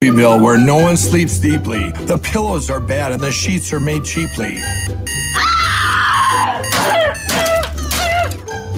Bill, 0.00 0.40
where 0.40 0.56
no 0.56 0.76
one 0.76 0.96
sleeps 0.96 1.40
deeply. 1.40 1.90
The 1.90 2.18
pillows 2.18 2.70
are 2.70 2.78
bad 2.78 3.10
and 3.10 3.20
the 3.20 3.32
sheets 3.32 3.72
are 3.72 3.80
made 3.80 4.04
cheaply. 4.04 4.60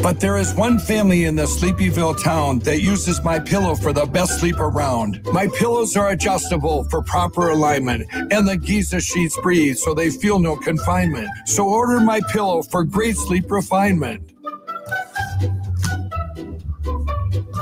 But 0.02 0.18
there 0.18 0.38
is 0.38 0.54
one 0.54 0.78
family 0.78 1.26
in 1.26 1.36
the 1.36 1.42
Sleepyville 1.42 2.24
town 2.24 2.60
that 2.60 2.80
uses 2.80 3.22
my 3.22 3.38
pillow 3.38 3.74
for 3.74 3.92
the 3.92 4.06
best 4.06 4.40
sleep 4.40 4.58
around. 4.60 5.20
My 5.30 5.46
pillows 5.46 5.94
are 5.94 6.08
adjustable 6.08 6.84
for 6.84 7.02
proper 7.02 7.50
alignment, 7.50 8.08
and 8.14 8.48
the 8.48 8.56
Giza 8.56 8.98
sheets 9.02 9.38
breathe 9.42 9.76
so 9.76 9.92
they 9.92 10.08
feel 10.08 10.38
no 10.38 10.56
confinement. 10.56 11.28
So 11.44 11.68
order 11.68 12.00
my 12.00 12.22
pillow 12.32 12.62
for 12.62 12.82
great 12.82 13.16
sleep 13.16 13.50
refinement. 13.50 14.22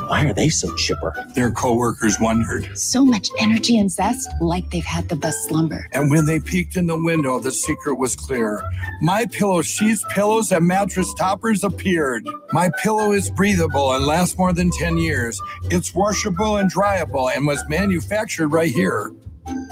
Why 0.09 0.25
are 0.25 0.33
they 0.33 0.49
so 0.49 0.75
chipper? 0.75 1.13
Their 1.35 1.51
coworkers 1.51 2.19
wondered. 2.19 2.79
So 2.79 3.05
much 3.05 3.29
energy 3.39 3.77
and 3.77 3.91
zest, 3.91 4.31
like 4.41 4.71
they've 4.71 4.83
had 4.83 5.07
the 5.11 5.17
best 5.17 5.49
slumber. 5.49 5.87
And 5.93 6.11
when 6.11 6.25
they 6.25 6.41
peeked 6.41 6.79
in 6.79 6.87
the 6.87 6.97
window, 6.97 7.39
the 7.41 7.53
secret 7.53 7.97
was 7.97 8.17
clear. 8.17 8.63
My 9.03 9.27
pillow 9.27 9.61
sheets, 9.61 10.03
pillows, 10.09 10.51
and 10.51 10.67
mattress 10.67 11.13
toppers 11.13 11.63
appeared. 11.63 12.27
My 12.53 12.71
pillow 12.83 13.13
is 13.13 13.31
breathable 13.31 13.93
and 13.93 14.07
lasts 14.07 14.39
more 14.39 14.55
than 14.55 14.71
10 14.71 14.97
years. 14.97 15.39
It's 15.65 15.95
washable 15.95 16.57
and 16.57 16.73
dryable 16.73 17.31
and 17.37 17.47
was 17.47 17.63
manufactured 17.69 18.49
right 18.49 18.73
here. 18.73 19.13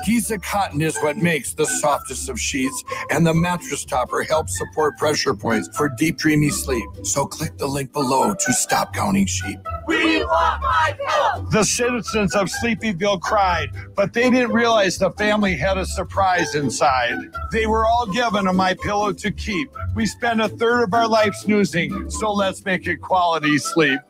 Giza 0.04 0.38
cotton 0.38 0.82
is 0.82 0.96
what 0.98 1.16
makes 1.16 1.54
the 1.54 1.66
softest 1.66 2.28
of 2.28 2.38
sheets, 2.38 2.84
and 3.10 3.26
the 3.26 3.34
mattress 3.34 3.84
topper 3.84 4.22
helps 4.22 4.58
support 4.58 4.96
pressure 4.98 5.34
points 5.34 5.74
for 5.76 5.88
deep, 5.88 6.18
dreamy 6.18 6.50
sleep. 6.50 6.84
So 7.02 7.26
click 7.26 7.56
the 7.58 7.66
link 7.66 7.92
below 7.92 8.34
to 8.34 8.52
stop 8.52 8.94
counting 8.94 9.26
sheep. 9.26 9.58
We 9.86 10.24
want 10.24 10.62
my 10.62 10.96
pillow. 10.98 11.46
The 11.50 11.64
citizens 11.64 12.34
of 12.34 12.48
Sleepyville 12.62 13.20
cried, 13.20 13.70
but 13.94 14.12
they 14.12 14.30
didn't 14.30 14.52
realize 14.52 14.98
the 14.98 15.10
family 15.12 15.54
had 15.54 15.78
a 15.78 15.86
surprise 15.86 16.54
inside. 16.54 17.16
They 17.52 17.66
were 17.66 17.86
all 17.86 18.06
given 18.06 18.48
a 18.48 18.52
my 18.52 18.74
pillow 18.74 19.12
to 19.12 19.30
keep. 19.30 19.70
We 19.94 20.06
spend 20.06 20.40
a 20.40 20.48
third 20.48 20.84
of 20.84 20.94
our 20.94 21.08
life 21.08 21.34
snoozing, 21.34 22.10
so 22.10 22.32
let's 22.32 22.64
make 22.64 22.86
it 22.86 23.00
quality 23.00 23.58
sleep. 23.58 24.00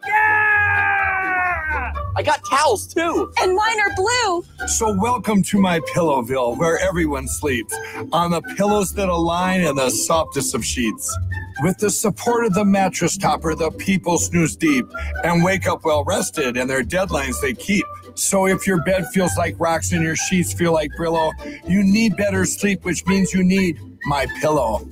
I 2.17 2.23
got 2.23 2.41
towels 2.49 2.87
too. 2.87 3.31
And 3.43 3.55
mine 3.55 3.79
are 3.79 3.95
blue. 3.95 4.67
So 4.67 4.99
welcome 4.99 5.43
to 5.43 5.61
my 5.61 5.81
Pillowville, 5.81 6.57
where 6.57 6.79
everyone 6.79 7.29
sleeps 7.29 7.77
on 8.11 8.31
the 8.31 8.41
pillows 8.57 8.95
that 8.95 9.11
align 9.11 9.61
and 9.61 9.77
the 9.77 9.91
softest 9.91 10.55
of 10.55 10.65
sheets. 10.65 11.15
With 11.63 11.77
the 11.77 11.91
support 11.91 12.47
of 12.47 12.55
the 12.55 12.65
mattress 12.65 13.19
topper, 13.19 13.55
the 13.55 13.71
people 13.71 14.17
snooze 14.17 14.57
deep 14.57 14.87
and 15.25 15.45
wake 15.45 15.67
up 15.67 15.85
well 15.85 16.05
rested, 16.05 16.57
and 16.57 16.71
their 16.71 16.83
deadlines 16.83 17.39
they 17.43 17.53
keep. 17.53 17.85
So 18.15 18.47
if 18.47 18.67
your 18.67 18.83
bed 18.83 19.07
feels 19.13 19.37
like 19.37 19.55
rocks 19.59 19.93
and 19.93 20.03
your 20.03 20.17
sheets 20.17 20.55
feel 20.55 20.73
like 20.73 20.91
Brillo, 20.99 21.33
you 21.69 21.85
need 21.85 22.17
better 22.17 22.47
sleep, 22.47 22.83
which 22.87 23.05
means 23.07 23.35
you 23.35 23.45
need 23.45 23.79
my 24.07 24.27
pillow. 24.41 24.89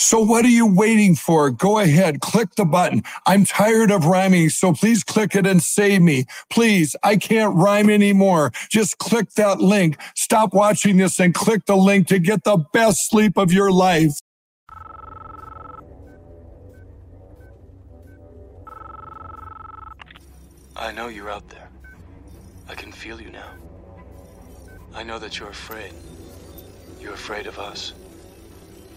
So 0.00 0.20
what 0.20 0.44
are 0.44 0.48
you 0.48 0.64
waiting 0.64 1.16
for? 1.16 1.50
Go 1.50 1.80
ahead, 1.80 2.20
click 2.20 2.54
the 2.54 2.64
button. 2.64 3.02
I'm 3.26 3.44
tired 3.44 3.90
of 3.90 4.04
rhyming, 4.04 4.48
so 4.48 4.72
please 4.72 5.02
click 5.02 5.34
it 5.34 5.44
and 5.44 5.60
save 5.60 6.02
me. 6.02 6.26
Please, 6.50 6.94
I 7.02 7.16
can't 7.16 7.56
rhyme 7.56 7.90
anymore. 7.90 8.52
Just 8.70 8.98
click 8.98 9.32
that 9.32 9.60
link. 9.60 9.98
Stop 10.14 10.54
watching 10.54 10.98
this 10.98 11.18
and 11.18 11.34
click 11.34 11.66
the 11.66 11.74
link 11.74 12.06
to 12.06 12.20
get 12.20 12.44
the 12.44 12.58
best 12.72 13.10
sleep 13.10 13.36
of 13.36 13.52
your 13.52 13.72
life. 13.72 14.12
I 20.76 20.92
know 20.92 21.08
you're 21.08 21.28
out 21.28 21.48
there. 21.48 21.68
I 22.68 22.76
can 22.76 22.92
feel 22.92 23.20
you 23.20 23.30
now. 23.32 23.50
I 24.94 25.02
know 25.02 25.18
that 25.18 25.40
you're 25.40 25.50
afraid. 25.50 25.92
You're 27.00 27.14
afraid 27.14 27.48
of 27.48 27.58
us. 27.58 27.94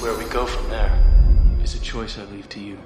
Where 0.00 0.16
we 0.16 0.24
go 0.30 0.46
from 0.46 0.66
there 0.70 0.98
is 1.62 1.74
a 1.74 1.78
choice 1.78 2.16
I 2.16 2.24
leave 2.24 2.48
to 2.48 2.58
you. 2.58 2.78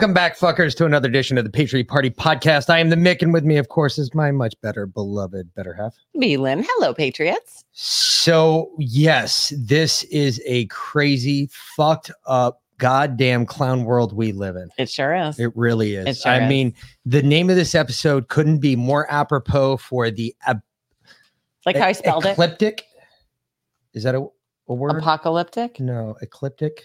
Welcome 0.00 0.14
back, 0.14 0.34
fuckers, 0.38 0.74
to 0.74 0.86
another 0.86 1.10
edition 1.10 1.36
of 1.36 1.44
the 1.44 1.50
Patriot 1.50 1.86
Party 1.86 2.08
podcast. 2.08 2.70
I 2.70 2.78
am 2.78 2.88
the 2.88 2.96
Mick, 2.96 3.20
and 3.20 3.34
with 3.34 3.44
me, 3.44 3.58
of 3.58 3.68
course, 3.68 3.98
is 3.98 4.14
my 4.14 4.30
much 4.30 4.54
better 4.62 4.86
beloved 4.86 5.54
better 5.54 5.74
half. 5.74 5.94
Lynn. 6.14 6.64
Hello, 6.66 6.94
Patriots. 6.94 7.66
So, 7.72 8.70
yes, 8.78 9.52
this 9.58 10.04
is 10.04 10.40
a 10.46 10.64
crazy, 10.68 11.50
fucked 11.52 12.10
up, 12.26 12.62
goddamn 12.78 13.44
clown 13.44 13.84
world 13.84 14.14
we 14.14 14.32
live 14.32 14.56
in. 14.56 14.70
It 14.78 14.88
sure 14.88 15.14
is. 15.14 15.38
It 15.38 15.52
really 15.54 15.96
is. 15.96 16.06
It 16.06 16.16
sure 16.22 16.32
I 16.32 16.44
is. 16.44 16.48
mean, 16.48 16.74
the 17.04 17.22
name 17.22 17.50
of 17.50 17.56
this 17.56 17.74
episode 17.74 18.28
couldn't 18.28 18.60
be 18.60 18.76
more 18.76 19.06
apropos 19.12 19.76
for 19.76 20.10
the 20.10 20.34
ap- 20.46 20.64
like 21.66 21.76
how 21.76 21.84
I 21.84 21.92
spelled 21.92 22.24
it. 22.24 22.30
ecliptic. 22.30 22.84
Is 23.92 24.04
that 24.04 24.14
a, 24.14 24.26
a 24.66 24.74
word? 24.74 24.96
Apocalyptic. 24.96 25.78
no, 25.78 26.16
ecliptic. 26.22 26.84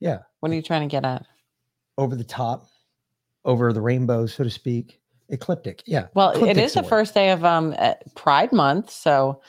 Yeah, 0.00 0.20
What 0.40 0.50
are 0.50 0.54
you 0.54 0.62
trying 0.62 0.88
to 0.88 0.90
get 0.90 1.04
at? 1.04 1.26
Over 1.98 2.16
the 2.16 2.24
top, 2.24 2.66
over 3.44 3.72
the 3.72 3.80
rainbow, 3.80 4.26
so 4.26 4.44
to 4.44 4.50
speak. 4.50 5.00
Ecliptic. 5.30 5.82
Yeah. 5.86 6.08
Well, 6.14 6.30
it 6.44 6.58
is 6.58 6.74
the 6.74 6.82
word. 6.82 6.88
first 6.88 7.14
day 7.14 7.30
of 7.30 7.44
um 7.44 7.74
uh, 7.78 7.94
Pride 8.14 8.52
Month, 8.52 8.90
so 8.90 9.40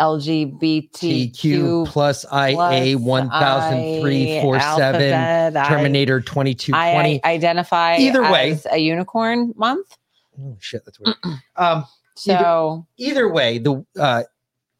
LGBTQ 0.00 1.86
plus 1.86 2.24
IA 2.32 2.98
one 2.98 3.28
thousand 3.30 4.00
three 4.00 4.40
four 4.40 4.58
seven 4.58 5.54
Terminator 5.66 6.20
twenty 6.20 6.54
two 6.54 6.72
I, 6.74 6.92
twenty. 6.92 7.22
I 7.22 7.30
identify 7.30 7.96
Either 7.96 8.22
way. 8.22 8.52
as 8.52 8.66
a 8.70 8.78
unicorn 8.78 9.52
month. 9.56 9.96
Oh 10.40 10.56
shit, 10.58 10.84
that's 10.84 10.98
weird. 10.98 11.16
um, 11.56 11.84
So 12.14 12.86
either 12.96 13.28
way, 13.28 13.58
the 13.58 13.84
uh, 13.98 14.24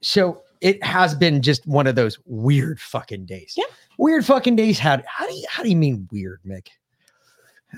so 0.03 0.43
it 0.61 0.83
has 0.83 1.15
been 1.15 1.43
just 1.43 1.67
one 1.67 1.87
of 1.87 1.95
those 1.95 2.19
weird 2.25 2.81
fucking 2.81 3.27
days. 3.27 3.55
Yeah. 3.57 3.65
Weird 3.99 4.25
fucking 4.25 4.57
days. 4.57 4.79
How 4.79 5.01
how 5.07 5.27
do 5.27 5.35
you 5.35 5.45
how 5.49 5.63
do 5.63 5.69
you 5.69 5.77
mean 5.77 6.09
weird, 6.11 6.41
Mick? 6.47 6.69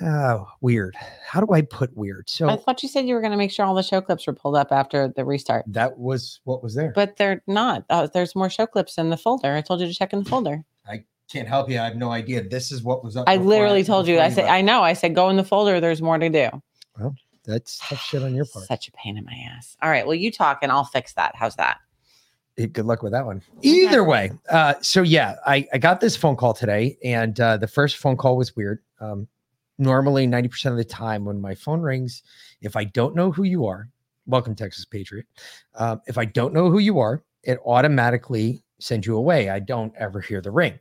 Oh, 0.00 0.48
weird. 0.60 0.96
How 1.26 1.40
do 1.40 1.52
I 1.52 1.62
put 1.62 1.94
weird? 1.96 2.28
So 2.30 2.48
I 2.48 2.56
thought 2.56 2.82
you 2.82 2.88
said 2.88 3.06
you 3.06 3.14
were 3.14 3.20
going 3.20 3.32
to 3.32 3.36
make 3.36 3.50
sure 3.50 3.66
all 3.66 3.74
the 3.74 3.82
show 3.82 4.00
clips 4.00 4.26
were 4.26 4.32
pulled 4.32 4.56
up 4.56 4.72
after 4.72 5.08
the 5.08 5.24
restart, 5.24 5.64
that 5.68 5.98
was 5.98 6.40
what 6.44 6.62
was 6.62 6.74
there. 6.74 6.92
but 6.94 7.16
they're 7.16 7.42
not. 7.46 7.84
Uh, 7.90 8.06
there's 8.06 8.34
more 8.34 8.48
show 8.48 8.66
clips 8.66 8.96
in 8.96 9.10
the 9.10 9.16
folder. 9.16 9.52
I 9.54 9.60
told 9.60 9.80
you 9.80 9.86
to 9.86 9.94
check 9.94 10.12
in 10.12 10.22
the 10.22 10.28
folder. 10.30 10.64
I 10.88 11.04
can't 11.30 11.46
help 11.48 11.68
you. 11.68 11.78
I 11.78 11.84
have 11.84 11.96
no 11.96 12.10
idea. 12.10 12.42
This 12.42 12.72
is 12.72 12.82
what 12.82 13.04
was 13.04 13.16
up. 13.16 13.28
I 13.28 13.36
literally 13.36 13.84
told 13.84 14.06
you. 14.06 14.18
I 14.18 14.28
said, 14.30 14.42
left. 14.44 14.52
I 14.52 14.60
know. 14.62 14.82
I 14.82 14.94
said, 14.94 15.14
go 15.14 15.28
in 15.28 15.36
the 15.36 15.44
folder. 15.44 15.80
There's 15.80 16.00
more 16.00 16.18
to 16.18 16.28
do. 16.28 16.48
Well, 16.98 17.14
that's 17.44 17.78
tough 17.78 18.00
shit 18.00 18.22
on 18.22 18.34
your 18.34 18.46
part. 18.46 18.66
Such 18.66 18.88
a 18.88 18.92
pain 18.92 19.16
in 19.18 19.24
my 19.24 19.36
ass. 19.56 19.76
All 19.82 19.90
right. 19.90 20.06
Well, 20.06 20.14
you 20.14 20.30
talk 20.30 20.60
and 20.62 20.72
I'll 20.72 20.84
fix 20.84 21.12
that. 21.14 21.34
How's 21.34 21.56
that? 21.56 21.78
Good 22.56 22.84
luck 22.84 23.02
with 23.02 23.12
that 23.12 23.24
one. 23.24 23.42
Either 23.62 24.04
way, 24.04 24.30
uh, 24.50 24.74
so 24.82 25.00
yeah, 25.00 25.36
I, 25.46 25.66
I 25.72 25.78
got 25.78 26.00
this 26.00 26.16
phone 26.16 26.36
call 26.36 26.52
today, 26.52 26.98
and 27.02 27.40
uh, 27.40 27.56
the 27.56 27.66
first 27.66 27.96
phone 27.96 28.16
call 28.18 28.36
was 28.36 28.54
weird. 28.54 28.80
Um, 29.00 29.26
normally, 29.82 30.26
90% 30.26 30.70
of 30.70 30.76
the 30.76 30.84
time 30.84 31.24
when 31.24 31.40
my 31.40 31.54
phone 31.54 31.80
rings, 31.80 32.22
if 32.60 32.76
I 32.76 32.84
don't 32.84 33.14
know 33.14 33.30
who 33.30 33.42
you 33.42 33.66
are, 33.66 33.88
welcome, 34.26 34.54
Texas 34.54 34.84
Patriot. 34.84 35.26
Um, 35.74 36.00
if 36.06 36.16
I 36.18 36.24
don't 36.24 36.54
know 36.54 36.70
who 36.70 36.78
you 36.78 36.98
are, 36.98 37.22
it 37.42 37.58
automatically 37.66 38.62
sends 38.78 39.06
you 39.06 39.16
away. 39.16 39.50
I 39.50 39.58
don't 39.58 39.92
ever 39.96 40.20
hear 40.20 40.40
the 40.40 40.50
ring. 40.50 40.78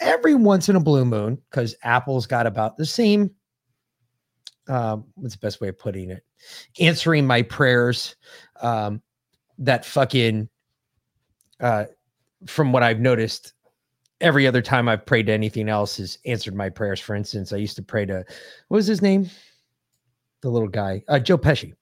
Every 0.00 0.34
once 0.34 0.68
in 0.68 0.76
a 0.76 0.80
blue 0.80 1.04
moon, 1.04 1.40
because 1.50 1.74
Apple's 1.82 2.26
got 2.26 2.46
about 2.46 2.76
the 2.76 2.86
same. 2.86 3.30
Um, 4.68 5.04
what's 5.14 5.34
the 5.34 5.40
best 5.40 5.60
way 5.60 5.68
of 5.68 5.78
putting 5.78 6.10
it? 6.10 6.22
Answering 6.80 7.26
my 7.26 7.42
prayers. 7.42 8.16
Um, 8.60 9.02
that 9.58 9.84
fucking 9.84 10.48
uh, 11.60 11.84
from 12.46 12.72
what 12.72 12.82
I've 12.82 13.00
noticed, 13.00 13.53
every 14.24 14.46
other 14.46 14.62
time 14.62 14.88
I've 14.88 15.04
prayed 15.04 15.26
to 15.26 15.32
anything 15.32 15.68
else 15.68 15.98
has 15.98 16.18
answered 16.24 16.54
my 16.54 16.70
prayers. 16.70 16.98
For 16.98 17.14
instance, 17.14 17.52
I 17.52 17.58
used 17.58 17.76
to 17.76 17.82
pray 17.82 18.06
to 18.06 18.24
what 18.68 18.76
was 18.76 18.86
his 18.86 19.02
name? 19.02 19.28
The 20.40 20.48
little 20.48 20.68
guy, 20.68 21.04
uh, 21.08 21.18
Joe 21.18 21.38
Pesci. 21.38 21.74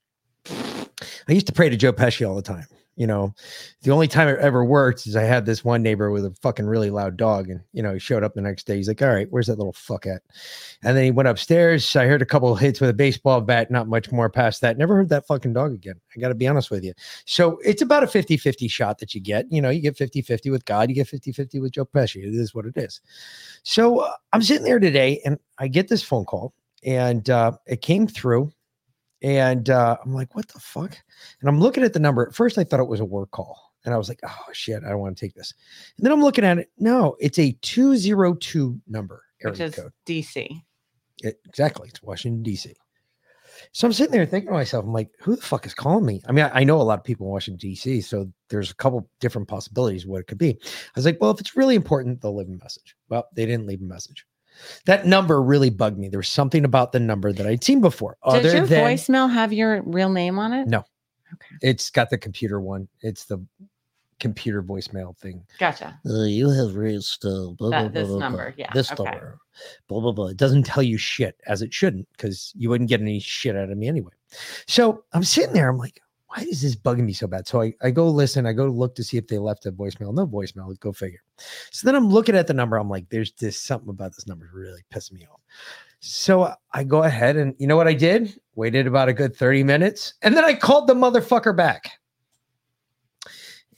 I 0.48 1.32
used 1.32 1.46
to 1.46 1.52
pray 1.52 1.70
to 1.70 1.76
Joe 1.76 1.92
Pesci 1.92 2.28
all 2.28 2.34
the 2.34 2.42
time. 2.42 2.66
You 2.96 3.06
know, 3.06 3.34
the 3.82 3.90
only 3.90 4.06
time 4.06 4.28
it 4.28 4.38
ever 4.38 4.64
worked 4.64 5.06
is 5.06 5.16
I 5.16 5.22
had 5.22 5.46
this 5.46 5.64
one 5.64 5.82
neighbor 5.82 6.10
with 6.10 6.26
a 6.26 6.34
fucking 6.42 6.66
really 6.66 6.90
loud 6.90 7.16
dog, 7.16 7.48
and 7.48 7.60
you 7.72 7.82
know, 7.82 7.94
he 7.94 7.98
showed 7.98 8.22
up 8.22 8.34
the 8.34 8.42
next 8.42 8.66
day. 8.66 8.76
He's 8.76 8.88
like, 8.88 9.00
"All 9.00 9.08
right, 9.08 9.26
where's 9.30 9.46
that 9.46 9.56
little 9.56 9.72
fuck 9.72 10.06
at?" 10.06 10.22
And 10.82 10.96
then 10.96 11.04
he 11.04 11.10
went 11.10 11.28
upstairs. 11.28 11.96
I 11.96 12.06
heard 12.06 12.20
a 12.20 12.26
couple 12.26 12.54
hits 12.54 12.80
with 12.80 12.90
a 12.90 12.94
baseball 12.94 13.40
bat, 13.40 13.70
not 13.70 13.88
much 13.88 14.12
more 14.12 14.28
past 14.28 14.60
that. 14.60 14.76
Never 14.76 14.94
heard 14.94 15.08
that 15.08 15.26
fucking 15.26 15.54
dog 15.54 15.72
again. 15.72 16.00
I 16.14 16.20
got 16.20 16.28
to 16.28 16.34
be 16.34 16.46
honest 16.46 16.70
with 16.70 16.84
you. 16.84 16.92
So 17.24 17.58
it's 17.64 17.82
about 17.82 18.02
a 18.02 18.06
50 18.06 18.36
50 18.36 18.68
shot 18.68 18.98
that 18.98 19.14
you 19.14 19.20
get. 19.20 19.46
You 19.50 19.62
know, 19.62 19.70
you 19.70 19.80
get 19.80 19.96
50 19.96 20.20
50 20.22 20.50
with 20.50 20.64
God, 20.64 20.88
you 20.88 20.94
get 20.94 21.08
50 21.08 21.32
50 21.32 21.60
with 21.60 21.72
Joe 21.72 21.86
Pesci. 21.86 22.16
It 22.16 22.34
is 22.34 22.54
what 22.54 22.66
it 22.66 22.76
is. 22.76 23.00
So 23.62 24.00
uh, 24.00 24.12
I'm 24.32 24.42
sitting 24.42 24.64
there 24.64 24.78
today 24.78 25.20
and 25.24 25.38
I 25.58 25.68
get 25.68 25.88
this 25.88 26.02
phone 26.02 26.24
call 26.24 26.52
and 26.84 27.28
uh, 27.30 27.52
it 27.66 27.80
came 27.80 28.06
through. 28.06 28.52
And 29.22 29.70
uh, 29.70 29.96
I'm 30.04 30.12
like, 30.12 30.34
what 30.34 30.48
the 30.48 30.58
fuck? 30.58 30.96
And 31.40 31.48
I'm 31.48 31.60
looking 31.60 31.84
at 31.84 31.92
the 31.92 32.00
number. 32.00 32.26
At 32.26 32.34
first, 32.34 32.58
I 32.58 32.64
thought 32.64 32.80
it 32.80 32.88
was 32.88 33.00
a 33.00 33.04
work 33.04 33.30
call. 33.30 33.72
And 33.84 33.94
I 33.94 33.96
was 33.96 34.08
like, 34.08 34.20
oh 34.24 34.44
shit, 34.52 34.82
I 34.84 34.90
don't 34.90 35.00
want 35.00 35.16
to 35.16 35.24
take 35.24 35.34
this. 35.34 35.54
And 35.96 36.04
then 36.04 36.12
I'm 36.12 36.22
looking 36.22 36.44
at 36.44 36.58
it. 36.58 36.70
No, 36.78 37.16
it's 37.18 37.38
a 37.38 37.52
202 37.62 38.80
number 38.88 39.24
Which 39.42 39.60
area 39.60 39.68
is 39.68 39.74
code. 39.74 39.92
DC. 40.06 40.62
It, 41.22 41.40
exactly. 41.46 41.88
It's 41.88 42.02
Washington, 42.02 42.42
D.C. 42.42 42.74
So 43.72 43.86
I'm 43.86 43.92
sitting 43.92 44.12
there 44.12 44.26
thinking 44.26 44.48
to 44.48 44.54
myself, 44.54 44.84
I'm 44.84 44.92
like, 44.92 45.10
who 45.20 45.36
the 45.36 45.42
fuck 45.42 45.66
is 45.66 45.74
calling 45.74 46.04
me? 46.04 46.20
I 46.26 46.32
mean, 46.32 46.44
I, 46.46 46.60
I 46.60 46.64
know 46.64 46.80
a 46.80 46.82
lot 46.82 46.98
of 46.98 47.04
people 47.04 47.26
in 47.26 47.32
Washington, 47.32 47.58
D.C., 47.58 48.00
so 48.00 48.30
there's 48.48 48.70
a 48.70 48.74
couple 48.74 49.08
different 49.20 49.48
possibilities 49.48 50.06
what 50.06 50.20
it 50.20 50.26
could 50.26 50.38
be. 50.38 50.58
I 50.60 50.90
was 50.96 51.04
like, 51.04 51.18
well, 51.20 51.30
if 51.30 51.40
it's 51.40 51.56
really 51.56 51.74
important, 51.74 52.20
they'll 52.20 52.36
leave 52.36 52.48
a 52.48 52.62
message. 52.62 52.96
Well, 53.08 53.26
they 53.34 53.46
didn't 53.46 53.66
leave 53.66 53.80
a 53.80 53.84
message. 53.84 54.26
That 54.86 55.06
number 55.06 55.42
really 55.42 55.70
bugged 55.70 55.98
me. 55.98 56.08
There 56.08 56.18
was 56.18 56.28
something 56.28 56.64
about 56.64 56.92
the 56.92 57.00
number 57.00 57.32
that 57.32 57.46
I'd 57.46 57.64
seen 57.64 57.80
before. 57.80 58.16
Does 58.24 58.34
Other 58.34 58.56
your 58.56 58.66
than 58.66 58.84
voicemail 58.84 59.32
have 59.32 59.52
your 59.52 59.82
real 59.82 60.10
name 60.10 60.38
on 60.38 60.52
it? 60.52 60.68
No. 60.68 60.84
Okay. 61.34 61.56
it's 61.62 61.88
got 61.90 62.10
the 62.10 62.18
computer 62.18 62.60
one. 62.60 62.88
It's 63.00 63.24
the 63.24 63.44
computer 64.20 64.62
voicemail 64.62 65.16
thing. 65.16 65.42
Gotcha. 65.58 65.98
Uh, 66.08 66.24
you 66.24 66.50
have 66.50 66.76
reached 66.76 67.24
uh, 67.24 67.48
blah, 67.56 67.70
That- 67.70 67.92
blah, 67.92 68.00
this 68.00 68.08
blah, 68.08 68.16
blah, 68.18 68.28
number, 68.28 68.44
blah. 68.50 68.54
yeah, 68.56 68.70
This 68.74 68.92
okay. 68.92 69.02
number. 69.04 69.38
blah 69.88 70.00
blah 70.00 70.12
blah. 70.12 70.26
It 70.28 70.36
doesn't 70.36 70.64
tell 70.64 70.82
you 70.82 70.98
shit 70.98 71.40
as 71.46 71.62
it 71.62 71.72
shouldn't, 71.72 72.06
because 72.12 72.52
you 72.54 72.68
wouldn't 72.68 72.90
get 72.90 73.00
any 73.00 73.18
shit 73.18 73.56
out 73.56 73.70
of 73.70 73.78
me 73.78 73.88
anyway. 73.88 74.12
So 74.68 75.04
I'm 75.12 75.24
sitting 75.24 75.54
there, 75.54 75.68
I'm 75.70 75.78
like, 75.78 76.00
why 76.34 76.44
is 76.44 76.62
this 76.62 76.74
bugging 76.74 77.04
me 77.04 77.12
so 77.12 77.26
bad? 77.26 77.46
So 77.46 77.60
I, 77.60 77.74
I 77.82 77.90
go 77.90 78.08
listen, 78.08 78.46
I 78.46 78.52
go 78.54 78.66
look 78.66 78.94
to 78.94 79.04
see 79.04 79.18
if 79.18 79.26
they 79.26 79.38
left 79.38 79.66
a 79.66 79.72
voicemail. 79.72 80.14
No 80.14 80.26
voicemail, 80.26 80.78
go 80.80 80.92
figure. 80.92 81.22
So 81.70 81.84
then 81.86 81.94
I'm 81.94 82.08
looking 82.08 82.34
at 82.36 82.46
the 82.46 82.54
number, 82.54 82.76
I'm 82.78 82.88
like, 82.88 83.08
there's 83.10 83.32
this 83.32 83.60
something 83.60 83.90
about 83.90 84.14
this 84.14 84.26
number 84.26 84.48
really 84.54 84.80
pissing 84.94 85.12
me 85.12 85.26
off. 85.30 85.40
So 86.00 86.52
I 86.72 86.84
go 86.84 87.02
ahead 87.02 87.36
and 87.36 87.54
you 87.58 87.66
know 87.66 87.76
what 87.76 87.86
I 87.88 87.92
did? 87.92 88.34
Waited 88.54 88.86
about 88.86 89.08
a 89.08 89.12
good 89.12 89.36
30 89.36 89.62
minutes, 89.64 90.14
and 90.22 90.34
then 90.36 90.44
I 90.44 90.54
called 90.54 90.86
the 90.86 90.94
motherfucker 90.94 91.54
back. 91.56 91.90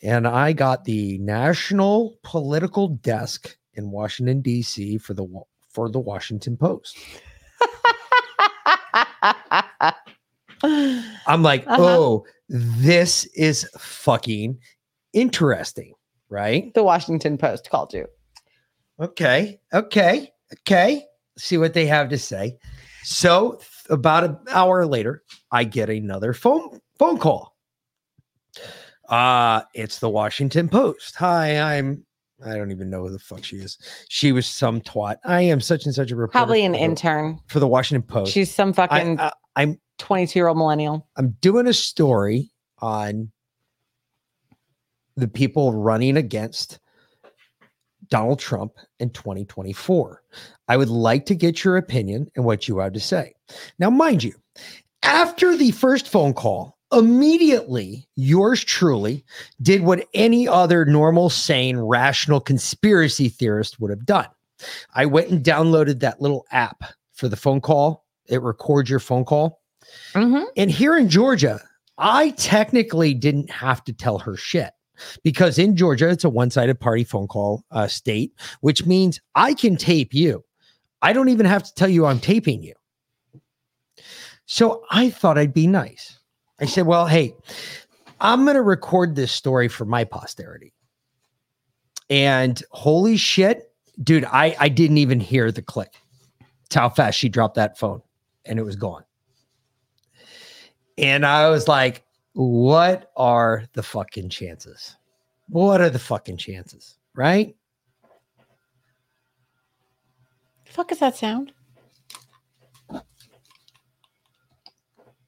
And 0.03 0.27
I 0.29 0.53
got 0.53 0.85
the 0.85 1.19
national 1.19 2.19
political 2.23 2.89
desk 2.89 3.57
in 3.75 3.91
Washington, 3.91 4.43
D.C. 4.43 4.99
for 4.99 5.15
the 5.15 5.27
for 5.69 5.89
the 5.89 5.99
Washington 5.99 6.57
Post. 6.57 6.97
I'm 10.63 11.43
like, 11.43 11.67
Uh-huh. 11.67 11.83
oh, 11.83 12.27
this 12.49 13.25
is 13.35 13.69
fucking 13.79 14.59
interesting, 15.13 15.95
right? 16.29 16.73
the 16.75 16.83
Washington 16.83 17.39
Post 17.39 17.71
called 17.71 17.93
you. 17.95 18.07
Okay, 19.01 19.61
okay, 19.73 20.31
okay. 20.61 21.05
See 21.37 21.59
what 21.59 21.75
they 21.75 21.87
have 21.87 22.09
to 22.11 22.19
say. 22.19 22.57
So 23.03 23.61
about 23.91 24.25
an 24.25 24.39
hour 24.51 24.87
later, 24.87 25.23
I 25.51 25.65
get 25.65 25.91
another 25.91 26.33
phone 26.33 26.81
phone 26.99 27.19
call. 27.19 27.57
Uh, 29.09 29.63
it's 29.75 29.99
the 29.99 30.09
Washington 30.09 30.69
Post. 30.69 31.17
Hi, 31.17 31.77
I'm 31.77 32.05
I 32.45 32.57
don't 32.57 32.71
even 32.71 32.91
know 32.91 33.03
who 33.03 33.11
the 33.11 33.19
fuck 33.19 33.45
she 33.45 33.57
is. 33.57 33.79
She 34.09 34.33
was 34.33 34.47
some 34.47 34.81
twat. 34.81 35.17
I 35.25 35.43
am 35.43 35.61
such 35.61 35.87
and 35.87 35.95
such 35.95 36.11
a 36.11 36.17
reporter. 36.17 36.33
Probably 36.33 36.65
an 36.65 36.73
for 36.73 36.79
intern. 36.79 37.41
for 37.47 37.61
the 37.61 37.69
Washington 37.69 38.03
Post. 38.03 38.33
She's 38.33 38.55
some 38.55 38.73
fucking 38.73 39.19
I, 39.19 39.33
I'm 39.57 39.81
22 39.99 40.39
year 40.39 40.49
old 40.49 40.59
millennial. 40.59 41.07
I'm 41.17 41.37
doing 41.41 41.67
a 41.67 41.73
story 41.73 42.51
on 42.81 43.31
the 45.17 45.29
people 45.29 45.73
running 45.73 46.17
against 46.17 46.79
Donald 48.09 48.39
Trump 48.39 48.73
in 48.99 49.11
2024. 49.11 50.23
I 50.69 50.77
would 50.77 50.89
like 50.89 51.27
to 51.27 51.35
get 51.35 51.65
your 51.65 51.77
opinion 51.77 52.31
and 52.37 52.45
what 52.45 52.69
you 52.69 52.79
have 52.79 52.93
to 52.93 53.01
say. 53.01 53.35
Now, 53.79 53.91
mind 53.91 54.25
you, 54.25 54.35
after 55.03 55.57
the 55.57 55.71
first 55.73 56.09
phone 56.09 56.35
call, 56.35 56.79
immediately 56.93 58.09
yours 58.17 58.63
truly 58.63 59.25
did 59.63 59.83
what 59.83 60.07
any 60.15 60.47
other 60.49 60.85
normal, 60.85 61.31
sane, 61.31 61.77
rational 61.79 62.41
conspiracy 62.41 63.29
theorist 63.29 63.81
would 63.81 63.91
have 63.91 64.07
done. 64.07 64.29
I 64.95 65.07
went 65.07 65.31
and 65.31 65.45
downloaded 65.45 66.01
that 66.01 66.21
little 66.21 66.47
app 66.51 66.85
for 67.13 67.29
the 67.29 67.37
phone 67.37 67.61
call. 67.61 68.05
It 68.27 68.43
records 68.43 68.89
your 68.89 69.01
phone 69.01 69.25
call. 69.25 69.61
Mm-hmm. 70.13 70.45
And 70.57 70.71
here 70.71 70.97
in 70.97 71.09
Georgia, 71.09 71.61
I 71.99 72.31
technically 72.31 73.15
didn't 73.15 73.51
have 73.51 73.85
to 73.85 73.93
tell 73.93 74.19
her 74.19 74.37
shit 74.37 74.73
because 75.23 75.59
in 75.59 75.77
Georgia, 75.77 76.09
it's 76.09 76.25
a 76.25 76.29
one 76.29 76.51
sided 76.51 76.81
party 76.81 77.05
phone 77.05 77.27
call 77.27 77.65
uh, 77.71 77.89
state, 77.89 78.33
which 78.61 78.87
means 78.87 79.21
I 79.35 79.55
can 79.55 79.77
tape 79.77 80.15
you. 80.15 80.45
I 81.03 81.13
don't 81.13 81.29
even 81.29 81.47
have 81.47 81.63
to 81.65 81.75
tell 81.75 81.89
you 81.89 82.07
I'm 82.07 82.21
taping 82.21 82.63
you. 82.63 82.75
So 84.47 84.85
I 84.91 85.11
thought 85.11 85.39
I'd 85.39 85.55
be 85.55 85.67
nice. 85.67 86.19
I 86.61 86.67
said, 86.67 86.87
well, 86.87 87.07
hey, 87.07 87.35
I'm 88.21 88.45
going 88.45 88.57
to 88.57 88.63
record 88.63 89.17
this 89.17 89.33
story 89.33 89.69
for 89.69 89.85
my 89.85 90.05
posterity. 90.05 90.73
And 92.11 92.63
holy 92.71 93.17
shit, 93.17 93.73
dude, 94.03 94.25
I, 94.25 94.57
I 94.59 94.69
didn't 94.69 94.99
even 94.99 95.21
hear 95.21 95.51
the 95.51 95.63
click. 95.63 95.95
It's 96.67 96.75
how 96.75 96.89
fast 96.89 97.19
she 97.19 97.29
dropped 97.29 97.57
that 97.57 97.79
phone 97.79 98.03
and 98.45 98.59
it 98.59 98.63
was 98.63 98.77
gone. 98.77 99.05
And 100.99 101.27
I 101.27 101.51
was 101.51 101.69
like, 101.69 102.05
what 102.35 103.11
are 103.17 103.65
the 103.73 103.83
fucking 103.83 104.29
chances? 104.29 104.97
What 105.49 105.81
are 105.81 105.91
the 105.91 105.99
fucking 105.99 106.37
chances? 106.37 106.97
Right? 107.15 107.57
fuck 110.75 110.91
is 110.91 110.99
that 110.99 111.17
sound? 111.17 111.53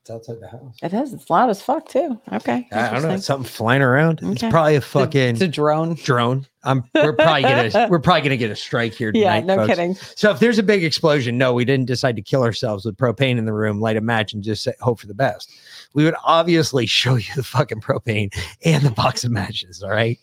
It's 0.06 0.10
outside 0.12 0.38
the 0.40 0.46
house. 0.46 0.76
It 0.84 0.92
is. 0.94 1.12
It's 1.12 1.28
loud 1.28 1.50
as 1.50 1.60
fuck 1.60 1.88
too. 1.88 2.20
Okay. 2.32 2.68
I 2.70 2.92
don't 2.92 3.02
know. 3.02 3.10
It's 3.10 3.26
something 3.26 3.48
flying 3.48 3.82
around. 3.82 4.20
It's 4.22 4.40
Okay. 4.40 4.50
probably 4.52 4.76
a 4.76 4.80
fucking 4.80 5.20
It's 5.30 5.40
a 5.40 5.48
drone. 5.48 5.94
drone. 5.94 6.46
I'm 6.62 6.84
we're 6.94 7.12
probably 7.12 7.42
gonna 7.42 7.88
we're 7.90 7.98
probably 7.98 8.20
gonna 8.22 8.36
get 8.36 8.52
a 8.52 8.56
strike 8.56 8.94
here 8.94 9.10
tonight. 9.10 9.38
Yeah, 9.38 9.40
no 9.40 9.56
folks. 9.56 9.68
kidding. 9.68 9.94
So 9.96 10.30
if 10.30 10.38
there's 10.38 10.58
a 10.58 10.62
big 10.62 10.84
explosion, 10.84 11.36
no, 11.38 11.52
we 11.52 11.64
didn't 11.64 11.86
decide 11.86 12.14
to 12.16 12.22
kill 12.22 12.42
ourselves 12.44 12.84
with 12.84 12.96
propane 12.96 13.36
in 13.36 13.46
the 13.46 13.52
room, 13.52 13.80
light 13.80 13.96
a 13.96 14.00
match, 14.00 14.32
and 14.32 14.44
just 14.44 14.62
say, 14.62 14.74
hope 14.80 15.00
for 15.00 15.08
the 15.08 15.14
best. 15.14 15.50
We 15.94 16.04
would 16.04 16.14
obviously 16.24 16.86
show 16.86 17.16
you 17.16 17.34
the 17.34 17.42
fucking 17.42 17.80
propane 17.80 18.32
and 18.64 18.84
the 18.84 18.90
box 18.92 19.24
of 19.24 19.32
matches. 19.32 19.82
All 19.82 19.90
right, 19.90 20.18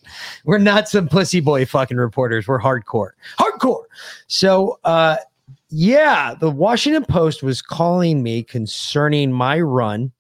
we're 0.46 0.60
not 0.60 0.88
some 0.88 1.10
pussy 1.10 1.42
boy 1.42 1.66
fucking 1.66 1.98
reporters. 1.98 2.48
We're 2.48 2.60
hardcore, 2.62 3.12
hardcore. 3.38 3.84
So, 4.28 4.80
uh, 4.86 5.18
yeah, 5.74 6.36
the 6.36 6.52
Washington 6.52 7.04
Post 7.04 7.42
was 7.42 7.62
calling 7.62 8.22
me 8.22 8.44
concerning 8.44 9.32
my 9.32 9.60
run. 9.60 10.12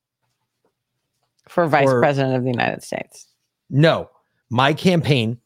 For 1.48 1.68
vice 1.68 1.88
Or- 1.88 2.00
president 2.00 2.36
of 2.36 2.44
the 2.44 2.50
United 2.50 2.82
States. 2.84 3.28
No, 3.70 4.10
my 4.50 4.74
campaign 4.74 5.40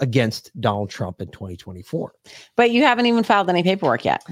against 0.00 0.50
Donald 0.60 0.90
Trump 0.90 1.20
in 1.20 1.28
2024. 1.28 2.12
But 2.56 2.72
you 2.72 2.82
haven't 2.82 3.06
even 3.06 3.22
filed 3.22 3.48
any 3.48 3.62
paperwork 3.62 4.04
yet. 4.04 4.24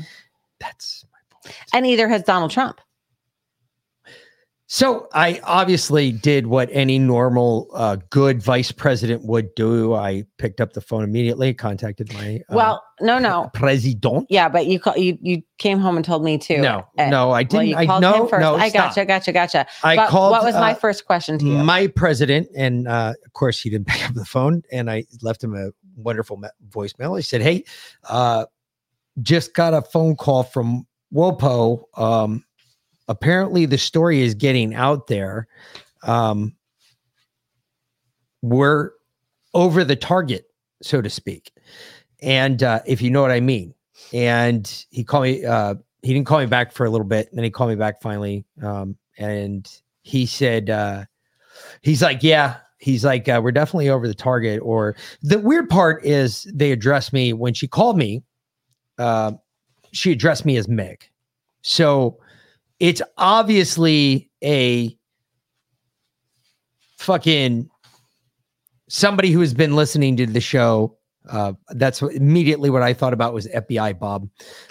That's 0.58 1.04
my 1.12 1.18
point. 1.30 1.56
And 1.72 1.86
either 1.86 2.08
has 2.08 2.24
Donald 2.24 2.50
Trump. 2.50 2.80
So 4.74 5.06
I 5.12 5.38
obviously 5.44 6.12
did 6.12 6.46
what 6.46 6.70
any 6.72 6.98
normal 6.98 7.68
uh, 7.74 7.98
good 8.08 8.42
vice 8.42 8.72
president 8.72 9.22
would 9.22 9.54
do. 9.54 9.92
I 9.92 10.24
picked 10.38 10.62
up 10.62 10.72
the 10.72 10.80
phone 10.80 11.04
immediately, 11.04 11.52
contacted 11.52 12.10
my 12.14 12.36
uh, 12.48 12.54
well, 12.56 12.82
no, 13.02 13.18
no. 13.18 13.50
president. 13.52 14.28
Yeah, 14.30 14.48
but 14.48 14.64
you 14.64 14.80
call, 14.80 14.96
you 14.96 15.18
you 15.20 15.42
came 15.58 15.78
home 15.78 15.96
and 15.96 16.04
told 16.06 16.24
me 16.24 16.38
too. 16.38 16.56
No, 16.62 16.86
Uh, 16.96 17.10
no, 17.10 17.32
I 17.32 17.42
didn't. 17.42 17.66
you 17.66 17.76
I 17.76 17.84
called 17.84 18.00
no, 18.00 18.22
him 18.22 18.28
first. 18.30 18.40
no. 18.40 18.54
I 18.56 18.70
stop. 18.70 18.94
gotcha, 18.94 19.04
gotcha, 19.04 19.32
gotcha. 19.32 19.66
I 19.84 19.94
but 19.94 20.08
called. 20.08 20.32
what 20.32 20.42
was 20.42 20.54
my 20.54 20.72
uh, 20.72 20.76
first 20.76 21.04
question 21.04 21.36
to 21.40 21.44
you? 21.44 21.52
my 21.58 21.86
president, 21.88 22.48
and 22.56 22.88
uh, 22.88 23.12
of 23.26 23.32
course 23.34 23.60
he 23.60 23.68
didn't 23.68 23.86
pick 23.88 24.08
up 24.08 24.14
the 24.14 24.24
phone, 24.24 24.62
and 24.72 24.90
I 24.90 25.04
left 25.20 25.44
him 25.44 25.54
a 25.54 25.68
wonderful 25.96 26.38
me- 26.38 26.48
voicemail. 26.70 27.14
He 27.18 27.22
said, 27.22 27.42
"Hey, 27.42 27.64
uh, 28.08 28.46
just 29.20 29.52
got 29.52 29.74
a 29.74 29.82
phone 29.82 30.16
call 30.16 30.44
from 30.44 30.86
WaPo. 31.12 31.84
Um, 31.98 32.42
apparently, 33.08 33.66
the 33.66 33.78
story 33.78 34.22
is 34.22 34.34
getting 34.34 34.74
out 34.74 35.06
there. 35.06 35.48
Um, 36.02 36.54
we're 38.42 38.90
over 39.54 39.84
the 39.84 39.96
target, 39.96 40.46
so 40.82 41.00
to 41.00 41.10
speak, 41.10 41.52
and 42.20 42.62
uh, 42.62 42.80
if 42.86 43.02
you 43.02 43.10
know 43.10 43.22
what 43.22 43.30
I 43.30 43.40
mean." 43.40 43.74
And 44.12 44.84
he 44.90 45.04
called 45.04 45.24
me. 45.24 45.44
Uh, 45.44 45.74
he 46.02 46.12
didn't 46.12 46.26
call 46.26 46.40
me 46.40 46.46
back 46.46 46.72
for 46.72 46.84
a 46.84 46.90
little 46.90 47.06
bit, 47.06 47.28
and 47.28 47.38
then 47.38 47.44
he 47.44 47.50
called 47.50 47.70
me 47.70 47.76
back 47.76 48.02
finally, 48.02 48.44
um, 48.62 48.96
and 49.18 49.68
he 50.02 50.26
said. 50.26 50.70
Uh, 50.70 51.04
he's 51.82 52.02
like, 52.02 52.22
yeah, 52.22 52.56
he's 52.78 53.04
like, 53.04 53.28
uh, 53.28 53.40
we're 53.42 53.52
definitely 53.52 53.88
over 53.88 54.08
the 54.08 54.14
target. 54.14 54.60
Or 54.62 54.96
the 55.22 55.38
weird 55.38 55.68
part 55.68 56.04
is 56.04 56.44
they 56.52 56.72
addressed 56.72 57.12
me 57.12 57.32
when 57.32 57.54
she 57.54 57.68
called 57.68 57.96
me. 57.96 58.22
Uh, 58.98 59.32
she 59.92 60.12
addressed 60.12 60.44
me 60.44 60.56
as 60.56 60.68
Meg, 60.68 61.08
so 61.62 62.18
it's 62.82 63.00
obviously 63.16 64.28
a 64.42 64.98
fucking 66.98 67.70
somebody 68.88 69.30
who 69.30 69.38
has 69.38 69.54
been 69.54 69.76
listening 69.76 70.16
to 70.16 70.26
the 70.26 70.40
show. 70.40 70.98
Uh, 71.30 71.52
that's 71.68 72.02
immediately 72.02 72.70
what 72.70 72.82
I 72.82 72.92
thought 72.92 73.12
about 73.12 73.34
was 73.34 73.46
FBI 73.46 74.00
Bob. 74.00 74.28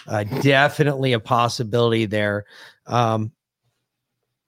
Uh, 0.08 0.26
definitely 0.42 1.14
a 1.14 1.22
possibility 1.22 2.06
there. 2.06 2.44
Um, 2.86 3.32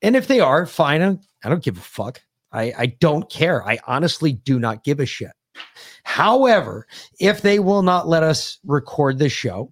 and 0.01 0.17
if 0.17 0.27
they 0.27 0.41
are, 0.41 0.65
fine. 0.65 1.01
I 1.01 1.05
don't- 1.05 1.25
I 1.45 1.49
don't 1.49 1.63
give 1.63 1.77
a 1.77 1.81
fuck. 1.81 2.21
I, 2.51 2.73
I 2.77 2.85
don't 2.99 3.29
care. 3.29 3.65
I 3.65 3.79
honestly 3.87 4.33
do 4.33 4.59
not 4.59 4.83
give 4.83 4.99
a 4.99 5.05
shit. 5.05 5.31
However, 6.03 6.85
if 7.17 7.41
they 7.41 7.59
will 7.59 7.81
not 7.81 8.09
let 8.09 8.23
us 8.23 8.59
record 8.65 9.19
the 9.19 9.29
show 9.29 9.71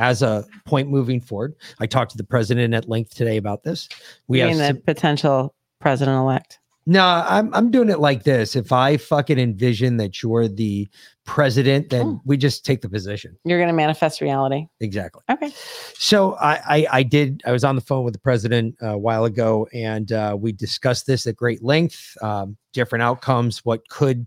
as 0.00 0.22
a 0.22 0.44
point 0.64 0.88
moving 0.88 1.20
forward, 1.20 1.54
I 1.78 1.86
talked 1.86 2.10
to 2.12 2.16
the 2.16 2.24
president 2.24 2.74
at 2.74 2.88
length 2.88 3.14
today 3.14 3.36
about 3.36 3.62
this. 3.62 3.88
We 4.26 4.38
you 4.38 4.44
have 4.48 4.56
mean 4.56 4.66
some- 4.66 4.76
the 4.76 4.82
potential 4.82 5.54
president 5.80 6.16
elect? 6.16 6.58
no, 6.86 7.04
I'm 7.28 7.54
I'm 7.54 7.70
doing 7.70 7.90
it 7.90 8.00
like 8.00 8.24
this. 8.24 8.56
If 8.56 8.72
I 8.72 8.96
fucking 8.96 9.38
envision 9.38 9.98
that 9.98 10.22
you're 10.22 10.48
the 10.48 10.88
president, 11.26 11.90
then 11.90 12.06
Oh. 12.06 12.20
we 12.24 12.36
just 12.38 12.64
take 12.64 12.80
the 12.80 12.88
position. 12.88 13.36
You're 13.44 13.58
going 13.58 13.68
to 13.68 13.74
manifest 13.74 14.20
reality. 14.20 14.66
Exactly. 14.80 15.22
Okay. 15.30 15.50
So 15.94 16.34
I, 16.36 16.54
I 16.76 16.86
I 16.90 17.02
did. 17.02 17.42
I 17.46 17.52
was 17.52 17.62
on 17.64 17.76
the 17.76 17.82
phone 17.82 18.04
with 18.04 18.14
the 18.14 18.20
president 18.20 18.74
a 18.80 18.96
while 18.98 19.24
ago, 19.26 19.68
and 19.74 20.10
uh, 20.10 20.36
we 20.40 20.52
discussed 20.52 21.06
this 21.06 21.26
at 21.26 21.36
great 21.36 21.62
length. 21.62 22.16
Um, 22.22 22.56
different 22.72 23.02
outcomes, 23.02 23.58
what 23.64 23.86
could 23.90 24.26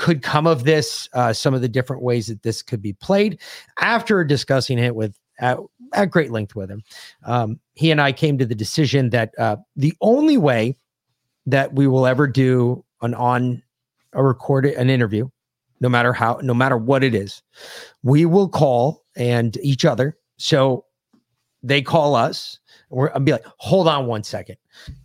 could 0.00 0.22
come 0.22 0.46
of 0.46 0.64
this, 0.64 1.10
uh, 1.12 1.30
some 1.30 1.52
of 1.52 1.60
the 1.60 1.68
different 1.68 2.00
ways 2.02 2.26
that 2.28 2.42
this 2.42 2.62
could 2.62 2.80
be 2.80 2.94
played. 2.94 3.38
After 3.80 4.24
discussing 4.24 4.78
it 4.78 4.96
with 4.96 5.14
at, 5.40 5.58
at 5.92 6.10
great 6.10 6.30
length 6.30 6.56
with 6.56 6.70
him, 6.70 6.82
um, 7.24 7.60
he 7.74 7.90
and 7.90 8.00
I 8.00 8.10
came 8.12 8.38
to 8.38 8.46
the 8.46 8.54
decision 8.54 9.10
that 9.10 9.34
uh, 9.38 9.56
the 9.76 9.92
only 10.00 10.38
way 10.38 10.74
that 11.44 11.74
we 11.74 11.86
will 11.86 12.06
ever 12.06 12.26
do 12.26 12.82
an 13.02 13.12
on 13.12 13.62
a 14.14 14.24
recorded 14.24 14.74
an 14.76 14.88
interview, 14.88 15.28
no 15.80 15.90
matter 15.90 16.14
how, 16.14 16.40
no 16.42 16.54
matter 16.54 16.78
what 16.78 17.04
it 17.04 17.14
is, 17.14 17.42
we 18.02 18.24
will 18.24 18.48
call 18.48 19.04
and 19.16 19.58
each 19.62 19.84
other. 19.84 20.16
So 20.38 20.86
they 21.62 21.82
call 21.82 22.14
us. 22.14 22.58
Or 22.88 23.12
I'll 23.12 23.20
be 23.20 23.32
like, 23.32 23.44
hold 23.58 23.86
on 23.86 24.06
one 24.06 24.24
second. 24.24 24.56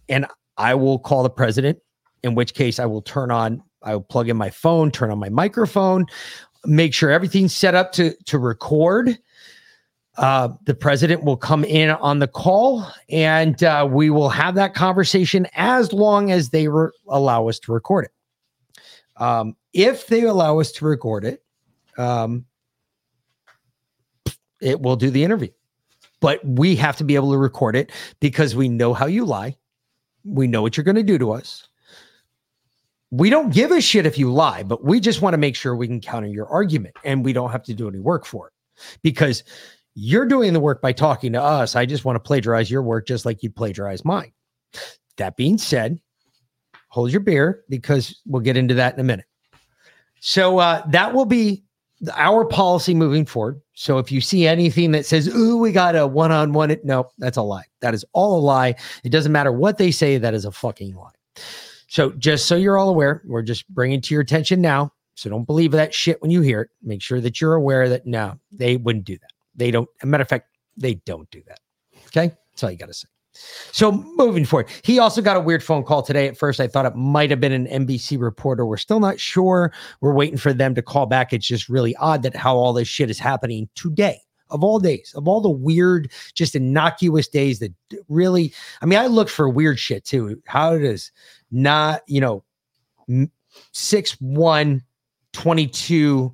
And 0.07 0.25
I 0.57 0.73
will 0.73 0.99
call 0.99 1.21
the 1.21 1.29
president, 1.29 1.79
in 2.23 2.33
which 2.33 2.53
case 2.53 2.79
I 2.79 2.85
will 2.85 3.01
turn 3.01 3.29
on, 3.29 3.61
I 3.85 3.93
will 3.93 4.01
plug 4.01 4.27
in 4.27 4.35
my 4.35 4.49
phone, 4.49 4.91
turn 4.91 5.11
on 5.11 5.19
my 5.19 5.29
microphone, 5.29 6.07
make 6.65 6.93
sure 6.93 7.11
everything's 7.11 7.55
set 7.55 7.75
up 7.75 7.91
to 7.93 8.13
to 8.25 8.39
record. 8.39 9.17
Uh, 10.17 10.49
the 10.65 10.73
president 10.73 11.23
will 11.23 11.35
come 11.35 11.65
in 11.65 11.89
on 11.89 12.19
the 12.19 12.27
call 12.27 12.89
and 13.09 13.61
uh, 13.63 13.85
we 13.89 14.09
will 14.09 14.29
have 14.29 14.55
that 14.55 14.73
conversation 14.73 15.45
as 15.55 15.91
long 15.91 16.31
as 16.31 16.51
they 16.51 16.69
re- 16.69 16.89
allow 17.09 17.49
us 17.49 17.59
to 17.59 17.73
record 17.73 18.05
it. 18.05 18.11
Um, 19.21 19.57
if 19.73 20.07
they 20.07 20.23
allow 20.23 20.59
us 20.59 20.71
to 20.73 20.85
record 20.85 21.25
it, 21.25 21.43
um, 21.97 22.45
it 24.61 24.79
will 24.79 24.95
do 24.95 25.09
the 25.09 25.23
interview. 25.23 25.49
But 26.21 26.39
we 26.45 26.77
have 26.77 26.95
to 26.97 27.03
be 27.03 27.15
able 27.15 27.31
to 27.31 27.37
record 27.37 27.75
it 27.75 27.91
because 28.21 28.55
we 28.55 28.69
know 28.69 28.93
how 28.93 29.05
you 29.07 29.25
lie. 29.25 29.57
We 30.23 30.47
know 30.47 30.61
what 30.61 30.77
you're 30.77 30.85
going 30.85 30.95
to 30.95 31.03
do 31.03 31.17
to 31.17 31.33
us. 31.33 31.67
We 33.15 33.29
don't 33.29 33.53
give 33.53 33.71
a 33.71 33.79
shit 33.79 34.05
if 34.05 34.17
you 34.17 34.31
lie, 34.31 34.63
but 34.63 34.83
we 34.83 34.99
just 34.99 35.21
want 35.21 35.33
to 35.33 35.37
make 35.37 35.55
sure 35.55 35.73
we 35.75 35.87
can 35.87 36.01
counter 36.01 36.27
your 36.27 36.47
argument 36.47 36.95
and 37.05 37.23
we 37.23 37.31
don't 37.31 37.51
have 37.51 37.63
to 37.63 37.73
do 37.73 37.87
any 37.87 37.99
work 37.99 38.25
for 38.25 38.47
it 38.47 38.53
because 39.03 39.43
you're 39.93 40.25
doing 40.25 40.51
the 40.51 40.59
work 40.59 40.81
by 40.81 40.91
talking 40.91 41.31
to 41.31 41.41
us. 41.41 41.77
I 41.77 41.85
just 41.85 42.03
want 42.03 42.17
to 42.17 42.19
plagiarize 42.19 42.69
your 42.69 42.81
work 42.81 43.07
just 43.07 43.25
like 43.25 43.41
you 43.41 43.49
plagiarize 43.49 44.03
mine. 44.03 44.33
That 45.15 45.37
being 45.37 45.57
said, 45.57 45.97
hold 46.89 47.09
your 47.09 47.21
beer 47.21 47.63
because 47.69 48.21
we'll 48.25 48.41
get 48.41 48.57
into 48.57 48.73
that 48.73 48.95
in 48.95 48.99
a 48.99 49.03
minute. 49.03 49.25
So 50.19 50.57
uh, 50.57 50.85
that 50.87 51.13
will 51.13 51.25
be 51.25 51.63
our 52.15 52.43
policy 52.43 52.93
moving 52.93 53.25
forward. 53.25 53.61
So 53.75 53.97
if 53.97 54.11
you 54.11 54.19
see 54.19 54.45
anything 54.45 54.91
that 54.91 55.05
says, 55.05 55.33
"Ooh, 55.33 55.57
we 55.57 55.71
got 55.71 55.95
a 55.95 56.05
one-on-one," 56.05 56.77
no, 56.83 57.09
that's 57.17 57.37
a 57.37 57.41
lie. 57.41 57.63
That 57.79 57.93
is 57.93 58.03
all 58.11 58.39
a 58.39 58.41
lie. 58.41 58.75
It 59.05 59.09
doesn't 59.09 59.31
matter 59.31 59.53
what 59.53 59.77
they 59.77 59.91
say. 59.91 60.17
That 60.17 60.33
is 60.33 60.43
a 60.43 60.51
fucking 60.51 60.95
lie. 60.95 61.11
So 61.95 62.11
just 62.11 62.47
so 62.47 62.57
you're 62.57 62.77
all 62.77 62.89
aware, 62.89 63.21
we're 63.23 63.41
just 63.41 63.65
bringing 63.69 64.01
to 64.01 64.13
your 64.13 64.19
attention 64.19 64.59
now. 64.59 64.91
So 65.13 65.29
don't 65.29 65.45
believe 65.45 65.71
that 65.71 65.93
shit 65.93 66.21
when 66.21 66.29
you 66.29 66.41
hear 66.41 66.59
it. 66.59 66.69
Make 66.83 67.01
sure 67.01 67.21
that 67.21 67.39
you're 67.39 67.53
aware 67.53 67.87
that 67.87 68.05
no, 68.05 68.37
they 68.51 68.75
wouldn't 68.75 69.05
do 69.05 69.17
that. 69.17 69.29
They 69.55 69.71
don't. 69.71 69.87
A 70.01 70.05
matter 70.05 70.21
of 70.21 70.27
fact, 70.27 70.49
they 70.75 70.95
don't 70.95 71.31
do 71.31 71.41
that. 71.47 71.61
Okay, 72.07 72.35
that's 72.51 72.63
all 72.65 72.69
you 72.69 72.75
got 72.75 72.87
to 72.87 72.93
say. 72.93 73.07
So 73.71 73.93
moving 73.93 74.43
forward, 74.43 74.67
he 74.83 74.99
also 74.99 75.21
got 75.21 75.37
a 75.37 75.39
weird 75.39 75.63
phone 75.63 75.85
call 75.85 76.03
today. 76.03 76.27
At 76.27 76.37
first, 76.37 76.59
I 76.59 76.67
thought 76.67 76.85
it 76.85 76.97
might 76.97 77.29
have 77.29 77.39
been 77.39 77.53
an 77.53 77.85
NBC 77.85 78.19
reporter. 78.19 78.65
We're 78.65 78.75
still 78.75 78.99
not 78.99 79.17
sure. 79.17 79.71
We're 80.01 80.13
waiting 80.13 80.37
for 80.37 80.51
them 80.51 80.75
to 80.75 80.81
call 80.81 81.05
back. 81.05 81.31
It's 81.31 81.47
just 81.47 81.69
really 81.69 81.95
odd 81.95 82.23
that 82.23 82.35
how 82.35 82.57
all 82.57 82.73
this 82.73 82.89
shit 82.89 83.09
is 83.09 83.19
happening 83.19 83.69
today 83.73 84.19
of 84.49 84.63
all 84.63 84.79
days, 84.79 85.13
of 85.15 85.27
all 85.27 85.41
the 85.41 85.49
weird, 85.49 86.11
just 86.33 86.55
innocuous 86.55 87.27
days 87.27 87.59
that 87.59 87.73
really, 88.09 88.53
I 88.81 88.85
mean, 88.85 88.99
I 88.99 89.07
look 89.07 89.29
for 89.29 89.49
weird 89.49 89.79
shit 89.79 90.05
too. 90.05 90.41
How 90.45 90.77
does 90.77 91.11
not, 91.51 92.01
you 92.07 92.21
know, 92.21 92.43
6, 93.71 94.11
1, 94.21 94.83
22, 95.33 96.33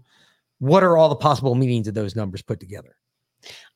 what 0.59 0.83
are 0.83 0.97
all 0.97 1.09
the 1.09 1.15
possible 1.15 1.55
meanings 1.55 1.87
of 1.87 1.93
those 1.93 2.15
numbers 2.15 2.41
put 2.41 2.59
together? 2.59 2.95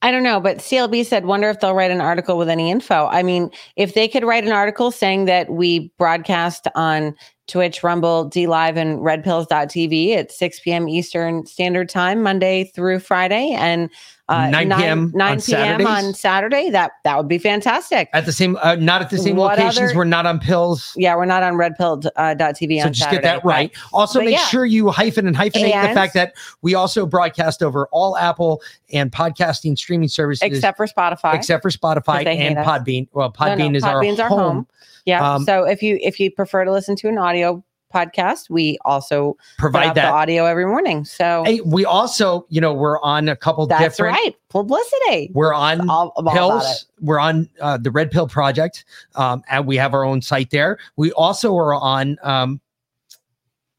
I 0.01 0.11
don't 0.11 0.23
know, 0.23 0.39
but 0.39 0.57
CLB 0.57 1.05
said, 1.05 1.25
wonder 1.25 1.49
if 1.49 1.59
they'll 1.59 1.73
write 1.73 1.89
an 1.89 2.01
article 2.01 2.37
with 2.37 2.49
any 2.49 2.69
info. 2.69 3.07
I 3.07 3.23
mean, 3.23 3.49
if 3.75 3.95
they 3.95 4.07
could 4.07 4.23
write 4.23 4.43
an 4.43 4.51
article 4.51 4.91
saying 4.91 5.25
that 5.25 5.49
we 5.49 5.91
broadcast 5.97 6.67
on 6.75 7.15
Twitch, 7.47 7.83
Rumble, 7.83 8.29
DLive, 8.29 8.75
and 8.75 8.99
redpills.tv 8.99 10.15
at 10.15 10.31
6 10.31 10.59
p.m. 10.61 10.89
Eastern 10.89 11.45
Standard 11.45 11.89
Time, 11.89 12.23
Monday 12.23 12.63
through 12.73 12.99
Friday, 12.99 13.51
and 13.51 13.89
uh, 14.29 14.49
9 14.49 14.69
p.m. 14.79 15.11
9 15.13 15.31
on 15.35 15.41
p.m. 15.41 15.85
on 15.85 16.13
Saturday, 16.15 16.71
that 16.71 16.93
that 17.03 17.15
would 17.17 17.27
be 17.27 17.37
fantastic. 17.37 18.09
At 18.13 18.25
the 18.25 18.31
same, 18.31 18.57
uh, 18.63 18.73
not 18.75 19.03
at 19.03 19.11
the 19.11 19.19
same 19.19 19.35
What 19.35 19.59
locations. 19.59 19.91
other- 19.91 19.95
We're 19.95 20.05
not 20.05 20.25
on 20.25 20.39
pills. 20.39 20.93
yeah, 20.97 21.15
we're 21.15 21.25
not 21.25 21.43
on 21.43 21.53
redpill.tv 21.53 22.09
uh, 22.15 22.33
TV 22.35 22.79
So 22.79 22.87
on 22.87 22.93
just 22.93 23.01
Saturday. 23.03 23.21
get 23.21 23.21
that 23.21 23.45
right. 23.45 23.71
Also, 23.93 24.17
But 24.19 24.25
make 24.25 24.33
yeah. 24.37 24.45
sure 24.47 24.65
you 24.65 24.89
hyphen 24.89 25.27
and 25.27 25.35
hyphenate 25.37 25.87
the 25.87 25.93
fact 25.93 26.15
that 26.15 26.33
we 26.63 26.73
also 26.73 27.05
broadcast 27.05 27.61
over 27.61 27.87
all 27.91 28.17
Apple 28.17 28.63
and 28.91 29.11
podcasting 29.11 29.77
streaming 29.77 30.09
services, 30.09 30.41
Except 30.41 30.75
for 30.77 30.87
Spotify. 30.87 31.35
except 31.35 31.61
for 31.61 31.69
Spotify 31.69 32.25
and. 32.25 32.57
Podbean. 32.57 33.07
Well, 33.13 33.31
No, 33.39 33.45
no, 33.45 33.55
Podbean 33.63 33.75
is 33.75 33.83
Podbean's 33.83 34.19
our 34.19 34.23
our 34.23 34.29
home. 34.29 34.39
home. 34.55 34.67
Yeah. 35.05 35.35
um, 35.35 35.43
so 35.43 35.63
if 35.63 35.81
you 35.81 35.99
if 36.01 36.19
you 36.19 36.31
prefer 36.31 36.65
to 36.65 36.71
listen 36.71 36.95
to 36.97 37.07
an 37.09 37.17
audio 37.17 37.63
podcast, 37.93 38.49
we 38.49 38.77
also 38.83 39.37
Provide 39.57 39.95
that. 39.95 40.11
audio 40.11 40.45
every 40.45 40.65
morning. 40.65 41.05
So 41.05 41.43
Hey, 41.45 41.61
we 41.61 41.85
also, 41.85 42.45
you 42.49 42.59
know, 42.59 42.73
we're 42.73 42.99
on 43.01 43.29
a 43.29 43.35
couple 43.35 43.65
that's 43.67 43.81
different. 43.81 44.17
right. 44.17 44.35
Publicity. 44.49 45.31
We're 45.33 45.53
on 45.53 45.89
all 45.89 46.11
pills. 46.33 46.87
We're 46.99 47.19
on 47.19 47.49
uh, 47.61 47.77
the 47.77 47.91
Red 47.91 48.11
Pill 48.11 48.27
Project, 48.27 48.85
um, 49.15 49.43
and 49.49 49.65
we 49.65 49.77
have 49.77 49.93
our 49.93 50.03
own 50.03 50.21
site 50.21 50.49
there. 50.49 50.77
We 50.97 51.11
also 51.13 51.55
are 51.55 51.73
on. 51.73 52.17
Um, 52.21 52.59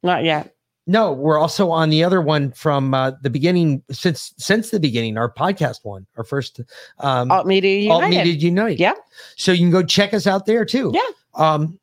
Not 0.03 0.25
yet. 0.25 0.56
No, 0.87 1.13
we're 1.13 1.39
also 1.39 1.71
on 1.71 1.91
the 1.91 2.05
other 2.05 2.21
one 2.21 2.53
from 2.53 2.95
uh, 2.95 3.13
the 3.23 3.31
beginning 3.31 3.83
since 3.91 4.33
since 4.39 4.71
the 4.71 4.81
beginning. 4.81 5.19
Our 5.19 5.33
podcast 5.33 5.81
one, 5.85 6.07
our 6.17 6.25
first 6.25 6.61
um, 7.01 7.31
Alt 7.31 7.47
Media 7.47 7.79
United. 7.81 7.93
Alt 8.05 8.13
United. 8.13 8.29
Media 8.31 8.49
Unite. 8.51 8.79
Yeah. 8.79 8.93
So 9.37 9.53
you 9.53 9.59
can 9.59 9.71
go 9.71 9.83
check 9.83 10.15
us 10.15 10.27
out 10.27 10.47
there 10.47 10.65
too. 10.65 10.93
Yeah. 10.95 11.01
Um, 11.35 11.79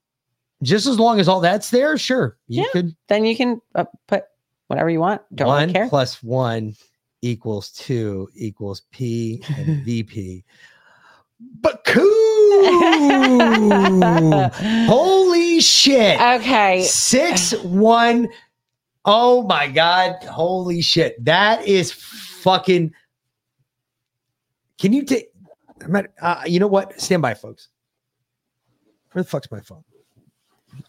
just 0.63 0.87
as 0.87 0.97
long 0.99 1.19
as 1.19 1.27
all 1.27 1.41
that's 1.41 1.69
there, 1.69 1.97
sure. 1.97 2.37
You 2.47 2.63
Yeah. 2.63 2.67
could 2.71 2.95
Then 3.09 3.25
you 3.25 3.35
can 3.35 3.61
uh, 3.75 3.85
put 4.07 4.23
whatever 4.67 4.89
you 4.89 4.99
want. 5.01 5.21
Don't 5.35 5.47
one 5.47 5.61
really 5.63 5.73
care. 5.73 5.89
plus 5.89 6.23
one 6.23 6.75
equals 7.21 7.69
two 7.71 8.29
equals 8.35 8.83
P 8.91 9.43
and 9.57 9.83
VP. 9.83 10.45
But 11.59 11.83
cool. 11.85 12.03
Holy 14.87 15.59
shit. 15.59 16.21
okay. 16.21 16.83
Six 16.83 17.53
one. 17.63 18.29
Oh 19.05 19.43
my 19.43 19.67
god! 19.67 20.23
Holy 20.23 20.81
shit! 20.81 21.23
That 21.25 21.67
is 21.67 21.91
fucking. 21.91 22.93
Can 24.79 24.93
you 24.93 25.03
take? 25.03 25.27
Uh, 26.21 26.41
you 26.45 26.59
know 26.59 26.67
what? 26.67 26.99
Stand 27.01 27.21
by, 27.21 27.33
folks. 27.33 27.67
Where 29.11 29.23
the 29.23 29.29
fuck's 29.29 29.51
my 29.51 29.59
phone? 29.59 29.83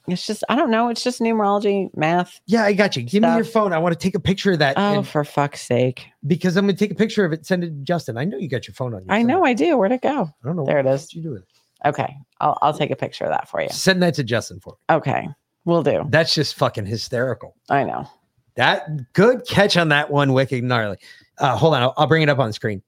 It's 0.08 0.26
just 0.26 0.44
I 0.48 0.56
don't 0.56 0.70
know. 0.70 0.88
It's 0.88 1.02
just 1.02 1.20
numerology, 1.20 1.90
math. 1.96 2.40
Yeah, 2.46 2.64
I 2.64 2.72
got 2.72 2.96
you. 2.96 3.02
Give 3.02 3.22
me 3.22 3.34
your 3.34 3.44
phone. 3.44 3.72
I 3.72 3.78
want 3.78 3.92
to 3.92 3.98
take 3.98 4.14
a 4.14 4.20
picture 4.20 4.52
of 4.52 4.60
that 4.60 4.78
Oh, 4.78 4.98
and- 4.98 5.06
for 5.08 5.24
fuck's 5.24 5.60
sake! 5.62 6.06
because 6.26 6.56
I'm 6.56 6.64
going 6.66 6.74
to 6.76 6.78
take 6.78 6.90
a 6.92 6.94
picture 6.94 7.24
of 7.24 7.32
it. 7.32 7.44
Send 7.44 7.64
it 7.64 7.68
to 7.68 7.82
Justin. 7.82 8.16
I 8.16 8.24
know 8.24 8.38
you 8.38 8.48
got 8.48 8.66
your 8.66 8.74
phone 8.74 8.94
on. 8.94 9.00
You 9.02 9.06
I 9.10 9.22
know. 9.22 9.44
I 9.44 9.52
do. 9.52 9.76
Where'd 9.76 9.92
it 9.92 10.00
go? 10.02 10.22
I 10.42 10.46
don't 10.46 10.56
know. 10.56 10.64
There 10.64 10.78
it 10.78 10.86
is. 10.86 11.12
You 11.12 11.22
do 11.22 11.34
it. 11.34 11.42
Okay, 11.84 12.16
I'll 12.40 12.56
I'll 12.62 12.72
take 12.72 12.90
a 12.90 12.96
picture 12.96 13.24
of 13.24 13.30
that 13.30 13.48
for 13.48 13.60
you. 13.60 13.68
Send 13.70 14.02
that 14.02 14.14
to 14.14 14.24
Justin 14.24 14.58
for 14.60 14.70
me. 14.88 14.96
Okay, 14.96 15.28
we'll 15.64 15.82
do. 15.82 16.04
That's 16.08 16.34
just 16.34 16.54
fucking 16.56 16.86
hysterical. 16.86 17.54
I 17.68 17.84
know. 17.84 18.08
That 18.56 19.12
good 19.12 19.46
catch 19.46 19.76
on 19.76 19.88
that 19.88 20.10
one, 20.10 20.32
wicked 20.32 20.62
gnarly. 20.62 20.98
Uh, 21.38 21.56
hold 21.56 21.74
on, 21.74 21.82
I'll, 21.82 21.94
I'll 21.96 22.06
bring 22.06 22.22
it 22.22 22.28
up 22.28 22.38
on 22.38 22.52
screen. 22.52 22.82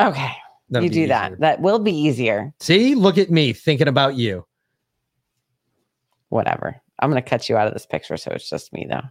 Okay, 0.00 0.30
That'll 0.70 0.84
you 0.84 0.90
do 0.90 1.00
easier. 1.00 1.08
that. 1.08 1.40
That 1.40 1.60
will 1.60 1.80
be 1.80 1.92
easier. 1.92 2.52
See, 2.60 2.94
look 2.94 3.18
at 3.18 3.30
me 3.30 3.52
thinking 3.52 3.88
about 3.88 4.14
you. 4.14 4.46
Whatever. 6.28 6.80
I'm 7.00 7.10
gonna 7.10 7.22
cut 7.22 7.48
you 7.48 7.56
out 7.56 7.66
of 7.66 7.72
this 7.72 7.86
picture, 7.86 8.16
so 8.16 8.30
it's 8.32 8.48
just 8.48 8.72
me 8.72 8.86
though. 8.88 9.02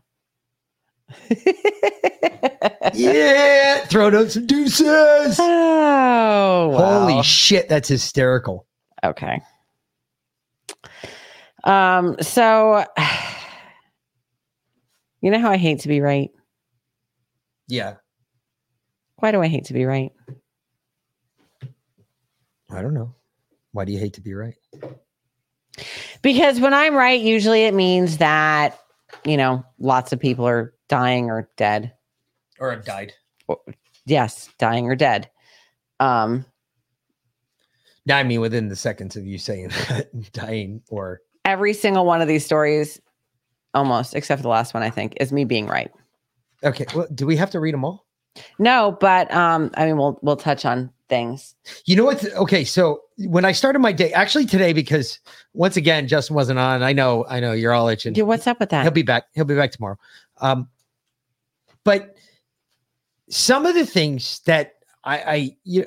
Yeah, 2.93 3.85
throw 3.85 4.07
out 4.17 4.31
some 4.31 4.45
deuces. 4.47 5.37
Oh, 5.39 6.69
wow. 6.69 6.99
Holy 7.07 7.21
shit, 7.23 7.69
that's 7.69 7.87
hysterical. 7.89 8.65
Okay. 9.03 9.41
Um, 11.67 12.15
so 12.21 12.85
you 15.21 15.29
know 15.29 15.39
how 15.39 15.51
I 15.51 15.57
hate 15.57 15.81
to 15.81 15.89
be 15.89 16.01
right? 16.01 16.31
Yeah, 17.67 17.95
Why 19.17 19.31
do 19.31 19.41
I 19.41 19.47
hate 19.47 19.65
to 19.65 19.73
be 19.73 19.83
right? 19.83 20.13
I 22.71 22.81
don't 22.81 22.93
know. 22.93 23.13
Why 23.73 23.83
do 23.83 23.91
you 23.91 23.99
hate 23.99 24.13
to 24.13 24.21
be 24.21 24.33
right? 24.33 24.55
Because 26.21 26.61
when 26.61 26.73
I'm 26.73 26.95
right, 26.95 27.19
usually 27.19 27.65
it 27.65 27.73
means 27.73 28.19
that, 28.19 28.79
you 29.25 29.35
know, 29.35 29.65
lots 29.79 30.13
of 30.13 30.19
people 30.19 30.47
are 30.47 30.73
dying 30.87 31.29
or 31.29 31.49
dead. 31.57 31.93
Or 32.59 32.71
I've 32.71 32.85
died. 32.85 33.13
Yes, 34.05 34.49
dying 34.57 34.85
or 34.85 34.95
dead. 34.95 35.29
Um, 35.99 36.45
I 38.09 38.23
mean, 38.23 38.39
within 38.39 38.69
the 38.69 38.75
seconds 38.75 39.17
of 39.17 39.25
you 39.25 39.37
saying 39.37 39.67
that, 39.89 40.31
dying 40.31 40.81
or 40.89 41.21
every 41.47 41.73
single 41.73 42.05
one 42.05 42.21
of 42.21 42.27
these 42.27 42.45
stories, 42.45 43.01
almost, 43.73 44.13
except 44.13 44.39
for 44.39 44.43
the 44.43 44.49
last 44.49 44.73
one, 44.73 44.83
I 44.83 44.91
think, 44.91 45.15
is 45.19 45.31
me 45.31 45.45
being 45.45 45.65
right. 45.65 45.89
okay. 46.63 46.85
Well, 46.93 47.07
do 47.15 47.25
we 47.25 47.37
have 47.37 47.49
to 47.51 47.59
read 47.59 47.73
them 47.73 47.85
all? 47.85 48.05
No, 48.59 48.95
but 48.99 49.33
um, 49.33 49.71
I 49.75 49.85
mean, 49.85 49.97
we'll 49.97 50.19
we'll 50.21 50.35
touch 50.35 50.63
on 50.63 50.91
things. 51.09 51.55
You 51.85 51.95
know 51.95 52.05
what? 52.05 52.23
Okay, 52.35 52.63
so 52.63 53.01
when 53.17 53.45
I 53.45 53.51
started 53.51 53.79
my 53.79 53.91
day, 53.91 54.13
actually 54.13 54.45
today, 54.45 54.73
because 54.73 55.19
once 55.53 55.75
again 55.75 56.07
Justin 56.07 56.35
wasn't 56.35 56.59
on. 56.59 56.83
I 56.83 56.93
know, 56.93 57.25
I 57.27 57.39
know 57.39 57.53
you're 57.53 57.73
all 57.73 57.87
itching. 57.87 58.13
Dude, 58.13 58.27
what's 58.27 58.45
up 58.45 58.59
with 58.59 58.69
that? 58.69 58.83
He'll 58.83 58.91
be 58.91 59.01
back. 59.01 59.23
He'll 59.33 59.45
be 59.45 59.55
back 59.55 59.71
tomorrow. 59.71 59.97
Um, 60.39 60.69
but 61.83 62.15
some 63.29 63.65
of 63.65 63.73
the 63.73 63.85
things 63.85 64.41
that 64.45 64.73
I, 65.03 65.17
I 65.17 65.57
you, 65.63 65.85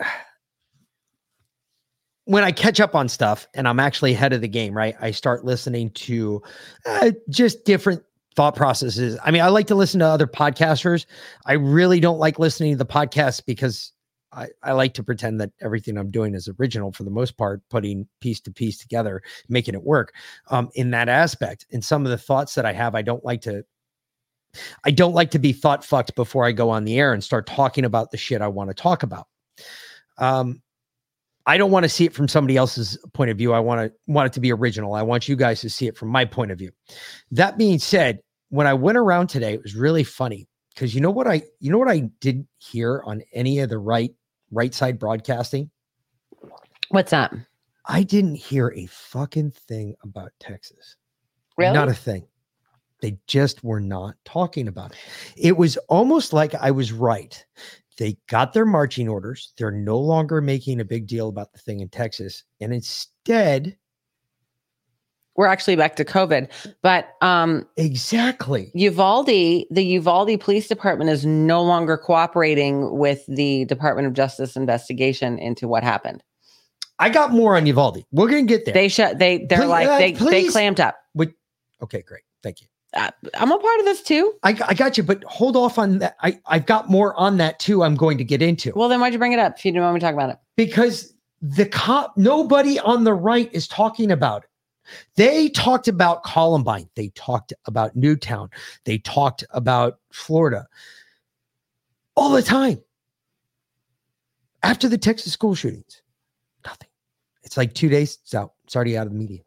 when 2.31 2.45
I 2.45 2.53
catch 2.53 2.79
up 2.79 2.95
on 2.95 3.09
stuff 3.09 3.49
and 3.55 3.67
I'm 3.67 3.81
actually 3.81 4.13
ahead 4.13 4.33
of 4.33 4.41
the 4.41 4.47
game, 4.47 4.73
right? 4.73 4.95
I 5.01 5.11
start 5.11 5.45
listening 5.45 5.91
to 5.91 6.41
uh, 6.87 7.11
just 7.29 7.65
different 7.65 8.05
thought 8.37 8.55
processes. 8.55 9.19
I 9.25 9.33
mean, 9.33 9.43
I 9.43 9.49
like 9.49 9.67
to 9.67 9.75
listen 9.75 9.99
to 9.99 10.07
other 10.07 10.29
podcasters. 10.29 11.07
I 11.47 11.55
really 11.55 11.99
don't 11.99 12.21
like 12.21 12.39
listening 12.39 12.75
to 12.75 12.79
the 12.79 12.87
podcast 12.87 13.47
because 13.47 13.93
I, 14.31 14.47
I 14.63 14.73
like 14.73 14.95
to 14.95 15.03
pretend 15.03 15.41
that 15.41 15.51
everything 15.61 15.99
I'm 15.99 16.13
doing 16.13 16.37
is 16.37 16.49
original 16.61 16.93
for 16.93 17.03
the 17.03 17.11
most 17.11 17.37
part, 17.37 17.69
putting 17.69 18.07
piece 18.21 18.39
to 18.43 18.53
piece 18.53 18.79
together, 18.79 19.23
making 19.49 19.75
it 19.75 19.83
work 19.83 20.15
um, 20.51 20.71
in 20.75 20.93
that 20.93 21.09
aspect. 21.09 21.67
And 21.73 21.85
some 21.85 22.05
of 22.05 22.13
the 22.13 22.19
thoughts 22.19 22.55
that 22.55 22.65
I 22.65 22.73
have, 22.73 22.95
I 22.95 23.03
don't 23.03 23.25
like 23.25 23.41
to. 23.43 23.65
I 24.85 24.93
don't 24.93 25.15
like 25.15 25.33
to 25.33 25.41
be 25.41 25.53
thought 25.53 25.85
fucked 25.85 26.15
before 26.15 26.45
I 26.45 26.53
go 26.53 26.71
on 26.71 26.85
the 26.85 26.97
air 26.97 27.13
and 27.13 27.25
start 27.25 27.49
talking 27.49 27.85
about 27.85 28.13
the 28.13 28.17
shit 28.17 28.41
I 28.41 28.49
want 28.49 28.71
to 28.71 28.75
talk 28.75 29.03
about. 29.03 29.27
Um, 30.19 30.63
I 31.51 31.59
don't 31.59 31.73
want 31.73 31.83
to 31.83 31.89
see 31.89 32.05
it 32.05 32.15
from 32.15 32.29
somebody 32.29 32.57
else's 32.57 32.97
point 33.13 33.29
of 33.29 33.37
view. 33.37 33.53
I 33.53 33.59
want 33.59 33.81
to 33.81 33.93
want 34.07 34.27
it 34.27 34.33
to 34.35 34.41
be 34.41 34.53
original. 34.53 34.95
I 34.95 35.03
want 35.03 35.29
you 35.29 35.35
guys 35.35 35.61
to 35.63 35.69
see 35.69 35.89
it 35.89 35.97
from 35.97 36.09
my 36.09 36.25
point 36.25 36.53
of 36.53 36.59
view. 36.59 36.71
That 37.33 37.59
being 37.59 37.81
said, 37.81 38.21
when 38.51 38.69
I 38.69 38.75
went 38.75 38.97
around 38.97 39.27
today, 39.31 39.55
it 39.55 39.63
was 39.65 39.75
really 39.75 40.05
funny 40.05 40.47
because 40.73 40.95
you 40.95 41.01
know 41.01 41.11
what 41.11 41.27
I 41.27 41.43
you 41.59 41.73
know 41.73 41.79
what 41.79 41.91
I 41.91 42.09
did 42.21 42.47
hear 42.59 43.03
on 43.05 43.23
any 43.35 43.59
of 43.59 43.69
the 43.69 43.79
right 43.79 44.15
right 44.53 44.73
side 44.73 44.97
broadcasting? 44.97 45.73
What's 46.91 47.13
up? 47.13 47.33
I 47.85 48.05
didn't 48.05 48.37
hear 48.37 48.73
a 48.77 48.87
fucking 48.87 49.51
thing 49.51 49.97
about 50.05 50.31
Texas. 50.39 50.95
Really? 51.57 51.75
Not 51.75 51.89
a 51.89 51.95
thing. 51.95 52.29
They 53.03 53.19
just 53.27 53.65
were 53.65 53.81
not 53.81 54.15
talking 54.25 54.69
about 54.69 54.93
it. 54.93 54.99
It 55.37 55.57
was 55.57 55.77
almost 55.89 56.33
like 56.33 56.55
I 56.55 56.71
was 56.71 56.93
right. 56.93 57.45
They 58.01 58.17
got 58.29 58.55
their 58.55 58.65
marching 58.65 59.11
orders. 59.11 59.53
They're 59.59 59.71
no 59.71 59.99
longer 59.99 60.41
making 60.41 60.81
a 60.81 60.87
big 60.87 61.07
deal 61.07 61.29
about 61.29 61.53
the 61.53 61.59
thing 61.59 61.81
in 61.81 61.91
Texas. 61.91 62.45
And 62.59 62.73
instead, 62.73 63.77
We're 65.37 65.47
actually 65.47 65.77
back 65.77 65.97
to 65.97 66.05
COVID, 66.05 66.49
but 66.83 67.11
um, 67.21 67.69
exactly. 67.77 68.71
Uvalde, 68.75 69.27
the 69.27 69.85
Uvalde 69.85 70.41
Police 70.41 70.67
Department 70.67 71.11
is 71.11 71.27
no 71.27 71.63
longer 71.63 71.99
cooperating 71.99 72.99
with 72.99 73.25
the 73.29 73.67
Department 73.67 74.07
of 74.07 74.15
Justice 74.15 74.57
investigation 74.57 75.39
into 75.39 75.69
what 75.69 75.85
happened. 75.85 76.23
I 76.99 77.11
got 77.11 77.33
more 77.33 77.55
on 77.57 77.67
Uvalde. 77.67 78.03
We're 78.13 78.29
going 78.29 78.47
to 78.47 78.51
get 78.51 78.65
there. 78.65 78.73
They 78.73 78.89
shut. 78.89 79.19
They 79.19 79.45
they're 79.45 79.59
Please, 79.59 79.69
like 79.69 79.89
uh, 79.89 79.99
they 79.99 80.13
they 80.13 80.49
clamped 80.49 80.81
up. 80.81 80.97
Would- 81.15 81.35
okay, 81.83 82.01
great. 82.01 82.23
Thank 82.43 82.63
you. 82.63 82.67
Uh, 82.93 83.11
I'm 83.35 83.53
a 83.53 83.59
part 83.59 83.79
of 83.79 83.85
this 83.85 84.03
too. 84.03 84.35
I, 84.43 84.59
I 84.67 84.75
got 84.75 84.97
you, 84.99 85.05
but 85.05 85.23
hold 85.25 85.57
off 85.57 85.79
on 85.79 85.99
that. 85.99 86.17
I, 86.23 86.41
I've 86.47 86.67
got 86.67 86.91
more 86.91 87.15
on 87.15 87.37
that 87.37 87.61
too. 87.61 87.85
I'm 87.85 87.95
going 87.95 88.19
to 88.19 88.25
get 88.25 88.43
into 88.43 88.73
Well, 88.75 88.89
then 88.89 89.01
why'd 89.01 89.13
you 89.13 89.19
bring 89.19 89.33
it 89.33 89.39
up 89.39 89.57
if 89.59 89.65
you 89.65 89.71
didn't 89.71 89.85
want 89.85 89.95
me 89.95 90.01
to 90.01 90.07
talk 90.07 90.15
about 90.15 90.31
it? 90.31 90.39
because 90.57 91.15
the 91.41 91.67
cop, 91.67 92.17
nobody 92.17 92.79
on 92.81 93.05
the 93.05 93.15
right 93.15 93.49
is 93.53 93.67
talking 93.69 94.11
about 94.11 94.45
it. 94.45 94.51
They 95.17 95.49
talked 95.51 95.89
about 95.89 96.25
Columbine. 96.25 96.89
They 96.97 97.09
talked 97.11 97.53
about 97.67 97.95
Newtown. 97.95 98.51
They 98.85 98.99
talked 98.99 99.45
about 99.51 99.99
Florida 100.13 100.67
all 102.17 102.31
the 102.31 102.43
time. 102.43 102.83
After 104.63 104.89
the 104.89 104.99
Texas 104.99 105.33
school 105.33 105.55
shootings, 105.55 106.03
nothing. 106.67 106.89
It's 107.45 107.57
like 107.57 107.73
two 107.73 107.89
days. 107.89 108.19
It's 108.23 108.35
out. 108.35 108.53
It's 108.65 108.77
already 108.77 108.99
out 108.99 109.07
of 109.07 109.13
the 109.13 109.19
media. 109.19 109.41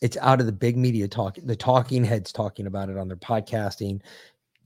It's 0.00 0.16
out 0.18 0.40
of 0.40 0.46
the 0.46 0.52
big 0.52 0.76
media 0.76 1.08
talk. 1.08 1.38
The 1.42 1.56
talking 1.56 2.04
heads 2.04 2.32
talking 2.32 2.66
about 2.66 2.88
it 2.88 2.96
on 2.96 3.08
their 3.08 3.16
podcasting. 3.16 4.00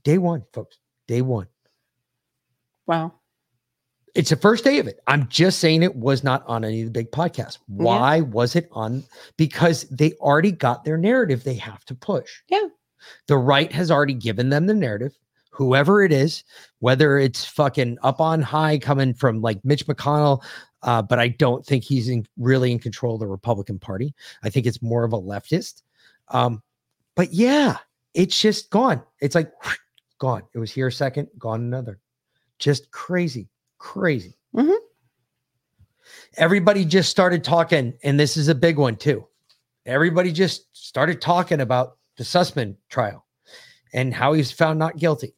Day 0.03 0.17
one, 0.17 0.43
folks. 0.53 0.77
Day 1.07 1.21
one. 1.21 1.47
Wow. 2.85 3.13
It's 4.15 4.29
the 4.29 4.35
first 4.35 4.63
day 4.63 4.77
of 4.77 4.87
it. 4.87 4.99
I'm 5.07 5.27
just 5.27 5.59
saying 5.59 5.81
it 5.81 5.95
was 5.95 6.23
not 6.23 6.43
on 6.45 6.63
any 6.63 6.81
of 6.81 6.87
the 6.87 6.91
big 6.91 7.11
podcasts. 7.11 7.57
Why 7.65 8.21
was 8.21 8.55
it 8.55 8.69
on? 8.71 9.03
Because 9.37 9.85
they 9.89 10.13
already 10.13 10.51
got 10.51 10.83
their 10.83 10.97
narrative 10.97 11.43
they 11.43 11.55
have 11.55 11.83
to 11.85 11.95
push. 11.95 12.41
Yeah. 12.47 12.67
The 13.27 13.37
right 13.37 13.71
has 13.71 13.89
already 13.89 14.13
given 14.13 14.49
them 14.49 14.67
the 14.67 14.73
narrative. 14.75 15.17
Whoever 15.49 16.03
it 16.03 16.11
is, 16.11 16.43
whether 16.79 17.17
it's 17.17 17.45
fucking 17.45 17.97
up 18.03 18.21
on 18.21 18.41
high 18.41 18.77
coming 18.77 19.13
from 19.13 19.41
like 19.41 19.63
Mitch 19.65 19.85
McConnell, 19.87 20.43
uh, 20.83 21.01
but 21.01 21.19
I 21.19 21.29
don't 21.29 21.65
think 21.65 21.83
he's 21.83 22.09
in, 22.09 22.25
really 22.37 22.71
in 22.71 22.79
control 22.79 23.15
of 23.15 23.19
the 23.19 23.27
Republican 23.27 23.79
Party. 23.79 24.13
I 24.43 24.49
think 24.49 24.65
it's 24.65 24.81
more 24.81 25.03
of 25.03 25.13
a 25.13 25.19
leftist. 25.19 25.81
Um, 26.29 26.61
but 27.15 27.33
yeah, 27.33 27.77
it's 28.13 28.39
just 28.39 28.69
gone. 28.69 29.01
It's 29.21 29.35
like 29.35 29.51
gone. 30.19 30.43
It 30.53 30.59
was 30.59 30.71
here 30.71 30.87
a 30.87 30.91
second, 30.91 31.29
gone 31.37 31.61
another. 31.61 31.99
Just 32.59 32.91
crazy, 32.91 33.49
crazy. 33.77 34.37
Mhm. 34.55 34.77
Everybody 36.37 36.85
just 36.85 37.09
started 37.09 37.43
talking, 37.43 37.93
and 38.03 38.19
this 38.19 38.37
is 38.37 38.47
a 38.47 38.55
big 38.55 38.77
one 38.77 38.95
too. 38.95 39.25
Everybody 39.85 40.31
just 40.31 40.75
started 40.75 41.21
talking 41.21 41.61
about 41.61 41.97
the 42.17 42.23
Sussman 42.23 42.75
trial 42.89 43.25
and 43.93 44.13
how 44.13 44.33
he's 44.33 44.51
found 44.51 44.79
not 44.79 44.97
guilty. 44.97 45.35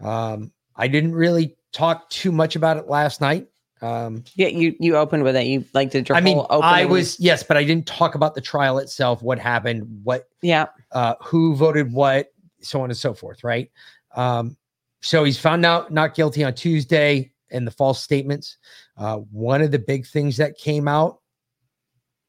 Um, 0.00 0.52
I 0.76 0.88
didn't 0.88 1.14
really 1.14 1.56
talk 1.72 2.10
too 2.10 2.32
much 2.32 2.56
about 2.56 2.76
it 2.76 2.88
last 2.88 3.20
night. 3.20 3.48
Um, 3.82 4.24
Yeah, 4.34 4.48
you 4.48 4.74
you 4.78 4.96
opened 4.96 5.24
with 5.24 5.36
it. 5.36 5.46
You 5.46 5.64
like 5.74 5.92
your 5.92 6.04
I 6.16 6.20
mean. 6.20 6.42
I 6.50 6.84
was 6.84 7.18
yes, 7.18 7.42
but 7.42 7.56
I 7.56 7.64
didn't 7.64 7.86
talk 7.86 8.14
about 8.14 8.34
the 8.34 8.40
trial 8.40 8.78
itself, 8.78 9.22
what 9.22 9.38
happened, 9.38 10.00
what 10.04 10.28
yeah. 10.40 10.66
uh, 10.92 11.14
who 11.22 11.56
voted 11.56 11.92
what, 11.92 12.32
so 12.60 12.80
on 12.80 12.90
and 12.90 12.96
so 12.96 13.12
forth, 13.12 13.42
right? 13.44 13.70
Um, 14.14 14.56
so 15.00 15.24
he's 15.24 15.38
found 15.38 15.66
out 15.66 15.92
not 15.92 16.14
guilty 16.14 16.44
on 16.44 16.54
Tuesday 16.54 17.32
and 17.50 17.66
the 17.66 17.72
false 17.72 18.00
statements. 18.00 18.56
Uh, 18.96 19.16
one 19.16 19.60
of 19.60 19.70
the 19.72 19.78
big 19.78 20.06
things 20.06 20.36
that 20.36 20.56
came 20.56 20.86
out 20.86 21.20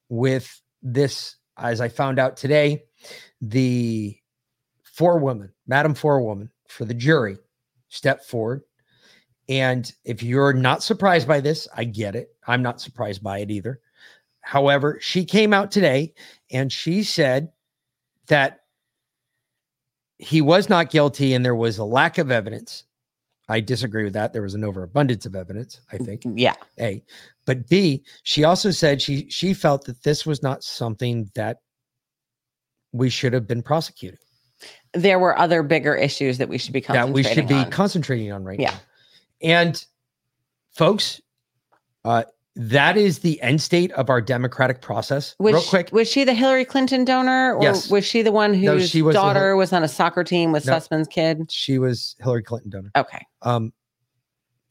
with 0.10 0.62
this, 0.82 1.36
as 1.58 1.82
I 1.82 1.88
found 1.88 2.20
out 2.20 2.36
today, 2.36 2.84
the 3.42 4.18
forewoman, 4.84 5.54
Madam 5.68 5.94
Forewoman 5.94 6.50
for 6.68 6.86
the 6.86 6.94
jury, 6.94 7.38
stepped 7.90 8.26
forward. 8.26 8.64
And 9.50 9.92
if 10.06 10.24
you're 10.24 10.54
not 10.54 10.84
surprised 10.84 11.28
by 11.28 11.42
this, 11.42 11.68
I 11.76 11.84
get 11.84 12.16
it. 12.16 12.36
I'm 12.48 12.62
not 12.62 12.82
surprised 12.82 13.22
by 13.22 13.40
it 13.40 13.52
either. 13.52 13.80
However, 14.42 14.98
she 15.02 15.26
came 15.26 15.54
out 15.54 15.72
today 15.72 16.14
and 16.52 16.72
she 16.72 17.04
said 17.04 17.52
that 18.28 18.62
he 20.18 20.42
was 20.42 20.70
not 20.70 20.90
guilty 20.90 21.34
and 21.34 21.44
there 21.44 21.56
was 21.56 21.78
a 21.78 21.84
lack 21.84 22.18
of 22.18 22.32
evidence. 22.32 22.86
I 23.50 23.60
disagree 23.60 24.06
with 24.06 24.14
that. 24.14 24.32
There 24.32 24.42
was 24.42 24.54
an 24.54 24.64
overabundance 24.64 25.26
of 25.26 25.36
evidence, 25.36 25.82
I 25.92 25.98
mm, 25.98 26.06
think. 26.06 26.24
Yeah. 26.36 26.56
A. 26.80 27.04
But 27.46 27.68
B, 27.68 28.04
she 28.24 28.46
also 28.46 28.72
said 28.72 29.02
she 29.02 29.30
she 29.30 29.54
felt 29.54 29.86
that 29.86 30.04
this 30.04 30.26
was 30.26 30.42
not 30.42 30.64
something 30.64 31.30
that 31.36 31.58
we 32.94 33.10
should 33.10 33.34
have 33.34 33.48
been 33.48 33.62
prosecuting. 33.62 34.20
There 34.94 35.20
were 35.20 35.38
other 35.38 35.62
bigger 35.62 35.94
issues 35.96 36.38
that 36.38 36.48
we 36.48 36.58
should 36.58 36.74
be 36.74 36.80
That 36.82 37.10
we 37.10 37.24
should 37.24 37.48
be 37.48 37.56
concentrating 37.56 37.66
on. 37.66 37.72
concentrating 37.72 38.32
on 38.32 38.44
right 38.46 38.60
Yeah. 38.60 38.72
now. 38.72 38.80
And 39.44 39.84
folks, 40.72 41.22
uh 42.06 42.24
that 42.56 42.98
is 42.98 43.20
the 43.20 43.42
end 43.42 43.60
state 43.64 43.92
of 43.94 44.12
our 44.12 44.22
democratic 44.22 44.80
process. 44.82 45.36
was, 45.40 45.54
Real 45.54 45.64
quick. 45.64 45.90
was 45.92 46.08
she 46.08 46.24
the 46.24 46.36
Hillary 46.36 46.66
Clinton 46.66 47.04
donor, 47.04 47.56
or 47.56 47.64
Yes. 47.64 47.90
was 47.90 48.06
she 48.06 48.22
the 48.22 48.32
one 48.32 48.52
No, 48.62 48.74
whose 48.74 48.90
she 48.92 49.02
was 49.02 49.16
the 49.16 49.20
daughter 49.22 49.56
was 49.56 49.74
on 49.74 49.82
a 49.84 49.88
soccer 49.88 50.24
team 50.24 50.52
with 50.52 50.66
No. 50.68 50.74
Sussman's 50.74 51.08
kid? 51.08 51.52
She 51.52 51.80
was 51.80 52.16
Hillary 52.22 52.44
Clinton 52.44 52.70
donor. 52.70 52.92
Okay. 52.96 53.26
Um, 53.42 53.74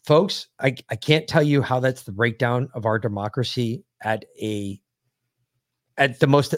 folks, 0.05 0.47
I, 0.61 0.77
I 0.91 0.95
can't 0.97 1.27
tell 1.27 1.43
you 1.43 1.61
how 1.61 1.81
that's 1.81 2.05
the 2.05 2.13
breakdown 2.13 2.69
of 2.73 2.87
our 2.87 3.01
democracy 3.01 3.83
at 4.01 4.25
a 4.41 4.81
at 5.99 6.21
the 6.21 6.29
most. 6.29 6.55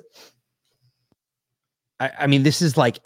I, 2.01 2.11
I 2.21 2.27
mean, 2.27 2.43
this 2.43 2.61
is 2.61 2.77
like 2.77 2.99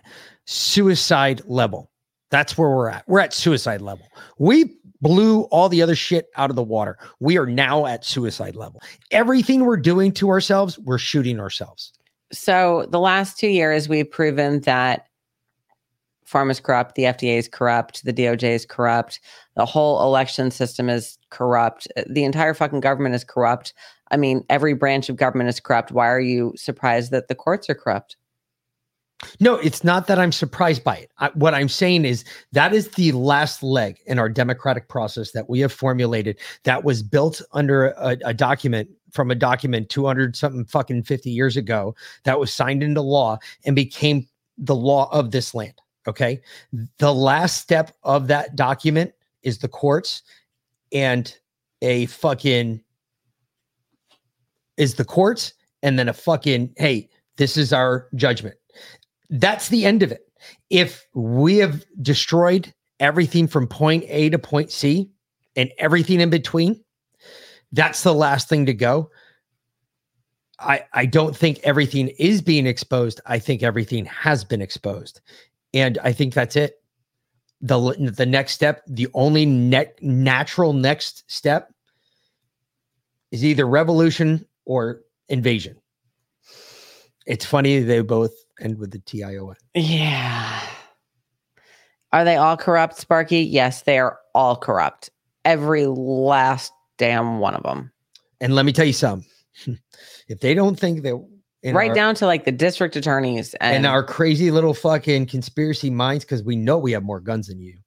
suicide 0.44 1.42
level. 1.46 1.90
That's 2.30 2.58
where 2.58 2.68
we're 2.68 2.88
at. 2.90 3.04
We're 3.06 3.20
at 3.20 3.32
suicide 3.32 3.80
level. 3.80 4.06
We 4.38 4.76
blew 5.00 5.42
all 5.44 5.68
the 5.68 5.82
other 5.82 5.94
shit 5.94 6.28
out 6.36 6.50
of 6.50 6.56
the 6.56 6.62
water. 6.62 6.98
We 7.20 7.38
are 7.38 7.46
now 7.46 7.86
at 7.86 8.04
suicide 8.04 8.56
level. 8.56 8.82
Everything 9.10 9.64
we're 9.64 9.76
doing 9.76 10.12
to 10.12 10.28
ourselves, 10.30 10.78
we're 10.78 10.98
shooting 10.98 11.40
ourselves. 11.40 11.92
So 12.32 12.86
the 12.90 13.00
last 13.00 13.38
two 13.38 13.48
years, 13.48 13.88
we've 13.88 14.10
proven 14.10 14.60
that 14.62 15.06
pharma 16.28 16.50
is 16.50 16.60
corrupt, 16.60 16.94
the 16.94 17.04
FDA 17.04 17.38
is 17.38 17.48
corrupt, 17.48 18.04
the 18.04 18.12
DOJ 18.12 18.42
is 18.42 18.66
corrupt, 18.66 19.20
the 19.56 19.64
whole 19.64 20.02
election 20.02 20.50
system 20.50 20.90
is 20.90 21.16
corrupt, 21.30 21.88
uh, 21.96 22.02
the 22.06 22.24
entire 22.24 22.52
fucking 22.52 22.80
government 22.80 23.14
is 23.14 23.24
corrupt. 23.24 23.72
I 24.10 24.18
mean, 24.18 24.44
every 24.50 24.74
branch 24.74 25.08
of 25.08 25.16
government 25.16 25.48
is 25.48 25.58
corrupt. 25.58 25.90
Why 25.90 26.08
are 26.08 26.20
you 26.20 26.52
surprised 26.54 27.12
that 27.12 27.28
the 27.28 27.34
courts 27.34 27.70
are 27.70 27.74
corrupt? 27.74 28.17
No, 29.40 29.56
it's 29.56 29.82
not 29.82 30.06
that 30.06 30.18
I'm 30.18 30.30
surprised 30.30 30.84
by 30.84 30.96
it. 30.96 31.10
I, 31.18 31.30
what 31.34 31.54
I'm 31.54 31.68
saying 31.68 32.04
is 32.04 32.24
that 32.52 32.72
is 32.72 32.90
the 32.90 33.12
last 33.12 33.62
leg 33.62 33.98
in 34.06 34.18
our 34.18 34.28
democratic 34.28 34.88
process 34.88 35.32
that 35.32 35.48
we 35.48 35.58
have 35.60 35.72
formulated 35.72 36.38
that 36.64 36.84
was 36.84 37.02
built 37.02 37.42
under 37.52 37.88
a, 37.88 38.16
a 38.24 38.34
document 38.34 38.88
from 39.10 39.30
a 39.30 39.34
document 39.34 39.88
200 39.88 40.36
something 40.36 40.64
fucking 40.64 41.02
50 41.02 41.30
years 41.30 41.56
ago 41.56 41.94
that 42.24 42.38
was 42.38 42.52
signed 42.52 42.82
into 42.82 43.00
law 43.00 43.38
and 43.64 43.74
became 43.74 44.28
the 44.56 44.74
law 44.74 45.08
of 45.12 45.30
this 45.30 45.54
land. 45.54 45.80
Okay. 46.06 46.40
The 46.98 47.12
last 47.12 47.60
step 47.60 47.96
of 48.04 48.28
that 48.28 48.54
document 48.54 49.12
is 49.42 49.58
the 49.58 49.68
courts 49.68 50.22
and 50.92 51.36
a 51.82 52.06
fucking 52.06 52.82
is 54.76 54.94
the 54.94 55.04
courts 55.04 55.54
and 55.82 55.98
then 55.98 56.08
a 56.08 56.12
fucking 56.12 56.72
hey, 56.76 57.08
this 57.36 57.56
is 57.56 57.72
our 57.72 58.08
judgment 58.14 58.56
that's 59.30 59.68
the 59.68 59.84
end 59.84 60.02
of 60.02 60.12
it. 60.12 60.30
If 60.70 61.06
we 61.14 61.58
have 61.58 61.84
destroyed 62.00 62.72
everything 63.00 63.46
from 63.46 63.66
point 63.66 64.04
A 64.08 64.30
to 64.30 64.38
point 64.38 64.70
C 64.70 65.10
and 65.56 65.70
everything 65.78 66.20
in 66.20 66.30
between, 66.30 66.82
that's 67.72 68.02
the 68.02 68.14
last 68.14 68.48
thing 68.48 68.66
to 68.66 68.74
go. 68.74 69.10
I, 70.60 70.84
I 70.92 71.06
don't 71.06 71.36
think 71.36 71.60
everything 71.62 72.08
is 72.18 72.42
being 72.42 72.66
exposed. 72.66 73.20
I 73.26 73.38
think 73.38 73.62
everything 73.62 74.06
has 74.06 74.44
been 74.44 74.62
exposed. 74.62 75.20
And 75.72 75.98
I 76.02 76.12
think 76.12 76.34
that's 76.34 76.56
it. 76.56 76.82
The, 77.60 77.78
the 78.14 78.26
next 78.26 78.52
step, 78.52 78.82
the 78.86 79.08
only 79.14 79.44
net 79.44 79.98
natural 80.00 80.72
next 80.72 81.24
step 81.30 81.72
is 83.30 83.44
either 83.44 83.66
revolution 83.66 84.46
or 84.64 85.02
invasion. 85.28 85.76
It's 87.26 87.44
funny 87.44 87.80
they 87.80 88.00
both 88.00 88.32
end 88.60 88.78
with 88.78 88.90
the 88.90 88.98
TION. 89.00 89.54
Yeah. 89.74 90.60
Are 92.12 92.24
they 92.24 92.36
all 92.36 92.56
corrupt, 92.56 92.96
Sparky? 92.96 93.40
Yes, 93.40 93.82
they 93.82 93.98
are 93.98 94.18
all 94.34 94.56
corrupt. 94.56 95.10
Every 95.44 95.86
last 95.86 96.72
damn 96.96 97.38
one 97.38 97.54
of 97.54 97.62
them. 97.62 97.92
And 98.40 98.54
let 98.54 98.64
me 98.64 98.72
tell 98.72 98.86
you 98.86 98.92
something. 98.92 99.28
if 100.28 100.40
they 100.40 100.54
don't 100.54 100.78
think 100.78 101.02
that 101.02 101.16
right 101.64 101.90
our, 101.90 101.94
down 101.94 102.14
to 102.16 102.26
like 102.26 102.44
the 102.44 102.52
district 102.52 102.96
attorneys 102.96 103.54
and 103.54 103.76
in 103.76 103.86
our 103.86 104.04
crazy 104.04 104.50
little 104.50 104.74
fucking 104.74 105.26
conspiracy 105.26 105.90
minds, 105.90 106.24
because 106.24 106.42
we 106.42 106.56
know 106.56 106.78
we 106.78 106.92
have 106.92 107.02
more 107.02 107.20
guns 107.20 107.48
than 107.48 107.60
you, 107.60 107.78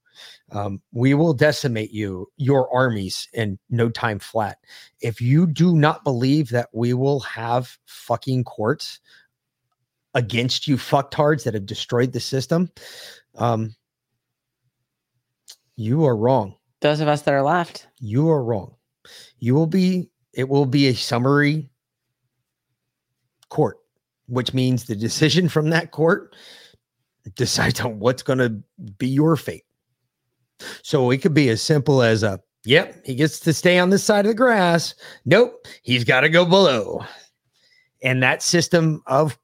um, 0.52 0.82
we 0.92 1.14
will 1.14 1.34
decimate 1.34 1.92
you, 1.92 2.28
your 2.38 2.74
armies 2.74 3.28
in 3.34 3.58
no 3.70 3.90
time 3.90 4.20
flat. 4.20 4.58
If 5.00 5.22
you 5.22 5.48
do 5.48 5.76
not 5.76 6.04
believe 6.04 6.50
that 6.50 6.70
we 6.74 6.94
will 6.94 7.22
have 7.22 7.78
fucking 7.86 8.44
courts 8.44 9.00
against 10.14 10.68
you 10.68 10.78
fucktards 10.78 11.44
that 11.44 11.54
have 11.54 11.66
destroyed 11.66 12.14
the 12.14 12.20
system, 12.20 12.70
um, 13.38 13.76
you 15.76 16.06
are 16.06 16.16
wrong. 16.16 16.56
those 16.82 17.00
of 17.00 17.08
us 17.08 17.22
that 17.24 17.34
are 17.34 17.44
left. 17.44 17.88
You 18.00 18.30
are 18.30 18.44
wrong. 18.44 18.76
You 19.40 19.54
will 19.56 19.68
be, 19.68 20.10
it 20.34 20.50
will 20.50 20.66
be 20.66 20.88
a 20.88 20.96
summary 20.96 21.70
court, 23.50 23.78
which 24.28 24.54
means 24.54 24.86
the 24.86 24.96
decision 24.96 25.50
from 25.50 25.70
that 25.70 25.92
court 25.92 26.36
decides 27.36 27.80
on 27.82 28.00
what's 28.00 28.24
going 28.24 28.40
to 28.40 28.62
be 28.98 29.08
your 29.08 29.36
fate. 29.36 29.64
So 30.84 31.10
it 31.12 31.22
could 31.22 31.34
be 31.34 31.50
as 31.50 31.62
simple 31.62 32.02
as 32.02 32.24
a 32.24 32.40
yep, 32.66 33.04
he 33.06 33.16
gets 33.16 33.40
to 33.42 33.54
stay 33.54 33.80
on 33.80 33.90
this 33.90 34.04
side 34.04 34.26
of 34.26 34.32
the 34.32 34.36
grass. 34.36 34.94
Nope, 35.26 35.68
he's 35.84 36.04
got 36.04 36.22
to 36.22 36.30
go 36.30 36.46
below. 36.46 37.04
And 38.04 38.22
that 38.22 38.44
system 38.44 39.02
of 39.08 39.38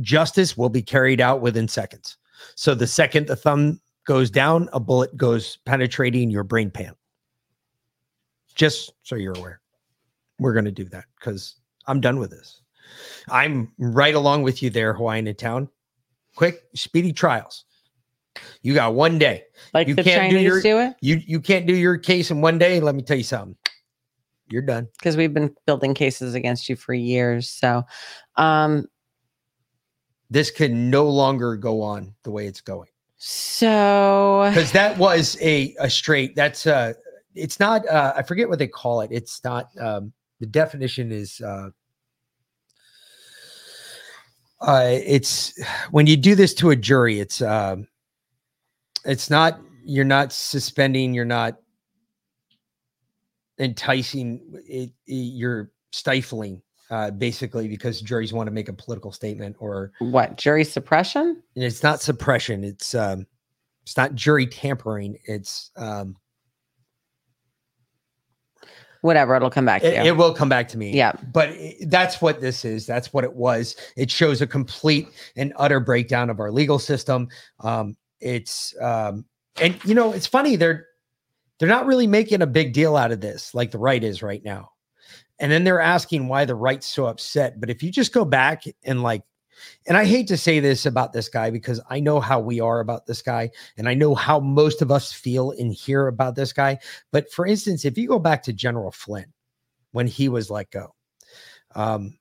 justice 0.00 0.56
will 0.56 0.68
be 0.68 0.82
carried 0.82 1.20
out 1.20 1.40
within 1.40 1.68
seconds. 1.68 2.16
So 2.56 2.74
the 2.74 2.86
second 2.86 3.26
the 3.26 3.36
thumb 3.36 3.80
goes 4.06 4.30
down, 4.30 4.68
a 4.72 4.80
bullet 4.80 5.16
goes 5.16 5.56
penetrating 5.64 6.30
your 6.30 6.44
brain 6.44 6.70
pan. 6.70 6.94
Just 8.54 8.92
so 9.02 9.16
you're 9.16 9.36
aware, 9.36 9.60
we're 10.38 10.52
going 10.52 10.64
to 10.66 10.70
do 10.72 10.84
that 10.86 11.04
because 11.18 11.56
I'm 11.86 12.00
done 12.00 12.18
with 12.18 12.30
this. 12.30 12.60
I'm 13.28 13.72
right 13.78 14.14
along 14.14 14.42
with 14.42 14.62
you 14.62 14.70
there, 14.70 14.94
Hawaiian 14.94 15.26
in 15.26 15.34
town. 15.34 15.68
Quick, 16.36 16.62
speedy 16.74 17.12
trials. 17.12 17.64
You 18.62 18.74
got 18.74 18.94
one 18.94 19.18
day. 19.18 19.44
Like 19.72 19.88
You 19.88 19.94
the 19.94 20.02
can't 20.04 20.30
do 20.30 20.36
Chinese 20.36 20.46
your- 20.46 20.62
do 20.62 20.78
it 20.80 20.94
You 21.00 21.20
you 21.24 21.40
can't 21.40 21.66
do 21.66 21.74
your 21.74 21.96
case 21.96 22.30
in 22.30 22.40
one 22.40 22.58
day. 22.58 22.80
Let 22.80 22.94
me 22.94 23.02
tell 23.02 23.16
you 23.16 23.22
something. 23.24 23.56
You're 24.50 24.62
done. 24.62 24.88
because 24.98 25.16
we've 25.16 25.32
been 25.32 25.54
building 25.66 25.94
cases 25.94 26.34
against 26.34 26.68
you 26.68 26.76
for 26.76 26.92
years. 26.94 27.48
So, 27.48 27.82
um, 28.36 28.86
This 30.34 30.50
can 30.50 30.90
no 30.90 31.04
longer 31.08 31.54
go 31.56 31.80
on 31.80 32.12
the 32.24 32.32
way 32.32 32.48
it's 32.48 32.60
going. 32.60 32.88
so 33.18 34.46
because 34.50 34.72
that 34.72 34.98
was 34.98 35.38
a 35.40 35.76
a 35.78 35.88
straight 35.88 36.34
that's 36.34 36.66
uh 36.66 36.92
it's 37.36 37.60
not 37.60 37.86
uh 37.88 38.12
i 38.16 38.22
forget 38.22 38.48
what 38.48 38.58
they 38.58 38.66
call 38.66 39.00
it 39.00 39.10
it's 39.12 39.42
not 39.44 39.68
um 39.80 40.12
the 40.40 40.46
definition 40.46 41.12
is 41.12 41.40
uh 41.40 41.70
uh 44.60 44.84
it's 45.06 45.54
when 45.92 46.06
you 46.08 46.16
do 46.16 46.34
this 46.34 46.52
to 46.52 46.70
a 46.70 46.76
jury 46.76 47.20
it's 47.20 47.40
um 47.40 47.86
it's 49.04 49.30
not 49.30 49.60
you're 49.84 50.04
not 50.04 50.32
suspending 50.32 51.14
you're 51.14 51.24
not 51.24 51.56
enticing 53.60 54.40
it, 54.66 54.90
it- 55.06 55.12
you're 55.40 55.70
stifling 55.92 56.60
uh 56.94 57.10
basically 57.10 57.66
because 57.66 58.00
juries 58.00 58.32
want 58.32 58.46
to 58.46 58.52
make 58.52 58.68
a 58.68 58.72
political 58.72 59.10
statement 59.10 59.56
or 59.58 59.90
what 59.98 60.36
jury 60.36 60.64
suppression? 60.64 61.42
and 61.56 61.64
it's 61.64 61.82
not 61.82 62.00
suppression 62.00 62.62
it's 62.62 62.94
um 62.94 63.26
it's 63.82 63.96
not 63.96 64.14
jury 64.14 64.46
tampering 64.46 65.18
it's 65.24 65.70
um 65.76 66.16
Whatever, 69.02 69.36
it'll 69.36 69.50
come 69.50 69.66
back 69.66 69.82
to 69.82 69.88
it, 69.88 70.02
you. 70.02 70.10
it 70.12 70.16
will 70.16 70.32
come 70.32 70.48
back 70.48 70.66
to 70.68 70.78
me 70.78 70.94
Yeah. 70.94 71.12
but 71.32 71.50
i- 71.50 71.76
that's 71.88 72.22
what 72.22 72.40
this 72.40 72.64
is 72.64 72.86
that's 72.86 73.12
what 73.12 73.22
it 73.24 73.34
was 73.34 73.76
it 73.96 74.10
shows 74.10 74.40
a 74.40 74.46
complete 74.46 75.08
and 75.36 75.52
utter 75.56 75.78
breakdown 75.80 76.30
of 76.30 76.40
our 76.40 76.50
legal 76.50 76.78
system 76.78 77.28
um 77.60 77.96
it's 78.20 78.74
um 78.80 79.26
and 79.60 79.78
you 79.84 79.94
know 79.94 80.12
it's 80.12 80.26
funny 80.26 80.56
they're 80.56 80.86
they're 81.58 81.68
not 81.68 81.84
really 81.86 82.06
making 82.06 82.40
a 82.40 82.46
big 82.46 82.72
deal 82.72 82.96
out 82.96 83.12
of 83.12 83.20
this 83.20 83.52
like 83.54 83.70
the 83.72 83.78
right 83.78 84.02
is 84.02 84.22
right 84.22 84.42
now 84.44 84.70
and 85.38 85.50
then 85.50 85.64
they're 85.64 85.80
asking 85.80 86.28
why 86.28 86.44
the 86.44 86.54
right's 86.54 86.86
so 86.86 87.06
upset 87.06 87.60
but 87.60 87.70
if 87.70 87.82
you 87.82 87.90
just 87.90 88.12
go 88.12 88.24
back 88.24 88.64
and 88.84 89.02
like 89.02 89.22
and 89.86 89.96
I 89.96 90.04
hate 90.04 90.26
to 90.28 90.36
say 90.36 90.60
this 90.60 90.86
about 90.86 91.12
this 91.12 91.28
guy 91.28 91.50
because 91.50 91.80
I 91.88 92.00
know 92.00 92.20
how 92.20 92.40
we 92.40 92.60
are 92.60 92.80
about 92.80 93.06
this 93.06 93.22
guy 93.22 93.50
and 93.76 93.88
I 93.88 93.94
know 93.94 94.14
how 94.14 94.40
most 94.40 94.82
of 94.82 94.90
us 94.90 95.12
feel 95.12 95.52
in 95.52 95.70
here 95.70 96.08
about 96.08 96.34
this 96.34 96.52
guy. 96.52 96.78
But 97.12 97.30
for 97.32 97.46
instance, 97.46 97.84
if 97.84 97.96
you 97.96 98.08
go 98.08 98.18
back 98.18 98.42
to 98.44 98.52
General 98.52 98.90
Flynn 98.90 99.32
when 99.92 100.06
he 100.06 100.28
was 100.28 100.50
let 100.50 100.70
go, 100.70 100.94
um, 101.74 102.18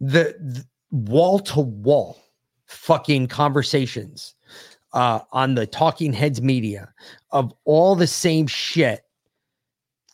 the 0.00 0.64
wall 0.90 1.38
to 1.38 1.60
wall 1.60 2.22
fucking 2.66 3.28
conversations 3.28 4.34
uh, 4.92 5.20
on 5.32 5.54
the 5.54 5.66
Talking 5.66 6.12
Heads 6.12 6.42
media 6.42 6.92
of 7.30 7.52
all 7.64 7.94
the 7.96 8.06
same 8.06 8.46
shit. 8.46 9.02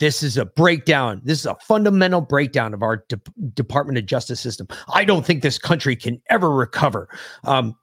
This 0.03 0.25
is 0.25 0.37
a 0.37 0.45
breakdown. 0.45 1.21
This 1.23 1.39
is 1.39 1.47
a 1.47 1.55
fundamental 1.63 2.21
breakdown 2.21 2.75
of 2.75 2.83
our 2.83 3.05
De- 3.09 3.21
Department 3.55 3.99
of 3.99 4.05
Justice 4.05 4.41
system. 4.41 4.67
I 4.93 5.05
don't 5.05 5.25
think 5.25 5.45
this 5.45 5.59
country 5.59 5.95
can 5.95 6.21
ever 6.29 6.51
recover. 6.51 7.09
Um, 7.45 7.77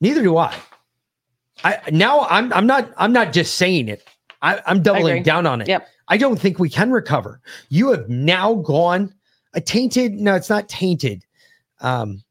neither 0.00 0.22
do 0.22 0.36
I. 0.36 0.54
I 1.64 1.80
now 1.90 2.28
I'm 2.30 2.52
I'm 2.52 2.68
not 2.68 2.92
I'm 2.96 3.12
not 3.12 3.32
just 3.32 3.56
saying 3.56 3.88
it. 3.88 4.06
I, 4.40 4.60
I'm 4.66 4.76
agree. 4.76 4.82
doubling 4.84 5.22
down 5.24 5.48
on 5.48 5.60
it. 5.60 5.66
Yep. 5.66 5.88
I 6.06 6.16
don't 6.16 6.38
think 6.38 6.60
we 6.60 6.70
can 6.70 6.92
recover. 6.92 7.40
You 7.70 7.90
have 7.90 8.08
now 8.08 8.54
gone 8.54 9.12
a 9.52 9.60
tainted. 9.60 10.12
No, 10.12 10.36
it's 10.36 10.48
not 10.48 10.68
tainted. 10.68 11.24
Um, 11.80 12.22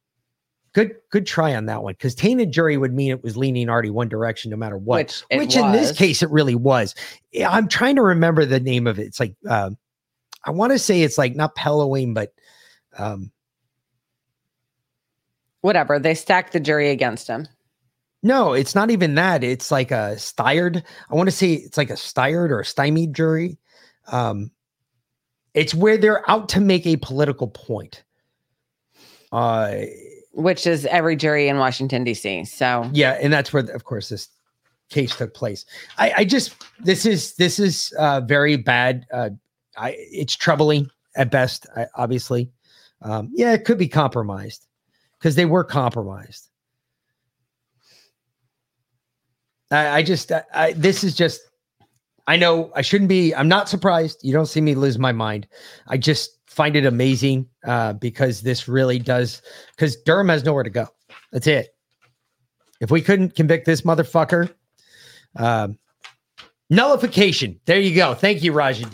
good, 0.73 0.95
good 1.09 1.25
try 1.25 1.55
on 1.55 1.65
that 1.65 1.83
one 1.83 1.93
because 1.93 2.15
tainted 2.15 2.51
jury 2.51 2.77
would 2.77 2.93
mean 2.93 3.11
it 3.11 3.23
was 3.23 3.37
leaning 3.37 3.69
already 3.69 3.89
one 3.89 4.09
direction, 4.09 4.51
no 4.51 4.57
matter 4.57 4.77
what. 4.77 5.23
Which 5.29 5.39
Which 5.39 5.55
in 5.55 5.71
this 5.71 5.91
case 5.91 6.21
it 6.21 6.29
really 6.29 6.55
was. 6.55 6.95
I'm 7.47 7.67
trying 7.67 7.95
to 7.95 8.01
remember 8.01 8.45
the 8.45 8.59
name 8.59 8.87
of 8.87 8.99
it. 8.99 9.07
It's 9.07 9.19
like 9.19 9.35
um, 9.47 9.77
I 10.45 10.51
want 10.51 10.71
to 10.71 10.79
say 10.79 11.01
it's 11.01 11.17
like 11.17 11.35
not 11.35 11.57
Halloween, 11.57 12.13
but 12.13 12.33
um, 12.97 13.31
Whatever. 15.61 15.99
They 15.99 16.15
stacked 16.15 16.53
the 16.53 16.59
jury 16.59 16.89
against 16.89 17.27
him. 17.27 17.47
no, 18.23 18.53
it's 18.53 18.73
not 18.73 18.89
even 18.89 19.15
that. 19.15 19.43
It's 19.43 19.71
like 19.71 19.91
a 19.91 20.17
styred. 20.17 20.83
I 21.09 21.15
want 21.15 21.27
to 21.29 21.35
say 21.35 21.53
it's 21.53 21.77
like 21.77 21.91
a 21.91 21.97
styred 21.97 22.51
or 22.51 22.61
a 22.61 22.65
stymied 22.65 23.13
jury. 23.13 23.57
Um, 24.11 24.51
it's 25.53 25.75
where 25.75 25.97
they're 25.97 26.27
out 26.29 26.49
to 26.49 26.61
make 26.61 26.87
a 26.87 26.97
political 26.97 27.47
point. 27.47 28.03
Uh, 29.31 29.81
which 30.31 30.65
is 30.65 30.85
every 30.87 31.15
jury 31.15 31.47
in 31.47 31.57
Washington 31.57 32.03
D.C. 32.03 32.45
So 32.45 32.89
yeah, 32.93 33.17
and 33.21 33.31
that's 33.31 33.51
where, 33.53 33.63
of 33.63 33.83
course, 33.83 34.09
this 34.09 34.29
case 34.89 35.15
took 35.15 35.33
place. 35.33 35.65
I, 35.97 36.13
I 36.17 36.25
just 36.25 36.55
this 36.79 37.05
is 37.05 37.35
this 37.35 37.59
is 37.59 37.93
uh, 37.97 38.21
very 38.21 38.57
bad. 38.57 39.05
Uh, 39.11 39.31
I 39.77 39.95
it's 39.97 40.35
troubling 40.35 40.89
at 41.15 41.31
best. 41.31 41.67
I, 41.75 41.87
obviously, 41.95 42.51
um, 43.01 43.29
yeah, 43.33 43.53
it 43.53 43.65
could 43.65 43.77
be 43.77 43.87
compromised 43.87 44.67
because 45.17 45.35
they 45.35 45.45
were 45.45 45.63
compromised. 45.63 46.49
I, 49.71 49.87
I 49.99 50.03
just 50.03 50.31
I, 50.31 50.43
I 50.53 50.73
this 50.73 51.03
is 51.03 51.15
just 51.15 51.41
I 52.27 52.37
know 52.37 52.71
I 52.75 52.81
shouldn't 52.81 53.09
be. 53.09 53.33
I'm 53.33 53.47
not 53.47 53.69
surprised. 53.69 54.19
You 54.23 54.33
don't 54.33 54.45
see 54.45 54.61
me 54.61 54.75
lose 54.75 54.99
my 54.99 55.11
mind. 55.11 55.47
I 55.87 55.97
just 55.97 56.37
find 56.51 56.75
it 56.75 56.85
amazing 56.85 57.47
uh, 57.65 57.93
because 57.93 58.41
this 58.41 58.67
really 58.67 58.99
does. 58.99 59.41
Because 59.71 59.95
Durham 59.95 60.27
has 60.29 60.43
nowhere 60.43 60.63
to 60.63 60.69
go. 60.69 60.87
That's 61.31 61.47
it. 61.47 61.73
If 62.81 62.91
we 62.91 63.01
couldn't 63.01 63.35
convict 63.35 63.65
this 63.65 63.81
motherfucker, 63.81 64.53
um, 65.37 65.77
nullification. 66.69 67.59
There 67.65 67.79
you 67.79 67.95
go. 67.95 68.13
Thank 68.13 68.43
you, 68.43 68.51
Raja. 68.51 68.85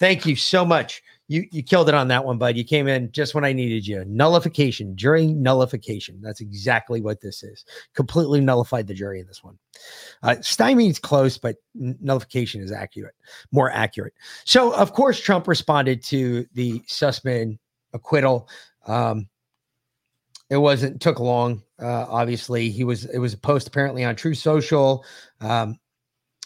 Thank 0.00 0.24
you 0.26 0.36
so 0.36 0.64
much. 0.64 1.02
You 1.26 1.46
you 1.50 1.62
killed 1.62 1.88
it 1.88 1.94
on 1.94 2.08
that 2.08 2.24
one, 2.24 2.36
bud. 2.36 2.56
You 2.56 2.64
came 2.64 2.86
in 2.86 3.10
just 3.10 3.34
when 3.34 3.44
I 3.44 3.52
needed 3.52 3.86
you. 3.86 4.04
Nullification, 4.04 4.94
jury 4.94 5.28
nullification. 5.28 6.20
That's 6.20 6.42
exactly 6.42 7.00
what 7.00 7.22
this 7.22 7.42
is. 7.42 7.64
Completely 7.94 8.42
nullified 8.42 8.86
the 8.86 8.94
jury 8.94 9.20
in 9.20 9.26
this 9.26 9.42
one. 9.42 9.58
Uh, 10.22 10.36
stymie's 10.42 10.98
close, 10.98 11.38
but 11.38 11.56
nullification 11.74 12.60
is 12.60 12.70
accurate, 12.70 13.14
more 13.52 13.70
accurate. 13.70 14.12
So, 14.44 14.74
of 14.74 14.92
course, 14.92 15.18
Trump 15.18 15.48
responded 15.48 16.02
to 16.04 16.46
the 16.52 16.80
Sussmann 16.80 17.58
acquittal. 17.94 18.48
Um, 18.86 19.28
it 20.50 20.58
wasn't 20.58 21.00
took 21.00 21.20
long. 21.20 21.62
Uh, 21.80 22.04
obviously, 22.08 22.68
he 22.68 22.84
was. 22.84 23.06
It 23.06 23.18
was 23.18 23.32
a 23.32 23.38
post 23.38 23.66
apparently 23.66 24.04
on 24.04 24.14
Truth 24.14 24.38
Social, 24.38 25.06
um, 25.40 25.78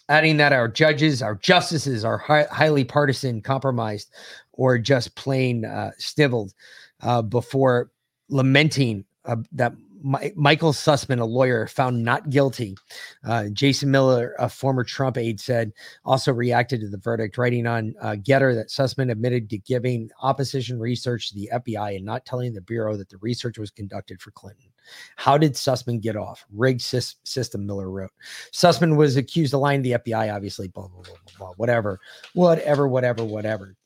adding 0.08 0.36
that 0.36 0.52
our 0.52 0.68
judges, 0.68 1.20
our 1.20 1.34
justices 1.34 2.04
are 2.04 2.16
hi- 2.16 2.46
highly 2.50 2.84
partisan, 2.84 3.42
compromised, 3.42 4.10
or 4.58 4.76
just 4.76 5.14
plain 5.14 5.64
uh, 5.64 5.92
snivelled. 5.96 6.52
Uh, 7.00 7.22
before 7.22 7.90
lamenting 8.28 9.04
uh, 9.24 9.36
that 9.52 9.72
Mi- 10.02 10.32
Michael 10.36 10.72
Sussmann, 10.72 11.20
a 11.20 11.24
lawyer, 11.24 11.66
found 11.66 12.04
not 12.04 12.30
guilty. 12.30 12.76
Uh, 13.24 13.44
Jason 13.52 13.90
Miller, 13.90 14.34
a 14.38 14.48
former 14.48 14.84
Trump 14.84 15.16
aide, 15.16 15.40
said 15.40 15.72
also 16.04 16.32
reacted 16.32 16.80
to 16.80 16.88
the 16.88 16.98
verdict, 16.98 17.38
writing 17.38 17.66
on 17.66 17.94
uh, 18.00 18.16
GETTR 18.18 18.54
that 18.54 18.68
Sussmann 18.68 19.10
admitted 19.10 19.50
to 19.50 19.58
giving 19.58 20.10
opposition 20.22 20.78
research 20.78 21.28
to 21.28 21.34
the 21.34 21.50
FBI 21.52 21.96
and 21.96 22.04
not 22.04 22.24
telling 22.24 22.52
the 22.52 22.60
Bureau 22.60 22.96
that 22.96 23.08
the 23.08 23.18
research 23.18 23.58
was 23.58 23.70
conducted 23.70 24.20
for 24.20 24.30
Clinton. 24.32 24.70
How 25.16 25.36
did 25.36 25.54
Sussmann 25.54 26.00
get 26.00 26.16
off? 26.16 26.46
Rigged 26.52 26.80
sys- 26.80 27.16
system, 27.24 27.66
Miller 27.66 27.90
wrote. 27.90 28.12
Sussmann 28.52 28.96
was 28.96 29.16
accused 29.16 29.54
of 29.54 29.60
lying 29.60 29.82
to 29.82 29.88
the 29.88 29.98
FBI, 29.98 30.34
obviously, 30.34 30.68
blah, 30.68 30.88
blah, 30.88 31.02
blah, 31.02 31.16
blah, 31.38 31.52
whatever, 31.56 32.00
whatever, 32.34 32.88
whatever, 32.88 33.24
whatever. 33.24 33.76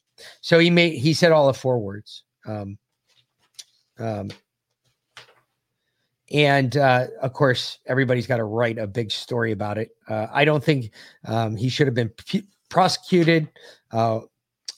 So 0.40 0.58
he 0.58 0.70
made, 0.70 0.98
he 0.98 1.14
said 1.14 1.32
all 1.32 1.46
the 1.46 1.54
four 1.54 1.78
words. 1.78 2.24
Um, 2.46 2.78
um, 3.98 4.30
and 6.32 6.76
uh, 6.76 7.08
of 7.20 7.34
course, 7.34 7.78
everybody's 7.86 8.26
got 8.26 8.38
to 8.38 8.44
write 8.44 8.78
a 8.78 8.86
big 8.86 9.10
story 9.10 9.52
about 9.52 9.76
it. 9.76 9.90
Uh, 10.08 10.26
I 10.32 10.44
don't 10.44 10.64
think 10.64 10.90
um, 11.26 11.56
he 11.56 11.68
should 11.68 11.86
have 11.86 11.94
been 11.94 12.10
pu- 12.10 12.42
prosecuted. 12.70 13.48
Uh, 13.90 14.20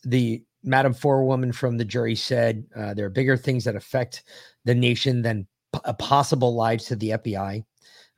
the 0.05 0.43
Madam 0.65 0.93
Four 0.93 1.25
woman 1.25 1.53
from 1.53 1.79
the 1.79 1.85
jury 1.85 2.17
said 2.17 2.65
uh, 2.75 2.95
there 2.95 3.07
are 3.07 3.11
bigger 3.11 3.37
things 3.37 3.65
that 3.65 3.77
affect 3.77 4.25
the 4.65 4.75
nation 4.75 5.23
than 5.23 5.47
p- 5.73 5.81
a 5.85 5.95
possible 5.95 6.55
lie 6.55 6.77
to 6.77 6.97
the 6.97 7.11
FBI. 7.11 7.65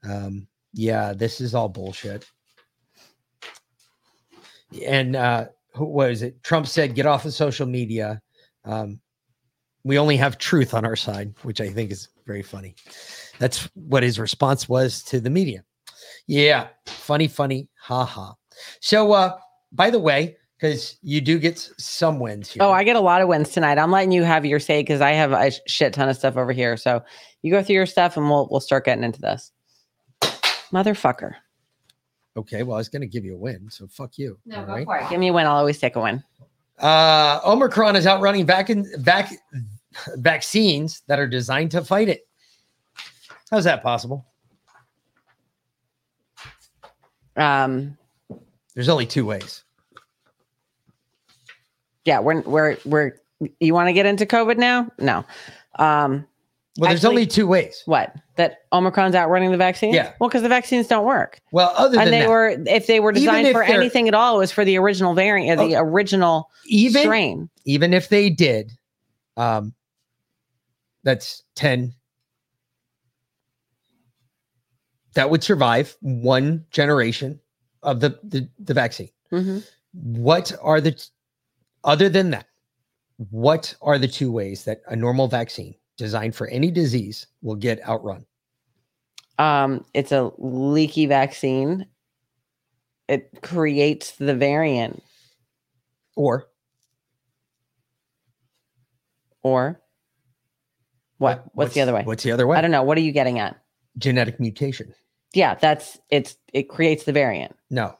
Um, 0.08 0.46
yeah, 0.72 1.12
this 1.12 1.40
is 1.40 1.54
all 1.54 1.68
bullshit. 1.68 2.24
And 4.84 5.14
who 5.76 5.84
was 5.84 6.22
it? 6.22 6.42
Trump 6.42 6.66
said, 6.66 6.94
"Get 6.94 7.06
off 7.06 7.24
of 7.24 7.34
social 7.34 7.66
media." 7.66 8.20
Um, 8.64 9.00
we 9.84 9.98
only 9.98 10.16
have 10.16 10.38
truth 10.38 10.74
on 10.74 10.84
our 10.84 10.96
side, 10.96 11.32
which 11.42 11.60
I 11.60 11.68
think 11.68 11.92
is 11.92 12.08
very 12.26 12.42
funny. 12.42 12.74
That's 13.38 13.68
what 13.74 14.02
his 14.02 14.18
response 14.18 14.68
was 14.68 15.02
to 15.04 15.20
the 15.20 15.30
media. 15.30 15.62
Yeah, 16.26 16.68
funny, 16.86 17.28
funny, 17.28 17.68
ha 17.80 18.04
ha. 18.04 18.34
So, 18.80 19.12
uh, 19.12 19.36
by 19.70 19.90
the 19.90 20.00
way, 20.00 20.36
because 20.58 20.96
you 21.02 21.20
do 21.20 21.38
get 21.38 21.58
some 21.78 22.18
wins 22.18 22.50
here. 22.50 22.62
Oh, 22.62 22.72
I 22.72 22.82
get 22.82 22.96
a 22.96 23.00
lot 23.00 23.20
of 23.20 23.28
wins 23.28 23.50
tonight. 23.50 23.78
I'm 23.78 23.90
letting 23.90 24.12
you 24.12 24.24
have 24.24 24.44
your 24.44 24.58
say 24.58 24.82
because 24.82 25.00
I 25.00 25.12
have 25.12 25.32
a 25.32 25.52
shit 25.68 25.92
ton 25.92 26.08
of 26.08 26.16
stuff 26.16 26.36
over 26.36 26.52
here. 26.52 26.76
So 26.76 27.02
you 27.42 27.52
go 27.52 27.62
through 27.62 27.74
your 27.74 27.86
stuff 27.86 28.16
and 28.16 28.28
we'll 28.28 28.48
we'll 28.50 28.60
start 28.60 28.84
getting 28.84 29.04
into 29.04 29.20
this. 29.20 29.52
Motherfucker. 30.72 31.34
Okay. 32.36 32.62
Well, 32.62 32.76
I 32.76 32.78
was 32.78 32.88
going 32.88 33.02
to 33.02 33.06
give 33.08 33.24
you 33.24 33.34
a 33.34 33.38
win, 33.38 33.68
so 33.70 33.86
fuck 33.86 34.18
you. 34.18 34.38
all 34.54 34.64
right? 34.66 34.84
for 34.84 34.98
it. 34.98 35.08
Give 35.10 35.20
me 35.20 35.28
a 35.28 35.32
win. 35.32 35.46
I'll 35.46 35.56
always 35.56 35.78
take 35.78 35.96
a 35.96 36.00
win. 36.00 36.22
Uh, 36.78 37.40
Omicron 37.44 37.96
is 37.96 38.06
outrunning 38.06 38.44
vac- 38.46 38.68
vac- 38.98 39.32
vaccines 40.16 41.02
that 41.08 41.18
are 41.18 41.26
designed 41.26 41.70
to 41.72 41.82
fight 41.84 42.08
it. 42.08 42.26
How's 43.50 43.64
that 43.64 43.82
possible? 43.82 44.26
Um, 47.36 47.96
There's 48.74 48.88
only 48.88 49.06
two 49.06 49.24
ways. 49.26 49.62
yeah, 52.04 52.18
we're 52.20 52.40
we're 52.42 52.76
we're. 52.84 53.12
You 53.60 53.74
want 53.74 53.88
to 53.88 53.92
get 53.92 54.06
into 54.06 54.24
COVID 54.24 54.56
now? 54.56 54.90
No. 54.98 55.24
Um, 55.78 56.26
Well, 56.78 56.90
there's 56.90 57.00
Actually- 57.04 57.08
only 57.22 57.26
two 57.26 57.46
ways. 57.46 57.82
what? 57.86 58.14
That 58.36 58.58
Omicron's 58.72 59.14
outrunning 59.14 59.50
the 59.50 59.56
vaccine? 59.56 59.94
Yeah. 59.94 60.12
Well, 60.20 60.28
because 60.28 60.42
the 60.42 60.48
vaccines 60.50 60.86
don't 60.88 61.06
work. 61.06 61.40
Well, 61.52 61.72
other 61.74 61.98
and 61.98 62.08
than 62.08 62.10
they 62.12 62.20
that, 62.20 62.28
were 62.28 62.48
if 62.66 62.86
they 62.86 63.00
were 63.00 63.12
designed 63.12 63.50
for 63.52 63.62
anything 63.62 64.08
at 64.08 64.14
all 64.14 64.36
it 64.36 64.38
was 64.40 64.52
for 64.52 64.64
the 64.64 64.76
original 64.78 65.14
variant 65.14 65.58
the 65.58 65.76
original 65.76 66.50
even 66.66 67.02
strain 67.02 67.48
even 67.64 67.94
if 67.94 68.10
they 68.10 68.28
did, 68.28 68.72
um, 69.38 69.72
that's 71.02 71.42
ten. 71.54 71.94
That 75.14 75.30
would 75.30 75.42
survive 75.42 75.96
one 76.00 76.66
generation 76.70 77.40
of 77.82 78.00
the 78.00 78.18
the, 78.22 78.48
the 78.58 78.74
vaccine. 78.74 79.08
Mhm. 79.32 79.66
What 79.92 80.52
are 80.60 80.80
the 80.80 81.02
other 81.84 82.08
than 82.10 82.30
that? 82.30 82.46
What 83.30 83.74
are 83.80 83.98
the 83.98 84.08
two 84.08 84.30
ways 84.30 84.64
that 84.64 84.82
a 84.88 84.94
normal 84.96 85.26
vaccine 85.28 85.74
designed 85.96 86.34
for 86.34 86.46
any 86.48 86.70
disease 86.70 87.26
will 87.42 87.54
get 87.56 87.86
outrun? 87.88 88.24
um 89.38 89.84
it's 89.92 90.12
a 90.12 90.30
leaky 90.38 91.04
vaccine 91.06 91.84
it 93.08 93.28
creates 93.42 94.12
the 94.12 94.34
variant 94.34 95.02
Or 96.16 96.46
or 99.42 99.80
what 101.18 101.44
what's, 101.54 101.74
the 101.74 101.80
other 101.80 101.92
way 101.94 102.02
What's 102.02 102.22
the 102.22 102.32
other 102.32 102.46
way? 102.46 102.56
i 102.56 102.60
don't 102.60 102.70
know 102.70 102.82
what 102.82 102.96
are 102.98 103.02
you 103.02 103.12
getting 103.12 103.38
at 103.38 103.56
Genetic 103.98 104.38
mutation. 104.40 104.92
yeah 105.34 105.54
that's 105.54 105.98
it's 106.10 106.36
it 106.52 106.64
creates 106.70 107.04
the 107.04 107.12
variant 107.12 107.54
No. 107.70 107.96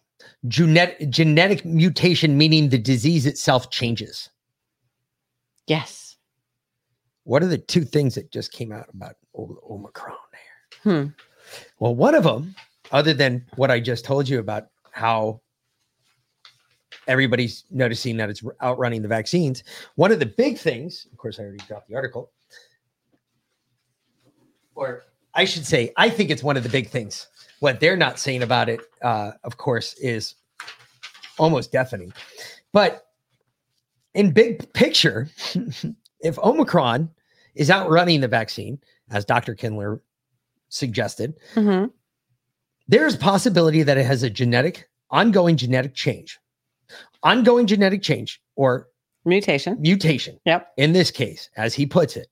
Genetic 0.49 1.11
genetic 1.11 1.65
mutation 1.65 2.37
meaning 2.39 2.69
the 2.71 2.79
disease 2.79 3.27
itself 3.27 3.71
changes. 3.71 4.31
yes 5.67 6.06
What 7.27 7.43
are 7.43 7.47
the 7.47 7.59
two 7.59 7.85
things 7.85 8.14
that 8.14 8.31
just 8.31 8.53
came 8.53 8.70
out 8.70 8.89
about 8.95 9.16
Omicron 9.37 10.16
there? 10.85 11.03
hmm 11.03 11.09
Well, 11.81 11.97
one 11.97 12.14
of 12.14 12.22
them, 12.22 12.55
other 12.93 13.12
than 13.12 13.45
what 13.57 13.68
I 13.68 13.81
just 13.81 14.05
told 14.05 14.29
you 14.29 14.39
about 14.39 14.68
how 14.93 15.41
everybody's 17.09 17.64
noticing 17.68 18.16
that 18.18 18.31
it's 18.31 18.45
outrunning 18.62 19.03
the 19.03 19.09
vaccines, 19.09 19.64
one 19.97 20.12
of 20.12 20.20
the 20.20 20.27
big 20.27 20.57
things, 20.57 21.09
of 21.11 21.18
course, 21.18 21.41
I 21.41 21.43
already 21.43 21.64
dropped 21.66 21.89
the 21.89 21.97
article, 21.97 22.31
or 24.77 25.03
I 25.35 25.47
should 25.47 25.66
say, 25.66 25.93
I 25.97 26.09
think 26.09 26.31
it's 26.31 26.45
one 26.45 26.57
of 26.57 26.62
the 26.62 26.68
big 26.68 26.91
things. 26.91 27.27
What 27.59 27.81
they're 27.81 27.97
not 27.97 28.20
saying 28.20 28.45
about 28.45 28.68
it, 28.68 28.83
uh, 29.03 29.33
of 29.43 29.57
course, 29.57 29.95
is 29.95 30.37
almost 31.39 31.72
deafening. 31.72 32.12
But 32.72 33.05
in 34.14 34.31
big 34.31 34.72
picture, 34.74 35.29
if 36.20 36.39
Omicron 36.39 37.11
is 37.57 37.71
outrunning 37.71 38.21
the 38.21 38.29
vaccine, 38.29 38.79
as 39.11 39.25
Dr. 39.25 39.55
Kindler 39.55 40.03
suggested, 40.69 41.35
hmm 41.55 41.87
there's 42.89 43.17
a 43.17 43.19
possibility 43.19 43.83
that 43.83 43.99
it 43.99 44.07
has 44.07 44.23
a 44.23 44.31
genetic, 44.31 44.89
ongoing 45.11 45.57
genetic 45.57 45.95
change. 45.95 46.39
Ongoing 47.23 47.67
genetic 47.67 48.03
change 48.03 48.41
or 48.55 48.89
mutation 49.25 49.77
mutation. 49.81 50.39
Yep. 50.45 50.69
In 50.77 50.93
this 50.93 51.11
case, 51.11 51.51
as 51.57 51.75
he 51.75 51.85
puts 51.85 52.17
it, 52.17 52.29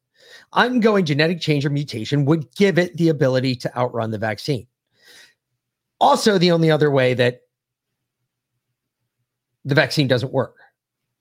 ongoing 0.52 1.04
genetic 1.04 1.40
change 1.40 1.66
or 1.66 1.70
mutation 1.70 2.24
would 2.26 2.54
give 2.54 2.78
it 2.78 2.96
the 2.96 3.08
ability 3.08 3.56
to 3.56 3.76
outrun 3.76 4.12
the 4.12 4.18
vaccine. 4.18 4.66
Also, 6.00 6.38
the 6.38 6.52
only 6.52 6.70
other 6.70 6.90
way 6.90 7.14
that 7.14 7.40
the 9.64 9.74
vaccine 9.74 10.06
doesn't 10.06 10.32
work. 10.32 10.56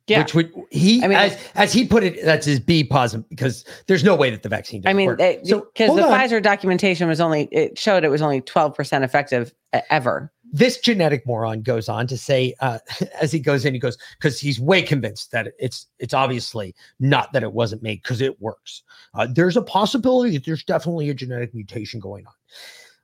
Yeah. 0.07 0.19
Which 0.19 0.33
would 0.33 0.51
he 0.69 1.01
I 1.01 1.07
mean, 1.07 1.17
as 1.17 1.37
as 1.55 1.71
he 1.71 1.87
put 1.87 2.03
it, 2.03 2.23
that's 2.25 2.45
his 2.45 2.59
B 2.59 2.83
positive 2.83 3.27
because 3.29 3.63
there's 3.87 4.03
no 4.03 4.15
way 4.15 4.29
that 4.31 4.43
the 4.43 4.49
vaccine 4.49 4.83
i 4.85 4.91
mean 4.91 5.15
because 5.15 5.47
so 5.47 5.65
the 5.77 6.03
on. 6.03 6.11
pfizer 6.11 6.43
documentation 6.43 7.07
was 7.07 7.21
only 7.21 7.47
it 7.51 7.79
showed 7.79 8.03
it 8.03 8.09
was 8.09 8.21
only 8.21 8.41
12% 8.41 9.03
effective 9.03 9.53
ever. 9.89 10.31
This 10.55 10.77
genetic 10.77 11.25
moron 11.25 11.61
goes 11.61 11.89
on 11.89 12.05
to 12.07 12.17
say 12.17 12.53
uh, 12.59 12.79
as 13.21 13.31
he 13.31 13.39
goes 13.39 13.63
in 13.65 13.73
he 13.73 13.79
goes 13.79 13.97
because 14.19 14.39
he's 14.39 14.59
way 14.59 14.81
convinced 14.81 15.31
that 15.31 15.53
it's 15.57 15.87
it's 15.99 16.13
obviously 16.13 16.75
not 16.99 17.31
that 17.31 17.43
it 17.43 17.53
wasn't 17.53 17.81
made 17.81 18.01
because 18.03 18.19
it 18.19 18.41
works. 18.41 18.83
Uh, 19.13 19.27
there's 19.31 19.55
a 19.55 19.61
possibility 19.61 20.31
that 20.31 20.45
there's 20.45 20.63
definitely 20.63 21.09
a 21.09 21.13
genetic 21.13 21.53
mutation 21.53 21.99
going 21.99 22.27
on 22.27 22.33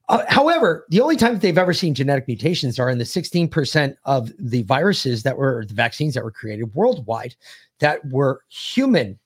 uh, 0.10 0.24
however 0.28 0.86
the 0.89 1.01
only 1.01 1.16
time 1.16 1.34
that 1.34 1.41
they've 1.41 1.57
ever 1.57 1.74
seen 1.74 1.93
genetic 1.93 2.28
mutations 2.28 2.80
are 2.80 2.89
in 2.89 2.97
the 2.97 3.03
16% 3.03 3.95
of 4.05 4.32
the 4.38 4.64
viruses 4.64 5.24
that 5.24 5.38
were 5.38 5.66
the 5.66 5.74
vaccines 5.74 6.14
that 6.14 6.24
were 6.24 6.32
created 6.32 6.74
worldwide 6.76 7.36
that 7.80 8.03
were 8.10 8.41
human 8.49 9.18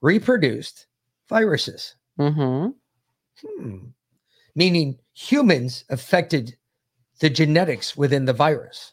reproduced 0.00 0.86
viruses 1.28 1.96
hmm 2.16 2.68
Hmm. 3.40 3.78
Meaning 4.54 4.98
humans 5.14 5.84
affected 5.88 6.56
the 7.20 7.30
genetics 7.30 7.96
within 7.96 8.24
the 8.24 8.32
virus. 8.32 8.92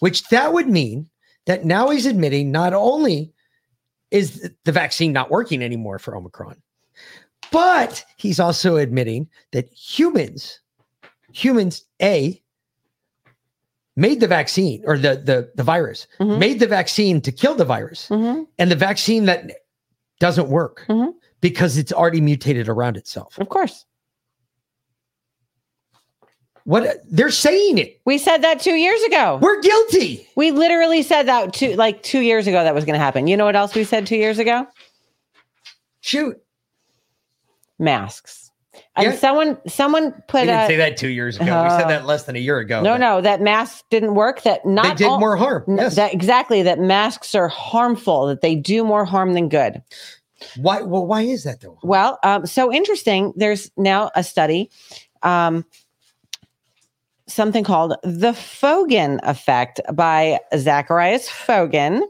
Which 0.00 0.28
that 0.28 0.52
would 0.52 0.68
mean 0.68 1.08
that 1.46 1.64
now 1.64 1.90
he's 1.90 2.06
admitting 2.06 2.50
not 2.50 2.74
only 2.74 3.32
is 4.10 4.50
the 4.64 4.72
vaccine 4.72 5.12
not 5.12 5.30
working 5.30 5.62
anymore 5.62 5.98
for 5.98 6.14
Omicron, 6.14 6.62
but 7.52 8.04
he's 8.16 8.40
also 8.40 8.76
admitting 8.76 9.28
that 9.52 9.68
humans, 9.72 10.60
humans, 11.32 11.84
A, 12.02 12.42
made 13.94 14.20
the 14.20 14.26
vaccine 14.26 14.82
or 14.86 14.96
the 14.98 15.16
the, 15.16 15.50
the 15.54 15.62
virus, 15.62 16.06
Mhm. 16.18 16.38
made 16.38 16.58
the 16.60 16.66
vaccine 16.66 17.20
to 17.20 17.30
kill 17.30 17.54
the 17.54 17.64
virus 17.64 18.08
hmm 18.08 18.42
and 18.58 18.70
the 18.70 18.76
vaccine 18.76 19.26
that 19.26 19.52
doesn't 20.18 20.48
work 20.48 20.84
Mhm. 20.88 21.12
because 21.40 21.76
it's 21.76 21.92
already 21.92 22.20
mutated 22.20 22.68
around 22.68 22.96
itself. 22.96 23.38
of 23.38 23.48
course 23.50 23.84
What 26.64 27.02
they're 27.10 27.30
saying 27.30 27.78
it. 27.78 28.00
we 28.06 28.18
said 28.18 28.38
that 28.42 28.60
two 28.60 28.74
years 28.76 29.02
ago 29.02 29.38
We're 29.42 29.60
guilty. 29.60 30.28
We 30.36 30.52
literally 30.52 31.02
said 31.02 31.24
that 31.24 31.52
two 31.52 31.74
like 31.74 32.02
two 32.02 32.20
years 32.20 32.46
ago 32.46 32.62
that 32.64 32.74
was 32.74 32.84
going 32.84 32.94
to 32.94 33.04
happen. 33.04 33.26
You 33.26 33.36
know 33.36 33.44
what 33.44 33.56
else 33.56 33.74
we 33.74 33.82
said 33.84 34.06
two 34.06 34.16
years 34.16 34.38
ago? 34.38 34.66
Shoot. 36.00 36.40
Masks. 37.78 38.50
And 38.96 39.06
Yeah. 39.12 39.16
someone 39.16 39.58
someone 39.66 40.12
put 40.28 40.42
We 40.42 40.46
didn't 40.46 40.62
a 40.62 40.66
say 40.66 40.76
that 40.76 40.96
two 40.96 41.08
years 41.08 41.36
ago. 41.36 41.44
we 41.64 41.70
said 41.70 41.84
Uh, 41.84 41.88
that 41.88 42.06
less 42.06 42.24
than 42.24 42.36
a 42.36 42.38
year 42.38 42.58
ago. 42.58 42.80
no 42.82 42.96
no 42.96 43.20
that 43.20 43.40
mask 43.42 43.84
didn't 43.90 44.14
work. 44.14 44.42
That 44.42 44.64
not 44.64 44.84
They 44.84 44.94
did 45.04 45.06
all- 45.08 45.20
more 45.20 45.36
harm. 45.36 45.64
Yes. 45.68 45.94
That 45.96 46.14
exactly 46.14 46.62
that 46.62 46.78
masks 46.78 47.34
are 47.34 47.48
harmful. 47.48 48.26
That 48.26 48.40
they 48.40 48.54
do 48.54 48.82
more 48.84 49.04
harm 49.04 49.34
than 49.34 49.48
good. 49.50 49.82
why 50.56 50.80
well, 50.82 51.06
why 51.06 51.22
is 51.22 51.44
that 51.44 51.60
though? 51.60 51.78
Well, 51.82 52.18
um, 52.24 52.46
so 52.46 52.72
interesting. 52.72 53.32
There's 53.36 53.70
now 53.76 54.10
a 54.16 54.24
study, 54.24 54.70
um, 55.22 55.64
something 57.28 57.64
called 57.64 57.94
the 58.02 58.32
Foegen 58.32 59.20
effect 59.22 59.80
by 59.92 60.40
Zacharias 60.56 61.28
Foegen, 61.28 62.02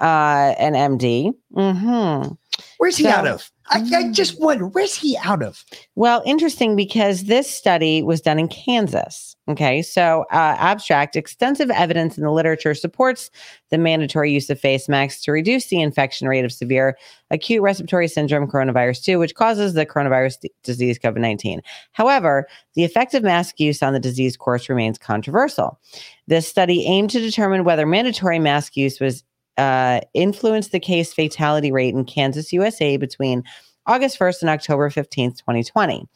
uh, 0.00 0.54
an 0.58 0.74
MD. 0.74 1.32
Mm-hmm. 1.54 2.32
Where's 2.78 2.96
he 2.96 3.06
out 3.06 3.26
of? 3.26 3.50
I, 3.70 3.84
I 3.94 4.10
just 4.10 4.40
wonder 4.40 4.66
where's 4.66 4.94
he 4.94 5.16
out 5.18 5.42
of? 5.42 5.64
Well, 5.94 6.22
interesting 6.24 6.76
because 6.76 7.24
this 7.24 7.50
study 7.50 8.02
was 8.02 8.20
done 8.20 8.38
in 8.38 8.48
Kansas. 8.48 9.36
Okay, 9.48 9.80
so 9.80 10.26
uh, 10.30 10.56
abstract 10.58 11.16
extensive 11.16 11.70
evidence 11.70 12.18
in 12.18 12.24
the 12.24 12.30
literature 12.30 12.74
supports 12.74 13.30
the 13.70 13.78
mandatory 13.78 14.30
use 14.30 14.50
of 14.50 14.60
face 14.60 14.90
masks 14.90 15.22
to 15.22 15.32
reduce 15.32 15.68
the 15.68 15.80
infection 15.80 16.28
rate 16.28 16.44
of 16.44 16.52
severe 16.52 16.98
acute 17.30 17.62
respiratory 17.62 18.08
syndrome 18.08 18.46
coronavirus 18.46 19.02
2, 19.04 19.18
which 19.18 19.34
causes 19.34 19.72
the 19.72 19.86
coronavirus 19.86 20.40
d- 20.40 20.50
disease 20.64 20.98
COVID 20.98 21.20
19. 21.20 21.62
However, 21.92 22.46
the 22.74 22.84
effect 22.84 23.14
of 23.14 23.22
mask 23.22 23.58
use 23.58 23.82
on 23.82 23.94
the 23.94 24.00
disease 24.00 24.36
course 24.36 24.68
remains 24.68 24.98
controversial. 24.98 25.80
This 26.26 26.46
study 26.46 26.84
aimed 26.84 27.08
to 27.10 27.20
determine 27.20 27.64
whether 27.64 27.86
mandatory 27.86 28.38
mask 28.38 28.76
use 28.76 29.00
was 29.00 29.24
uh, 29.58 30.00
influenced 30.14 30.72
the 30.72 30.80
case 30.80 31.12
fatality 31.12 31.70
rate 31.70 31.94
in 31.94 32.04
Kansas, 32.04 32.52
USA 32.52 32.96
between 32.96 33.42
August 33.86 34.18
1st 34.18 34.42
and 34.42 34.50
October 34.50 34.90
15th, 34.90 35.38
2020. 35.38 36.06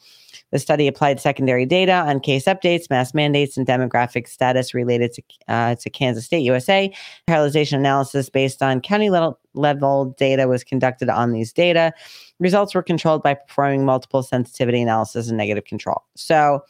The 0.51 0.59
study 0.59 0.87
applied 0.87 1.19
secondary 1.19 1.65
data 1.65 1.93
on 1.93 2.19
case 2.19 2.45
updates, 2.45 2.87
mask 2.87 3.15
mandates, 3.15 3.57
and 3.57 3.65
demographic 3.65 4.27
status 4.27 4.75
related 4.75 5.11
to, 5.13 5.23
uh, 5.47 5.75
to 5.75 5.89
Kansas 5.89 6.25
State, 6.25 6.43
USA. 6.43 6.93
Parallelization 7.27 7.77
analysis 7.77 8.29
based 8.29 8.61
on 8.61 8.79
county 8.79 9.09
level, 9.09 9.39
level 9.55 10.15
data 10.19 10.47
was 10.47 10.63
conducted 10.63 11.09
on 11.09 11.31
these 11.31 11.51
data. 11.51 11.91
Results 12.39 12.75
were 12.75 12.83
controlled 12.83 13.23
by 13.23 13.33
performing 13.33 13.83
multiple 13.83 14.21
sensitivity 14.21 14.81
analysis 14.81 15.27
and 15.27 15.37
negative 15.39 15.65
control. 15.65 16.03
So, 16.15 16.63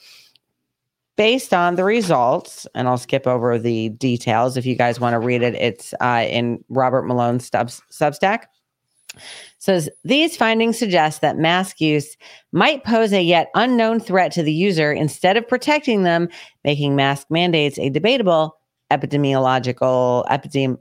based 1.15 1.53
on 1.53 1.75
the 1.75 1.83
results, 1.83 2.65
and 2.73 2.87
I'll 2.87 2.97
skip 2.97 3.27
over 3.27 3.59
the 3.59 3.89
details 3.89 4.57
if 4.57 4.65
you 4.65 4.75
guys 4.75 4.99
want 4.99 5.13
to 5.13 5.19
read 5.19 5.43
it, 5.43 5.55
it's 5.55 5.93
uh, 6.01 6.25
in 6.27 6.63
Robert 6.69 7.03
Malone's 7.03 7.49
Substack. 7.49 8.45
Says 9.59 9.89
these 10.03 10.35
findings 10.35 10.77
suggest 10.79 11.21
that 11.21 11.37
mask 11.37 11.79
use 11.79 12.17
might 12.51 12.83
pose 12.83 13.13
a 13.13 13.21
yet 13.21 13.49
unknown 13.53 13.99
threat 13.99 14.31
to 14.31 14.43
the 14.43 14.51
user. 14.51 14.91
Instead 14.91 15.37
of 15.37 15.47
protecting 15.47 16.03
them, 16.03 16.27
making 16.63 16.95
mask 16.95 17.27
mandates 17.29 17.77
a 17.77 17.89
debatable 17.89 18.57
epidemiological 18.91 20.25
epidem, 20.27 20.77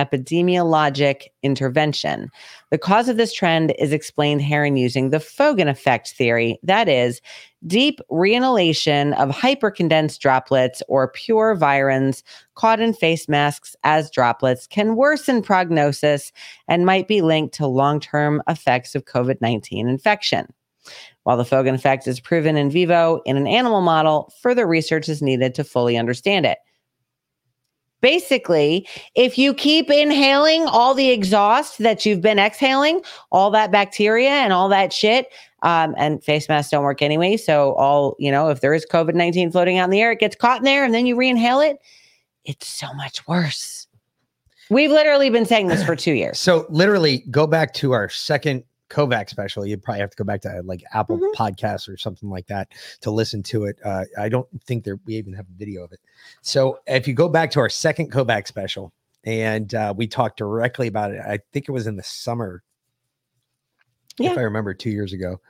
epidemiologic 0.00 1.28
intervention. 1.42 2.30
The 2.70 2.78
cause 2.78 3.08
of 3.08 3.16
this 3.16 3.32
trend 3.32 3.74
is 3.78 3.92
explained 3.92 4.42
herein 4.42 4.76
using 4.76 5.10
the 5.10 5.18
Foegen 5.18 5.68
effect 5.68 6.12
theory. 6.12 6.58
That 6.62 6.88
is, 6.88 7.20
deep 7.66 8.00
reinhalation 8.10 9.14
of 9.18 9.28
hypercondensed 9.28 10.18
droplets 10.20 10.82
or 10.88 11.12
pure 11.12 11.54
virions 11.54 12.22
caught 12.54 12.80
in 12.80 12.94
face 12.94 13.28
masks 13.28 13.76
as 13.84 14.10
droplets 14.10 14.66
can 14.66 14.96
worsen 14.96 15.42
prognosis 15.42 16.32
and 16.68 16.86
might 16.86 17.06
be 17.06 17.20
linked 17.20 17.54
to 17.54 17.66
long 17.66 18.00
term 18.00 18.42
effects 18.48 18.94
of 18.94 19.04
COVID 19.04 19.40
19 19.40 19.88
infection. 19.88 20.46
While 21.24 21.36
the 21.36 21.44
Foegen 21.44 21.74
effect 21.74 22.06
is 22.06 22.20
proven 22.20 22.56
in 22.56 22.70
vivo 22.70 23.20
in 23.26 23.36
an 23.36 23.46
animal 23.46 23.82
model, 23.82 24.32
further 24.40 24.66
research 24.66 25.08
is 25.08 25.20
needed 25.20 25.54
to 25.54 25.64
fully 25.64 25.98
understand 25.98 26.46
it. 26.46 26.58
Basically, 28.00 28.88
if 29.14 29.36
you 29.36 29.52
keep 29.52 29.90
inhaling 29.90 30.66
all 30.66 30.94
the 30.94 31.10
exhaust 31.10 31.78
that 31.78 32.06
you've 32.06 32.20
been 32.20 32.38
exhaling, 32.38 33.02
all 33.30 33.50
that 33.50 33.70
bacteria 33.70 34.30
and 34.30 34.52
all 34.52 34.68
that 34.68 34.92
shit, 34.92 35.28
um, 35.62 35.94
and 35.98 36.22
face 36.24 36.48
masks 36.48 36.70
don't 36.70 36.84
work 36.84 37.02
anyway. 37.02 37.36
So, 37.36 37.74
all, 37.74 38.16
you 38.18 38.30
know, 38.30 38.48
if 38.48 38.60
there 38.60 38.72
is 38.72 38.86
COVID 38.90 39.14
19 39.14 39.50
floating 39.50 39.78
out 39.78 39.84
in 39.84 39.90
the 39.90 40.00
air, 40.00 40.12
it 40.12 40.18
gets 40.18 40.36
caught 40.36 40.58
in 40.58 40.64
there 40.64 40.84
and 40.84 40.94
then 40.94 41.06
you 41.06 41.16
re 41.16 41.28
inhale 41.28 41.60
it. 41.60 41.78
It's 42.44 42.66
so 42.66 42.92
much 42.94 43.26
worse. 43.28 43.86
We've 44.70 44.90
literally 44.90 45.30
been 45.30 45.46
saying 45.46 45.66
this 45.66 45.82
for 45.82 45.96
two 45.96 46.12
years. 46.12 46.38
So, 46.38 46.64
literally, 46.70 47.24
go 47.30 47.46
back 47.46 47.74
to 47.74 47.92
our 47.92 48.08
second 48.08 48.62
Kovac 48.90 49.30
special. 49.30 49.64
You'd 49.64 49.82
probably 49.82 50.00
have 50.00 50.10
to 50.10 50.16
go 50.16 50.24
back 50.24 50.40
to 50.42 50.62
like 50.64 50.82
Apple 50.92 51.18
Mhm. 51.18 51.32
Podcasts 51.34 51.88
or 51.88 51.96
something 51.96 52.28
like 52.28 52.46
that 52.48 52.68
to 53.00 53.10
listen 53.10 53.42
to 53.44 53.64
it. 53.64 53.78
Uh, 53.84 54.04
I 54.18 54.28
don't 54.28 54.48
think 54.66 54.84
there 54.84 54.98
we 55.06 55.14
even 55.14 55.32
have 55.32 55.46
a 55.46 55.58
video 55.58 55.82
of 55.84 55.92
it. 55.92 56.00
So 56.42 56.80
if 56.86 57.08
you 57.08 57.14
go 57.14 57.28
back 57.28 57.50
to 57.52 57.60
our 57.60 57.68
second 57.70 58.12
Kovac 58.12 58.46
special, 58.46 58.92
and 59.24 59.74
uh, 59.74 59.94
we 59.96 60.06
talked 60.06 60.38
directly 60.38 60.88
about 60.88 61.12
it, 61.12 61.20
I 61.20 61.38
think 61.52 61.68
it 61.68 61.72
was 61.72 61.86
in 61.86 61.96
the 61.96 62.02
summer, 62.02 62.62
Yeah. 64.18 64.32
if 64.32 64.38
I 64.38 64.42
remember, 64.42 64.74
two 64.74 64.90
years 64.90 65.12
ago. 65.12 65.40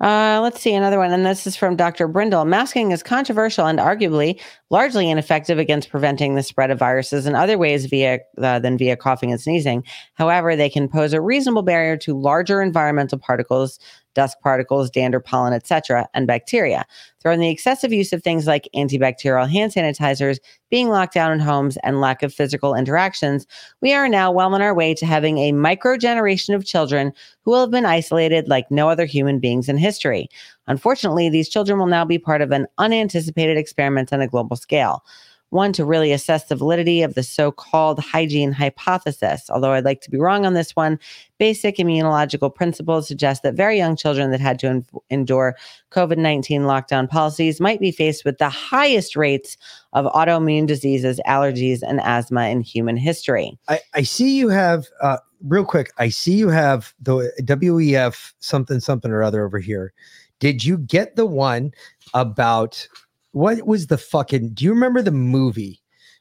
Uh, 0.00 0.38
let's 0.40 0.60
see 0.60 0.72
another 0.72 0.98
one, 0.98 1.12
and 1.12 1.26
this 1.26 1.46
is 1.46 1.56
from 1.56 1.74
Dr. 1.74 2.06
Brindle. 2.06 2.44
Masking 2.44 2.92
is 2.92 3.02
controversial 3.02 3.66
and 3.66 3.80
arguably 3.80 4.40
largely 4.70 5.10
ineffective 5.10 5.58
against 5.58 5.90
preventing 5.90 6.34
the 6.34 6.42
spread 6.42 6.70
of 6.70 6.78
viruses 6.78 7.26
in 7.26 7.34
other 7.34 7.58
ways 7.58 7.86
via 7.86 8.20
uh, 8.40 8.60
than 8.60 8.78
via 8.78 8.96
coughing 8.96 9.32
and 9.32 9.40
sneezing. 9.40 9.82
However, 10.14 10.54
they 10.54 10.70
can 10.70 10.88
pose 10.88 11.12
a 11.12 11.20
reasonable 11.20 11.62
barrier 11.62 11.96
to 11.98 12.16
larger 12.16 12.62
environmental 12.62 13.18
particles, 13.18 13.80
dust 14.18 14.40
particles, 14.40 14.90
dander, 14.90 15.20
pollen, 15.20 15.52
etc., 15.52 16.08
and 16.12 16.26
bacteria. 16.26 16.84
Throw 17.20 17.30
in 17.30 17.38
the 17.38 17.50
excessive 17.50 17.92
use 17.92 18.12
of 18.12 18.20
things 18.20 18.48
like 18.48 18.68
antibacterial 18.74 19.48
hand 19.48 19.72
sanitizers, 19.72 20.38
being 20.70 20.88
locked 20.88 21.14
down 21.14 21.30
in 21.30 21.38
homes, 21.38 21.78
and 21.84 22.00
lack 22.00 22.24
of 22.24 22.34
physical 22.34 22.74
interactions, 22.74 23.46
we 23.80 23.92
are 23.92 24.08
now 24.08 24.32
well 24.32 24.52
on 24.52 24.60
our 24.60 24.74
way 24.74 24.92
to 24.92 25.06
having 25.06 25.38
a 25.38 25.52
micro 25.52 25.96
generation 25.96 26.52
of 26.52 26.64
children 26.64 27.12
who 27.42 27.52
will 27.52 27.60
have 27.60 27.70
been 27.70 27.86
isolated 27.86 28.48
like 28.48 28.68
no 28.72 28.88
other 28.88 29.06
human 29.06 29.38
beings 29.38 29.68
in 29.68 29.78
history. 29.78 30.28
Unfortunately, 30.66 31.30
these 31.30 31.48
children 31.48 31.78
will 31.78 31.86
now 31.86 32.04
be 32.04 32.18
part 32.18 32.42
of 32.42 32.50
an 32.50 32.66
unanticipated 32.78 33.56
experiment 33.56 34.12
on 34.12 34.20
a 34.20 34.26
global 34.26 34.56
scale. 34.56 35.04
One 35.50 35.72
to 35.74 35.84
really 35.84 36.12
assess 36.12 36.44
the 36.44 36.56
validity 36.56 37.02
of 37.02 37.14
the 37.14 37.22
so 37.22 37.50
called 37.50 38.00
hygiene 38.00 38.52
hypothesis. 38.52 39.48
Although 39.48 39.72
I'd 39.72 39.84
like 39.84 40.00
to 40.02 40.10
be 40.10 40.18
wrong 40.18 40.44
on 40.44 40.54
this 40.54 40.76
one, 40.76 40.98
basic 41.38 41.76
immunological 41.76 42.54
principles 42.54 43.08
suggest 43.08 43.42
that 43.42 43.54
very 43.54 43.78
young 43.78 43.96
children 43.96 44.30
that 44.30 44.40
had 44.40 44.58
to 44.58 44.66
en- 44.66 44.86
endure 45.08 45.56
COVID 45.90 46.18
19 46.18 46.62
lockdown 46.62 47.08
policies 47.08 47.60
might 47.60 47.80
be 47.80 47.90
faced 47.90 48.24
with 48.24 48.38
the 48.38 48.50
highest 48.50 49.16
rates 49.16 49.56
of 49.94 50.04
autoimmune 50.12 50.66
diseases, 50.66 51.20
allergies, 51.26 51.80
and 51.82 52.00
asthma 52.00 52.48
in 52.48 52.60
human 52.60 52.96
history. 52.96 53.58
I, 53.68 53.80
I 53.94 54.02
see 54.02 54.36
you 54.36 54.48
have 54.50 54.88
uh, 55.00 55.18
real 55.42 55.64
quick. 55.64 55.92
I 55.98 56.08
see 56.08 56.34
you 56.34 56.48
have 56.48 56.92
the 57.00 57.32
WEF 57.42 58.32
something 58.40 58.80
something 58.80 59.10
or 59.10 59.22
other 59.22 59.44
over 59.44 59.58
here. 59.58 59.92
Did 60.40 60.64
you 60.64 60.78
get 60.78 61.16
the 61.16 61.26
one 61.26 61.72
about 62.14 62.86
what 63.32 63.66
was 63.66 63.86
the 63.88 63.98
fucking? 63.98 64.50
Do 64.54 64.64
you 64.64 64.72
remember 64.72 65.02
the 65.02 65.10
movie 65.10 65.80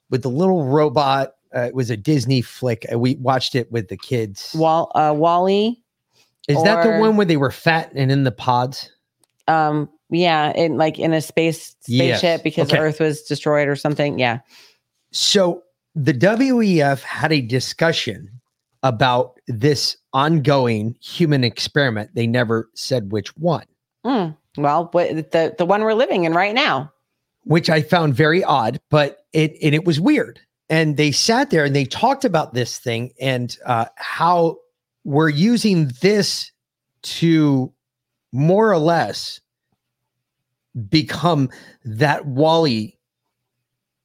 with 0.10 0.24
the 0.24 0.30
little 0.30 0.66
robot? 0.66 1.34
Uh, 1.56 1.62
it 1.62 1.74
was 1.76 1.90
a 1.90 1.98
Disney 1.98 2.42
flick. 2.42 2.86
Uh, 2.92 3.00
we 3.00 3.16
watched 3.16 3.56
it 3.56 3.72
with 3.72 3.88
the 3.88 3.98
kids. 3.98 4.52
Wall, 4.54 4.92
uh, 4.96 5.14
WALL-E, 5.16 5.82
Is 6.50 6.62
that 6.64 6.84
the 6.84 7.00
one 7.00 7.16
where 7.18 7.26
they 7.26 7.38
were 7.38 7.52
fat 7.52 7.92
and 7.96 8.12
in 8.12 8.24
the 8.24 8.32
pods? 8.32 8.92
um, 9.48 9.90
yeah, 10.10 10.52
in 10.54 10.78
like 10.78 11.00
in 11.00 11.14
a 11.14 11.22
space 11.22 11.76
Yes. 11.88 12.20
spaceship 12.20 12.44
because 12.44 12.70
Okay. 12.72 12.80
Earth 12.80 13.00
was 13.00 13.22
destroyed 13.24 13.68
or 13.70 13.76
something. 13.76 14.20
Yeah. 14.20 14.40
So 15.12 15.64
the 15.96 16.14
WEF 16.14 17.02
had 17.02 17.32
a 17.32 17.42
discussion 17.42 18.30
about 18.84 19.40
this 19.48 19.98
ongoing 20.14 20.96
human 21.02 21.44
experiment. 21.44 22.12
They 22.14 22.28
never 22.28 22.70
said 22.76 23.12
which 23.12 23.36
one. 23.38 23.66
Mm. 24.06 24.36
Well, 24.58 24.90
the 24.94 25.56
the 25.58 25.66
one 25.66 25.84
we're 25.84 25.94
living 25.94 26.24
in 26.26 26.34
right 26.34 26.54
now. 26.56 26.92
Which 27.48 27.70
I 27.70 27.82
found 27.82 28.14
very 28.14 28.44
odd, 28.44 28.80
but 28.90 29.26
it 29.34 29.56
and 29.62 29.74
it 29.74 29.86
was 29.86 30.00
weird. 30.00 30.40
And 30.70 30.98
they 30.98 31.12
sat 31.12 31.50
there 31.50 31.64
and 31.64 31.76
they 31.76 31.86
talked 31.86 32.26
about 32.26 32.54
this 32.54 32.78
thing 32.78 33.14
and 33.22 33.58
uh, 33.66 33.86
how 33.96 34.58
we're 35.06 35.30
using 35.30 35.92
this 36.02 36.52
to 37.04 37.72
more 38.34 38.70
or 38.70 38.78
less 38.78 39.40
become 40.90 41.50
that 41.86 42.26
WALL-E 42.26 42.98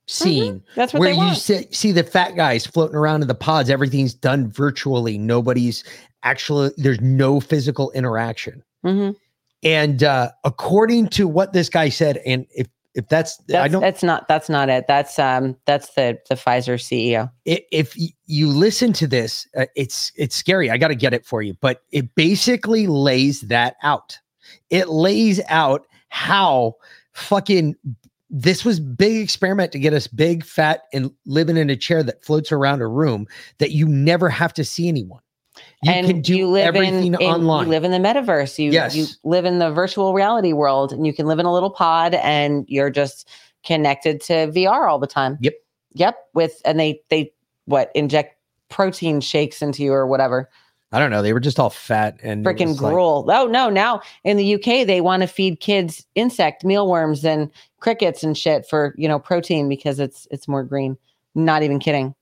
scene 0.06 0.62
That's 0.74 0.92
what 0.92 1.00
where 1.00 1.14
they 1.14 1.20
you 1.20 1.34
see, 1.34 1.66
see 1.70 1.92
the 1.92 2.04
fat 2.04 2.36
guys 2.36 2.66
floating 2.66 2.96
around 2.96 3.22
in 3.22 3.28
the 3.28 3.34
pods. 3.34 3.70
Everything's 3.70 4.14
done 4.14 4.50
virtually. 4.50 5.18
Nobody's 5.18 5.84
actually 6.22 6.70
there's 6.76 7.00
no 7.00 7.40
physical 7.40 7.90
interaction. 7.92 8.62
Mhm. 8.84 9.16
And 9.62 10.02
uh, 10.02 10.30
according 10.44 11.08
to 11.08 11.28
what 11.28 11.52
this 11.52 11.68
guy 11.68 11.88
said, 11.88 12.18
and 12.26 12.46
if 12.54 12.66
if 12.94 13.08
that's, 13.08 13.38
I 13.40 13.52
That's, 13.52 13.72
don't 13.72 13.80
that's 13.80 14.02
not 14.02 14.28
that's 14.28 14.48
not 14.48 14.68
it. 14.68 14.84
That's 14.86 15.18
um 15.18 15.56
that's 15.64 15.94
the 15.94 16.18
the 16.28 16.34
Pfizer 16.34 16.74
CEO. 16.74 17.30
if 17.44 17.96
you 18.26 18.48
listen 18.48 18.92
to 18.94 19.06
this, 19.06 19.46
uh, 19.56 19.66
it's 19.74 20.12
it's 20.16 20.36
scary. 20.36 20.70
I 20.70 20.76
got 20.76 20.88
to 20.88 20.94
get 20.94 21.14
it 21.14 21.24
for 21.24 21.42
you, 21.42 21.54
but 21.60 21.82
it 21.90 22.14
basically 22.14 22.86
lays 22.86 23.42
that 23.42 23.76
out. 23.82 24.18
It 24.68 24.88
lays 24.88 25.40
out 25.48 25.86
how 26.10 26.74
fucking 27.12 27.76
this 28.28 28.64
was 28.64 28.78
big 28.78 29.22
experiment 29.22 29.72
to 29.72 29.78
get 29.78 29.94
us 29.94 30.06
big, 30.06 30.44
fat, 30.44 30.82
and 30.92 31.10
living 31.24 31.56
in 31.56 31.70
a 31.70 31.76
chair 31.76 32.02
that 32.02 32.24
floats 32.24 32.52
around 32.52 32.82
a 32.82 32.86
room 32.86 33.26
that 33.58 33.72
you 33.72 33.86
never 33.86 34.28
have 34.28 34.52
to 34.54 34.64
see 34.64 34.88
anyone. 34.88 35.21
You 35.82 35.90
and 35.92 36.06
can 36.06 36.20
do 36.20 36.36
you 36.36 36.48
live 36.48 36.66
everything 36.66 37.06
in, 37.06 37.14
in- 37.14 37.20
online. 37.22 37.64
You 37.66 37.70
live 37.70 37.84
in 37.84 37.90
the 37.90 37.98
metaverse. 37.98 38.58
You 38.58 38.70
Yes. 38.70 38.94
you 38.94 39.06
live 39.24 39.44
in 39.44 39.58
the 39.58 39.70
virtual 39.72 40.14
reality 40.14 40.52
world, 40.52 40.92
and 40.92 41.06
you 41.06 41.12
can 41.12 41.26
live 41.26 41.38
in 41.40 41.46
a 41.46 41.52
little 41.52 41.70
pod, 41.70 42.14
and 42.14 42.64
you're 42.68 42.90
just 42.90 43.28
connected 43.64 44.20
to 44.22 44.32
VR 44.52 44.88
all 44.88 44.98
the 44.98 45.06
time. 45.06 45.38
Yep. 45.40 45.54
Yep. 45.94 46.16
With 46.34 46.62
and 46.64 46.78
they 46.78 47.00
they 47.10 47.32
what 47.66 47.90
inject 47.94 48.36
protein 48.68 49.20
shakes 49.20 49.60
into 49.60 49.82
you 49.82 49.92
or 49.92 50.06
whatever. 50.06 50.48
I 50.94 50.98
don't 50.98 51.10
know. 51.10 51.22
They 51.22 51.32
were 51.32 51.40
just 51.40 51.58
all 51.58 51.70
fat 51.70 52.18
and 52.22 52.44
Freaking 52.44 52.68
was 52.68 52.80
like- 52.82 52.92
gruel. 52.92 53.24
oh 53.28 53.46
no, 53.46 53.68
now 53.70 54.02
in 54.24 54.36
the 54.36 54.54
UK 54.54 54.86
they 54.86 55.00
want 55.00 55.22
to 55.22 55.26
feed 55.26 55.58
kids 55.60 56.06
insect 56.14 56.64
mealworms 56.64 57.24
and 57.24 57.50
crickets 57.80 58.22
and 58.22 58.36
shit 58.36 58.66
for, 58.68 58.94
you 58.98 59.08
know, 59.08 59.18
protein 59.18 59.68
because 59.68 59.98
it's 59.98 60.28
it's 60.30 60.46
more 60.46 60.62
green. 60.62 60.96
Not 61.34 61.62
even 61.62 61.78
kidding. 61.78 62.14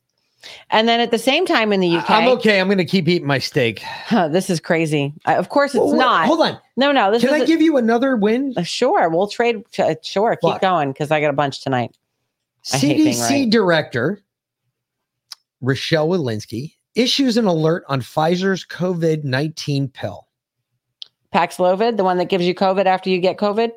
And 0.70 0.88
then 0.88 1.01
at 1.01 1.11
the 1.11 1.18
same 1.18 1.45
time 1.47 1.72
in 1.72 1.80
the 1.80 1.97
UK, 1.97 2.11
I'm 2.11 2.28
okay. 2.28 2.61
I'm 2.61 2.66
going 2.68 2.78
to 2.78 2.84
keep 2.84 3.09
eating 3.09 3.26
my 3.26 3.38
steak. 3.38 3.80
Huh, 3.80 4.28
this 4.28 4.49
is 4.49 4.61
crazy. 4.61 5.12
Of 5.26 5.49
course 5.51 5.74
it's 5.74 5.84
Well, 5.84 5.95
not. 5.95 6.26
Hold 6.26 6.41
on. 6.41 6.59
No, 6.76 6.93
no, 6.93 7.11
this 7.11 7.22
Can 7.22 7.34
I 7.34 7.45
give 7.45 7.61
you 7.61 7.76
another 7.76 8.16
win? 8.16 8.55
uh, 8.57 8.62
sure. 8.62 9.09
We'll 9.11 9.28
trade 9.28 9.62
uh, 9.78 9.97
sure, 10.03 10.36
keep 10.36 10.61
going 10.61 10.95
cuz 10.95 11.11
I 11.11 11.20
got 11.20 11.30
a 11.30 11.34
bunch 11.34 11.62
tonight. 11.62 11.97
CDC 12.64 13.30
right. 13.30 13.51
director 13.51 14.22
Rochelle 15.61 16.09
Walensky 16.09 16.74
issues 16.95 17.36
an 17.36 17.47
alert 17.47 17.84
on 17.88 18.01
Pfizer's 18.01 18.66
COVID 18.66 19.24
19 19.24 19.88
pill. 19.88 20.26
Paxlovid, 21.34 21.97
the 21.97 22.05
one 22.05 22.18
that 22.18 22.28
gives 22.28 22.45
you 22.45 22.55
COVID 22.55 22.86
after 22.86 23.09
you 23.09 23.18
get 23.18 23.36
COVID? 23.36 23.70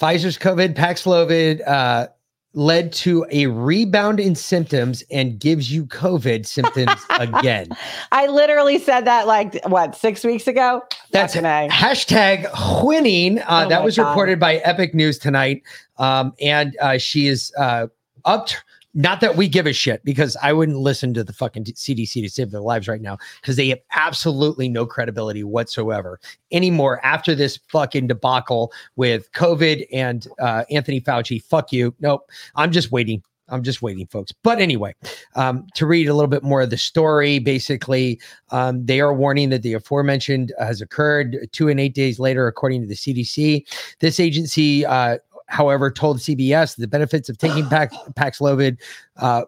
Pfizer's 0.00 0.38
COVID 0.38 0.74
Paxlovid 0.74 1.66
uh, 1.66 2.08
led 2.52 2.92
to 2.92 3.24
a 3.30 3.46
rebound 3.46 4.18
in 4.18 4.34
symptoms 4.34 5.04
and 5.10 5.38
gives 5.38 5.72
you 5.72 5.86
COVID 5.86 6.46
symptoms 6.46 7.00
again. 7.18 7.68
I 8.10 8.26
literally 8.26 8.78
said 8.78 9.04
that 9.04 9.26
like 9.26 9.64
what, 9.66 9.94
6 9.94 10.24
weeks 10.24 10.46
ago? 10.46 10.82
That's 11.12 11.36
an 11.36 11.44
hashtag 11.44 12.48
winning. 12.84 13.38
Uh, 13.40 13.64
Oh 13.66 13.68
that 13.68 13.84
was 13.84 13.96
God. 13.96 14.08
reported 14.08 14.40
by 14.40 14.56
Epic 14.56 14.94
News 14.94 15.18
tonight. 15.18 15.62
Um, 15.98 16.32
and 16.40 16.76
uh, 16.80 16.98
she 16.98 17.26
is 17.28 17.52
uh, 17.58 17.86
up. 18.24 18.48
Not 18.94 19.20
that 19.20 19.36
we 19.36 19.48
give 19.48 19.66
a 19.66 19.72
shit 19.72 20.04
because 20.04 20.36
I 20.42 20.52
wouldn't 20.52 20.78
listen 20.78 21.14
to 21.14 21.24
the 21.24 21.32
fucking 21.32 21.64
CDC 21.64 22.22
to 22.22 22.28
save 22.28 22.50
their 22.50 22.60
lives 22.60 22.88
right 22.88 23.00
now 23.00 23.18
because 23.40 23.56
they 23.56 23.68
have 23.68 23.80
absolutely 23.92 24.68
no 24.68 24.86
credibility 24.86 25.44
whatsoever 25.44 26.18
anymore 26.52 27.04
after 27.04 27.34
this 27.34 27.58
fucking 27.68 28.08
debacle 28.08 28.72
with 28.96 29.30
COVID 29.32 29.86
and 29.92 30.26
uh, 30.40 30.64
Anthony 30.70 31.00
Fauci. 31.00 31.42
Fuck 31.42 31.72
you. 31.72 31.94
Nope. 32.00 32.28
I'm 32.56 32.72
just 32.72 32.90
waiting. 32.90 33.22
I'm 33.50 33.62
just 33.62 33.82
waiting, 33.82 34.06
folks. 34.06 34.32
But 34.42 34.60
anyway, 34.60 34.94
um, 35.34 35.66
to 35.74 35.86
read 35.86 36.08
a 36.08 36.14
little 36.14 36.28
bit 36.28 36.42
more 36.42 36.62
of 36.62 36.70
the 36.70 36.76
story, 36.76 37.38
basically, 37.38 38.20
um, 38.50 38.84
they 38.86 39.00
are 39.00 39.12
warning 39.12 39.50
that 39.50 39.62
the 39.62 39.74
aforementioned 39.74 40.52
has 40.58 40.80
occurred 40.80 41.48
two 41.52 41.68
and 41.68 41.80
eight 41.80 41.94
days 41.94 42.18
later, 42.18 42.46
according 42.46 42.80
to 42.82 42.86
the 42.86 42.94
CDC. 42.94 43.66
This 43.98 44.20
agency, 44.20 44.86
uh, 44.86 45.18
however, 45.50 45.90
told 45.90 46.18
CBS 46.18 46.76
the 46.76 46.88
benefits 46.88 47.28
of 47.28 47.36
taking 47.36 47.66
Pax- 47.68 47.96
Paxlovid 48.14 48.78
uh, 49.16 49.42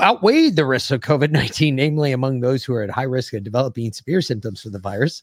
outweighed 0.00 0.56
the 0.56 0.66
risks 0.66 0.90
of 0.90 1.00
COVID 1.00 1.30
19, 1.30 1.74
namely 1.74 2.12
among 2.12 2.40
those 2.40 2.64
who 2.64 2.74
are 2.74 2.82
at 2.82 2.90
high 2.90 3.02
risk 3.02 3.32
of 3.32 3.44
developing 3.44 3.92
severe 3.92 4.20
symptoms 4.20 4.60
for 4.60 4.70
the 4.70 4.78
virus. 4.78 5.22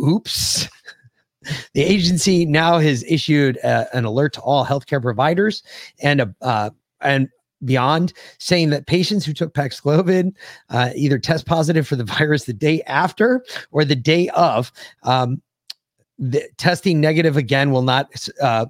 Oops. 0.00 0.68
The 1.74 1.82
agency 1.82 2.46
now 2.46 2.78
has 2.78 3.02
issued 3.02 3.58
uh, 3.64 3.86
an 3.92 4.04
alert 4.04 4.32
to 4.34 4.40
all 4.42 4.64
healthcare 4.64 5.02
providers 5.02 5.64
and 6.00 6.20
a 6.20 6.32
uh, 6.40 6.70
and 7.00 7.28
beyond, 7.64 8.12
saying 8.38 8.70
that 8.70 8.86
patients 8.86 9.24
who 9.24 9.32
took 9.32 9.52
Paxlovid 9.52 10.36
uh, 10.70 10.90
either 10.94 11.18
test 11.18 11.46
positive 11.46 11.86
for 11.86 11.96
the 11.96 12.04
virus 12.18 12.44
the 12.44 12.52
day 12.52 12.82
after 12.82 13.44
or 13.72 13.84
the 13.84 13.96
day 13.96 14.28
of. 14.28 14.70
Um, 15.02 15.42
the 16.16 16.48
testing 16.58 17.00
negative 17.00 17.36
again 17.36 17.72
will 17.72 17.82
not 17.82 18.08
uh, 18.40 18.66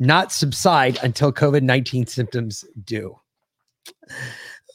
not 0.00 0.32
subside 0.32 0.98
until 1.04 1.32
COVID 1.32 1.62
nineteen 1.62 2.06
symptoms 2.06 2.64
do. 2.84 3.14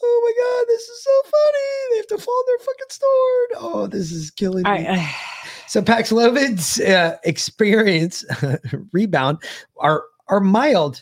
Oh 0.04 0.22
my 0.24 0.44
god, 0.44 0.68
this 0.68 0.82
is 0.84 1.04
so 1.04 1.22
funny! 1.24 1.92
They 1.92 1.98
have 1.98 2.08
to 2.08 2.18
fall 2.18 2.44
their 2.48 2.60
fucking 2.60 2.90
sword. 2.90 3.50
Oh, 3.58 3.88
this 3.88 4.12
is 4.12 4.32
killing 4.32 4.64
me. 4.64 4.70
I, 4.70 5.16
So 5.68 5.82
Paxlovid's 5.82 6.80
uh, 6.80 7.18
experience 7.24 8.24
rebound 8.92 9.40
are 9.80 10.04
are 10.28 10.40
mild 10.40 11.02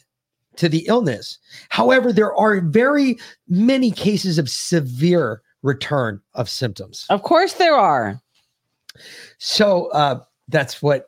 to 0.56 0.70
the 0.70 0.86
illness. 0.88 1.38
However, 1.70 2.14
there 2.14 2.34
are 2.36 2.62
very 2.62 3.18
many 3.48 3.92
cases 3.92 4.38
of 4.38 4.50
severe 4.50 5.42
return 5.64 6.22
of 6.34 6.50
symptoms. 6.50 7.06
of 7.10 7.24
course 7.24 7.54
there 7.54 7.76
are. 7.76 8.22
So 9.38 9.88
uh, 9.92 10.22
that's 10.48 10.82
what. 10.82 11.08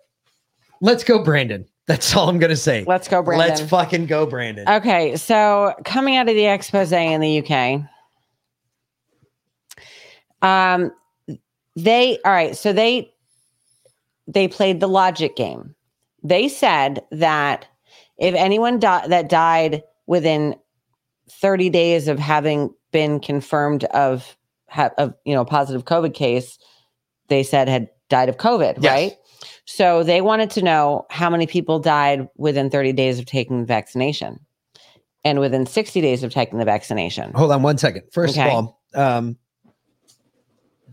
Let's 0.81 1.03
go, 1.03 1.23
Brandon. 1.23 1.65
That's 1.87 2.15
all 2.15 2.29
I'm 2.29 2.39
gonna 2.39 2.55
say. 2.55 2.83
Let's 2.87 3.07
go, 3.07 3.21
Brandon. 3.21 3.47
Let's 3.47 3.61
fucking 3.61 4.07
go, 4.07 4.25
Brandon. 4.25 4.67
Okay, 4.67 5.15
so 5.17 5.73
coming 5.85 6.15
out 6.15 6.27
of 6.27 6.35
the 6.35 6.45
expose 6.45 6.91
in 6.91 7.21
the 7.21 7.39
UK, 7.39 7.81
um, 10.41 10.91
they 11.75 12.17
all 12.25 12.31
right. 12.31 12.55
So 12.55 12.73
they 12.73 13.13
they 14.27 14.47
played 14.47 14.79
the 14.79 14.87
logic 14.87 15.35
game. 15.35 15.75
They 16.23 16.47
said 16.47 17.03
that 17.11 17.67
if 18.17 18.33
anyone 18.33 18.79
di- 18.79 19.07
that 19.07 19.29
died 19.29 19.83
within 20.07 20.55
30 21.29 21.69
days 21.69 22.07
of 22.07 22.17
having 22.17 22.73
been 22.91 23.19
confirmed 23.19 23.83
of 23.85 24.35
ha- 24.69 24.91
of 24.97 25.13
you 25.25 25.35
know 25.35 25.41
a 25.41 25.45
positive 25.45 25.85
COVID 25.85 26.13
case, 26.15 26.57
they 27.27 27.43
said 27.43 27.67
had 27.67 27.89
died 28.09 28.29
of 28.29 28.37
COVID, 28.37 28.77
Yes. 28.81 28.91
right? 28.91 29.13
So 29.65 30.03
they 30.03 30.21
wanted 30.21 30.51
to 30.51 30.61
know 30.61 31.05
how 31.09 31.29
many 31.29 31.47
people 31.47 31.79
died 31.79 32.27
within 32.37 32.69
30 32.69 32.93
days 32.93 33.19
of 33.19 33.25
taking 33.25 33.59
the 33.61 33.65
vaccination 33.65 34.39
and 35.23 35.39
within 35.39 35.65
60 35.65 36.01
days 36.01 36.23
of 36.23 36.31
taking 36.31 36.59
the 36.59 36.65
vaccination. 36.65 37.33
Hold 37.33 37.51
on 37.51 37.63
one 37.63 37.77
second. 37.77 38.03
First 38.11 38.37
Okay. 38.37 38.47
of 38.47 38.53
all, 38.53 38.81
um, 38.93 39.37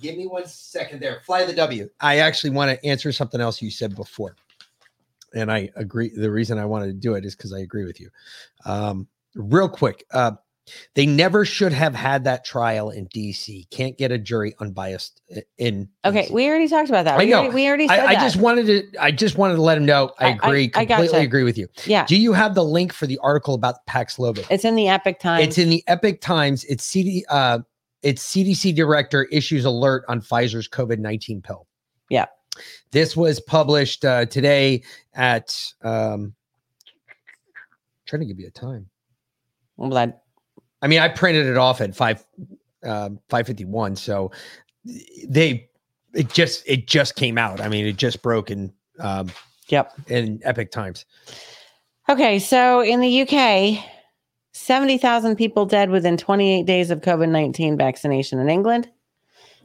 give 0.01 0.17
me 0.17 0.27
one 0.27 0.47
second 0.47 1.01
there. 1.01 1.21
Fly 1.25 1.45
the 1.45 1.53
W. 1.53 1.89
I 2.01 2.19
actually 2.19 2.51
want 2.51 2.71
to 2.71 2.87
answer 2.87 3.13
something 3.13 3.41
else 3.41 3.61
you 3.61 3.71
said 3.71 3.95
before. 3.95 4.37
And 5.35 5.53
I 5.53 5.71
agree. 5.77 6.11
The 6.15 6.31
reason 6.31 6.59
I 6.59 6.65
wanted 6.65 6.87
to 6.87 6.93
do 6.95 7.15
it 7.15 7.25
is 7.25 7.35
because 7.37 7.53
I 7.53 7.61
agree 7.61 7.85
with 7.85 8.01
you. 8.01 8.11
Um, 8.65 9.07
real 9.35 9.69
quick. 9.69 10.05
Uh, 10.13 10.33
they 10.95 11.07
never 11.07 11.45
should 11.45 11.73
have 11.73 11.95
had 11.95 12.25
that 12.25 12.45
trial 12.45 12.91
in 12.91 13.07
DC. 13.09 13.69
Can't 13.71 13.99
get 13.99 14.13
a 14.13 14.19
jury 14.19 14.55
unbiased 14.61 15.21
in. 15.59 15.89
Okay, 16.05 16.27
DC. 16.27 16.31
we 16.31 16.49
already 16.49 16.69
talked 16.69 16.89
about 16.89 17.05
that. 17.05 17.15
I 17.17 17.25
we, 17.25 17.31
know. 17.31 17.39
Already, 17.39 17.55
we 17.55 17.69
already 17.69 17.89
said 17.89 18.01
I, 18.01 18.07
I 18.13 18.15
just 18.15 18.37
wanted 18.37 18.67
to. 18.67 19.03
I 19.03 19.11
just 19.11 19.37
wanted 19.37 19.57
to 19.57 19.63
let 19.63 19.77
him 19.77 19.85
know. 19.85 20.13
I 20.19 20.25
I- 20.25 20.29
I- 20.29 20.33
agree. 20.35 20.65
I 20.75 20.85
completely 20.87 21.07
gotcha. 21.09 21.19
agree 21.21 21.43
with 21.43 21.59
you. 21.59 21.69
yeah, 21.85 22.07
Do 22.07 22.17
you 22.17 22.33
have 22.33 22.55
the 22.55 22.65
link 22.65 22.93
for 22.93 23.07
the 23.07 23.19
article 23.23 23.55
about 23.55 23.85
Paxlovid? 23.89 24.47
it's 24.51 24.65
in 24.65 24.77
the 24.77 24.89
Epoch 24.89 25.19
Times. 25.19 25.47
It's 25.47 25.59
in 25.59 25.69
the 25.69 25.83
Epoch 25.89 26.21
Times. 26.21 26.65
It's 26.65 26.85
CD. 26.85 27.25
Uh, 27.29 27.61
it's 28.03 28.25
CDC 28.35 28.75
director 28.75 29.25
issues 29.25 29.65
alert 29.65 30.05
on 30.09 30.21
Pfizer's 30.21 30.69
COVID 30.69 30.99
nineteen 30.99 31.43
pill. 31.43 31.67
Yeah. 32.09 32.27
This 32.91 33.17
was 33.17 33.41
published 33.41 34.05
uh, 34.05 34.27
today 34.27 34.83
at. 35.15 35.57
Um, 35.83 36.35
trying 38.07 38.21
to 38.21 38.27
give 38.27 38.39
you 38.39 38.47
a 38.49 38.51
time. 38.51 38.89
I'm 39.79 39.89
glad. 39.89 40.15
I 40.83 40.89
mean, 40.89 40.99
I 40.99 41.09
printed 41.09 41.47
it 41.47 41.57
off 41.57 41.81
at 41.81 41.95
five 41.95 42.25
um, 42.85 43.21
five 43.29 43.47
fifty 43.47 43.65
one. 43.65 43.97
So 43.97 44.31
they 45.27 45.69
it 46.15 46.33
just 46.33 46.63
it 46.67 46.87
just 46.87 47.17
came 47.17 47.39
out. 47.39 47.61
I 47.61 47.69
mean, 47.69 47.87
it 47.87 47.97
just 47.97 48.23
broke 48.23 48.51
in 48.51 48.73
um, 48.99 49.31
Yep. 49.69 49.93
in 50.09 50.41
Epoch 50.45 50.71
Times. 50.71 51.07
Okay, 52.09 52.39
so 52.39 52.81
in 52.81 53.01
the 53.01 53.23
UK, 53.23 53.83
70,000 54.53 55.37
people 55.37 55.65
dead 55.65 55.89
within 55.89 56.17
28 56.17 56.67
days 56.67 56.91
of 56.91 57.01
COVID 57.01 57.31
19 57.31 57.79
vaccination 57.79 58.39
in 58.39 58.51
England, 58.51 58.91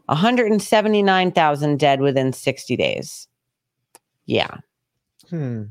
179,000 0.06 1.80
dead 1.80 2.00
within 2.00 2.32
60 2.32 2.78
days. 2.78 3.28
Yeah. 4.26 4.58
Hmm. 5.30 5.64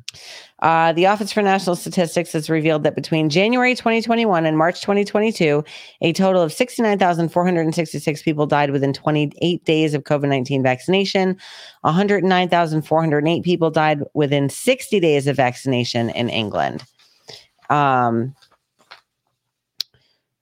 Uh, 0.60 0.92
the 0.92 1.06
Office 1.06 1.32
for 1.32 1.40
National 1.42 1.76
Statistics 1.76 2.32
has 2.32 2.50
revealed 2.50 2.82
that 2.82 2.94
between 2.94 3.30
January 3.30 3.74
2021 3.74 4.44
and 4.44 4.58
March 4.58 4.80
2022, 4.82 5.64
a 6.02 6.12
total 6.12 6.42
of 6.42 6.52
69,466 6.52 8.22
people 8.22 8.46
died 8.46 8.70
within 8.70 8.92
28 8.92 9.64
days 9.64 9.94
of 9.94 10.04
COVID 10.04 10.28
19 10.28 10.62
vaccination. 10.62 11.36
109,408 11.82 13.42
people 13.42 13.70
died 13.70 14.02
within 14.14 14.48
60 14.50 15.00
days 15.00 15.26
of 15.26 15.36
vaccination 15.36 16.10
in 16.10 16.28
England. 16.28 16.84
Um, 17.70 18.34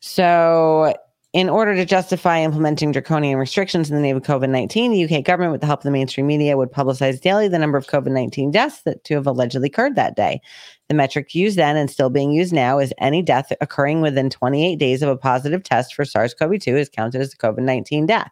so, 0.01 0.95
in 1.35 1.49
order 1.49 1.75
to 1.75 1.85
justify 1.85 2.41
implementing 2.41 2.93
draconian 2.93 3.39
restrictions 3.39 3.91
in 3.91 3.97
the 3.97 4.01
name 4.01 4.17
of 4.17 4.23
COVID 4.23 4.49
19, 4.49 4.93
the 4.93 5.05
UK 5.05 5.25
government, 5.25 5.51
with 5.51 5.61
the 5.61 5.67
help 5.67 5.81
of 5.81 5.85
the 5.85 5.91
mainstream 5.91 6.29
media, 6.29 6.57
would 6.57 6.71
publicize 6.71 7.21
daily 7.21 7.49
the 7.49 7.59
number 7.59 7.77
of 7.77 7.89
COVID 7.89 8.13
19 8.13 8.53
deaths 8.53 8.83
that 8.83 9.03
to 9.05 9.15
have 9.15 9.27
allegedly 9.27 9.67
occurred 9.67 9.97
that 9.97 10.15
day. 10.15 10.41
The 10.89 10.95
metric 10.95 11.35
used 11.35 11.59
then 11.59 11.77
and 11.77 11.91
still 11.91 12.09
being 12.09 12.31
used 12.31 12.53
now 12.53 12.79
is 12.79 12.95
any 12.99 13.21
death 13.21 13.53
occurring 13.61 14.01
within 14.01 14.31
28 14.31 14.77
days 14.77 15.03
of 15.03 15.09
a 15.09 15.17
positive 15.17 15.65
test 15.65 15.93
for 15.93 16.05
SARS 16.05 16.35
CoV 16.35 16.61
2 16.61 16.77
is 16.77 16.89
counted 16.89 17.21
as 17.21 17.35
a 17.35 17.37
COVID 17.37 17.63
19 17.63 18.07
death. 18.07 18.31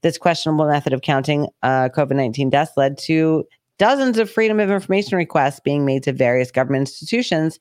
This 0.00 0.16
questionable 0.16 0.66
method 0.66 0.94
of 0.94 1.02
counting 1.02 1.48
uh, 1.62 1.90
COVID 1.90 2.16
19 2.16 2.48
deaths 2.48 2.72
led 2.78 2.96
to 3.00 3.44
dozens 3.78 4.16
of 4.16 4.30
freedom 4.30 4.60
of 4.60 4.70
information 4.70 5.18
requests 5.18 5.60
being 5.60 5.84
made 5.84 6.02
to 6.04 6.12
various 6.12 6.50
government 6.50 6.88
institutions 6.88 7.58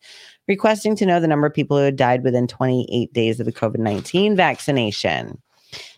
requesting 0.47 0.95
to 0.97 1.05
know 1.05 1.19
the 1.19 1.27
number 1.27 1.47
of 1.47 1.53
people 1.53 1.77
who 1.77 1.83
had 1.83 1.95
died 1.95 2.23
within 2.23 2.47
28 2.47 3.13
days 3.13 3.39
of 3.39 3.45
the 3.45 3.53
COVID 3.53 3.79
19 3.79 4.35
vaccination. 4.35 5.41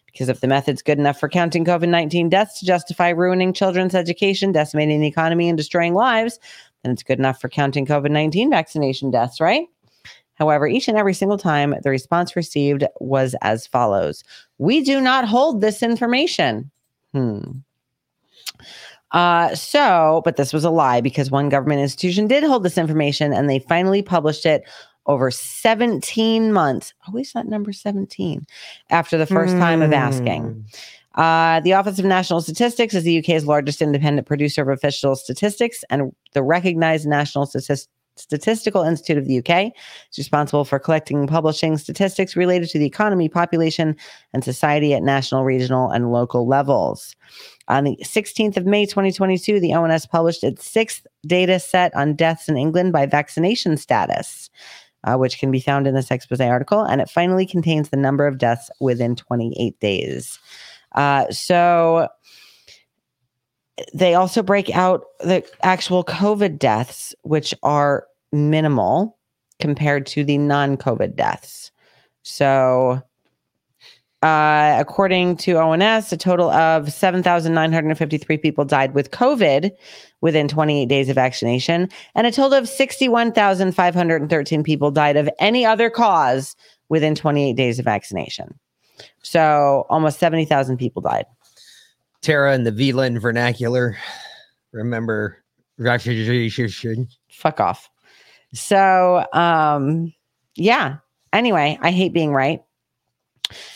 Because 0.05 0.29
if 0.29 0.39
the 0.39 0.47
method's 0.47 0.81
good 0.81 0.97
enough 0.97 1.19
for 1.19 1.27
counting 1.27 1.65
COVID 1.65 1.89
19 1.89 2.29
deaths 2.29 2.59
to 2.59 2.65
justify 2.65 3.09
ruining 3.09 3.53
children's 3.53 3.95
education, 3.95 4.51
decimating 4.51 5.01
the 5.01 5.07
economy, 5.07 5.49
and 5.49 5.57
destroying 5.57 5.93
lives, 5.93 6.39
then 6.83 6.93
it's 6.93 7.03
good 7.03 7.19
enough 7.19 7.41
for 7.41 7.49
counting 7.49 7.85
COVID 7.85 8.11
19 8.11 8.49
vaccination 8.49 9.11
deaths, 9.11 9.41
right? 9.41 9.67
However, 10.35 10.67
each 10.67 10.87
and 10.87 10.97
every 10.97 11.13
single 11.13 11.37
time, 11.37 11.73
the 11.83 11.89
response 11.89 12.35
received 12.35 12.85
was 12.99 13.35
as 13.41 13.67
follows 13.67 14.23
We 14.57 14.81
do 14.83 15.01
not 15.01 15.27
hold 15.27 15.61
this 15.61 15.81
information. 15.81 16.71
Hmm. 17.13 17.39
Uh, 19.15 19.55
so, 19.55 20.21
but 20.25 20.35
this 20.35 20.51
was 20.51 20.65
a 20.65 20.69
lie 20.69 20.99
because 20.99 21.31
one 21.31 21.47
government 21.47 21.79
institution 21.79 22.27
did 22.27 22.43
hold 22.43 22.63
this 22.63 22.77
information 22.77 23.31
and 23.31 23.49
they 23.49 23.59
finally 23.59 24.01
published 24.01 24.45
it 24.45 24.63
over 25.05 25.31
17 25.31 26.51
months. 26.51 26.93
Always 27.07 27.31
that 27.31 27.47
number 27.47 27.71
17 27.71 28.45
after 28.89 29.17
the 29.17 29.25
first 29.25 29.53
time 29.53 29.81
of 29.81 29.93
asking. 29.93 30.65
Uh, 31.15 31.61
the 31.61 31.71
Office 31.71 31.97
of 31.97 32.03
National 32.03 32.41
Statistics 32.41 32.93
is 32.93 33.05
the 33.05 33.19
UK's 33.19 33.45
largest 33.45 33.81
independent 33.81 34.27
producer 34.27 34.61
of 34.61 34.67
official 34.67 35.15
statistics 35.15 35.85
and 35.89 36.13
the 36.33 36.43
recognized 36.43 37.07
National 37.07 37.45
Statist- 37.45 37.87
Statistical 38.17 38.83
Institute 38.83 39.17
of 39.17 39.25
the 39.25 39.39
UK. 39.39 39.71
It's 40.07 40.17
responsible 40.17 40.65
for 40.65 40.79
collecting 40.79 41.19
and 41.19 41.29
publishing 41.29 41.77
statistics 41.77 42.35
related 42.35 42.69
to 42.69 42.79
the 42.79 42.85
economy, 42.85 43.29
population, 43.29 43.95
and 44.33 44.43
society 44.43 44.93
at 44.93 45.03
national, 45.03 45.43
regional, 45.43 45.91
and 45.91 46.11
local 46.11 46.47
levels. 46.47 47.15
On 47.67 47.83
the 47.83 47.97
16th 48.03 48.57
of 48.57 48.65
May 48.65 48.85
2022, 48.85 49.59
the 49.59 49.73
ONS 49.73 50.05
published 50.05 50.43
its 50.43 50.69
sixth 50.69 51.07
data 51.25 51.59
set 51.59 51.95
on 51.95 52.15
deaths 52.15 52.47
in 52.47 52.57
England 52.57 52.93
by 52.93 53.05
vaccination 53.05 53.75
status, 53.77 54.49
uh, 55.03 55.15
which 55.15 55.39
can 55.39 55.49
be 55.49 55.59
found 55.59 55.87
in 55.87 55.95
this 55.95 56.11
expose 56.11 56.39
article. 56.39 56.81
And 56.81 57.01
it 57.01 57.09
finally 57.09 57.45
contains 57.45 57.89
the 57.89 57.97
number 57.97 58.27
of 58.27 58.37
deaths 58.37 58.69
within 58.79 59.15
28 59.15 59.79
days. 59.79 60.39
Uh, 60.93 61.29
so 61.31 62.07
they 63.93 64.13
also 64.13 64.41
break 64.41 64.69
out 64.75 65.03
the 65.19 65.43
actual 65.63 66.03
COVID 66.03 66.59
deaths, 66.59 67.13
which 67.23 67.53
are 67.63 68.05
minimal 68.31 69.17
compared 69.59 70.05
to 70.07 70.23
the 70.23 70.37
non 70.37 70.77
COVID 70.77 71.15
deaths. 71.15 71.71
So 72.23 73.01
uh, 74.21 74.77
according 74.79 75.37
to 75.37 75.57
ONS, 75.57 76.11
a 76.11 76.17
total 76.17 76.49
of 76.49 76.91
7,953 76.91 78.37
people 78.37 78.65
died 78.65 78.93
with 78.93 79.11
COVID 79.11 79.71
within 80.21 80.47
28 80.47 80.87
days 80.87 81.09
of 81.09 81.15
vaccination, 81.15 81.89
and 82.15 82.25
a 82.25 82.31
total 82.31 82.57
of 82.57 82.67
61,513 82.67 84.63
people 84.63 84.89
died 84.89 85.17
of 85.17 85.29
any 85.39 85.65
other 85.65 85.89
cause 85.89 86.55
within 86.89 87.13
28 87.13 87.53
days 87.53 87.77
of 87.77 87.85
vaccination. 87.85 88.57
So 89.21 89.85
almost 89.89 90.19
70,000 90.19 90.77
people 90.77 91.01
died. 91.01 91.25
Tara 92.21 92.55
in 92.55 92.63
the 92.63 92.71
Vlynn 92.71 93.21
vernacular. 93.21 93.97
Remember. 94.71 95.37
Fuck 97.29 97.59
off. 97.59 97.89
So, 98.53 99.25
um, 99.33 100.13
yeah. 100.55 100.97
Anyway, 101.33 101.77
I 101.81 101.91
hate 101.91 102.13
being 102.13 102.31
right. 102.31 102.64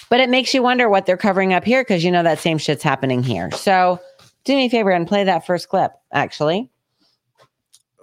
But 0.09 0.19
it 0.19 0.29
makes 0.29 0.53
you 0.53 0.63
wonder 0.63 0.89
what 0.89 1.05
they're 1.05 1.17
covering 1.17 1.53
up 1.53 1.63
here 1.63 1.81
because 1.81 2.03
you 2.03 2.11
know 2.11 2.23
that 2.23 2.39
same 2.39 2.57
shit's 2.57 2.83
happening 2.83 3.23
here. 3.23 3.51
So 3.51 3.99
do 4.43 4.55
me 4.55 4.65
a 4.65 4.69
favor 4.69 4.91
and 4.91 5.07
play 5.07 5.23
that 5.23 5.45
first 5.45 5.69
clip, 5.69 5.91
actually. 6.11 6.69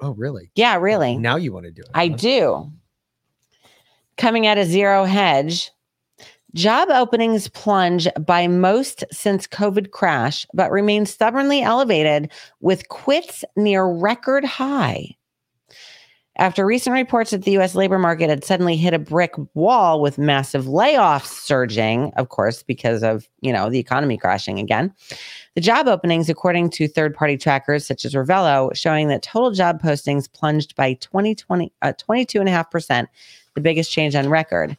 Oh, 0.00 0.12
really? 0.12 0.50
Yeah, 0.54 0.76
really. 0.76 1.16
Now 1.16 1.36
you 1.36 1.52
want 1.52 1.66
to 1.66 1.72
do 1.72 1.82
it? 1.82 1.88
I 1.94 2.08
huh? 2.08 2.16
do. 2.16 2.72
Coming 4.16 4.46
at 4.46 4.58
a 4.58 4.64
zero 4.64 5.04
hedge, 5.04 5.70
job 6.54 6.88
openings 6.90 7.48
plunge 7.48 8.08
by 8.20 8.46
most 8.46 9.04
since 9.10 9.46
COVID 9.46 9.90
crash, 9.90 10.46
but 10.54 10.70
remain 10.70 11.06
stubbornly 11.06 11.62
elevated 11.62 12.30
with 12.60 12.88
quits 12.88 13.44
near 13.56 13.86
record 13.86 14.44
high. 14.44 15.16
After 16.38 16.66
recent 16.66 16.92
reports 16.92 17.30
that 17.30 17.44
the 17.44 17.56
US 17.58 17.74
labor 17.74 17.98
market 17.98 18.28
had 18.28 18.44
suddenly 18.44 18.76
hit 18.76 18.92
a 18.92 18.98
brick 18.98 19.34
wall 19.54 20.02
with 20.02 20.18
massive 20.18 20.66
layoffs 20.66 21.28
surging, 21.28 22.12
of 22.16 22.28
course, 22.28 22.62
because 22.62 23.02
of, 23.02 23.26
you 23.40 23.52
know, 23.52 23.70
the 23.70 23.78
economy 23.78 24.18
crashing 24.18 24.58
again. 24.58 24.92
The 25.54 25.62
job 25.62 25.88
openings, 25.88 26.28
according 26.28 26.70
to 26.70 26.88
third-party 26.88 27.38
trackers 27.38 27.86
such 27.86 28.04
as 28.04 28.12
Revelio, 28.12 28.74
showing 28.76 29.08
that 29.08 29.22
total 29.22 29.50
job 29.50 29.80
postings 29.80 30.30
plunged 30.30 30.76
by 30.76 30.94
2020, 30.94 31.72
uh, 31.80 31.94
22.5%, 31.98 33.06
the 33.54 33.60
biggest 33.62 33.90
change 33.90 34.14
on 34.14 34.28
record. 34.28 34.76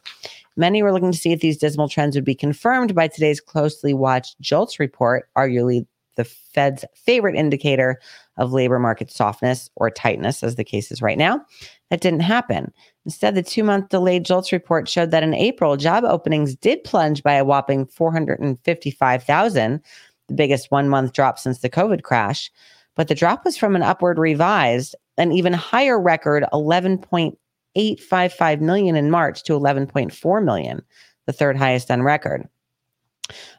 Many 0.56 0.82
were 0.84 0.92
looking 0.92 1.12
to 1.12 1.18
see 1.18 1.32
if 1.32 1.40
these 1.40 1.58
dismal 1.58 1.88
trends 1.88 2.14
would 2.14 2.24
be 2.24 2.34
confirmed 2.36 2.94
by 2.94 3.08
today's 3.08 3.40
closely 3.40 3.94
watched 3.94 4.40
JOLTS 4.40 4.78
report, 4.78 5.28
arguably 5.36 5.86
the 6.14 6.24
Fed's 6.24 6.84
favorite 6.94 7.36
indicator 7.36 8.00
of 8.38 8.52
labor 8.52 8.78
market 8.78 9.10
softness 9.10 9.68
or 9.76 9.90
tightness, 9.90 10.42
as 10.42 10.54
the 10.54 10.64
case 10.64 10.90
is 10.90 11.02
right 11.02 11.18
now. 11.18 11.44
That 11.90 12.00
didn't 12.00 12.20
happen. 12.20 12.72
Instead, 13.04 13.34
the 13.34 13.42
two 13.42 13.64
month 13.64 13.90
delayed 13.90 14.24
JOLTS 14.24 14.52
report 14.52 14.88
showed 14.88 15.10
that 15.10 15.22
in 15.22 15.34
April, 15.34 15.76
job 15.76 16.04
openings 16.04 16.54
did 16.54 16.84
plunge 16.84 17.22
by 17.22 17.34
a 17.34 17.44
whopping 17.44 17.86
455,000, 17.86 19.82
the 20.28 20.34
biggest 20.34 20.70
one 20.70 20.88
month 20.88 21.12
drop 21.12 21.38
since 21.38 21.58
the 21.58 21.70
COVID 21.70 22.02
crash. 22.02 22.50
But 22.94 23.08
the 23.08 23.14
drop 23.14 23.44
was 23.44 23.56
from 23.56 23.76
an 23.76 23.82
upward 23.82 24.18
revised, 24.18 24.96
an 25.16 25.32
even 25.32 25.52
higher 25.52 26.00
record 26.00 26.44
11.855 26.52 28.60
million 28.60 28.96
in 28.96 29.10
March 29.10 29.42
to 29.44 29.52
11.4 29.52 30.44
million, 30.44 30.82
the 31.26 31.32
third 31.32 31.56
highest 31.56 31.90
on 31.90 32.02
record. 32.02 32.48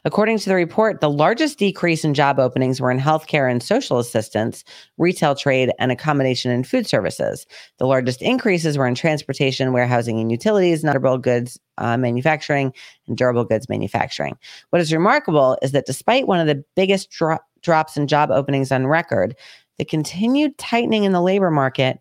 According 0.04 0.38
to 0.38 0.48
the 0.48 0.54
report, 0.54 1.00
the 1.00 1.10
largest 1.10 1.58
decrease 1.58 2.04
in 2.04 2.14
job 2.14 2.38
openings 2.38 2.80
were 2.80 2.90
in 2.90 2.98
healthcare 2.98 3.50
and 3.50 3.62
social 3.62 3.98
assistance, 3.98 4.64
retail 4.98 5.34
trade, 5.34 5.72
and 5.78 5.92
accommodation 5.92 6.50
and 6.50 6.66
food 6.66 6.86
services. 6.86 7.46
The 7.78 7.86
largest 7.86 8.22
increases 8.22 8.76
were 8.76 8.86
in 8.86 8.94
transportation, 8.94 9.72
warehousing, 9.72 10.18
and 10.18 10.30
utilities, 10.30 10.82
durable 10.82 11.18
goods 11.18 11.58
uh, 11.78 11.96
manufacturing, 11.96 12.72
and 13.06 13.16
durable 13.16 13.44
goods 13.44 13.68
manufacturing. 13.68 14.36
What 14.70 14.82
is 14.82 14.92
remarkable 14.92 15.58
is 15.62 15.72
that 15.72 15.86
despite 15.86 16.26
one 16.26 16.40
of 16.40 16.46
the 16.46 16.62
biggest 16.76 17.10
dro- 17.10 17.38
drops 17.62 17.96
in 17.96 18.06
job 18.06 18.30
openings 18.30 18.72
on 18.72 18.86
record, 18.86 19.36
the 19.78 19.84
continued 19.84 20.58
tightening 20.58 21.04
in 21.04 21.12
the 21.12 21.22
labor 21.22 21.50
market, 21.50 22.00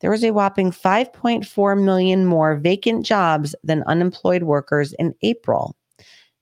there 0.00 0.10
was 0.10 0.24
a 0.24 0.32
whopping 0.32 0.72
5.4 0.72 1.80
million 1.80 2.26
more 2.26 2.56
vacant 2.56 3.06
jobs 3.06 3.54
than 3.62 3.84
unemployed 3.84 4.42
workers 4.42 4.92
in 4.94 5.14
April 5.22 5.76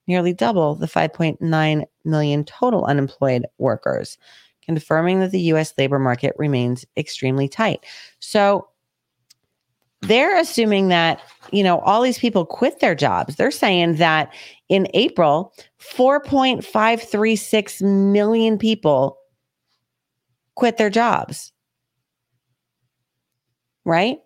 nearly 0.09 0.33
double 0.33 0.75
the 0.75 0.87
5.9 0.87 1.85
million 2.05 2.45
total 2.45 2.85
unemployed 2.87 3.47
workers, 3.59 4.19
confirming 4.63 5.21
that 5.21 5.31
the 5.31 5.53
US 5.53 5.73
labor 5.79 6.01
market 6.01 6.35
remains 6.39 6.85
extremely 6.97 7.49
tight. 7.49 7.85
So 8.19 8.67
they're 10.03 10.39
assuming 10.39 10.89
that, 10.89 11.21
you 11.53 11.63
know, 11.63 11.79
all 11.81 12.03
these 12.03 12.19
people 12.19 12.45
quit 12.47 12.81
their 12.81 12.95
jobs. 12.95 13.37
They're 13.37 13.51
saying 13.51 13.97
that 13.97 14.33
in 14.69 14.87
April, 14.95 15.53
4.536 15.81 18.13
million 18.13 18.59
people 18.59 19.19
quit 20.55 20.77
their 20.77 20.91
jobs. 20.91 21.53
Right? 23.85 24.19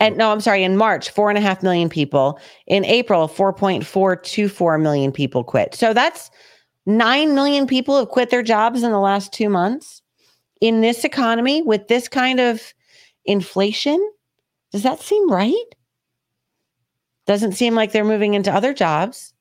And 0.00 0.16
no, 0.16 0.30
I'm 0.30 0.40
sorry, 0.40 0.62
in 0.62 0.76
March, 0.76 1.10
four 1.10 1.28
and 1.28 1.38
a 1.38 1.40
half 1.40 1.62
million 1.62 1.88
people. 1.88 2.38
In 2.66 2.84
April, 2.84 3.28
4.424 3.28 4.80
million 4.80 5.10
people 5.10 5.42
quit. 5.42 5.74
So 5.74 5.92
that's 5.92 6.30
9 6.86 7.34
million 7.34 7.66
people 7.66 7.98
have 7.98 8.08
quit 8.08 8.30
their 8.30 8.42
jobs 8.42 8.82
in 8.82 8.92
the 8.92 9.00
last 9.00 9.32
two 9.32 9.48
months. 9.48 10.02
In 10.60 10.80
this 10.80 11.04
economy, 11.04 11.62
with 11.62 11.88
this 11.88 12.08
kind 12.08 12.40
of 12.40 12.74
inflation, 13.24 14.12
does 14.72 14.82
that 14.84 15.00
seem 15.00 15.30
right? 15.30 15.54
Doesn't 17.26 17.52
seem 17.52 17.74
like 17.74 17.92
they're 17.92 18.04
moving 18.04 18.34
into 18.34 18.52
other 18.52 18.72
jobs. 18.72 19.34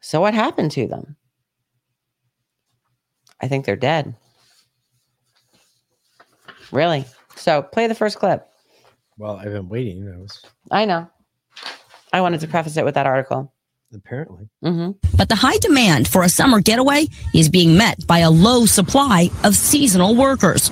So 0.00 0.20
what 0.20 0.34
happened 0.34 0.70
to 0.72 0.86
them? 0.86 1.16
I 3.40 3.48
think 3.48 3.64
they're 3.64 3.76
dead. 3.76 4.14
Really? 6.72 7.04
So 7.36 7.62
play 7.62 7.86
the 7.86 7.94
first 7.94 8.18
clip. 8.18 8.46
Well, 9.18 9.36
I've 9.36 9.52
been 9.52 9.68
waiting. 9.68 10.12
I 10.12 10.18
was 10.18 10.42
I 10.70 10.84
know. 10.84 11.08
I 12.12 12.20
wanted 12.20 12.40
to 12.40 12.48
preface 12.48 12.76
it 12.76 12.84
with 12.84 12.94
that 12.94 13.06
article. 13.06 13.52
apparently. 13.94 14.48
Mm-hmm. 14.64 15.16
But 15.16 15.28
the 15.28 15.34
high 15.36 15.58
demand 15.58 16.08
for 16.08 16.22
a 16.22 16.28
summer 16.28 16.60
getaway 16.60 17.06
is 17.34 17.48
being 17.48 17.76
met 17.76 18.06
by 18.06 18.18
a 18.20 18.30
low 18.30 18.66
supply 18.66 19.30
of 19.44 19.54
seasonal 19.56 20.14
workers. 20.14 20.70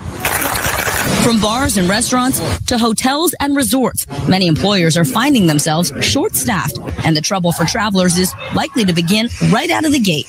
From 1.23 1.41
bars 1.41 1.77
and 1.77 1.89
restaurants 1.89 2.39
to 2.67 2.79
hotels 2.79 3.35
and 3.41 3.57
resorts, 3.57 4.07
many 4.29 4.47
employers 4.47 4.97
are 4.97 5.05
finding 5.05 5.47
themselves 5.47 5.93
short 6.01 6.35
staffed, 6.35 6.79
and 7.05 7.17
the 7.17 7.21
trouble 7.21 7.53
for 7.53 7.65
travelers 7.65 8.19
is 8.19 8.35
likely 8.55 8.85
to 8.85 8.93
begin 8.93 9.29
right 9.51 9.71
out 9.71 9.85
of 9.85 9.93
the 9.93 9.99
gate. 9.99 10.27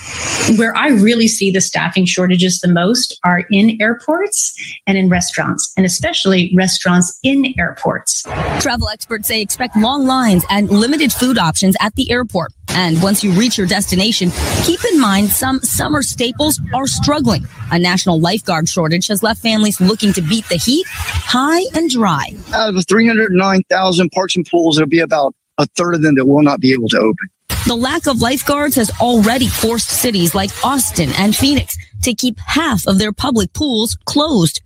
Where 0.58 0.76
I 0.76 0.90
really 0.90 1.28
see 1.28 1.52
the 1.52 1.62
staffing 1.62 2.06
shortages 2.06 2.60
the 2.60 2.70
most 2.70 3.20
are 3.24 3.44
in 3.52 3.78
airports 3.82 4.54
and 4.88 4.98
in 4.98 5.10
restaurants, 5.10 5.74
and 5.76 5.86
especially 5.86 6.54
restaurants 6.56 7.20
in 7.24 7.54
airports. 7.58 8.24
Travel 8.60 8.90
experts 8.90 9.28
say 9.28 9.42
expect 9.42 9.76
long 9.76 10.06
lines 10.06 10.46
and 10.50 10.70
limited 10.70 11.12
food 11.12 11.38
options 11.38 11.76
at 11.82 11.96
the 11.96 12.10
airport. 12.12 12.54
And 12.76 13.02
once 13.02 13.24
you 13.24 13.32
reach 13.32 13.58
your 13.58 13.68
destination, 13.68 14.32
keep 14.64 14.84
in 14.92 15.00
mind 15.00 15.30
some 15.30 15.62
summer 15.62 16.04
staples 16.04 16.60
are 16.74 16.88
struggling. 16.88 17.48
A 17.72 17.80
national 17.80 18.20
lifeguard 18.20 18.70
shortage 18.70 19.08
has 19.08 19.24
left 19.24 19.42
families 19.42 19.82
looking 19.82 20.14
to 20.14 20.22
beat 20.22 20.48
the 20.50 20.58
heat 20.58 20.86
high 20.88 21.64
and 21.74 21.90
dry. 21.90 22.34
Out 22.54 22.70
of 22.70 22.76
the 22.76 22.84
309,000 22.84 24.10
parks 24.12 24.36
and 24.36 24.46
pools, 24.46 24.78
it'll 24.78 24.88
be 24.88 25.00
about 25.00 25.34
a 25.58 25.66
third 25.76 25.96
of 25.96 26.02
them 26.02 26.16
that 26.16 26.26
will 26.26 26.44
not 26.44 26.60
be 26.60 26.74
able 26.74 26.90
to 26.90 26.98
open. 26.98 27.30
The 27.68 27.76
lack 27.76 28.06
of 28.06 28.22
lifeguards 28.22 28.76
has 28.76 28.92
already 29.02 29.48
forced 29.48 29.90
cities 29.90 30.36
like 30.36 30.52
Austin 30.64 31.10
and 31.18 31.36
Phoenix 31.36 31.76
to 32.04 32.14
keep 32.14 32.40
half 32.40 32.86
of 32.86 33.00
their 33.00 33.12
public 33.12 33.54
pools 33.54 33.98
closed. 34.06 34.62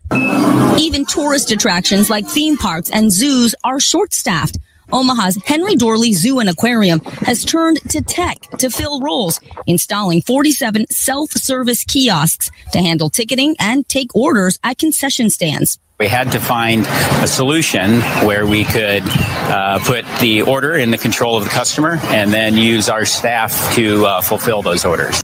Even 0.77 1.05
tourist 1.05 1.51
attractions 1.51 2.09
like 2.09 2.27
theme 2.27 2.57
parks 2.57 2.89
and 2.89 3.11
zoos 3.11 3.55
are 3.63 3.79
short 3.79 4.13
staffed. 4.13 4.57
Omaha's 4.91 5.37
Henry 5.45 5.75
Doorly 5.75 6.13
Zoo 6.13 6.39
and 6.39 6.49
Aquarium 6.49 6.99
has 7.21 7.45
turned 7.45 7.79
to 7.89 8.01
tech 8.01 8.39
to 8.57 8.69
fill 8.69 9.01
roles, 9.01 9.39
installing 9.67 10.21
47 10.21 10.85
self 10.89 11.31
service 11.31 11.83
kiosks 11.83 12.49
to 12.71 12.79
handle 12.79 13.09
ticketing 13.09 13.55
and 13.59 13.87
take 13.87 14.15
orders 14.15 14.57
at 14.63 14.77
concession 14.77 15.29
stands. 15.29 15.77
We 15.99 16.07
had 16.07 16.31
to 16.31 16.39
find 16.39 16.85
a 17.21 17.27
solution 17.27 17.99
where 18.25 18.47
we 18.47 18.63
could 18.63 19.03
uh, 19.05 19.79
put 19.83 20.05
the 20.21 20.41
order 20.43 20.75
in 20.75 20.91
the 20.91 20.97
control 20.97 21.37
of 21.37 21.43
the 21.43 21.49
customer 21.49 21.99
and 22.03 22.31
then 22.31 22.55
use 22.55 22.87
our 22.87 23.03
staff 23.03 23.75
to 23.75 24.05
uh, 24.05 24.21
fulfill 24.21 24.61
those 24.61 24.85
orders. 24.85 25.21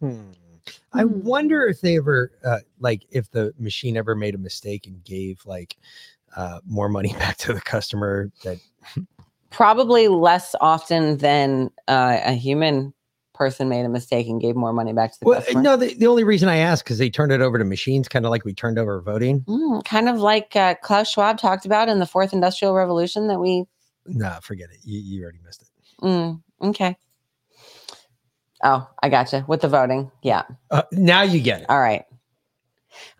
Hmm. 0.00 0.30
I 0.94 1.04
wonder 1.04 1.66
if 1.66 1.82
they 1.82 1.98
ever, 1.98 2.32
uh, 2.42 2.60
like, 2.80 3.02
if 3.10 3.30
the 3.30 3.52
machine 3.58 3.96
ever 3.98 4.14
made 4.14 4.34
a 4.34 4.38
mistake 4.38 4.86
and 4.86 5.04
gave 5.04 5.44
like 5.44 5.76
uh, 6.36 6.60
more 6.66 6.88
money 6.88 7.12
back 7.18 7.36
to 7.38 7.52
the 7.52 7.60
customer. 7.60 8.30
That 8.44 8.58
Probably 9.50 10.08
less 10.08 10.54
often 10.60 11.18
than 11.18 11.70
uh, 11.88 12.20
a 12.24 12.32
human 12.32 12.92
person 13.34 13.68
made 13.68 13.84
a 13.84 13.88
mistake 13.88 14.26
and 14.26 14.40
gave 14.40 14.56
more 14.56 14.72
money 14.72 14.92
back 14.92 15.12
to 15.12 15.20
the 15.20 15.26
well, 15.26 15.40
customer. 15.40 15.62
no, 15.62 15.76
the, 15.76 15.94
the 15.94 16.06
only 16.06 16.24
reason 16.24 16.48
I 16.48 16.56
asked 16.56 16.84
because 16.84 16.98
they 16.98 17.08
turned 17.08 17.32
it 17.32 17.40
over 17.40 17.56
to 17.56 17.64
machines, 17.64 18.08
kind 18.08 18.26
of 18.26 18.30
like 18.30 18.44
we 18.44 18.52
turned 18.52 18.78
over 18.78 19.00
voting. 19.00 19.40
Mm, 19.42 19.84
kind 19.84 20.08
of 20.08 20.18
like 20.18 20.54
uh, 20.56 20.74
Klaus 20.82 21.10
Schwab 21.10 21.38
talked 21.38 21.64
about 21.64 21.88
in 21.88 22.00
the 22.00 22.06
fourth 22.06 22.32
industrial 22.32 22.74
revolution 22.74 23.28
that 23.28 23.38
we. 23.38 23.64
Nah, 24.06 24.40
forget 24.40 24.68
it. 24.70 24.78
You, 24.84 25.00
you 25.00 25.22
already 25.22 25.38
missed 25.44 25.62
it. 25.62 25.68
Mm, 26.04 26.42
okay. 26.62 26.96
Oh, 28.64 28.88
I 29.02 29.08
gotcha. 29.08 29.44
With 29.46 29.60
the 29.60 29.68
voting. 29.68 30.10
Yeah. 30.22 30.42
Uh, 30.70 30.82
now 30.92 31.22
you 31.22 31.40
get 31.40 31.60
it. 31.60 31.66
All 31.70 31.80
right. 31.80 32.04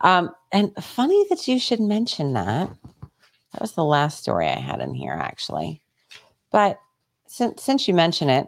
Um, 0.01 0.31
and 0.51 0.73
funny 0.83 1.25
that 1.29 1.47
you 1.47 1.59
should 1.59 1.79
mention 1.79 2.33
that. 2.33 2.69
That 3.53 3.61
was 3.61 3.73
the 3.73 3.83
last 3.83 4.19
story 4.19 4.47
I 4.47 4.59
had 4.59 4.79
in 4.79 4.93
here, 4.93 5.13
actually. 5.13 5.81
But 6.51 6.77
since 7.27 7.63
since 7.63 7.87
you 7.87 7.93
mention 7.93 8.29
it, 8.29 8.47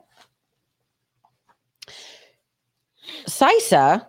CISA, 3.27 4.05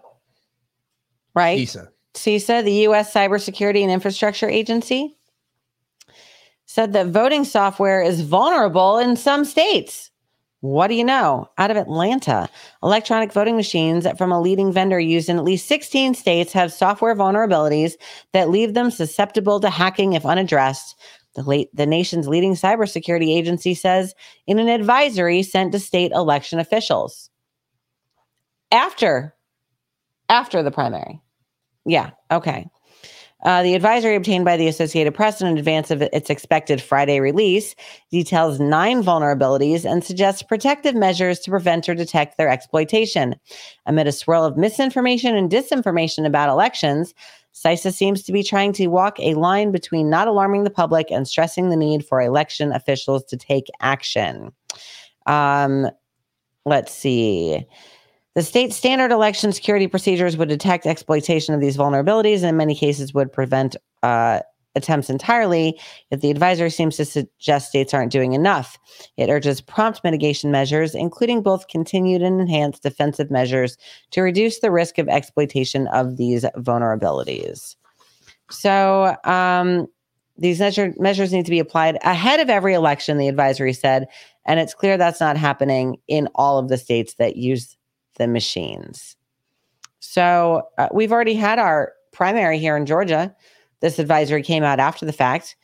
right? 1.34 1.58
CISA. 1.58 1.88
CISA, 2.14 2.64
the 2.64 2.72
U.S. 2.72 3.12
Cybersecurity 3.12 3.82
and 3.82 3.90
Infrastructure 3.90 4.48
Agency, 4.48 5.16
said 6.66 6.92
that 6.92 7.08
voting 7.08 7.44
software 7.44 8.02
is 8.02 8.20
vulnerable 8.20 8.98
in 8.98 9.16
some 9.16 9.44
states. 9.44 10.10
What 10.62 10.86
do 10.86 10.94
you 10.94 11.02
know? 11.02 11.48
Out 11.58 11.72
of 11.72 11.76
Atlanta, 11.76 12.48
electronic 12.84 13.32
voting 13.32 13.56
machines 13.56 14.06
from 14.16 14.30
a 14.30 14.40
leading 14.40 14.72
vendor 14.72 15.00
used 15.00 15.28
in 15.28 15.36
at 15.36 15.42
least 15.42 15.66
16 15.66 16.14
states 16.14 16.52
have 16.52 16.72
software 16.72 17.16
vulnerabilities 17.16 17.94
that 18.32 18.48
leave 18.48 18.72
them 18.72 18.92
susceptible 18.92 19.58
to 19.58 19.68
hacking 19.68 20.12
if 20.12 20.24
unaddressed. 20.24 20.94
The, 21.34 21.42
late, 21.42 21.68
the 21.74 21.84
nation's 21.84 22.28
leading 22.28 22.54
cybersecurity 22.54 23.36
agency 23.36 23.74
says 23.74 24.14
in 24.46 24.60
an 24.60 24.68
advisory 24.68 25.42
sent 25.42 25.72
to 25.72 25.80
state 25.80 26.12
election 26.12 26.60
officials 26.60 27.28
after 28.70 29.34
after 30.28 30.62
the 30.62 30.70
primary. 30.70 31.20
Yeah, 31.84 32.10
okay. 32.30 32.68
Uh, 33.42 33.62
the 33.62 33.74
advisory 33.74 34.14
obtained 34.14 34.44
by 34.44 34.56
the 34.56 34.68
Associated 34.68 35.14
Press 35.14 35.40
in 35.40 35.58
advance 35.58 35.90
of 35.90 36.00
its 36.02 36.30
expected 36.30 36.80
Friday 36.80 37.20
release 37.20 37.74
details 38.10 38.60
nine 38.60 39.02
vulnerabilities 39.02 39.84
and 39.84 40.04
suggests 40.04 40.42
protective 40.42 40.94
measures 40.94 41.40
to 41.40 41.50
prevent 41.50 41.88
or 41.88 41.94
detect 41.94 42.38
their 42.38 42.48
exploitation. 42.48 43.34
Amid 43.86 44.06
a 44.06 44.12
swirl 44.12 44.44
of 44.44 44.56
misinformation 44.56 45.36
and 45.36 45.50
disinformation 45.50 46.24
about 46.24 46.48
elections, 46.48 47.14
CISA 47.54 47.92
seems 47.92 48.22
to 48.22 48.32
be 48.32 48.42
trying 48.42 48.72
to 48.74 48.86
walk 48.86 49.18
a 49.18 49.34
line 49.34 49.72
between 49.72 50.08
not 50.08 50.28
alarming 50.28 50.64
the 50.64 50.70
public 50.70 51.10
and 51.10 51.28
stressing 51.28 51.68
the 51.68 51.76
need 51.76 52.04
for 52.06 52.22
election 52.22 52.72
officials 52.72 53.24
to 53.24 53.36
take 53.36 53.66
action. 53.80 54.52
Um, 55.26 55.88
let's 56.64 56.92
see. 56.92 57.66
The 58.34 58.42
state 58.42 58.72
standard 58.72 59.10
election 59.10 59.52
security 59.52 59.86
procedures 59.86 60.36
would 60.36 60.48
detect 60.48 60.86
exploitation 60.86 61.54
of 61.54 61.60
these 61.60 61.76
vulnerabilities 61.76 62.36
and 62.36 62.46
in 62.46 62.56
many 62.56 62.74
cases 62.74 63.12
would 63.12 63.30
prevent 63.30 63.76
uh, 64.02 64.40
attempts 64.74 65.10
entirely 65.10 65.78
if 66.10 66.20
the 66.20 66.30
advisory 66.30 66.70
seems 66.70 66.96
to 66.96 67.04
suggest 67.04 67.68
states 67.68 67.92
aren't 67.92 68.12
doing 68.12 68.32
enough. 68.32 68.78
It 69.16 69.28
urges 69.28 69.60
prompt 69.60 70.02
mitigation 70.02 70.50
measures, 70.50 70.94
including 70.94 71.42
both 71.42 71.68
continued 71.68 72.22
and 72.22 72.40
enhanced 72.40 72.82
defensive 72.82 73.30
measures 73.30 73.76
to 74.12 74.22
reduce 74.22 74.60
the 74.60 74.70
risk 74.70 74.98
of 74.98 75.08
exploitation 75.08 75.86
of 75.88 76.16
these 76.16 76.44
vulnerabilities. 76.56 77.76
So, 78.50 79.16
um, 79.24 79.88
these 80.38 80.58
measure, 80.58 80.94
measures 80.98 81.32
need 81.32 81.44
to 81.44 81.50
be 81.50 81.58
applied 81.58 81.98
ahead 82.02 82.40
of 82.40 82.48
every 82.48 82.72
election, 82.72 83.18
the 83.18 83.28
advisory 83.28 83.74
said. 83.74 84.08
And 84.46 84.58
it's 84.58 84.74
clear 84.74 84.96
that's 84.96 85.20
not 85.20 85.36
happening 85.36 85.98
in 86.08 86.28
all 86.34 86.58
of 86.58 86.68
the 86.68 86.78
states 86.78 87.14
that 87.18 87.36
use 87.36 87.76
the 88.16 88.26
machines. 88.26 89.16
So 90.00 90.68
uh, 90.78 90.88
we've 90.92 91.12
already 91.12 91.34
had 91.34 91.58
our 91.58 91.92
primary 92.12 92.58
here 92.58 92.76
in 92.76 92.86
Georgia. 92.86 93.34
This 93.80 93.98
advisory 93.98 94.42
came 94.42 94.62
out 94.62 94.78
after 94.78 95.06
the 95.06 95.12
fact. 95.12 95.56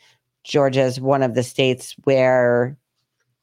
Georgia 0.45 0.83
is 0.83 1.01
one 1.01 1.23
of 1.23 1.35
the 1.35 1.43
states 1.43 1.95
where 2.05 2.77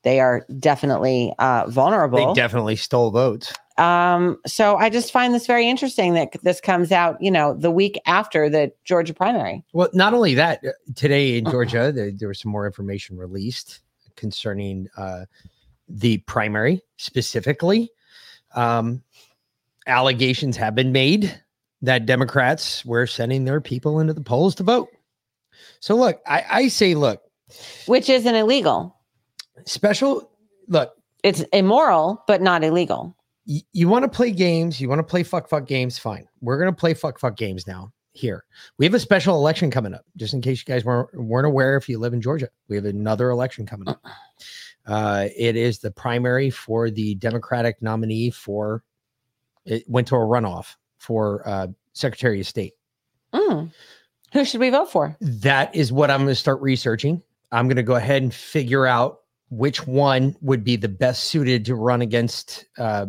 they 0.04 0.20
are 0.20 0.46
definitely 0.60 1.34
uh, 1.40 1.66
vulnerable. 1.68 2.34
They 2.34 2.40
definitely 2.40 2.76
stole 2.76 3.12
votes. 3.12 3.54
Um, 3.78 4.38
so 4.46 4.78
I 4.78 4.90
just 4.90 5.12
find 5.12 5.34
this 5.34 5.48
very 5.48 5.68
interesting 5.68 6.14
that 6.14 6.30
this 6.44 6.62
comes 6.62 6.92
out, 6.92 7.22
you 7.22 7.32
know, 7.32 7.54
the 7.54 7.72
week 7.72 8.00
after 8.06 8.50
the 8.50 8.72
Georgia 8.86 9.14
primary. 9.14 9.64
Well, 9.74 9.90
not 9.94 10.14
only 10.14 10.34
that, 10.36 10.64
uh, 10.66 10.72
today 10.96 11.38
in 11.38 11.46
Georgia, 11.52 11.92
there, 11.92 12.12
there 12.12 12.28
was 12.28 12.40
some 12.40 12.52
more 12.52 12.66
information 12.66 13.18
released 13.18 13.82
concerning 14.16 14.88
uh, 14.96 15.26
the 15.90 16.20
primary 16.20 16.82
specifically. 16.98 17.92
Um, 18.56 19.04
allegations 19.86 20.58
have 20.58 20.74
been 20.74 20.92
made 20.92 21.40
that 21.82 22.06
Democrats 22.06 22.84
were 22.86 23.06
sending 23.06 23.46
their 23.46 23.62
people 23.62 24.00
into 24.00 24.14
the 24.14 24.22
polls 24.22 24.56
to 24.56 24.64
vote. 24.64 24.90
So, 25.80 25.96
look, 25.96 26.20
I, 26.26 26.44
I 26.50 26.68
say, 26.70 26.96
look, 26.96 27.22
which 27.86 28.10
isn't 28.10 28.36
illegal. 28.36 28.96
Special, 29.66 30.30
look, 30.68 30.94
it's 31.24 31.42
immoral, 31.54 32.24
but 32.28 32.42
not 32.42 32.64
illegal. 32.64 33.16
Y- 33.48 33.62
you 33.74 33.88
want 33.88 34.04
to 34.04 34.10
play 34.10 34.32
games, 34.32 34.82
you 34.82 34.90
want 34.90 35.00
to 35.00 35.04
play 35.04 35.24
fuck 35.24 35.48
fuck 35.48 35.68
games, 35.68 35.98
fine. 35.98 36.28
We're 36.42 36.58
going 36.58 36.74
to 36.74 36.80
play 36.80 36.94
fuck 36.94 37.20
fuck 37.20 37.36
games 37.38 37.68
now. 37.68 37.92
Here, 38.14 38.46
we 38.78 38.86
have 38.86 38.94
a 38.94 39.00
special 39.00 39.36
election 39.36 39.70
coming 39.70 39.94
up. 39.94 40.06
Just 40.16 40.34
in 40.34 40.42
case 40.42 40.60
you 40.60 40.74
guys 40.74 40.86
weren't 40.86 41.14
weren't 41.14 41.46
aware, 41.46 41.76
if 41.76 41.90
you 41.90 42.00
live 42.00 42.14
in 42.14 42.22
Georgia, 42.22 42.50
we 42.70 42.78
have 42.78 42.86
another 42.86 43.30
election 43.30 43.66
coming 43.66 43.90
up. 43.90 44.02
Uh, 44.86 45.28
it 45.36 45.56
is 45.56 45.80
the 45.80 45.92
primary 45.92 46.50
for 46.50 46.90
the 46.90 47.16
Democratic 47.16 47.82
nominee 47.82 48.30
for. 48.30 48.84
It 49.66 49.84
went 49.88 50.08
to 50.10 50.16
a 50.16 50.20
runoff 50.20 50.76
for 50.98 51.48
uh, 51.48 51.68
Secretary 51.94 52.40
of 52.40 52.48
State. 52.48 52.74
Mm. 53.34 53.72
Who 54.34 54.46
should 54.46 54.60
we 54.60 54.70
vote 54.70 54.92
for? 54.92 55.16
That 55.22 55.74
is 55.76 55.92
what 55.92 56.12
I'm 56.12 56.20
going 56.20 56.30
to 56.30 56.36
start 56.36 56.62
researching. 56.62 57.22
I'm 57.52 57.68
going 57.68 57.78
to 57.78 57.84
go 57.84 57.96
ahead 57.96 58.22
and 58.22 58.34
figure 58.34 58.86
out 58.86 59.22
which 59.50 59.88
one 59.88 60.36
would 60.42 60.64
be 60.64 60.76
the 60.76 60.90
best 60.90 61.26
suited 61.26 61.66
to 61.66 61.76
run 61.76 62.02
against 62.02 62.66
uh, 62.78 63.06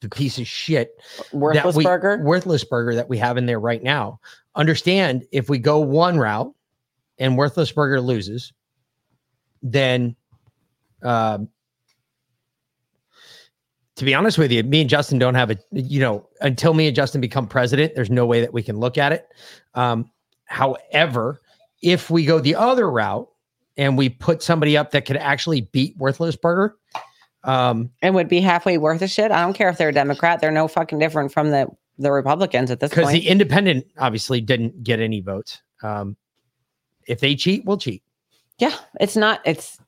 the 0.00 0.08
piece 0.08 0.38
of 0.38 0.46
shit 0.46 1.00
worthless 1.32 1.76
we, 1.76 1.84
burger, 1.84 2.20
worthless 2.22 2.64
burger 2.64 2.94
that 2.94 3.08
we 3.08 3.18
have 3.18 3.36
in 3.36 3.46
there 3.46 3.60
right 3.60 3.82
now. 3.82 4.20
Understand 4.54 5.24
if 5.32 5.48
we 5.48 5.58
go 5.58 5.78
one 5.78 6.18
route 6.18 6.52
and 7.18 7.36
worthless 7.36 7.72
burger 7.72 8.00
loses, 8.00 8.52
then 9.62 10.16
um, 11.04 11.48
to 13.96 14.04
be 14.04 14.14
honest 14.14 14.38
with 14.38 14.50
you, 14.50 14.62
me 14.64 14.80
and 14.80 14.90
Justin 14.90 15.18
don't 15.18 15.34
have 15.34 15.50
a, 15.50 15.56
you 15.70 16.00
know, 16.00 16.28
until 16.40 16.74
me 16.74 16.88
and 16.88 16.96
Justin 16.96 17.20
become 17.20 17.46
president, 17.46 17.94
there's 17.94 18.10
no 18.10 18.26
way 18.26 18.40
that 18.40 18.52
we 18.52 18.62
can 18.62 18.78
look 18.78 18.98
at 18.98 19.12
it. 19.12 19.28
Um, 19.74 20.10
however, 20.46 21.40
if 21.80 22.10
we 22.10 22.24
go 22.24 22.40
the 22.40 22.56
other 22.56 22.90
route 22.90 23.28
and 23.76 23.96
we 23.96 24.08
put 24.08 24.42
somebody 24.42 24.76
up 24.76 24.90
that 24.90 25.04
could 25.04 25.16
actually 25.16 25.60
beat 25.60 25.96
Worthless 25.96 26.34
Burger, 26.34 26.76
um, 27.44 27.90
and 28.02 28.14
would 28.14 28.28
be 28.28 28.40
halfway 28.40 28.78
worth 28.78 29.02
a 29.02 29.08
shit, 29.08 29.30
I 29.30 29.42
don't 29.42 29.52
care 29.52 29.68
if 29.68 29.78
they're 29.78 29.90
a 29.90 29.92
Democrat, 29.92 30.40
they're 30.40 30.50
no 30.50 30.66
fucking 30.66 30.98
different 30.98 31.32
from 31.32 31.50
the 31.50 31.68
the 31.96 32.10
Republicans 32.10 32.72
at 32.72 32.80
this 32.80 32.90
point. 32.90 33.06
Because 33.06 33.12
the 33.12 33.28
independent 33.28 33.86
obviously 33.98 34.40
didn't 34.40 34.82
get 34.82 34.98
any 34.98 35.20
votes. 35.20 35.62
Um, 35.82 36.16
if 37.06 37.20
they 37.20 37.36
cheat, 37.36 37.64
we'll 37.64 37.78
cheat. 37.78 38.02
Yeah, 38.58 38.74
it's 39.00 39.14
not. 39.14 39.40
It's 39.44 39.78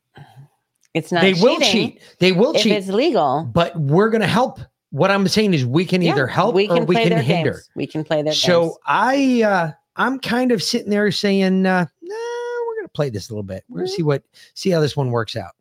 It's 0.97 1.12
not 1.12 1.20
they 1.20 1.34
will 1.34 1.61
cheat. 1.61 2.01
They 2.20 2.32
will 2.32 2.55
if 2.55 2.62
cheat. 2.62 2.72
it's 2.72 2.88
legal. 2.88 3.44
but 3.53 3.78
we're 3.78 4.09
going 4.09 4.22
to 4.22 4.26
help. 4.26 4.61
What 4.90 5.11
I'm 5.11 5.28
saying 5.28 5.53
is 5.53 5.66
we 5.66 5.84
can 5.84 6.01
Yeah, 6.01 6.12
either 6.12 6.26
help 6.26 6.55
we 6.55 6.66
can 6.68 6.78
or 6.78 6.84
we 6.86 6.94
can 6.94 7.12
hinder. 7.18 7.53
games. 7.53 7.70
We 7.74 7.86
can 7.86 8.03
play 8.03 8.22
their 8.22 8.32
So 8.32 8.62
games. 8.62 8.76
I 8.86 9.42
uh 9.42 9.72
I'm 9.97 10.18
kind 10.20 10.53
of 10.53 10.62
sitting 10.62 10.88
there 10.90 11.11
saying, 11.11 11.66
uh, 11.66 11.84
nah, 12.03 12.14
we're 12.66 12.76
gonna 12.76 12.88
play 12.94 13.11
this 13.11 13.28
a 13.28 13.32
little 13.32 13.42
bit. 13.42 13.62
We're 13.68 13.80
gonna 13.80 13.88
Mm-hmm. 13.88 13.97
see 13.97 14.03
what 14.05 14.22
see 14.55 14.70
how 14.70 14.80
this 14.80 14.97
one 14.97 15.11
works 15.11 15.36
out. 15.36 15.53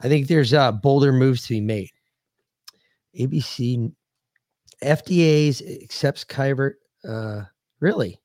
I 0.00 0.08
think 0.08 0.28
there's 0.28 0.52
uh 0.54 0.70
bolder 0.72 1.12
moves 1.12 1.42
to 1.44 1.48
be 1.54 1.60
made. 1.60 1.90
ABC 3.18 3.92
FDA's 4.84 5.62
accepts 5.82 6.22
Kyvert. 6.24 6.74
Uh 7.06 7.42
really? 7.80 8.20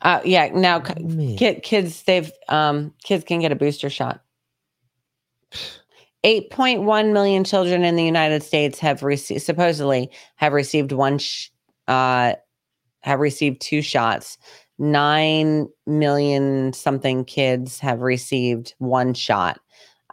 Uh, 0.00 0.20
yeah, 0.24 0.48
now 0.54 0.82
Man. 1.00 1.36
kids 1.36 2.02
they've 2.04 2.30
um 2.48 2.94
kids 3.02 3.24
can 3.24 3.40
get 3.40 3.52
a 3.52 3.56
booster 3.56 3.90
shot. 3.90 4.22
8.1 6.24 7.12
million 7.12 7.44
children 7.44 7.84
in 7.84 7.96
the 7.96 8.04
United 8.04 8.42
States 8.42 8.78
have 8.80 9.02
received 9.02 9.42
supposedly 9.42 10.10
have 10.36 10.52
received 10.52 10.92
one 10.92 11.18
sh- 11.18 11.48
uh 11.86 12.34
have 13.02 13.20
received 13.20 13.60
two 13.60 13.82
shots. 13.82 14.36
9 14.80 15.68
million 15.86 16.72
something 16.72 17.24
kids 17.24 17.78
have 17.80 18.00
received 18.00 18.74
one 18.78 19.12
shot 19.14 19.60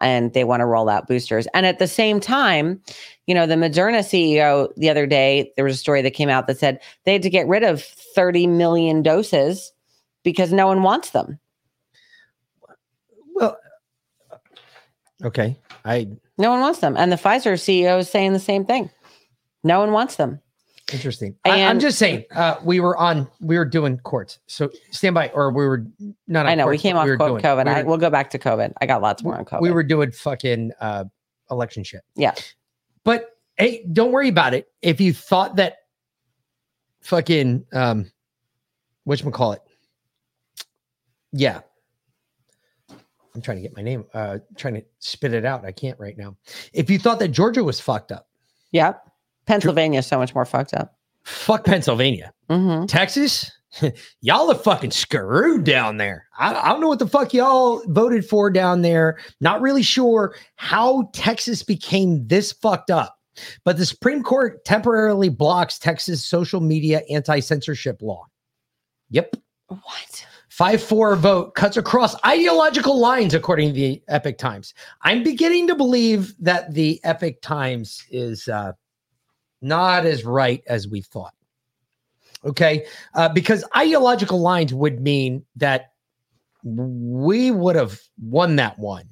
and 0.01 0.33
they 0.33 0.43
want 0.43 0.61
to 0.61 0.65
roll 0.65 0.89
out 0.89 1.07
boosters. 1.07 1.47
And 1.53 1.65
at 1.65 1.79
the 1.79 1.87
same 1.87 2.19
time, 2.19 2.81
you 3.27 3.35
know, 3.35 3.45
the 3.45 3.55
Moderna 3.55 3.99
CEO 3.99 4.69
the 4.75 4.89
other 4.89 5.07
day, 5.07 5.51
there 5.55 5.65
was 5.65 5.75
a 5.75 5.77
story 5.77 6.01
that 6.01 6.11
came 6.11 6.29
out 6.29 6.47
that 6.47 6.59
said 6.59 6.79
they 7.05 7.13
had 7.13 7.21
to 7.23 7.29
get 7.29 7.47
rid 7.47 7.63
of 7.63 7.83
30 7.83 8.47
million 8.47 9.01
doses 9.01 9.71
because 10.23 10.51
no 10.51 10.67
one 10.67 10.83
wants 10.83 11.11
them. 11.11 11.39
Well 13.35 13.57
okay. 15.25 15.57
I 15.83 16.07
No 16.37 16.49
one 16.51 16.61
wants 16.61 16.79
them. 16.79 16.95
And 16.97 17.11
the 17.11 17.15
Pfizer 17.17 17.53
CEO 17.53 17.99
is 17.99 18.09
saying 18.09 18.33
the 18.33 18.39
same 18.39 18.65
thing. 18.65 18.89
No 19.63 19.79
one 19.79 19.91
wants 19.91 20.15
them. 20.15 20.39
interesting. 20.93 21.35
I, 21.43 21.57
am 21.57 21.79
just 21.79 21.97
saying, 21.97 22.25
uh 22.31 22.55
we 22.63 22.79
were 22.79 22.95
on 22.95 23.27
we 23.41 23.57
were 23.57 23.65
doing 23.65 23.97
courts. 23.99 24.39
So 24.47 24.69
stand 24.91 25.15
by 25.15 25.29
or 25.29 25.51
we 25.51 25.65
were 25.65 25.85
not 26.27 26.45
on 26.45 26.51
I 26.51 26.55
know 26.55 26.65
we 26.67 26.73
courts, 26.75 26.81
came 26.83 26.95
but 26.95 26.99
off 27.01 27.07
were 27.07 27.17
co- 27.17 27.27
doing- 27.29 27.41
COVID. 27.43 27.65
we 27.65 27.71
I, 27.71 27.81
were- 27.83 27.89
we'll 27.89 27.97
go 27.97 28.09
back 28.09 28.29
to 28.31 28.39
COVID. 28.39 28.73
I 28.79 28.85
got 28.85 29.01
lots 29.01 29.23
more 29.23 29.35
on 29.37 29.45
COVID. 29.45 29.61
we 29.61 29.71
were 29.71 29.83
doing 29.83 30.11
fucking 30.11 30.71
uh 30.79 31.05
election 31.51 31.83
shit. 31.83 32.01
yeah. 32.15 32.33
But 33.03 33.29
hey, 33.57 33.85
don't 33.91 34.11
worry 34.11 34.29
about 34.29 34.53
it. 34.53 34.67
If 34.81 34.99
you 35.01 35.13
thought 35.13 35.55
that 35.57 35.77
fucking 37.01 37.65
um 37.73 38.11
which 39.03 39.23
call 39.31 39.53
it? 39.53 39.61
Yeah. 41.31 41.61
I'm 43.35 43.41
trying 43.41 43.57
to 43.57 43.61
get 43.61 43.75
my 43.75 43.83
name, 43.83 44.05
uh 44.13 44.39
trying 44.57 44.75
to 44.75 44.83
spit 44.99 45.33
it 45.33 45.45
out. 45.45 45.65
I 45.65 45.71
can't 45.71 45.99
right 45.99 46.17
now. 46.17 46.35
If 46.73 46.89
you 46.89 46.97
thought 46.97 47.19
that 47.19 47.29
Georgia 47.29 47.63
was 47.63 47.79
fucked 47.79 48.11
up, 48.11 48.27
Yep. 48.71 49.01
Pennsylvania 49.45 49.99
is 49.99 50.07
so 50.07 50.17
much 50.17 50.33
more 50.33 50.45
fucked 50.45 50.73
up. 50.73 50.95
fuck 51.23 51.65
Pennsylvania. 51.65 52.33
hmm 52.49 52.85
Texas, 52.85 53.51
y'all 54.21 54.49
are 54.51 54.55
fucking 54.55 54.91
screwed 54.91 55.63
down 55.65 55.97
there. 55.97 56.25
I, 56.39 56.53
I 56.55 56.69
don't 56.69 56.81
know 56.81 56.87
what 56.87 56.99
the 56.99 57.07
fuck 57.07 57.33
y'all 57.33 57.81
voted 57.87 58.25
for 58.25 58.49
down 58.49 58.81
there. 58.81 59.17
Not 59.41 59.61
really 59.61 59.83
sure 59.83 60.35
how 60.55 61.09
Texas 61.13 61.61
became 61.61 62.25
this 62.27 62.51
fucked 62.53 62.89
up. 62.89 63.17
But 63.65 63.77
the 63.77 63.85
Supreme 63.85 64.23
Court 64.23 64.63
temporarily 64.63 65.27
blocks 65.27 65.77
Texas 65.77 66.23
social 66.25 66.61
media 66.61 67.01
anti 67.09 67.41
censorship 67.41 68.01
law. 68.01 68.25
Yep. 69.09 69.35
What? 69.67 70.25
5 70.55 70.81
4 70.83 71.15
vote 71.17 71.53
cuts 71.55 71.75
across 71.75 72.15
ideological 72.23 72.97
lines, 72.97 73.33
according 73.33 73.67
to 73.67 73.73
the 73.73 74.01
Epoch 74.07 74.37
Times. 74.37 74.73
I'm 75.01 75.21
beginning 75.21 75.67
to 75.67 75.75
believe 75.75 76.33
that 76.39 76.73
the 76.73 77.01
Epoch 77.03 77.41
Times 77.41 78.05
is 78.09 78.47
uh, 78.47 78.71
not 79.61 80.05
as 80.05 80.23
right 80.23 80.63
as 80.67 80.87
we 80.87 81.01
thought. 81.01 81.33
Okay. 82.45 82.85
Uh, 83.15 83.27
because 83.27 83.65
ideological 83.75 84.39
lines 84.39 84.73
would 84.73 85.01
mean 85.01 85.43
that 85.57 85.91
we 86.63 87.51
would 87.51 87.75
have 87.75 87.99
won 88.21 88.55
that 88.55 88.79
one. 88.79 89.09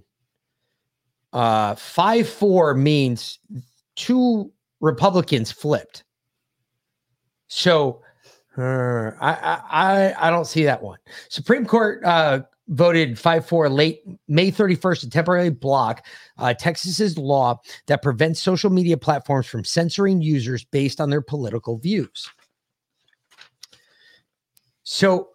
Uh, 1.33 1.75
5 1.75 2.29
4 2.29 2.73
means 2.75 3.39
two 3.97 4.49
Republicans 4.79 5.51
flipped. 5.51 6.05
So 7.49 8.01
I, 8.57 9.61
I 9.71 10.27
I 10.27 10.29
don't 10.29 10.45
see 10.45 10.63
that 10.63 10.81
one. 10.81 10.99
Supreme 11.29 11.65
Court 11.65 12.03
uh, 12.03 12.41
voted 12.67 13.15
5-4 13.15 13.71
late 13.71 14.01
May 14.27 14.51
31st 14.51 15.01
to 15.01 15.09
temporarily 15.09 15.49
block 15.49 16.05
uh, 16.37 16.53
Texas's 16.53 17.17
law 17.17 17.59
that 17.87 18.01
prevents 18.01 18.41
social 18.41 18.69
media 18.69 18.97
platforms 18.97 19.47
from 19.47 19.63
censoring 19.63 20.21
users 20.21 20.63
based 20.63 21.01
on 21.01 21.09
their 21.09 21.21
political 21.21 21.77
views. 21.77 22.29
So 24.83 25.29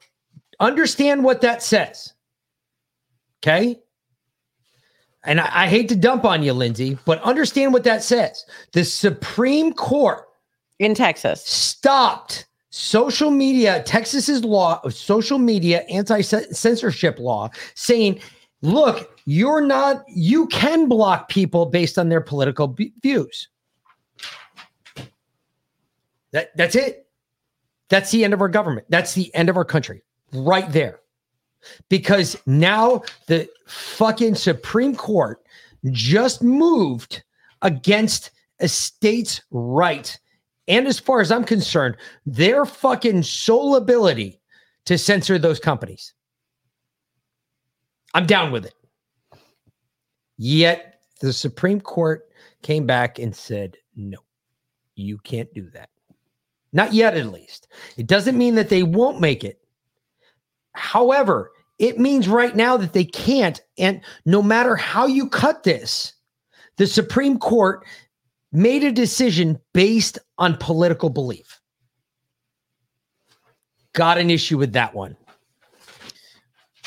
understand 0.60 1.24
what 1.24 1.40
that 1.42 1.62
says. 1.62 2.14
Okay. 3.42 3.78
And 5.24 5.40
I, 5.40 5.64
I 5.64 5.66
hate 5.68 5.88
to 5.90 5.96
dump 5.96 6.24
on 6.24 6.42
you, 6.42 6.52
Lindsay, 6.52 6.98
but 7.04 7.20
understand 7.22 7.72
what 7.72 7.84
that 7.84 8.02
says. 8.02 8.44
The 8.72 8.84
Supreme 8.84 9.72
Court 9.72 10.24
In 10.78 10.94
Texas. 10.94 11.44
stopped 11.44 12.46
social 12.78 13.32
media, 13.32 13.82
Texas's 13.82 14.44
law 14.44 14.80
of 14.84 14.94
social 14.94 15.38
media 15.38 15.80
anti 15.90 16.20
censorship 16.20 17.18
law, 17.18 17.50
saying, 17.74 18.20
look, 18.62 19.18
you're 19.24 19.60
not, 19.60 20.04
you 20.08 20.46
can 20.46 20.88
block 20.88 21.28
people 21.28 21.66
based 21.66 21.98
on 21.98 22.08
their 22.08 22.20
political 22.20 22.68
b- 22.68 22.92
views. 23.02 23.48
That, 26.30 26.56
that's 26.56 26.76
it. 26.76 27.06
That's 27.88 28.12
the 28.12 28.22
end 28.22 28.32
of 28.32 28.40
our 28.40 28.48
government. 28.48 28.86
That's 28.90 29.14
the 29.14 29.34
end 29.34 29.48
of 29.48 29.56
our 29.56 29.64
country 29.64 30.02
right 30.32 30.70
there. 30.70 31.00
Because 31.88 32.40
now 32.46 33.02
the 33.26 33.48
fucking 33.66 34.36
Supreme 34.36 34.94
Court 34.94 35.42
just 35.90 36.44
moved 36.44 37.24
against 37.62 38.30
a 38.60 38.68
state's 38.68 39.42
right 39.50 40.16
and 40.68 40.86
as 40.86 41.00
far 41.00 41.20
as 41.20 41.32
I'm 41.32 41.44
concerned, 41.44 41.96
their 42.26 42.64
fucking 42.64 43.22
sole 43.24 43.76
ability 43.76 44.40
to 44.84 44.96
censor 44.96 45.38
those 45.38 45.58
companies. 45.58 46.14
I'm 48.14 48.26
down 48.26 48.52
with 48.52 48.66
it. 48.66 48.74
Yet 50.36 51.00
the 51.20 51.32
Supreme 51.32 51.80
Court 51.80 52.28
came 52.62 52.86
back 52.86 53.18
and 53.18 53.34
said, 53.34 53.76
no, 53.96 54.18
you 54.94 55.18
can't 55.18 55.52
do 55.52 55.68
that. 55.70 55.88
Not 56.72 56.92
yet, 56.92 57.16
at 57.16 57.32
least. 57.32 57.68
It 57.96 58.06
doesn't 58.06 58.38
mean 58.38 58.54
that 58.56 58.68
they 58.68 58.82
won't 58.82 59.20
make 59.20 59.42
it. 59.42 59.58
However, 60.72 61.50
it 61.78 61.98
means 61.98 62.28
right 62.28 62.54
now 62.54 62.76
that 62.76 62.92
they 62.92 63.04
can't. 63.04 63.60
And 63.78 64.00
no 64.26 64.42
matter 64.42 64.76
how 64.76 65.06
you 65.06 65.28
cut 65.28 65.62
this, 65.62 66.12
the 66.76 66.86
Supreme 66.86 67.38
Court 67.38 67.84
made 68.52 68.84
a 68.84 68.92
decision 68.92 69.58
based 69.74 70.18
on 70.38 70.56
political 70.56 71.10
belief. 71.10 71.60
Got 73.92 74.18
an 74.18 74.30
issue 74.30 74.58
with 74.58 74.72
that 74.72 74.94
one. 74.94 75.16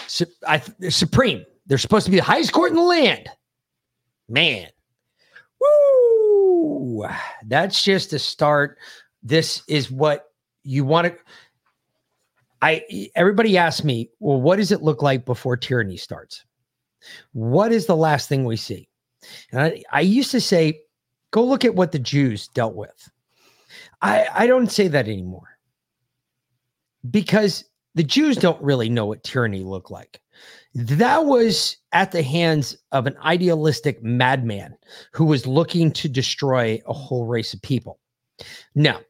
Su- 0.07 0.26
I, 0.47 0.62
Supreme, 0.89 1.45
they're 1.66 1.78
supposed 1.78 2.05
to 2.05 2.12
be 2.12 2.18
the 2.18 2.24
highest 2.24 2.53
court 2.53 2.72
in 2.72 2.76
the 2.76 2.84
land. 2.84 3.30
Man, 4.28 4.68
woo! 5.59 7.05
That's 7.45 7.84
just 7.84 8.14
a 8.14 8.20
start. 8.20 8.78
This 9.24 9.64
is 9.68 9.91
what 9.91 10.26
you 10.64 10.86
want 10.86 11.07
to. 11.07 11.18
I 12.62 13.09
everybody 13.16 13.57
asks 13.57 13.84
me, 13.84 14.09
well, 14.20 14.39
what 14.39 14.57
does 14.57 14.72
it 14.72 14.84
look 14.84 15.01
like 15.01 15.26
before 15.26 15.57
tyranny 15.57 15.97
starts? 15.97 16.45
What 17.34 17.72
is 17.72 17.88
the 17.88 17.95
last 17.95 18.30
thing 18.30 18.45
we 18.45 18.57
see? 18.57 18.88
And 19.51 19.62
I, 19.62 19.84
I 19.91 20.01
used 20.01 20.32
to 20.32 20.41
say, 20.41 20.82
go 21.32 21.43
look 21.43 21.65
at 21.65 21.75
what 21.75 21.91
the 21.91 21.99
Jews 21.99 22.47
dealt 22.49 22.75
with. 22.75 23.09
I, 24.01 24.27
I 24.34 24.47
don't 24.47 24.71
say 24.71 24.88
that 24.89 25.07
anymore 25.07 25.57
because 27.09 27.65
the 27.95 28.03
Jews 28.03 28.38
don't 28.38 28.61
really 28.61 28.89
know 28.89 29.05
what 29.05 29.23
tyranny 29.23 29.63
looked 29.63 29.91
like. 29.91 30.21
That 30.73 31.25
was 31.25 31.77
at 31.91 32.11
the 32.11 32.23
hands 32.23 32.77
of 32.91 33.05
an 33.05 33.17
idealistic 33.23 34.01
madman 34.01 34.77
who 35.11 35.25
was 35.25 35.45
looking 35.45 35.91
to 35.93 36.07
destroy 36.07 36.82
a 36.86 36.93
whole 36.93 37.25
race 37.25 37.53
of 37.53 37.61
people. 37.61 37.99
Now, 38.73 39.01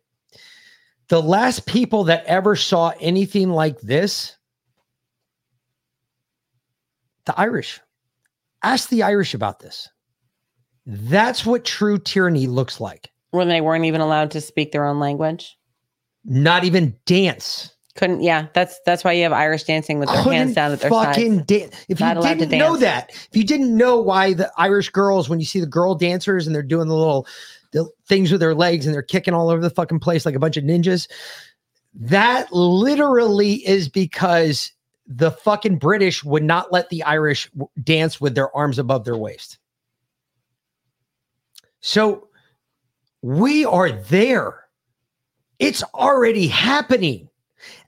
the 1.10 1.22
last 1.22 1.66
people 1.66 2.06
that 2.06 2.26
ever 2.26 2.56
saw 2.56 2.94
anything 3.00 3.50
like 3.50 3.80
this, 3.82 4.36
the 7.26 7.40
Irish. 7.40 7.80
Ask 8.64 8.90
the 8.90 9.04
Irish 9.04 9.34
about 9.34 9.60
this. 9.60 9.90
That's 10.86 11.46
what 11.46 11.66
true 11.66 11.98
tyranny 11.98 12.48
looks 12.48 12.80
like. 12.80 13.12
When 13.32 13.48
they 13.48 13.62
weren't 13.62 13.86
even 13.86 14.02
allowed 14.02 14.32
to 14.32 14.42
speak 14.42 14.72
their 14.72 14.86
own 14.86 15.00
language. 15.00 15.58
Not 16.26 16.64
even 16.64 16.96
dance. 17.06 17.74
Couldn't. 17.96 18.22
Yeah, 18.22 18.48
that's 18.54 18.80
that's 18.86 19.04
why 19.04 19.12
you 19.14 19.24
have 19.24 19.34
Irish 19.34 19.64
dancing 19.64 20.00
with 20.00 20.08
their 20.08 20.18
hands 20.18 20.26
Couldn't 20.26 20.54
down 20.54 20.72
at 20.72 20.80
their 20.80 20.90
fucking 20.90 21.40
sides. 21.40 21.86
if 21.90 22.00
Not 22.00 22.18
you 22.18 22.36
didn't 22.36 22.58
know 22.58 22.78
that, 22.78 23.12
if 23.12 23.36
you 23.36 23.44
didn't 23.44 23.76
know 23.76 24.00
why 24.00 24.34
the 24.34 24.52
Irish 24.58 24.90
girls, 24.90 25.28
when 25.28 25.40
you 25.40 25.46
see 25.46 25.60
the 25.60 25.66
girl 25.66 25.94
dancers 25.96 26.48
and 26.48 26.56
they're 26.56 26.64
doing 26.64 26.88
the 26.88 26.96
little 26.96 27.28
the 27.72 27.90
things 28.08 28.32
with 28.32 28.40
their 28.40 28.56
legs 28.56 28.86
and 28.86 28.94
they're 28.96 29.02
kicking 29.02 29.34
all 29.34 29.50
over 29.50 29.62
the 29.62 29.70
fucking 29.70 30.00
place 30.00 30.26
like 30.26 30.36
a 30.36 30.40
bunch 30.40 30.56
of 30.56 30.64
ninjas, 30.64 31.10
that 31.94 32.52
literally 32.54 33.56
is 33.68 33.90
because 33.90 34.72
the 35.06 35.32
fucking 35.32 35.78
British 35.78 36.24
would 36.24 36.44
not 36.44 36.72
let 36.72 36.90
the 36.90 37.04
Irish 37.04 37.50
dance 37.84 38.22
with 38.22 38.36
their 38.36 38.56
arms 38.56 38.80
above 38.80 39.04
their 39.04 39.18
waist. 39.18 39.58
So 41.82 42.28
we 43.22 43.66
are 43.66 43.92
there. 43.92 44.66
It's 45.60 45.84
already 45.94 46.48
happening. 46.48 47.30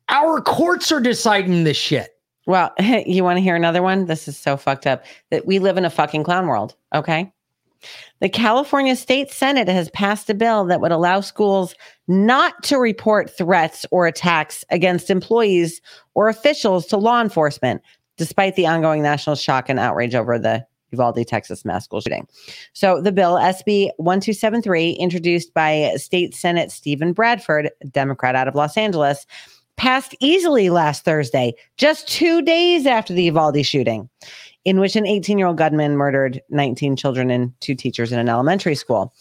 Our 0.09 0.41
courts 0.41 0.91
are 0.91 0.99
deciding 0.99 1.63
this 1.63 1.77
shit. 1.77 2.09
Well, 2.45 2.73
you 2.79 3.23
want 3.23 3.37
to 3.37 3.41
hear 3.41 3.55
another 3.55 3.81
one? 3.81 4.05
This 4.05 4.27
is 4.27 4.37
so 4.37 4.57
fucked 4.57 4.85
up 4.85 5.03
that 5.31 5.45
we 5.45 5.59
live 5.59 5.77
in 5.77 5.85
a 5.85 5.89
fucking 5.89 6.23
clown 6.23 6.47
world. 6.47 6.75
Okay. 6.93 7.31
The 8.19 8.29
California 8.29 8.95
State 8.95 9.31
Senate 9.31 9.67
has 9.67 9.89
passed 9.89 10.29
a 10.29 10.33
bill 10.33 10.65
that 10.65 10.79
would 10.79 10.91
allow 10.91 11.19
schools 11.19 11.75
not 12.07 12.61
to 12.63 12.77
report 12.77 13.35
threats 13.35 13.85
or 13.91 14.07
attacks 14.07 14.63
against 14.69 15.09
employees 15.09 15.81
or 16.13 16.29
officials 16.29 16.85
to 16.87 16.97
law 16.97 17.21
enforcement, 17.21 17.81
despite 18.17 18.55
the 18.55 18.67
ongoing 18.67 19.03
national 19.03 19.35
shock 19.35 19.67
and 19.67 19.79
outrage 19.79 20.15
over 20.15 20.39
the 20.39 20.65
Uvalde, 20.93 21.27
Texas 21.27 21.65
mass 21.65 21.83
school 21.83 22.01
shooting. 22.01 22.27
So 22.73 23.01
the 23.01 23.11
bill, 23.11 23.35
SB 23.35 23.89
1273, 23.97 24.91
introduced 24.91 25.53
by 25.53 25.91
State 25.97 26.33
Senate 26.33 26.71
Steven 26.71 27.13
Bradford, 27.13 27.69
Democrat 27.91 28.35
out 28.35 28.47
of 28.47 28.55
Los 28.55 28.77
Angeles, 28.77 29.25
passed 29.75 30.15
easily 30.19 30.69
last 30.69 31.03
Thursday, 31.03 31.53
just 31.77 32.07
two 32.07 32.41
days 32.41 32.85
after 32.85 33.13
the 33.13 33.23
Uvalde 33.23 33.65
shooting, 33.65 34.09
in 34.65 34.79
which 34.79 34.95
an 34.95 35.05
18 35.05 35.37
year 35.37 35.47
old 35.47 35.57
gunman 35.57 35.97
murdered 35.97 36.41
19 36.49 36.95
children 36.95 37.29
and 37.29 37.51
two 37.59 37.75
teachers 37.75 38.11
in 38.11 38.19
an 38.19 38.29
elementary 38.29 38.75
school. 38.75 39.13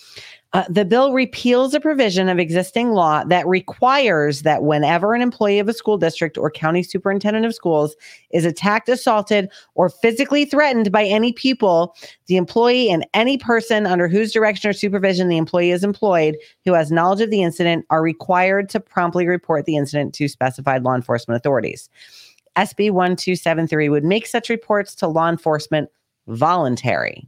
Uh, 0.54 0.64
the 0.68 0.84
bill 0.84 1.14
repeals 1.14 1.72
a 1.72 1.80
provision 1.80 2.28
of 2.28 2.38
existing 2.38 2.90
law 2.90 3.24
that 3.24 3.46
requires 3.46 4.42
that 4.42 4.62
whenever 4.62 5.14
an 5.14 5.22
employee 5.22 5.58
of 5.58 5.68
a 5.68 5.72
school 5.72 5.96
district 5.96 6.36
or 6.36 6.50
county 6.50 6.82
superintendent 6.82 7.46
of 7.46 7.54
schools 7.54 7.96
is 8.32 8.44
attacked, 8.44 8.88
assaulted, 8.90 9.48
or 9.74 9.88
physically 9.88 10.44
threatened 10.44 10.92
by 10.92 11.04
any 11.04 11.32
people, 11.32 11.96
the 12.26 12.36
employee 12.36 12.90
and 12.90 13.06
any 13.14 13.38
person 13.38 13.86
under 13.86 14.08
whose 14.08 14.30
direction 14.30 14.68
or 14.68 14.74
supervision 14.74 15.28
the 15.28 15.38
employee 15.38 15.70
is 15.70 15.82
employed 15.82 16.36
who 16.66 16.74
has 16.74 16.92
knowledge 16.92 17.22
of 17.22 17.30
the 17.30 17.42
incident 17.42 17.86
are 17.88 18.02
required 18.02 18.68
to 18.68 18.78
promptly 18.78 19.26
report 19.26 19.64
the 19.64 19.76
incident 19.76 20.12
to 20.12 20.28
specified 20.28 20.82
law 20.82 20.94
enforcement 20.94 21.36
authorities. 21.36 21.88
SB 22.56 22.90
1273 22.90 23.88
would 23.88 24.04
make 24.04 24.26
such 24.26 24.50
reports 24.50 24.94
to 24.96 25.06
law 25.06 25.30
enforcement 25.30 25.88
voluntary. 26.26 27.26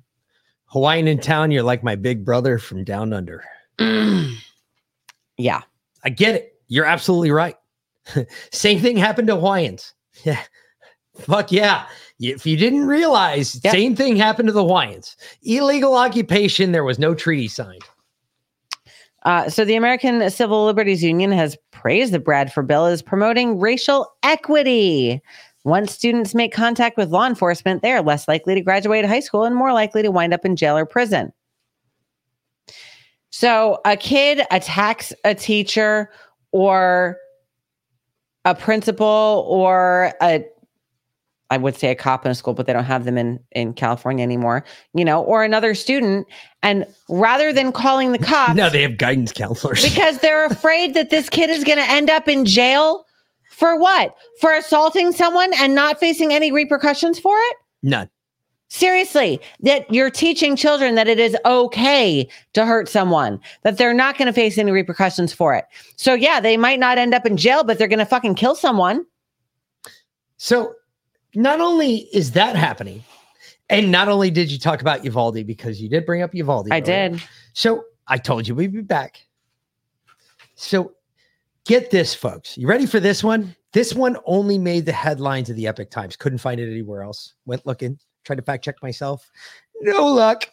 Hawaiian 0.74 1.08
in 1.08 1.18
town, 1.20 1.50
you're 1.52 1.62
like 1.62 1.82
my 1.82 1.94
big 1.94 2.24
brother 2.24 2.58
from 2.58 2.84
down 2.84 3.12
under. 3.14 3.42
Yeah. 5.36 5.62
I 6.04 6.10
get 6.10 6.36
it. 6.36 6.60
You're 6.68 6.84
absolutely 6.84 7.32
right. 7.32 7.56
Same 8.52 8.80
thing 8.80 8.96
happened 8.96 9.26
to 9.28 9.36
Hawaiians. 9.36 9.94
Yeah. 10.24 10.40
Fuck 11.18 11.50
yeah. 11.50 11.86
If 12.20 12.46
you 12.46 12.56
didn't 12.56 12.86
realize, 12.86 13.60
Yep. 13.64 13.72
same 13.72 13.96
thing 13.96 14.14
happened 14.16 14.46
to 14.48 14.52
the 14.52 14.62
Hawaiians. 14.64 15.16
Illegal 15.42 15.96
occupation, 15.96 16.70
there 16.70 16.84
was 16.84 16.98
no 17.00 17.14
treaty 17.14 17.48
signed. 17.48 17.82
Uh, 19.24 19.48
so 19.48 19.64
the 19.64 19.74
American 19.74 20.28
Civil 20.30 20.64
Liberties 20.66 21.02
Union 21.02 21.32
has 21.32 21.56
praised 21.72 22.12
the 22.12 22.18
Bradford 22.20 22.66
bill 22.68 22.86
as 22.86 23.02
promoting 23.02 23.58
racial 23.58 24.12
equity. 24.22 25.20
Once 25.64 25.92
students 25.92 26.34
make 26.34 26.52
contact 26.52 26.96
with 26.96 27.10
law 27.10 27.26
enforcement, 27.26 27.82
they 27.82 27.90
are 27.90 28.02
less 28.02 28.28
likely 28.28 28.54
to 28.54 28.60
graduate 28.60 29.04
high 29.04 29.20
school 29.20 29.44
and 29.44 29.56
more 29.56 29.72
likely 29.72 30.02
to 30.02 30.10
wind 30.10 30.34
up 30.34 30.44
in 30.44 30.56
jail 30.56 30.76
or 30.76 30.84
prison. 30.84 31.32
So 33.30 33.80
a 33.84 33.96
kid 33.96 34.42
attacks 34.50 35.12
a 35.24 35.34
teacher 35.34 36.10
or 36.52 37.16
a 38.44 38.54
principal 38.54 39.44
or 39.48 40.12
a 40.22 40.44
I 41.50 41.56
would 41.58 41.76
say 41.76 41.90
a 41.90 41.94
cop 41.94 42.24
in 42.24 42.32
a 42.32 42.34
school, 42.34 42.54
but 42.54 42.66
they 42.66 42.72
don't 42.72 42.84
have 42.84 43.04
them 43.04 43.16
in 43.18 43.38
in 43.52 43.74
California 43.74 44.22
anymore, 44.22 44.64
you 44.92 45.04
know, 45.04 45.22
or 45.22 45.44
another 45.44 45.74
student. 45.74 46.26
And 46.62 46.86
rather 47.08 47.52
than 47.52 47.70
calling 47.72 48.12
the 48.12 48.18
cops, 48.32 48.54
Now 48.54 48.68
they 48.68 48.82
have 48.82 48.98
guidance 48.98 49.32
counselors. 49.32 49.82
because 49.82 50.18
they're 50.18 50.46
afraid 50.46 50.94
that 50.94 51.10
this 51.10 51.28
kid 51.30 51.50
is 51.50 51.64
going 51.64 51.78
to 51.78 51.90
end 51.90 52.10
up 52.10 52.28
in 52.28 52.44
jail 52.44 53.04
for 53.54 53.78
what? 53.78 54.16
For 54.40 54.52
assaulting 54.52 55.12
someone 55.12 55.52
and 55.54 55.74
not 55.74 56.00
facing 56.00 56.32
any 56.32 56.50
repercussions 56.52 57.18
for 57.18 57.36
it? 57.36 57.56
None. 57.82 58.10
Seriously, 58.68 59.40
that 59.60 59.92
you're 59.92 60.10
teaching 60.10 60.56
children 60.56 60.96
that 60.96 61.06
it 61.06 61.20
is 61.20 61.36
okay 61.44 62.28
to 62.54 62.66
hurt 62.66 62.88
someone, 62.88 63.38
that 63.62 63.78
they're 63.78 63.94
not 63.94 64.18
going 64.18 64.26
to 64.26 64.32
face 64.32 64.58
any 64.58 64.72
repercussions 64.72 65.32
for 65.32 65.54
it. 65.54 65.66
So, 65.96 66.14
yeah, 66.14 66.40
they 66.40 66.56
might 66.56 66.80
not 66.80 66.98
end 66.98 67.14
up 67.14 67.24
in 67.24 67.36
jail, 67.36 67.62
but 67.62 67.78
they're 67.78 67.86
going 67.86 68.00
to 68.00 68.06
fucking 68.06 68.34
kill 68.34 68.56
someone. 68.56 69.06
So 70.36 70.74
not 71.36 71.60
only 71.60 72.08
is 72.12 72.32
that 72.32 72.56
happening, 72.56 73.04
and 73.70 73.92
not 73.92 74.08
only 74.08 74.30
did 74.30 74.50
you 74.50 74.58
talk 74.58 74.80
about 74.80 75.04
Uvalde 75.04 75.46
because 75.46 75.80
you 75.80 75.88
did 75.88 76.04
bring 76.04 76.22
up 76.22 76.34
Uvalde. 76.34 76.68
I 76.72 76.80
earlier. 76.80 77.10
did. 77.10 77.22
So 77.52 77.84
I 78.08 78.18
told 78.18 78.48
you 78.48 78.54
we'd 78.54 78.72
be 78.72 78.82
back. 78.82 79.24
So 80.56 80.92
get 81.64 81.90
this, 81.90 82.14
folks. 82.14 82.56
You 82.56 82.66
ready 82.66 82.86
for 82.86 83.00
this 83.00 83.22
one? 83.22 83.54
This 83.72 83.94
one 83.94 84.16
only 84.24 84.58
made 84.58 84.86
the 84.86 84.92
headlines 84.92 85.50
of 85.50 85.56
the 85.56 85.66
Epoch 85.66 85.90
Times. 85.90 86.16
Couldn't 86.16 86.38
find 86.38 86.60
it 86.60 86.70
anywhere 86.70 87.02
else. 87.02 87.34
Went 87.46 87.66
looking, 87.66 87.98
tried 88.24 88.36
to 88.36 88.42
fact 88.42 88.64
check 88.64 88.82
myself. 88.82 89.30
No 89.82 90.06
luck. 90.06 90.48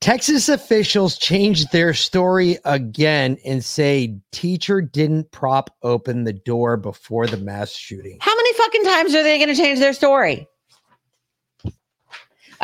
Texas 0.00 0.48
officials 0.48 1.18
changed 1.18 1.70
their 1.72 1.94
story 1.94 2.58
again 2.64 3.38
and 3.44 3.64
say 3.64 4.18
teacher 4.32 4.80
didn't 4.80 5.30
prop 5.30 5.70
open 5.82 6.24
the 6.24 6.32
door 6.32 6.76
before 6.76 7.26
the 7.26 7.36
mass 7.36 7.72
shooting. 7.72 8.18
How 8.20 8.34
many 8.36 8.52
fucking 8.54 8.84
times 8.84 9.14
are 9.14 9.22
they 9.22 9.38
going 9.38 9.48
to 9.48 9.60
change 9.60 9.78
their 9.78 9.92
story? 9.92 10.46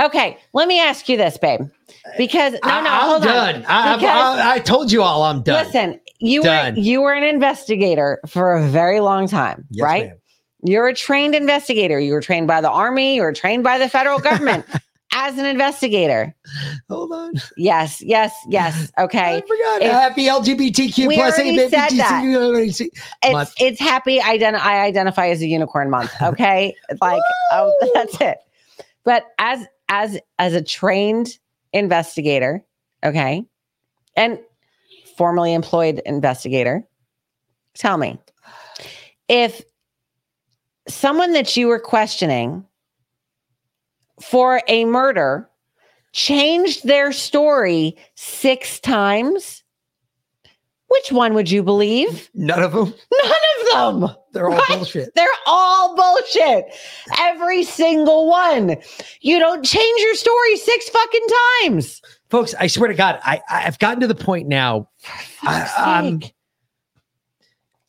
Okay, 0.00 0.38
let 0.52 0.68
me 0.68 0.80
ask 0.80 1.08
you 1.08 1.16
this, 1.16 1.36
babe. 1.36 1.60
Because 2.16 2.54
no, 2.54 2.58
no, 2.60 2.66
I, 2.68 2.78
am 2.78 3.08
hold 3.08 3.22
done. 3.22 3.56
on. 3.56 3.64
I, 3.66 3.94
I, 3.94 4.54
I 4.54 4.58
told 4.58 4.90
you 4.90 5.02
all 5.02 5.22
I'm 5.22 5.42
done. 5.42 5.66
Listen, 5.66 6.00
you 6.22 6.42
Done. 6.42 6.74
were 6.74 6.80
you 6.80 7.02
were 7.02 7.12
an 7.12 7.24
investigator 7.24 8.20
for 8.26 8.54
a 8.54 8.62
very 8.62 9.00
long 9.00 9.28
time, 9.28 9.64
Yes, 9.70 9.84
right? 9.84 10.06
ma'am. 10.08 10.18
You're 10.64 10.88
a 10.88 10.94
trained 10.94 11.34
investigator. 11.34 11.98
You 11.98 12.12
were 12.12 12.20
trained 12.20 12.46
by 12.46 12.60
the 12.60 12.70
army. 12.70 13.16
You 13.16 13.22
were 13.22 13.32
trained 13.32 13.64
by 13.64 13.78
the 13.78 13.88
federal 13.88 14.20
government 14.20 14.64
as 15.12 15.36
an 15.36 15.44
investigator. 15.44 16.34
Hold 16.88 17.12
on. 17.12 17.34
Yes, 17.56 18.00
yes, 18.00 18.32
yes. 18.48 18.92
Okay. 18.98 19.36
I 19.36 19.40
forgot. 19.40 19.82
If- 19.82 19.90
Happy 19.90 20.26
LGBTQ 20.26 21.08
We 21.08 21.16
plus 21.16 21.34
already 21.38 21.58
said 21.68 21.70
that. 21.70 22.22
It's 23.24 23.54
it's 23.58 23.80
happy. 23.80 24.20
I 24.20 24.34
identify 24.84 25.28
as 25.28 25.42
a 25.42 25.46
unicorn 25.46 25.90
month. 25.90 26.12
Okay, 26.22 26.74
like 27.00 27.22
oh, 27.50 27.90
that's 27.94 28.20
it. 28.20 28.38
But 29.04 29.24
as 29.38 29.66
as 29.88 30.18
as 30.38 30.54
a 30.54 30.62
trained 30.62 31.38
investigator, 31.72 32.64
okay, 33.04 33.44
and 34.16 34.38
formerly 35.16 35.52
employed 35.54 36.00
investigator, 36.06 36.86
tell 37.74 37.96
me 37.98 38.18
if 39.28 39.62
someone 40.88 41.32
that 41.32 41.56
you 41.56 41.68
were 41.68 41.78
questioning 41.80 42.64
for 44.20 44.60
a 44.68 44.84
murder 44.84 45.48
changed 46.12 46.86
their 46.86 47.12
story 47.12 47.96
six 48.14 48.78
times, 48.80 49.62
which 50.88 51.10
one 51.10 51.32
would 51.34 51.50
you 51.50 51.62
believe? 51.62 52.28
None 52.34 52.62
of 52.62 52.72
them. 52.72 52.92
None 53.12 53.32
of 53.94 54.00
them. 54.00 54.16
They're 54.32 54.50
all 54.50 54.56
Right? 54.56 54.68
bullshit. 54.68 55.14
They're 55.14 55.26
all 55.46 55.96
bullshit. 55.96 56.66
Every 57.18 57.62
single 57.64 58.28
one. 58.28 58.76
You 59.22 59.38
don't 59.38 59.64
change 59.64 60.00
your 60.02 60.14
story 60.14 60.56
six 60.56 60.88
fucking 60.90 61.26
times. 61.62 62.02
Folks, 62.32 62.54
I 62.58 62.66
swear 62.66 62.88
to 62.88 62.94
God, 62.94 63.20
I, 63.22 63.42
I've 63.50 63.78
gotten 63.78 64.00
to 64.00 64.06
the 64.06 64.14
point 64.14 64.48
now. 64.48 64.88
I, 65.42 65.70
I'm, 65.76 66.22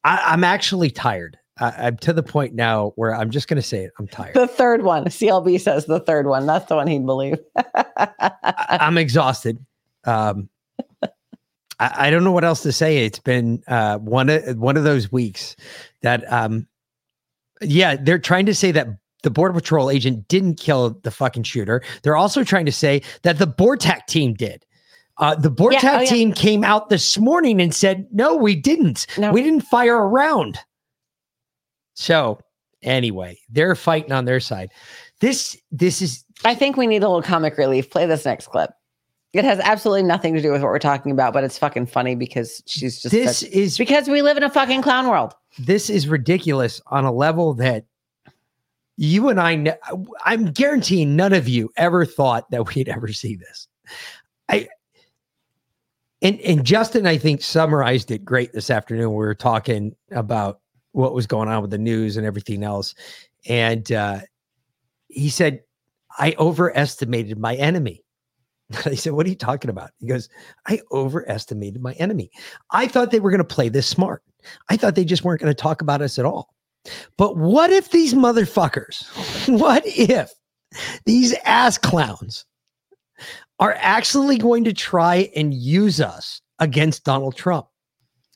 I, 0.03 0.21
I'm 0.33 0.43
actually 0.43 0.91
tired. 0.91 1.39
I, 1.57 1.69
I'm 1.87 1.95
to 1.99 2.11
the 2.11 2.23
point 2.23 2.53
now 2.53 2.91
where 2.97 3.15
I'm 3.15 3.31
just 3.31 3.47
going 3.47 3.55
to 3.55 3.65
say 3.65 3.85
it. 3.85 3.91
I'm 3.97 4.05
tired. 4.05 4.33
The 4.33 4.49
third 4.49 4.83
one. 4.83 5.05
CLB 5.05 5.61
says 5.61 5.85
the 5.85 6.01
third 6.01 6.27
one. 6.27 6.45
That's 6.45 6.65
the 6.65 6.75
one 6.75 6.87
he'd 6.87 7.05
believe. 7.05 7.37
I, 7.55 8.79
I'm 8.81 8.97
exhausted. 8.97 9.65
Um, 10.03 10.49
I, 11.01 11.07
I 11.79 12.09
don't 12.09 12.25
know 12.25 12.33
what 12.33 12.43
else 12.43 12.63
to 12.63 12.73
say. 12.73 13.05
It's 13.05 13.19
been 13.19 13.63
uh, 13.69 13.99
one 13.99 14.27
of 14.27 14.57
one 14.57 14.75
of 14.75 14.83
those 14.83 15.09
weeks 15.09 15.55
that, 16.01 16.29
um, 16.29 16.67
yeah, 17.61 17.95
they're 17.95 18.19
trying 18.19 18.47
to 18.47 18.53
say 18.53 18.73
that 18.73 18.89
the 19.23 19.31
border 19.31 19.53
patrol 19.53 19.89
agent 19.89 20.27
didn't 20.27 20.55
kill 20.55 20.91
the 21.03 21.11
fucking 21.11 21.43
shooter. 21.43 21.81
They're 22.03 22.15
also 22.15 22.43
trying 22.43 22.65
to 22.67 22.71
say 22.71 23.01
that 23.23 23.39
the 23.39 23.47
Bortac 23.47 24.05
team 24.07 24.33
did. 24.35 24.65
Uh, 25.17 25.35
the 25.35 25.49
Bortac 25.51 25.81
Yeah, 25.83 25.97
oh, 25.97 26.01
yeah. 26.01 26.09
team 26.09 26.33
came 26.33 26.63
out 26.63 26.89
this 26.89 27.17
morning 27.17 27.61
and 27.61 27.73
said, 27.73 28.07
no, 28.11 28.35
we 28.35 28.55
didn't. 28.55 29.05
No. 29.17 29.31
We 29.31 29.41
didn't 29.43 29.61
fire 29.61 29.95
a 29.97 30.07
round. 30.07 30.57
So 31.95 32.39
anyway, 32.81 33.39
they're 33.49 33.75
fighting 33.75 34.11
on 34.11 34.25
their 34.25 34.39
side. 34.39 34.71
This 35.21 35.57
this 35.71 36.01
is 36.01 36.23
I 36.43 36.55
think 36.55 36.75
we 36.77 36.87
need 36.87 37.03
a 37.03 37.07
little 37.07 37.21
comic 37.21 37.57
relief. 37.57 37.89
Play 37.89 38.05
this 38.05 38.25
next 38.25 38.47
clip. 38.47 38.71
It 39.33 39.45
has 39.45 39.59
absolutely 39.59 40.03
nothing 40.03 40.33
to 40.35 40.41
do 40.41 40.51
with 40.51 40.61
what 40.61 40.67
we're 40.69 40.79
talking 40.79 41.11
about, 41.11 41.33
but 41.33 41.43
it's 41.43 41.57
fucking 41.57 41.87
funny 41.87 42.15
because 42.15 42.61
she's 42.67 43.01
just 43.01 43.11
this 43.11 43.39
such- 43.39 43.49
is 43.49 43.77
because 43.77 44.07
we 44.09 44.21
live 44.21 44.37
in 44.37 44.43
a 44.43 44.49
fucking 44.49 44.81
clown 44.81 45.07
world. 45.07 45.33
this 45.59 45.89
is 45.89 46.07
ridiculous 46.07 46.81
on 46.87 47.05
a 47.05 47.11
level 47.11 47.53
that 47.55 47.85
you 48.97 49.29
and 49.29 49.39
I 49.39 49.77
I'm 50.23 50.51
guaranteeing 50.51 51.15
none 51.15 51.33
of 51.33 51.47
you 51.47 51.69
ever 51.77 52.05
thought 52.05 52.49
that 52.51 52.75
we'd 52.75 52.89
ever 52.89 53.11
see 53.11 53.35
this. 53.35 53.67
I 54.49 54.67
and 56.21 56.39
and 56.41 56.65
Justin 56.65 57.07
I 57.07 57.17
think 57.17 57.41
summarized 57.41 58.11
it 58.11 58.23
great 58.23 58.53
this 58.53 58.69
afternoon. 58.69 59.09
We 59.09 59.25
were 59.25 59.35
talking 59.35 59.95
about 60.11 60.59
what 60.91 61.13
was 61.13 61.25
going 61.25 61.49
on 61.49 61.61
with 61.61 61.71
the 61.71 61.77
news 61.77 62.17
and 62.17 62.25
everything 62.25 62.63
else. 62.63 62.93
And 63.47 63.91
uh 63.91 64.19
he 65.07 65.29
said, 65.29 65.61
I 66.17 66.35
overestimated 66.39 67.37
my 67.37 67.55
enemy. 67.55 68.03
I 68.85 68.95
said, 68.95 69.13
What 69.13 69.25
are 69.25 69.29
you 69.29 69.35
talking 69.35 69.69
about? 69.69 69.91
He 69.99 70.07
goes, 70.07 70.29
I 70.67 70.79
overestimated 70.91 71.81
my 71.81 71.93
enemy. 71.93 72.31
I 72.71 72.87
thought 72.87 73.11
they 73.11 73.19
were 73.19 73.31
going 73.31 73.39
to 73.39 73.43
play 73.43 73.69
this 73.69 73.87
smart. 73.87 74.23
I 74.69 74.77
thought 74.77 74.95
they 74.95 75.05
just 75.05 75.23
weren't 75.23 75.41
going 75.41 75.53
to 75.53 75.61
talk 75.61 75.81
about 75.81 76.01
us 76.01 76.19
at 76.19 76.25
all. 76.25 76.52
But 77.17 77.37
what 77.37 77.69
if 77.69 77.91
these 77.91 78.13
motherfuckers, 78.13 79.03
what 79.59 79.83
if 79.85 80.31
these 81.05 81.33
ass 81.45 81.77
clowns 81.77 82.45
are 83.59 83.75
actually 83.77 84.37
going 84.37 84.63
to 84.65 84.73
try 84.73 85.29
and 85.35 85.53
use 85.53 86.01
us 86.01 86.41
against 86.59 87.03
Donald 87.03 87.35
Trump? 87.35 87.67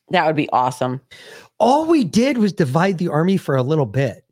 That 0.09 0.25
would 0.25 0.35
be 0.35 0.49
awesome. 0.49 1.01
All 1.59 1.85
we 1.85 2.03
did 2.03 2.37
was 2.37 2.53
divide 2.53 2.97
the 2.97 3.09
army 3.09 3.37
for 3.37 3.55
a 3.55 3.63
little 3.63 3.85
bit. 3.85 4.23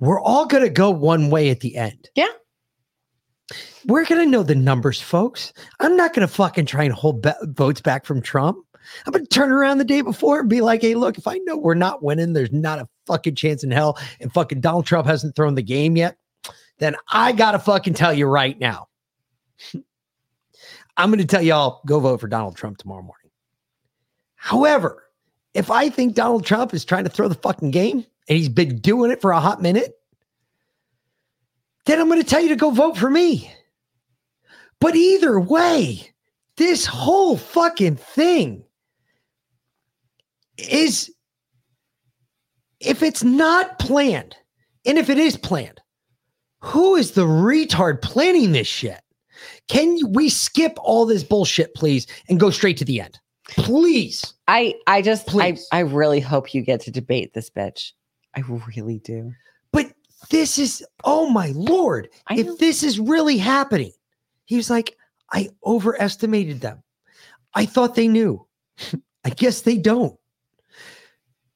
We're 0.00 0.20
all 0.20 0.46
going 0.46 0.64
to 0.64 0.70
go 0.70 0.90
one 0.90 1.30
way 1.30 1.50
at 1.50 1.60
the 1.60 1.76
end. 1.76 2.08
Yeah. 2.14 2.26
We're 3.86 4.04
going 4.04 4.24
to 4.24 4.30
know 4.30 4.42
the 4.42 4.54
numbers, 4.54 5.00
folks. 5.00 5.52
I'm 5.80 5.96
not 5.96 6.14
going 6.14 6.26
to 6.26 6.32
fucking 6.32 6.66
try 6.66 6.84
and 6.84 6.92
hold 6.92 7.22
ba- 7.22 7.36
votes 7.42 7.80
back 7.80 8.04
from 8.04 8.20
Trump. 8.20 8.58
I'm 9.06 9.12
going 9.12 9.24
to 9.24 9.30
turn 9.30 9.50
around 9.50 9.78
the 9.78 9.84
day 9.84 10.00
before 10.00 10.40
and 10.40 10.48
be 10.48 10.60
like, 10.60 10.82
hey, 10.82 10.94
look, 10.94 11.18
if 11.18 11.26
I 11.26 11.38
know 11.38 11.56
we're 11.56 11.74
not 11.74 12.02
winning, 12.02 12.32
there's 12.32 12.52
not 12.52 12.78
a 12.78 12.88
fucking 13.08 13.34
chance 13.34 13.64
in 13.64 13.72
hell, 13.72 13.98
and 14.20 14.32
fucking 14.32 14.60
Donald 14.60 14.86
Trump 14.86 15.06
hasn't 15.06 15.34
thrown 15.34 15.56
the 15.56 15.62
game 15.62 15.96
yet, 15.96 16.16
then 16.78 16.94
I 17.10 17.32
got 17.32 17.52
to 17.52 17.58
fucking 17.58 17.94
tell 17.94 18.14
you 18.14 18.26
right 18.26 18.58
now. 18.58 18.88
I'm 20.96 21.10
going 21.10 21.18
to 21.18 21.26
tell 21.26 21.42
y'all 21.42 21.80
go 21.86 21.98
vote 22.00 22.20
for 22.20 22.28
Donald 22.28 22.56
Trump 22.56 22.78
tomorrow 22.78 23.02
morning. 23.02 23.30
However, 24.36 25.04
if 25.54 25.70
I 25.70 25.88
think 25.88 26.14
Donald 26.14 26.46
Trump 26.46 26.72
is 26.74 26.84
trying 26.84 27.04
to 27.04 27.10
throw 27.10 27.28
the 27.28 27.34
fucking 27.34 27.70
game 27.70 28.04
and 28.28 28.38
he's 28.38 28.48
been 28.48 28.78
doing 28.78 29.10
it 29.10 29.20
for 29.20 29.32
a 29.32 29.40
hot 29.40 29.60
minute, 29.60 29.98
then 31.86 32.00
I'm 32.00 32.08
going 32.08 32.20
to 32.20 32.26
tell 32.26 32.40
you 32.40 32.50
to 32.50 32.56
go 32.56 32.70
vote 32.70 32.96
for 32.96 33.10
me. 33.10 33.52
But 34.80 34.94
either 34.94 35.40
way, 35.40 36.12
this 36.56 36.84
whole 36.86 37.36
fucking 37.36 37.96
thing 37.96 38.64
is 40.56 41.12
if 42.80 43.02
it's 43.02 43.24
not 43.24 43.78
planned, 43.78 44.36
and 44.84 44.98
if 44.98 45.10
it 45.10 45.18
is 45.18 45.36
planned, 45.36 45.80
who 46.60 46.96
is 46.96 47.12
the 47.12 47.26
retard 47.26 48.02
planning 48.02 48.52
this 48.52 48.66
shit? 48.66 49.00
Can 49.68 49.98
we 50.12 50.28
skip 50.28 50.76
all 50.78 51.06
this 51.06 51.22
bullshit, 51.22 51.74
please, 51.74 52.06
and 52.28 52.40
go 52.40 52.50
straight 52.50 52.76
to 52.78 52.84
the 52.84 53.00
end? 53.00 53.18
Please. 53.48 54.34
I 54.46 54.74
I 54.86 55.02
just 55.02 55.26
Please. 55.26 55.66
I 55.72 55.78
I 55.78 55.80
really 55.80 56.20
hope 56.20 56.52
you 56.54 56.62
get 56.62 56.80
to 56.82 56.90
debate 56.90 57.34
this 57.34 57.50
bitch. 57.50 57.92
I 58.34 58.40
really 58.40 58.98
do. 58.98 59.32
But 59.72 59.92
this 60.30 60.58
is, 60.58 60.84
oh 61.04 61.28
my 61.30 61.52
lord, 61.54 62.08
if 62.30 62.58
this 62.58 62.82
is 62.82 63.00
really 63.00 63.38
happening, 63.38 63.92
he 64.44 64.56
was 64.56 64.70
like, 64.70 64.96
I 65.32 65.50
overestimated 65.64 66.60
them. 66.60 66.82
I 67.54 67.66
thought 67.66 67.94
they 67.94 68.08
knew. 68.08 68.46
I 69.24 69.30
guess 69.30 69.62
they 69.62 69.76
don't. 69.76 70.17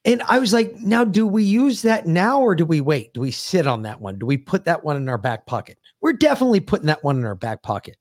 And 0.05 0.23
I 0.23 0.39
was 0.41 0.53
like, 0.53 0.74
now 0.81 1.05
do 1.05 1.27
we 1.27 1.45
use 1.45 1.83
that 1.83 2.07
now 2.07 2.41
or 2.41 2.55
do 2.55 2.65
we 2.65 2.81
wait? 2.81 3.15
Do 3.15 3.20
we 3.20 3.31
sit 3.31 3.66
on 3.66 3.83
that 3.83 4.01
one? 4.01 4.19
Do 4.19 4.27
we 4.27 4.37
put 4.37 4.65
that 4.65 4.83
one 4.83 4.97
in 4.97 5.09
our 5.09 5.19
back 5.19 5.47
pocket? 5.47 5.79
We're 6.01 6.12
definitely 6.12 6.61
putting 6.61 6.87
that 6.87 7.05
one 7.05 7.19
in 7.19 7.24
our 7.24 7.37
back 7.37 7.62
pocket. 7.62 7.97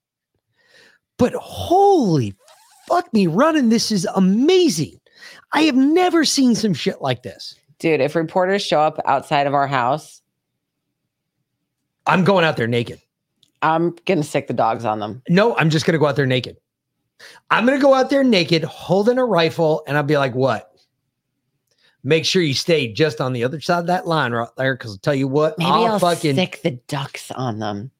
But 1.17 1.33
holy 1.33 2.35
fuck 2.87 3.13
me 3.13 3.27
running, 3.27 3.69
this 3.69 3.91
is 3.91 4.07
amazing. 4.15 4.99
I 5.53 5.61
have 5.61 5.75
never 5.75 6.25
seen 6.25 6.55
some 6.55 6.73
shit 6.73 7.01
like 7.01 7.23
this. 7.23 7.55
Dude, 7.79 8.01
if 8.01 8.15
reporters 8.15 8.63
show 8.63 8.81
up 8.81 8.99
outside 9.05 9.47
of 9.47 9.53
our 9.53 9.67
house, 9.67 10.21
I'm 12.07 12.23
going 12.23 12.43
out 12.43 12.57
there 12.57 12.67
naked. 12.67 12.99
I'm 13.61 13.95
gonna 14.05 14.23
stick 14.23 14.47
the 14.47 14.53
dogs 14.53 14.85
on 14.85 14.99
them. 14.99 15.21
No, 15.29 15.55
I'm 15.55 15.69
just 15.69 15.85
going 15.85 15.93
to 15.93 15.99
go 15.99 16.07
out 16.07 16.15
there 16.15 16.25
naked. 16.25 16.57
I'm 17.51 17.65
going 17.65 17.77
to 17.77 17.81
go 17.81 17.93
out 17.93 18.09
there 18.09 18.23
naked, 18.23 18.63
holding 18.63 19.19
a 19.19 19.25
rifle, 19.25 19.83
and 19.87 19.95
I'll 19.95 20.03
be 20.03 20.17
like, 20.17 20.33
what? 20.33 20.70
Make 22.03 22.25
sure 22.25 22.41
you 22.41 22.53
stay 22.53 22.91
just 22.91 23.21
on 23.21 23.31
the 23.33 23.43
other 23.43 23.59
side 23.61 23.79
of 23.79 23.87
that 23.87 24.07
line 24.07 24.31
right 24.31 24.49
there. 24.57 24.75
Cause 24.75 24.91
I'll 24.93 24.97
tell 24.97 25.13
you 25.15 25.27
what, 25.27 25.57
Maybe 25.59 25.69
I'll, 25.69 25.85
I'll, 25.85 25.99
fucking 25.99 26.33
stick 26.33 26.61
the 26.63 26.71
ducks 26.87 27.29
on 27.31 27.59
them. 27.59 27.91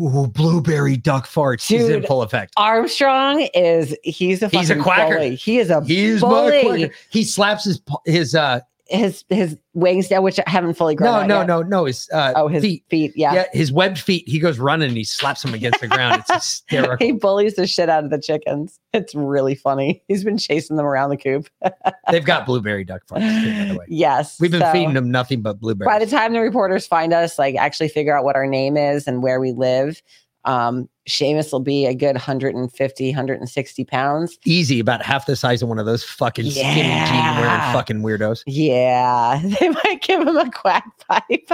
ooh, 0.00 0.26
blueberry 0.28 0.96
duck 0.96 1.26
farts. 1.26 1.66
He's 1.66 1.88
in 1.88 2.00
Dude, 2.00 2.06
full 2.06 2.22
effect. 2.22 2.52
Armstrong 2.56 3.48
is 3.54 3.96
he's 4.04 4.42
a 4.42 4.48
He's 4.48 4.70
a 4.70 4.76
quacker. 4.76 5.14
bully. 5.16 5.34
He 5.34 5.58
is 5.58 5.70
a 5.70 5.82
He's 5.84 6.20
bully. 6.20 6.90
He 7.10 7.24
slaps 7.24 7.64
his 7.64 7.80
his 8.06 8.34
uh 8.34 8.60
His 8.90 9.24
his 9.28 9.56
wings 9.74 10.08
down, 10.08 10.22
which 10.22 10.40
I 10.40 10.48
haven't 10.48 10.74
fully 10.74 10.94
grown. 10.94 11.26
no 11.26 11.26
no 11.26 11.38
yet. 11.40 11.46
no 11.46 11.62
no 11.62 11.84
his 11.84 12.08
uh 12.12 12.32
Oh, 12.36 12.48
his 12.48 12.62
feet. 12.62 12.84
feet. 12.88 13.12
yeah. 13.16 13.34
Yeah, 13.34 13.44
his 13.52 13.70
webbed 13.70 13.98
feet. 13.98 14.26
He 14.26 14.38
goes 14.38 14.58
running 14.58 14.88
and 14.88 14.96
he 14.96 15.04
slaps 15.04 15.42
them 15.42 15.52
against 15.52 15.80
the 15.80 15.88
ground. 15.88 16.20
It's 16.20 16.32
hysterical. 16.32 17.04
He 17.06 17.12
bullies 17.12 17.54
the 17.56 17.66
shit 17.66 17.88
out 17.90 18.04
of 18.04 18.10
the 18.10 18.18
chickens. 18.18 18.80
It's 18.94 19.14
really 19.14 19.54
funny. 19.54 20.02
He's 20.08 20.24
been 20.24 20.38
chasing 20.38 20.76
them 20.76 20.86
around 20.86 21.10
the 21.10 21.16
coop. 21.18 21.48
They've 22.10 22.24
got 22.24 22.46
blueberry 22.46 22.84
duck 22.84 23.02
farts 23.06 23.44
too, 23.44 23.50
by 23.66 23.72
the 23.72 23.78
way. 23.78 23.84
yes. 23.88 24.40
We've 24.40 24.50
been 24.50 24.60
so 24.62 24.72
feeding 24.72 24.94
them 24.94 25.10
nothing 25.10 25.42
but 25.42 25.60
blueberries. 25.60 25.86
By 25.92 26.02
the 26.02 26.10
time 26.10 26.32
the 26.32 26.40
reporters 26.40 26.86
find 26.86 27.12
us, 27.12 27.38
like 27.38 27.56
actually 27.56 27.88
figure 27.90 28.16
out 28.16 28.24
what 28.24 28.36
our 28.36 28.46
name 28.46 28.76
is 28.78 29.06
and 29.06 29.22
where 29.22 29.38
we 29.38 29.52
live, 29.52 30.00
um, 30.44 30.88
Seamus 31.08 31.52
will 31.52 31.60
be 31.60 31.86
a 31.86 31.94
good 31.94 32.14
150, 32.14 33.08
160 33.08 33.84
pounds. 33.84 34.38
Easy, 34.44 34.80
about 34.80 35.04
half 35.04 35.26
the 35.26 35.36
size 35.36 35.62
of 35.62 35.68
one 35.68 35.78
of 35.78 35.86
those 35.86 36.04
fucking 36.04 36.50
skinny 36.50 36.82
jean 36.82 37.36
wearing 37.36 37.60
fucking 37.72 38.02
weirdos. 38.02 38.42
Yeah. 38.46 39.40
They 39.58 39.70
might 39.70 40.02
give 40.02 40.20
him 40.20 40.36
a 40.36 40.50
quack 40.50 40.84
pipe. 41.08 41.50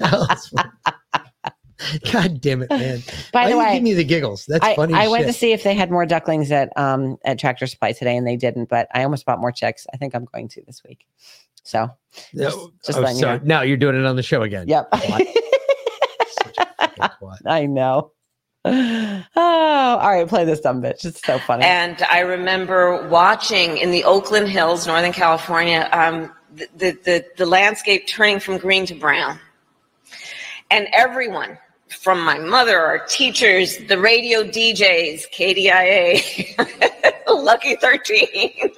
God 2.12 2.40
damn 2.40 2.62
it, 2.62 2.70
man. 2.70 3.02
By 3.32 3.44
Why 3.44 3.50
the 3.50 3.58
way, 3.58 3.74
give 3.74 3.82
me 3.82 3.92
the 3.92 4.04
giggles. 4.04 4.46
That's 4.46 4.64
I, 4.64 4.76
funny. 4.76 4.94
I 4.94 5.04
as 5.04 5.10
went 5.10 5.26
to 5.26 5.32
see 5.32 5.52
if 5.52 5.64
they 5.64 5.74
had 5.74 5.90
more 5.90 6.06
ducklings 6.06 6.50
at 6.50 6.70
um 6.78 7.18
at 7.24 7.38
Tractor 7.38 7.66
Supply 7.66 7.92
today, 7.92 8.16
and 8.16 8.26
they 8.26 8.36
didn't. 8.36 8.68
But 8.68 8.88
I 8.94 9.02
almost 9.02 9.26
bought 9.26 9.40
more 9.40 9.52
chicks. 9.52 9.86
I 9.92 9.96
think 9.96 10.14
I'm 10.14 10.24
going 10.24 10.48
to 10.48 10.62
this 10.66 10.82
week. 10.88 11.06
So 11.64 11.90
No, 12.32 12.70
just 12.84 12.98
oh, 12.98 13.02
letting 13.02 13.16
you 13.16 13.22
know. 13.22 13.40
Now 13.42 13.62
you're 13.62 13.76
doing 13.76 13.96
it 13.96 14.06
on 14.06 14.16
the 14.16 14.22
show 14.22 14.42
again. 14.42 14.68
Yep. 14.68 14.88
What? 14.92 15.26
Such 16.42 16.58
a 16.58 16.66
fucking 16.66 16.66
twat. 16.66 16.74
I 17.46 17.66
know. 17.66 18.12
Oh, 19.36 19.98
all 20.00 20.10
right. 20.10 20.26
Play 20.26 20.44
this 20.44 20.60
dumb 20.60 20.80
bitch. 20.80 21.04
It's 21.04 21.22
so 21.22 21.38
funny. 21.38 21.64
And 21.64 22.02
I 22.10 22.20
remember 22.20 23.06
watching 23.08 23.76
in 23.76 23.90
the 23.90 24.02
Oakland 24.04 24.48
Hills, 24.48 24.86
Northern 24.86 25.12
California, 25.12 25.88
um, 25.92 26.32
the, 26.54 26.68
the, 26.76 26.98
the, 27.04 27.24
the 27.36 27.46
landscape 27.46 28.06
turning 28.06 28.40
from 28.40 28.58
green 28.58 28.86
to 28.86 28.94
brown. 28.94 29.38
And 30.70 30.88
everyone, 30.92 31.58
from 31.88 32.24
my 32.24 32.38
mother, 32.38 32.78
our 32.78 33.04
teachers, 33.06 33.78
the 33.88 33.98
radio 33.98 34.42
DJs, 34.44 35.24
KDIA, 35.32 37.22
Lucky 37.28 37.76
13, 37.76 38.70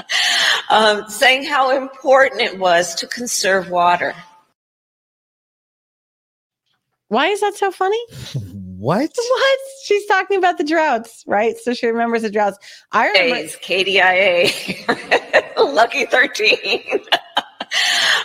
um, 0.70 1.08
saying 1.08 1.44
how 1.44 1.76
important 1.76 2.40
it 2.40 2.58
was 2.58 2.94
to 2.96 3.06
conserve 3.06 3.70
water. 3.70 4.14
Why 7.12 7.26
is 7.28 7.40
that 7.42 7.54
so 7.54 7.70
funny? 7.70 8.00
What? 8.82 9.12
What? 9.16 9.58
She's 9.84 10.04
talking 10.06 10.38
about 10.38 10.58
the 10.58 10.64
droughts, 10.64 11.22
right? 11.28 11.56
So 11.56 11.72
she 11.72 11.86
remembers 11.86 12.22
the 12.22 12.30
droughts. 12.30 12.58
I 12.90 13.06
remember. 13.06 13.36
days, 13.36 13.56
KDIA, 13.62 15.56
Lucky 15.72 16.04
13, 16.06 16.82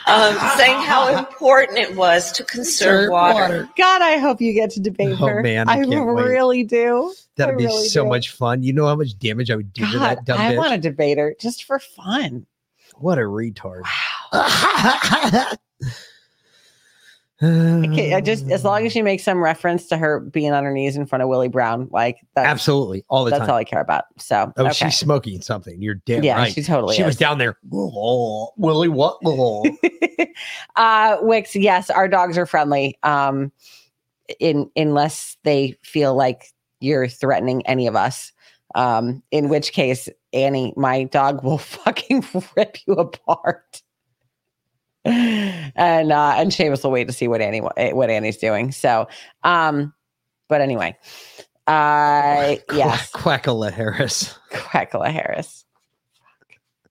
um, 0.07 0.35
saying 0.57 0.81
how 0.81 1.15
important 1.15 1.77
it 1.77 1.95
was 1.95 2.31
to 2.31 2.43
conserve 2.43 3.11
water. 3.11 3.69
God, 3.77 4.01
I 4.01 4.17
hope 4.17 4.41
you 4.41 4.51
get 4.53 4.71
to 4.71 4.79
debate 4.79 5.15
Oh, 5.21 5.27
her. 5.27 5.43
man, 5.43 5.69
I 5.69 5.73
I, 5.73 5.85
can't 5.85 6.07
wait. 6.07 6.23
really 6.25 6.63
do. 6.63 7.13
That'd 7.35 7.53
I 7.53 7.57
be 7.59 7.65
really 7.65 7.87
so 7.89 8.01
do. 8.01 8.09
much 8.09 8.31
fun. 8.31 8.63
You 8.63 8.73
know 8.73 8.87
how 8.87 8.95
much 8.95 9.15
damage 9.19 9.51
I 9.51 9.57
would 9.57 9.71
do 9.73 9.85
to 9.85 9.91
God, 9.91 10.01
that 10.01 10.25
dumb 10.25 10.39
I 10.41 10.53
bitch? 10.53 10.57
want 10.57 10.71
to 10.73 10.79
debate 10.79 11.19
her 11.19 11.35
just 11.39 11.65
for 11.65 11.77
fun. 11.77 12.47
What 12.95 13.19
a 13.19 13.21
retard. 13.21 13.83
Okay, 14.33 15.55
I 17.41 18.21
just 18.23 18.49
as 18.49 18.63
long 18.63 18.85
as 18.85 18.91
she 18.93 19.01
makes 19.01 19.23
some 19.23 19.37
reference 19.43 19.87
to 19.87 19.97
her 19.97 20.19
being 20.19 20.51
on 20.53 20.63
her 20.63 20.71
knees 20.73 20.95
in 20.97 21.05
front 21.05 21.21
of 21.21 21.29
Willie 21.29 21.47
Brown, 21.49 21.87
like 21.91 22.17
that's 22.35 22.47
Absolutely, 22.47 23.03
all 23.09 23.25
the 23.25 23.31
that's 23.31 23.41
time. 23.41 23.49
all 23.51 23.55
I 23.57 23.63
care 23.63 23.81
about. 23.81 24.05
So 24.17 24.51
Oh, 24.57 24.63
okay. 24.65 24.73
she's 24.73 24.97
smoking 24.97 25.41
something. 25.41 25.79
You're 25.81 25.95
damn 26.05 26.23
Yeah, 26.23 26.37
right. 26.37 26.51
she 26.53 26.63
totally 26.63 26.95
She 26.95 27.03
was 27.03 27.15
down 27.15 27.37
there. 27.37 27.57
Oh, 27.71 28.51
Willie, 28.57 28.89
what? 28.89 29.19
Oh. 29.23 29.63
uh 30.75 31.17
Wix, 31.21 31.55
yes, 31.55 31.89
our 31.89 32.07
dogs 32.07 32.37
are 32.37 32.45
friendly. 32.45 32.97
Um 33.03 33.51
in 34.39 34.69
unless 34.75 35.37
they 35.43 35.77
feel 35.83 36.15
like 36.15 36.51
you're 36.79 37.07
threatening 37.07 37.65
any 37.67 37.87
of 37.87 37.95
us. 37.95 38.31
Um, 38.75 39.23
in 39.31 39.47
which 39.49 39.71
case, 39.71 40.09
Annie, 40.33 40.73
my 40.75 41.05
dog 41.05 41.43
will 41.43 41.57
fucking 41.57 42.25
rip 42.55 42.77
you 42.85 42.93
apart. 42.95 43.81
And 45.75 46.11
uh 46.11 46.33
and 46.37 46.51
Seamus 46.51 46.83
will 46.83 46.91
wait 46.91 47.07
to 47.07 47.13
see 47.13 47.27
what 47.27 47.41
Annie 47.41 47.59
what 47.61 48.09
Annie's 48.09 48.37
doing. 48.37 48.71
So 48.71 49.07
um, 49.43 49.93
but 50.47 50.61
anyway. 50.61 50.97
Uh 51.67 52.55
yes. 52.73 53.11
Quackala 53.11 53.71
Harris. 53.71 54.37
Quackala 54.51 55.11
Harris. 55.11 55.65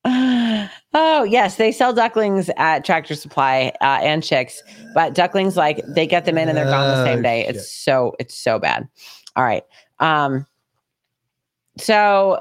Oh 0.99 1.25
yes, 1.25 1.57
they 1.57 1.73
sell 1.73 1.93
ducklings 1.93 2.49
at 2.57 2.85
Tractor 2.85 3.15
Supply 3.15 3.71
uh, 3.83 3.99
and 4.01 4.23
chicks, 4.23 4.63
but 4.95 5.15
ducklings 5.15 5.55
like 5.57 5.83
they 5.87 6.07
get 6.07 6.25
them 6.25 6.39
in 6.39 6.49
and 6.49 6.57
they're 6.57 6.65
gone 6.65 6.89
the 6.89 7.05
same 7.05 7.19
Oh, 7.19 7.23
day. 7.23 7.45
It's 7.47 7.71
so 7.71 8.15
it's 8.19 8.35
so 8.35 8.59
bad. 8.59 8.89
All 9.37 9.45
right. 9.45 9.63
Um. 9.99 10.47
So 11.77 12.41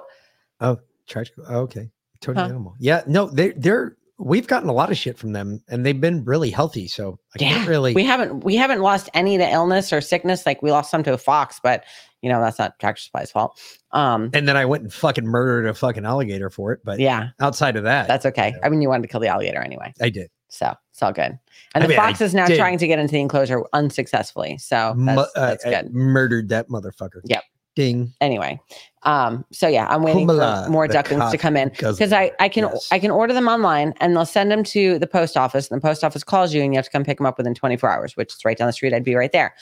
Oh, 0.62 0.78
charge. 1.06 1.34
oh, 1.50 1.62
okay. 1.62 1.90
Huh. 2.26 2.32
animal. 2.34 2.76
Yeah. 2.80 3.02
No, 3.08 3.26
they 3.26 3.50
they're 3.52 3.98
we've 4.18 4.48
gotten 4.48 4.70
a 4.70 4.74
lot 4.74 4.90
of 4.92 4.98
shit 4.98 5.18
from 5.18 5.34
them 5.34 5.62
and 5.68 5.86
they've 5.86 6.00
been 6.00 6.24
really 6.24 6.50
healthy. 6.50 6.88
So 6.88 7.20
I 7.38 7.44
yeah, 7.44 7.50
can't 7.50 7.68
really 7.68 7.94
we 7.94 8.04
haven't 8.06 8.44
we 8.44 8.56
haven't 8.56 8.80
lost 8.82 9.10
any 9.14 9.38
to 9.38 9.50
illness 9.50 9.92
or 9.92 10.00
sickness. 10.02 10.46
Like 10.46 10.62
we 10.62 10.72
lost 10.72 10.90
some 10.92 11.04
to 11.04 11.14
a 11.14 11.18
fox, 11.18 11.60
but 11.62 11.84
you 12.22 12.30
know 12.30 12.40
that's 12.42 12.58
not 12.58 12.80
Tractor 12.80 13.02
Supply's 13.02 13.32
fault. 13.32 13.60
Um. 13.92 14.30
and 14.34 14.48
then 14.48 14.58
I 14.58 14.66
went 14.66 14.84
and 14.84 14.94
fucking 14.94 15.26
murdered 15.26 15.68
a 15.70 15.74
fucking 15.74 16.06
alligator 16.06 16.50
for 16.50 16.72
it. 16.72 16.80
But 16.84 17.00
Yeah, 17.00 17.30
outside 17.40 17.76
of 17.76 17.84
that, 17.84 18.08
that's 18.08 18.26
okay. 18.26 18.56
I 18.64 18.70
mean, 18.70 18.82
you 18.82 18.90
wanted 18.90 19.04
to 19.04 19.10
kill 19.10 19.20
the 19.22 19.28
alligator 19.28 19.62
anyway, 19.62 19.94
I 20.02 20.10
did. 20.10 20.30
so 20.50 20.74
it's 20.92 21.04
all 21.04 21.12
good. 21.12 21.38
And 21.74 21.84
I 21.84 21.88
the 21.88 21.88
mean, 21.90 22.00
I 22.00 22.08
fox 22.08 22.22
is 22.22 22.34
now 22.34 22.48
did. 22.48 22.58
trying 22.58 22.78
to 22.78 22.88
get 22.88 23.00
into 23.00 23.12
the 23.12 23.20
enclosure 23.20 23.62
unsuccessfully. 23.74 24.58
So 24.58 24.94
Mu- 24.96 25.16
that's, 25.16 25.32
uh, 25.36 25.46
that's 25.48 25.66
I 25.66 25.82
good. 25.82 25.94
murdered 25.94 26.50
that 26.50 26.70
motherfucker. 26.70 27.20
Yep. 27.26 27.44
Ding. 27.76 28.14
anyway 28.22 28.60
um 29.04 29.46
so 29.52 29.68
yeah 29.68 29.86
i'm 29.90 30.02
waiting 30.02 30.28
Humala, 30.28 30.66
for 30.66 30.72
more 30.72 30.88
ducklings 30.88 31.30
to 31.32 31.38
come 31.38 31.56
in. 31.58 31.70
Because 31.70 32.14
i 32.14 32.32
i 32.40 32.48
can 32.50 32.64
Yes. 32.72 32.88
i 32.92 32.98
can 33.00 33.12
order 33.12 33.34
them 33.34 33.48
online 33.48 33.94
and 34.00 34.16
they'll 34.16 34.26
send 34.26 34.50
them 34.50 34.64
to 34.64 34.98
the 34.98 35.08
post 35.08 35.38
office 35.38 35.70
and 35.70 35.78
the 35.80 35.82
post 35.86 36.04
office 36.04 36.24
calls 36.24 36.54
you 36.54 36.62
and 36.64 36.74
you 36.74 36.78
have 36.78 36.86
to 36.86 36.92
come 36.92 37.04
pick 37.04 37.18
them 37.18 37.26
up 37.26 37.38
within 37.38 37.54
24 37.54 37.90
hours 37.90 38.16
which 38.18 38.34
is 38.34 38.44
right 38.46 38.58
down 38.58 38.68
the 38.68 38.74
street. 38.74 38.94
I'd 38.94 39.04
be 39.04 39.16
right 39.16 39.32
there. 39.32 39.54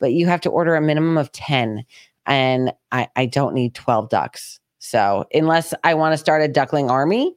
But 0.00 0.12
you 0.12 0.26
have 0.26 0.40
to 0.42 0.50
order 0.50 0.74
a 0.76 0.80
minimum 0.80 1.16
of 1.18 1.30
10 1.32 1.84
and 2.26 2.72
i 2.90 3.06
i 3.16 3.26
don't 3.26 3.54
need 3.54 3.74
12 3.74 4.08
ducks. 4.08 4.58
So 4.78 5.26
unless 5.34 5.74
i 5.84 5.94
want 5.94 6.12
to 6.14 6.18
start 6.18 6.42
a 6.42 6.48
duckling 6.48 6.90
army 6.90 7.34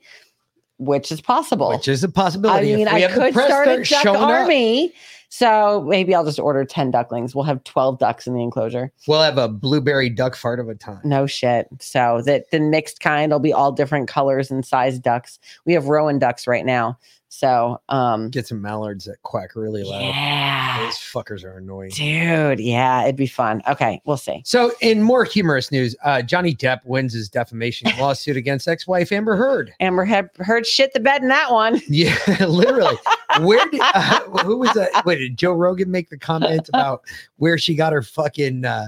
which 0.78 1.12
is 1.12 1.22
possible. 1.22 1.70
Which 1.70 1.88
is 1.88 2.04
a 2.04 2.10
possibility. 2.10 2.74
I 2.74 2.76
mean 2.76 2.88
i 2.88 3.08
could 3.12 3.34
start 3.34 3.68
a 3.68 3.76
duck 3.78 3.86
showing 3.86 4.16
up, 4.22 4.30
army 4.30 4.94
so 5.34 5.82
maybe 5.88 6.14
i'll 6.14 6.26
just 6.26 6.40
order 6.40 6.66
10 6.66 6.92
ducklings 6.92 7.34
we'll 7.34 7.46
have 7.46 7.64
12 7.64 7.98
ducks 7.98 8.28
in 8.28 8.34
the 8.34 8.44
enclosure 8.44 8.92
We'll 9.08 9.22
have 9.24 9.38
a 9.38 9.48
blueberry 9.48 10.10
duck 10.10 10.36
fart 10.36 10.60
of 10.60 10.68
a 10.70 10.76
time. 10.76 11.00
no 11.04 11.26
shit. 11.26 11.68
So 11.80 12.22
that 12.26 12.52
the 12.52 12.60
mixed 12.60 13.00
kind 13.00 13.32
will 13.32 13.40
be 13.40 13.54
all 13.54 13.72
different 13.72 14.08
colors 14.08 14.52
and 14.52 14.66
size 14.66 15.00
ducks. 15.00 15.40
We 15.66 15.74
have 15.74 15.86
Rouen 15.86 16.20
ducks 16.20 16.46
right 16.46 16.66
now. 16.66 16.98
So 17.34 17.82
um 17.88 18.30
Get 18.30 18.46
some 18.46 18.62
mallards 18.62 19.06
that 19.06 19.22
quack 19.24 19.56
really 19.56 19.84
loud. 19.84 20.02
yeah. 20.02 20.84
Those 20.84 20.96
fuckers 20.96 21.46
are 21.46 21.58
annoying. 21.58 21.92
Dude, 21.92 22.60
yeah, 22.60 23.04
it'd 23.04 23.16
be 23.16 23.26
fun. 23.26 23.62
Okay, 23.70 24.02
we'll 24.06 24.18
see. 24.18 24.42
So, 24.46 24.72
in 24.82 25.02
more 25.02 25.24
humorous 25.24 25.72
news, 25.72 25.96
uh, 26.04 26.22
Johnny 26.24 26.54
Depp 26.54 26.80
wins 26.86 27.14
his 27.14 27.30
defamation 27.30 27.90
lawsuit 28.00 28.36
against 28.36 28.68
ex-wife 28.68 29.12
Amber 29.14 29.36
Heard. 29.38 29.74
Amber 29.80 30.04
had 30.04 30.30
heard 30.40 30.66
shit 30.68 30.94
the 30.94 31.00
bed 31.00 31.22
in 31.22 31.30
that 31.30 31.52
one. 31.52 31.80
Yeah, 31.88 32.18
literally. 32.48 32.98
Where 33.40 33.66
did 33.70 33.80
uh, 33.82 34.20
who 34.44 34.58
was 34.58 34.74
that? 34.74 35.06
Wait, 35.06 35.18
did 35.20 35.38
Joe 35.38 35.54
Rogan 35.54 35.90
make 35.92 36.10
the 36.10 36.18
comment 36.18 36.68
about 36.70 37.04
where 37.38 37.58
she 37.58 37.76
got 37.76 37.94
her 37.94 38.02
fucking 38.02 38.66
uh, 38.66 38.88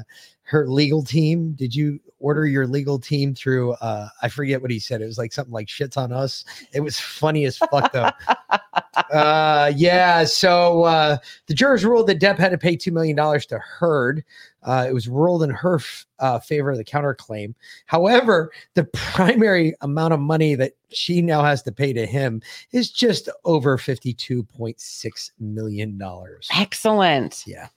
her 0.54 0.70
legal 0.70 1.04
team? 1.04 1.54
Did 1.54 1.74
you 1.74 2.00
order 2.20 2.46
your 2.46 2.68
legal 2.68 3.00
team 3.00 3.34
through? 3.34 3.74
Uh, 3.74 4.08
I 4.22 4.30
forget 4.30 4.62
what 4.62 4.70
he 4.70 4.80
said. 4.80 5.02
It 5.02 5.06
was 5.06 5.18
like 5.18 5.34
something 5.34 5.52
like 5.52 5.68
"shits 5.68 5.98
on 5.98 6.14
us." 6.14 6.46
It 6.74 6.82
was 6.82 7.00
funny 7.00 7.46
as 7.46 7.58
fuck 7.58 7.92
though. 7.92 8.12
uh, 9.12 9.74
yeah. 9.76 10.24
So 10.24 10.84
uh, 10.84 11.18
the 11.48 11.54
jurors 11.56 11.84
ruled 11.84 12.08
that 12.08 12.22
Depp 12.22 12.38
had 12.38 12.52
to 12.52 12.58
pay 12.58 12.76
two 12.76 12.92
million 12.92 13.16
dollars 13.16 13.46
to 13.48 13.58
Heard. 13.58 14.24
Uh, 14.62 14.86
it 14.88 14.94
was 14.94 15.10
ruled 15.10 15.44
in 15.44 15.50
her 15.50 15.76
f- 15.76 16.06
uh, 16.20 16.40
favor 16.40 16.72
of 16.72 16.78
the 16.78 16.86
counterclaim. 16.86 17.54
However, 17.86 18.52
the 18.76 18.86
primary 18.86 19.74
amount 19.82 20.14
of 20.14 20.20
money 20.20 20.56
that 20.56 20.74
she 20.90 21.22
now 21.22 21.44
has 21.44 21.62
to 21.64 21.72
pay 21.72 21.92
to 21.94 22.06
him 22.06 22.42
is 22.72 22.92
just 22.92 23.28
over 23.44 23.78
$52.6 23.78 25.32
million. 25.40 26.02
Excellent. 26.56 27.44
Yeah, 27.46 27.68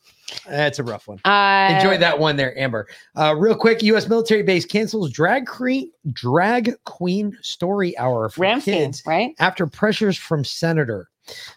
that's 0.49 0.79
a 0.79 0.85
rough 0.85 1.07
one. 1.09 1.19
Uh 1.25 1.75
Enjoy 1.77 1.99
that 1.99 2.19
one 2.19 2.37
there, 2.37 2.59
Amber. 2.59 2.89
Uh, 3.15 3.35
real 3.37 3.55
quick, 3.55 3.83
U.S. 3.83 4.09
military 4.09 4.43
base 4.43 4.65
cancels 4.65 5.11
drag 5.11 5.47
queen 5.47 5.91
drag 6.13 6.73
queen 6.85 7.37
story 7.43 7.97
hour 7.99 8.29
for 8.29 8.45
Ramstein, 8.45 8.65
kids 8.65 9.03
right? 9.07 9.35
after 9.39 9.67
pressures 9.67 10.17
from 10.17 10.45
Senator. 10.45 11.09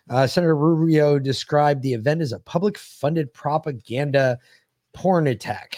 Uh, 0.09 0.25
Senator 0.25 0.55
Rubio 0.55 1.19
described 1.19 1.81
the 1.83 1.93
event 1.93 2.21
as 2.21 2.31
a 2.31 2.39
public 2.39 2.77
funded 2.77 3.31
propaganda 3.33 4.37
porn 4.93 5.27
attack. 5.27 5.77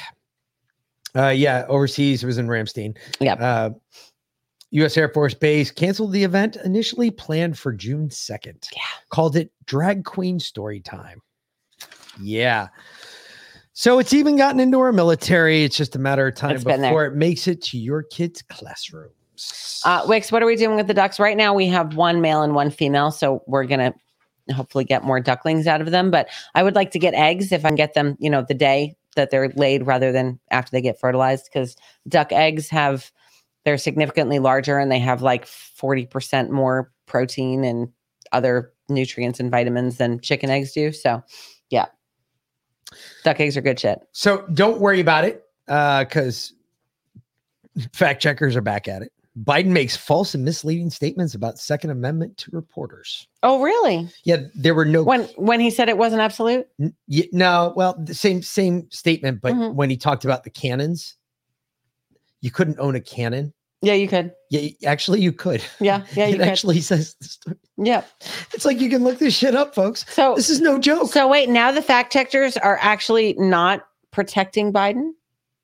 Uh, 1.16 1.28
yeah, 1.30 1.66
overseas 1.68 2.24
it 2.24 2.26
was 2.26 2.38
in 2.38 2.48
Ramstein. 2.48 2.98
Yeah. 3.20 3.34
Uh, 3.34 3.72
U.S. 4.72 4.96
Air 4.96 5.10
Force 5.10 5.34
Base 5.34 5.70
canceled 5.70 6.14
the 6.14 6.24
event 6.24 6.56
initially 6.64 7.12
planned 7.12 7.60
for 7.60 7.74
June 7.74 8.08
2nd. 8.08 8.68
Yeah. 8.74 8.82
Called 9.10 9.36
it 9.36 9.52
Drag 9.66 10.06
Queen 10.06 10.40
Story 10.40 10.80
Time. 10.80 11.22
Yeah. 12.22 12.68
So 13.74 14.00
it's 14.00 14.14
even 14.14 14.36
gotten 14.36 14.60
into 14.60 14.80
our 14.80 14.92
military. 14.92 15.64
It's 15.64 15.78
just 15.78 15.96
a 15.96 16.00
matter 16.00 16.28
of 16.28 16.36
time 16.36 16.52
It's 16.52 16.64
been 16.64 16.82
there. 16.82 16.92
before 16.92 17.06
it 17.06 17.16
makes 17.16 17.48
it 17.48 17.62
to 17.64 17.78
your 17.78 18.04
kids' 18.04 18.42
classrooms. 18.44 19.82
Uh 19.86 20.04
Wix, 20.08 20.32
what 20.32 20.44
are 20.44 20.46
we 20.46 20.56
doing 20.56 20.76
with 20.76 20.88
the 20.88 20.94
ducks? 20.94 21.20
Right 21.20 21.38
now 21.38 21.54
we 21.54 21.68
have 21.68 21.96
one 21.96 22.22
male 22.22 22.44
and 22.44 22.54
one 22.54 22.70
female, 22.70 23.12
so 23.12 23.42
we're 23.48 23.64
gonna 23.64 23.94
hopefully 24.54 24.84
get 24.84 25.04
more 25.04 25.20
ducklings 25.20 25.66
out 25.68 25.82
of 25.82 25.90
them. 25.90 26.12
But 26.12 26.28
I 26.54 26.64
would 26.64 26.76
like 26.76 26.92
to 26.92 27.00
get 27.00 27.14
eggs 27.14 27.52
if 27.52 27.66
I 27.66 27.70
can 27.70 27.76
get 27.76 27.94
them, 27.94 28.18
you 28.20 28.30
know, 28.30 28.44
the 28.48 28.54
day 28.54 28.96
that 29.16 29.32
they're 29.32 29.50
laid 29.56 29.88
rather 29.88 30.12
than 30.12 30.40
after 30.52 30.70
they 30.72 30.82
get 30.82 31.00
fertilized, 31.00 31.46
because 31.52 31.76
duck 32.08 32.32
eggs 32.32 32.70
have 32.70 33.12
they're 33.66 33.78
significantly 33.78 34.40
larger 34.40 34.78
and 34.78 34.92
they 34.92 35.00
have 35.00 35.22
like 35.22 35.46
40% 35.46 36.50
more 36.50 36.92
protein 37.06 37.64
and 37.64 37.90
other 38.32 38.74
nutrients 38.90 39.40
and 39.40 39.50
vitamins 39.50 39.98
than 39.98 40.20
chicken 40.20 40.50
eggs 40.50 40.74
do. 40.74 40.92
So. 40.92 41.24
Duck 43.24 43.40
eggs 43.40 43.56
are 43.58 43.62
good 43.62 43.80
shit. 43.80 44.00
So 44.12 44.46
don't 44.54 44.80
worry 44.80 45.00
about 45.00 45.24
it 45.26 45.44
because 45.66 46.54
fact 47.94 48.22
checkers 48.22 48.56
are 48.56 48.62
back 48.62 48.88
at 48.88 49.02
it. 49.02 49.12
Biden 49.46 49.68
makes 49.68 49.96
false 49.96 50.36
and 50.36 50.44
misleading 50.44 50.90
statements 50.90 51.34
about 51.34 51.58
Second 51.58 51.92
Amendment 51.92 52.36
to 52.36 52.52
reporters. 52.52 53.28
Oh, 53.44 53.62
really? 53.62 54.10
Yeah, 54.26 54.38
there 54.56 54.76
were 54.76 54.84
no 54.84 55.04
When 55.04 55.24
when 55.38 55.62
he 55.62 55.70
said 55.70 55.88
it 55.88 55.98
wasn't 55.98 56.22
absolute? 56.22 56.68
N- 56.82 56.94
y- 57.08 57.30
no, 57.32 57.72
well, 57.78 57.96
the 57.98 58.14
same 58.14 58.42
same 58.42 58.92
statement, 58.92 59.40
but 59.42 59.54
Mhm. 59.54 59.74
when 59.76 59.90
he 59.90 59.96
talked 59.96 60.26
about 60.26 60.44
the 60.44 60.50
cannons, 60.50 61.16
you 62.42 62.52
couldn't 62.52 62.78
own 62.78 62.96
a 62.96 63.00
cannon. 63.00 63.54
Yeah, 63.82 63.94
you 63.94 64.08
could. 64.08 64.32
Yeah, 64.50 64.70
actually, 64.86 65.22
you 65.22 65.32
could. 65.32 65.64
Yeah, 65.80 66.06
yeah, 66.16 66.28
you 66.28 66.36
it 66.36 66.38
could. 66.40 66.48
actually 66.48 66.82
says 66.82 67.16
Yeah. 67.78 68.04
it's 68.54 68.66
like 68.66 68.80
you 68.80 68.90
can 68.90 69.04
look 69.04 69.18
this 69.18 69.34
shit 69.36 69.56
up, 69.56 69.74
folks. 69.74 70.06
So 70.14 70.36
This 70.36 70.50
is 70.50 70.62
no 70.62 70.78
joke. 70.78 71.12
So 71.12 71.28
wait, 71.28 71.50
now 71.50 71.72
the 71.72 71.82
fact 71.82 72.14
checkers 72.14 72.58
are 72.58 72.78
actually 72.82 73.34
not 73.40 73.88
protecting 74.12 74.72
Biden? 74.72 75.12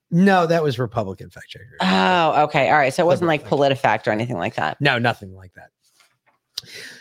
No, 0.10 0.48
that 0.48 0.64
was 0.64 0.80
Republican 0.80 1.30
fact 1.30 1.50
checkers. 1.50 1.78
Oh, 1.82 2.44
okay. 2.46 2.70
All 2.70 2.78
right. 2.78 2.94
So 2.94 3.04
it 3.04 3.08
wasn't 3.08 3.28
like 3.28 3.46
PolitiFact 3.48 4.08
or 4.08 4.12
anything 4.12 4.38
like 4.38 4.56
that. 4.56 4.80
No, 4.80 4.98
nothing 4.98 5.34
like 5.36 5.54
that. 5.56 5.70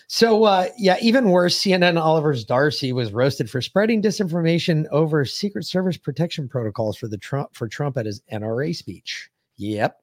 So, 0.08 0.44
uh, 0.44 0.68
yeah, 0.76 0.96
even 1.00 1.30
worse, 1.30 1.58
CNN 1.58 2.00
Oliver's 2.00 2.44
Darcy 2.44 2.92
was 2.92 3.12
roasted 3.12 3.48
for 3.50 3.60
spreading 3.62 4.02
disinformation 4.02 4.86
over 4.90 5.24
Secret 5.24 5.64
Service 5.64 5.96
protection 5.96 6.48
protocols 6.48 6.96
for 6.96 7.08
the 7.08 7.16
Trump 7.18 7.54
for 7.54 7.66
Trump 7.68 7.96
at 7.96 8.06
his 8.06 8.22
NRA 8.32 8.74
speech. 8.74 9.30
Yep. 9.56 9.98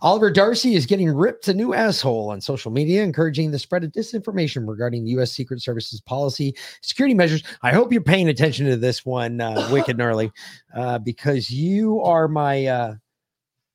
Oliver 0.00 0.30
Darcy 0.30 0.74
is 0.74 0.86
getting 0.86 1.10
ripped 1.10 1.48
a 1.48 1.54
new 1.54 1.74
asshole 1.74 2.30
on 2.30 2.40
social 2.40 2.70
media, 2.70 3.02
encouraging 3.02 3.50
the 3.50 3.58
spread 3.58 3.84
of 3.84 3.92
disinformation 3.92 4.68
regarding 4.68 5.04
the 5.04 5.10
U.S. 5.12 5.32
Secret 5.32 5.62
Service's 5.62 6.00
policy, 6.00 6.54
security 6.82 7.14
measures. 7.14 7.42
I 7.62 7.72
hope 7.72 7.92
you're 7.92 8.02
paying 8.02 8.28
attention 8.28 8.66
to 8.66 8.76
this 8.76 9.04
one, 9.04 9.40
uh, 9.40 9.68
Wicked 9.72 9.98
Gnarly, 9.98 10.32
uh, 10.74 10.98
because 10.98 11.50
you 11.50 12.00
are 12.00 12.28
my. 12.28 12.66
Uh, 12.66 12.94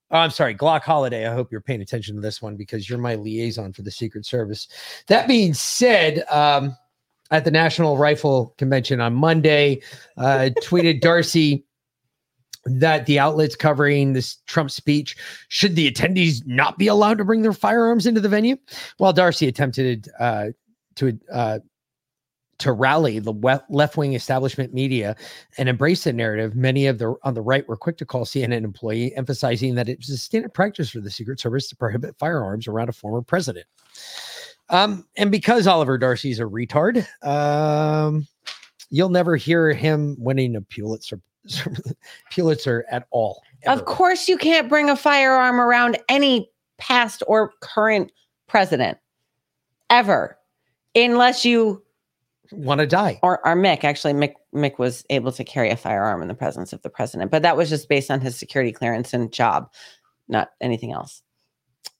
Oh, 0.09 0.19
I'm 0.19 0.29
sorry, 0.29 0.55
Glock 0.55 0.83
Holiday. 0.83 1.27
I 1.27 1.33
hope 1.33 1.51
you're 1.51 1.59
paying 1.59 1.81
attention 1.81 2.15
to 2.15 2.21
this 2.21 2.41
one 2.41 2.55
because 2.55 2.89
you're 2.89 2.97
my 2.97 3.15
liaison 3.15 3.73
for 3.73 3.81
the 3.81 3.91
Secret 3.91 4.25
Service. 4.25 4.69
That 5.07 5.27
being 5.27 5.53
said, 5.53 6.23
um, 6.31 6.77
at 7.31 7.43
the 7.43 7.51
National 7.51 7.97
Rifle 7.97 8.53
Convention 8.57 9.01
on 9.01 9.13
Monday. 9.13 9.81
Uh, 10.17 10.49
tweeted 10.61 11.01
Darcy 11.01 11.65
that 12.67 13.05
the 13.05 13.19
outlets 13.19 13.55
covering 13.55 14.13
this 14.13 14.37
Trump 14.45 14.71
speech 14.71 15.15
should 15.47 15.75
the 15.75 15.89
attendees 15.91 16.45
not 16.45 16.77
be 16.77 16.87
allowed 16.87 17.17
to 17.17 17.25
bring 17.25 17.41
their 17.41 17.53
firearms 17.53 18.05
into 18.05 18.21
the 18.21 18.29
venue? 18.29 18.57
While 18.97 19.13
Darcy 19.13 19.47
attempted 19.47 20.09
uh, 20.19 20.47
to 20.95 21.17
uh, 21.33 21.59
to 22.59 22.71
rally 22.71 23.19
the 23.19 23.33
left 23.69 23.97
wing 23.97 24.13
establishment 24.13 24.73
media 24.73 25.15
and 25.57 25.69
embrace 25.69 26.03
the 26.03 26.13
narrative, 26.13 26.55
many 26.55 26.87
of 26.87 26.97
the 26.97 27.15
on 27.23 27.33
the 27.33 27.41
right 27.41 27.67
were 27.67 27.77
quick 27.77 27.97
to 27.97 28.05
call 28.05 28.25
CNN 28.25 28.63
employee, 28.63 29.15
emphasizing 29.15 29.75
that 29.75 29.89
it 29.89 29.99
was 29.99 30.09
a 30.09 30.17
standard 30.17 30.53
practice 30.53 30.89
for 30.89 30.99
the 30.99 31.11
Secret 31.11 31.39
Service 31.39 31.69
to 31.69 31.75
prohibit 31.75 32.17
firearms 32.17 32.67
around 32.67 32.89
a 32.89 32.93
former 32.93 33.21
president. 33.21 33.67
Um, 34.69 35.07
and 35.15 35.31
because 35.31 35.67
Oliver 35.67 35.97
Darcy's 35.97 36.39
a 36.39 36.43
retard, 36.43 37.07
um, 37.25 38.27
you'll 38.89 39.09
never 39.09 39.35
hear 39.35 39.71
him 39.73 40.15
winning 40.19 40.55
a 40.55 40.61
Pulitzer 40.61 41.21
Pulitzer 42.31 42.85
at 42.89 43.07
all. 43.11 43.41
Ever. 43.63 43.79
Of 43.79 43.85
course, 43.85 44.27
you 44.27 44.37
can't 44.37 44.69
bring 44.69 44.89
a 44.89 44.95
firearm 44.95 45.59
around 45.59 45.97
any 46.09 46.49
past 46.77 47.23
or 47.27 47.53
current 47.61 48.11
president 48.47 48.97
ever, 49.89 50.37
unless 50.95 51.43
you 51.45 51.83
want 52.51 52.79
to 52.79 52.87
die. 52.87 53.19
Or, 53.23 53.45
or 53.45 53.55
Mick, 53.55 53.83
actually, 53.83 54.13
Mick 54.13 54.33
Mick 54.53 54.79
was 54.79 55.05
able 55.09 55.31
to 55.31 55.43
carry 55.43 55.69
a 55.69 55.77
firearm 55.77 56.21
in 56.21 56.27
the 56.27 56.33
presence 56.33 56.73
of 56.73 56.81
the 56.81 56.89
president, 56.89 57.31
but 57.31 57.41
that 57.41 57.57
was 57.57 57.69
just 57.69 57.89
based 57.89 58.11
on 58.11 58.21
his 58.21 58.35
security 58.35 58.71
clearance 58.71 59.13
and 59.13 59.31
job, 59.31 59.71
not 60.27 60.51
anything 60.61 60.91
else. 60.91 61.21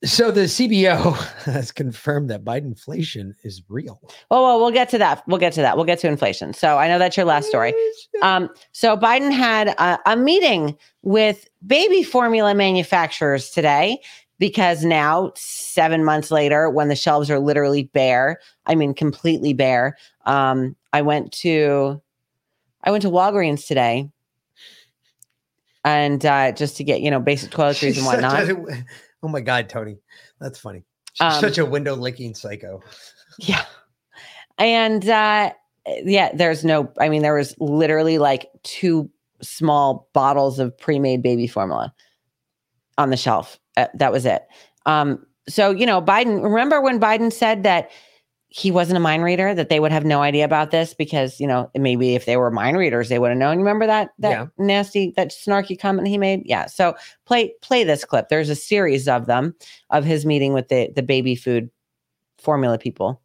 So 0.03 0.29
the 0.29 0.41
CBO 0.41 1.15
has 1.45 1.71
confirmed 1.71 2.29
that 2.29 2.43
Biden 2.43 2.65
inflation 2.65 3.35
is 3.43 3.63
real. 3.67 3.99
Well, 4.29 4.43
well, 4.43 4.59
we'll 4.59 4.71
get 4.71 4.89
to 4.89 4.97
that. 4.99 5.23
We'll 5.27 5.39
get 5.39 5.53
to 5.53 5.61
that. 5.61 5.75
We'll 5.75 5.85
get 5.85 5.99
to 5.99 6.07
inflation. 6.07 6.53
So 6.53 6.77
I 6.77 6.87
know 6.87 6.99
that's 6.99 7.17
your 7.17 7.25
last 7.25 7.47
story. 7.47 7.73
Um, 8.21 8.49
so 8.73 8.95
Biden 8.95 9.31
had 9.31 9.69
a, 9.69 9.99
a 10.05 10.15
meeting 10.15 10.77
with 11.01 11.47
baby 11.65 12.03
formula 12.03 12.53
manufacturers 12.53 13.49
today 13.49 13.99
because 14.39 14.85
now, 14.85 15.31
seven 15.35 16.03
months 16.03 16.29
later, 16.29 16.69
when 16.69 16.89
the 16.89 16.95
shelves 16.95 17.31
are 17.31 17.39
literally 17.39 17.83
bare, 17.83 18.39
I 18.67 18.75
mean 18.75 18.93
completely 18.93 19.53
bare. 19.53 19.97
Um, 20.25 20.75
I 20.93 21.01
went 21.01 21.31
to 21.33 22.01
I 22.83 22.91
went 22.91 23.01
to 23.01 23.09
Walgreens 23.09 23.65
today 23.65 24.09
and 25.83 26.25
uh, 26.25 26.51
just 26.51 26.77
to 26.77 26.83
get 26.83 27.01
you 27.01 27.09
know 27.09 27.19
basic 27.19 27.49
toiletries 27.49 27.97
and 27.97 28.05
whatnot. 28.05 28.47
Oh 29.23 29.27
my 29.27 29.41
God, 29.41 29.69
Tony. 29.69 29.97
That's 30.39 30.59
funny. 30.59 30.83
She's 31.13 31.33
um, 31.33 31.41
such 31.41 31.57
a 31.57 31.65
window 31.65 31.95
licking 31.95 32.35
psycho. 32.35 32.81
Yeah. 33.39 33.65
And 34.57 35.07
uh 35.09 35.51
yeah, 36.03 36.31
there's 36.33 36.65
no, 36.65 36.91
I 36.99 37.09
mean, 37.09 37.21
there 37.21 37.35
was 37.35 37.55
literally 37.59 38.17
like 38.17 38.49
two 38.63 39.09
small 39.41 40.09
bottles 40.13 40.59
of 40.59 40.77
pre-made 40.77 41.21
baby 41.21 41.47
formula 41.47 41.93
on 42.97 43.09
the 43.09 43.17
shelf. 43.17 43.59
Uh, 43.77 43.87
that 43.93 44.11
was 44.11 44.25
it. 44.25 44.45
Um, 44.85 45.25
so 45.47 45.71
you 45.71 45.85
know, 45.85 46.01
Biden, 46.01 46.43
remember 46.43 46.81
when 46.81 46.99
Biden 46.99 47.31
said 47.31 47.63
that 47.63 47.89
he 48.49 48.71
wasn't 48.71 48.95
a 48.95 49.01
mind 49.01 49.23
reader 49.23 49.53
that 49.53 49.69
they 49.69 49.79
would 49.79 49.91
have 49.91 50.05
no 50.05 50.21
idea 50.21 50.45
about 50.45 50.71
this 50.71 50.93
because 50.93 51.39
you 51.39 51.47
know 51.47 51.69
maybe 51.75 52.15
if 52.15 52.25
they 52.25 52.37
were 52.37 52.49
mind 52.49 52.77
readers 52.77 53.09
they 53.09 53.19
would 53.19 53.29
have 53.29 53.37
known 53.37 53.57
remember 53.57 53.85
that 53.85 54.11
that 54.19 54.29
yeah. 54.31 54.47
nasty 54.57 55.13
that 55.15 55.29
snarky 55.29 55.79
comment 55.79 56.07
he 56.07 56.17
made? 56.17 56.43
Yeah. 56.45 56.67
So 56.67 56.95
play 57.25 57.53
play 57.61 57.83
this 57.83 58.05
clip. 58.05 58.29
There's 58.29 58.49
a 58.49 58.55
series 58.55 59.07
of 59.07 59.25
them 59.25 59.55
of 59.89 60.05
his 60.05 60.25
meeting 60.25 60.53
with 60.53 60.69
the 60.69 60.89
the 60.95 61.03
baby 61.03 61.35
food 61.35 61.69
formula 62.37 62.77
people. 62.77 63.21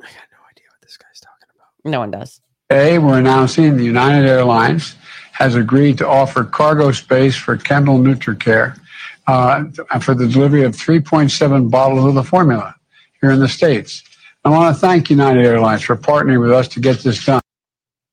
I 0.00 0.02
got 0.02 0.28
no 0.30 0.38
idea 0.50 0.66
what 0.70 0.82
this 0.82 0.96
guy's 0.96 1.20
talking 1.20 1.48
about. 1.54 1.90
No 1.90 2.00
one 2.00 2.10
does. 2.10 2.40
Today 2.68 2.98
we're 2.98 3.18
announcing 3.18 3.76
the 3.76 3.84
united 3.84 4.28
airlines 4.28 4.96
has 5.32 5.54
agreed 5.54 5.98
to 5.98 6.08
offer 6.08 6.44
cargo 6.44 6.92
space 6.92 7.36
for 7.36 7.56
Kendal 7.56 7.98
Nutricare 7.98 8.78
uh, 9.26 9.64
for 10.00 10.14
the 10.14 10.26
delivery 10.26 10.64
of 10.64 10.74
3.7 10.74 11.70
bottles 11.70 12.06
of 12.06 12.14
the 12.14 12.24
formula 12.24 12.74
here 13.20 13.30
in 13.30 13.40
the 13.40 13.48
states 13.48 14.02
I 14.46 14.48
want 14.48 14.72
to 14.72 14.80
thank 14.80 15.10
United 15.10 15.44
Airlines 15.44 15.82
for 15.82 15.96
partnering 15.96 16.40
with 16.40 16.52
us 16.52 16.68
to 16.68 16.78
get 16.78 17.00
this 17.00 17.26
done. 17.26 17.40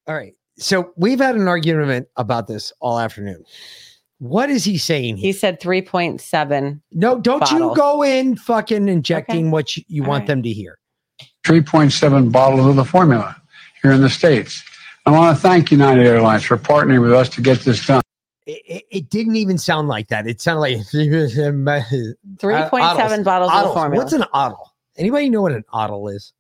All 0.07 0.15
right. 0.15 0.33
So 0.57 0.91
we've 0.97 1.19
had 1.19 1.35
an 1.35 1.47
argument 1.47 2.07
about 2.15 2.47
this 2.47 2.73
all 2.79 2.97
afternoon. 2.97 3.43
What 4.17 4.49
is 4.49 4.63
he 4.63 4.79
saying? 4.79 5.17
He 5.17 5.31
said 5.31 5.61
3.7. 5.61 6.81
No, 6.91 7.19
don't 7.19 7.41
bottles. 7.41 7.51
you 7.51 7.75
go 7.75 8.01
in 8.01 8.35
fucking 8.35 8.89
injecting 8.89 9.45
okay. 9.45 9.51
what 9.51 9.77
you, 9.77 9.83
you 9.87 10.01
want 10.01 10.21
right. 10.21 10.27
them 10.27 10.41
to 10.41 10.49
hear. 10.49 10.79
3.7 11.45 12.31
bottles 12.31 12.65
of 12.65 12.77
the 12.77 12.85
formula 12.85 13.39
here 13.83 13.91
in 13.91 14.01
the 14.01 14.09
States. 14.09 14.63
I 15.05 15.11
want 15.11 15.37
to 15.37 15.41
thank 15.41 15.69
United 15.69 16.03
Airlines 16.03 16.45
for 16.45 16.57
partnering 16.57 17.03
with 17.03 17.13
us 17.13 17.29
to 17.29 17.41
get 17.41 17.59
this 17.59 17.85
done. 17.85 18.01
It, 18.47 18.63
it, 18.65 18.83
it 18.89 19.07
didn't 19.11 19.35
even 19.35 19.59
sound 19.59 19.87
like 19.87 20.07
that. 20.07 20.25
It 20.25 20.41
sounded 20.41 20.61
like 20.61 20.77
3.7 20.87 23.23
bottles 23.23 23.51
of 23.53 23.67
the 23.67 23.71
formula. 23.71 24.03
What's 24.03 24.13
an 24.13 24.25
oddle? 24.33 24.72
Anybody 24.97 25.29
know 25.29 25.41
what 25.41 25.51
an 25.51 25.63
oddle 25.71 26.07
is? 26.07 26.33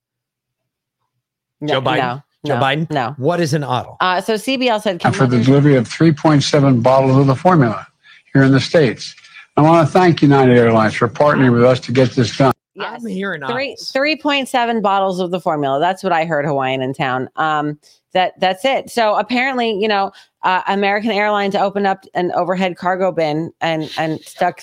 No, 1.61 1.75
Joe 1.75 1.81
Biden. 1.81 1.97
No, 1.97 2.23
Joe 2.45 2.55
no, 2.55 2.61
Biden. 2.61 2.91
No. 2.91 3.15
What 3.17 3.39
is 3.39 3.53
an 3.53 3.63
oddle? 3.63 3.97
Uh, 3.99 4.21
so 4.21 4.35
CBL 4.35 4.81
said 4.81 5.01
for 5.15 5.27
the 5.27 5.41
delivery 5.41 5.75
of 5.75 5.87
3.7 5.87 6.83
bottles 6.83 7.17
of 7.17 7.27
the 7.27 7.35
formula 7.35 7.87
here 8.33 8.43
in 8.43 8.51
the 8.51 8.59
states. 8.59 9.15
I 9.55 9.61
want 9.61 9.87
to 9.87 9.91
thank 9.91 10.21
United 10.21 10.57
Airlines 10.57 10.95
for 10.95 11.07
partnering 11.07 11.53
with 11.53 11.63
us 11.63 11.79
to 11.81 11.91
get 11.91 12.11
this 12.11 12.35
done. 12.35 12.53
Yes. 12.75 13.03
I'm 13.03 13.07
hearing 13.07 13.45
three 13.45 13.75
three 13.75 14.15
point 14.15 14.49
seven 14.49 14.81
bottles 14.81 15.19
of 15.19 15.29
the 15.29 15.39
formula. 15.39 15.79
That's 15.79 16.01
what 16.03 16.11
I 16.11 16.25
heard 16.25 16.43
Hawaiian 16.43 16.81
in 16.81 16.91
town. 16.93 17.29
Um, 17.35 17.79
that 18.13 18.39
that's 18.39 18.65
it. 18.65 18.89
So 18.89 19.15
apparently, 19.15 19.79
you 19.79 19.87
know, 19.87 20.11
uh, 20.41 20.63
American 20.67 21.11
Airlines 21.11 21.53
opened 21.53 21.85
up 21.85 22.03
an 22.15 22.31
overhead 22.31 22.75
cargo 22.77 23.11
bin 23.11 23.53
and 23.61 23.91
and 23.99 24.19
stuck 24.21 24.61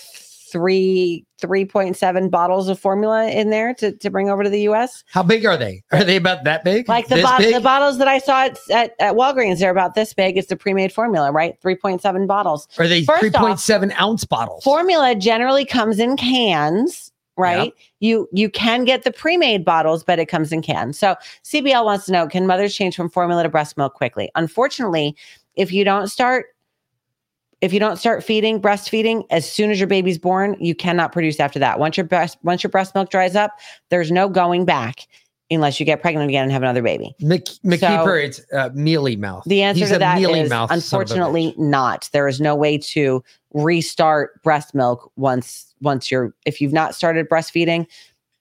three 0.50 1.24
3.7 1.40 2.30
bottles 2.30 2.68
of 2.68 2.78
formula 2.78 3.28
in 3.28 3.50
there 3.50 3.74
to, 3.74 3.92
to 3.92 4.10
bring 4.10 4.28
over 4.28 4.44
to 4.44 4.50
the 4.50 4.68
US. 4.68 5.02
How 5.10 5.22
big 5.22 5.44
are 5.46 5.56
they? 5.56 5.82
Are 5.90 6.04
they 6.04 6.16
about 6.16 6.44
that 6.44 6.64
big? 6.64 6.88
Like 6.88 7.08
the, 7.08 7.16
bo- 7.16 7.38
big? 7.38 7.54
the 7.54 7.60
bottles 7.60 7.98
that 7.98 8.08
I 8.08 8.18
saw 8.18 8.44
at, 8.44 8.58
at, 8.70 8.94
at, 8.98 9.14
Walgreens, 9.14 9.58
they're 9.58 9.70
about 9.70 9.94
this 9.94 10.12
big. 10.12 10.36
It's 10.36 10.48
the 10.48 10.56
pre-made 10.56 10.92
formula, 10.92 11.32
right? 11.32 11.60
3.7 11.62 12.26
bottles. 12.26 12.68
Are 12.78 12.86
they 12.86 13.02
3.7 13.02 13.98
ounce 13.98 14.24
bottles? 14.24 14.62
Formula 14.62 15.14
generally 15.14 15.64
comes 15.64 15.98
in 15.98 16.16
cans, 16.16 17.10
right? 17.36 17.72
You 18.00 18.28
you 18.32 18.50
can 18.50 18.84
get 18.84 19.04
the 19.04 19.12
pre-made 19.12 19.64
bottles, 19.64 20.04
but 20.04 20.18
it 20.18 20.26
comes 20.26 20.52
in 20.52 20.62
cans. 20.62 20.98
So 20.98 21.16
CBL 21.44 21.84
wants 21.84 22.06
to 22.06 22.12
know, 22.12 22.26
can 22.26 22.46
mothers 22.46 22.74
change 22.74 22.96
from 22.96 23.08
formula 23.08 23.42
to 23.42 23.48
breast 23.48 23.76
milk 23.76 23.94
quickly? 23.94 24.30
Unfortunately, 24.34 25.16
if 25.56 25.72
you 25.72 25.84
don't 25.84 26.08
start 26.08 26.46
if 27.60 27.72
you 27.72 27.80
don't 27.80 27.96
start 27.96 28.24
feeding, 28.24 28.60
breastfeeding 28.60 29.24
as 29.30 29.50
soon 29.50 29.70
as 29.70 29.78
your 29.78 29.86
baby's 29.86 30.18
born, 30.18 30.56
you 30.60 30.74
cannot 30.74 31.12
produce 31.12 31.38
after 31.40 31.58
that. 31.58 31.78
Once 31.78 31.96
your 31.96 32.04
breast 32.04 32.38
once 32.42 32.62
your 32.62 32.70
breast 32.70 32.94
milk 32.94 33.10
dries 33.10 33.36
up, 33.36 33.58
there's 33.90 34.10
no 34.10 34.28
going 34.28 34.64
back 34.64 35.06
unless 35.50 35.80
you 35.80 35.86
get 35.86 36.00
pregnant 36.00 36.28
again 36.28 36.44
and 36.44 36.52
have 36.52 36.62
another 36.62 36.82
baby. 36.82 37.14
McKeeper, 37.20 37.78
so, 37.78 38.14
it's 38.14 38.40
uh, 38.52 38.70
mealy 38.72 39.16
mouth. 39.16 39.42
The 39.46 39.62
answer 39.62 39.80
He's 39.80 39.90
to 39.90 39.98
that 39.98 40.20
is 40.20 40.50
unfortunately 40.52 41.54
not. 41.58 42.08
There 42.12 42.28
is 42.28 42.40
no 42.40 42.54
way 42.54 42.78
to 42.78 43.22
restart 43.52 44.40
breast 44.42 44.74
milk 44.74 45.10
once 45.16 45.74
once 45.80 46.10
you're 46.10 46.34
if 46.46 46.60
you've 46.60 46.72
not 46.72 46.94
started 46.94 47.28
breastfeeding, 47.28 47.86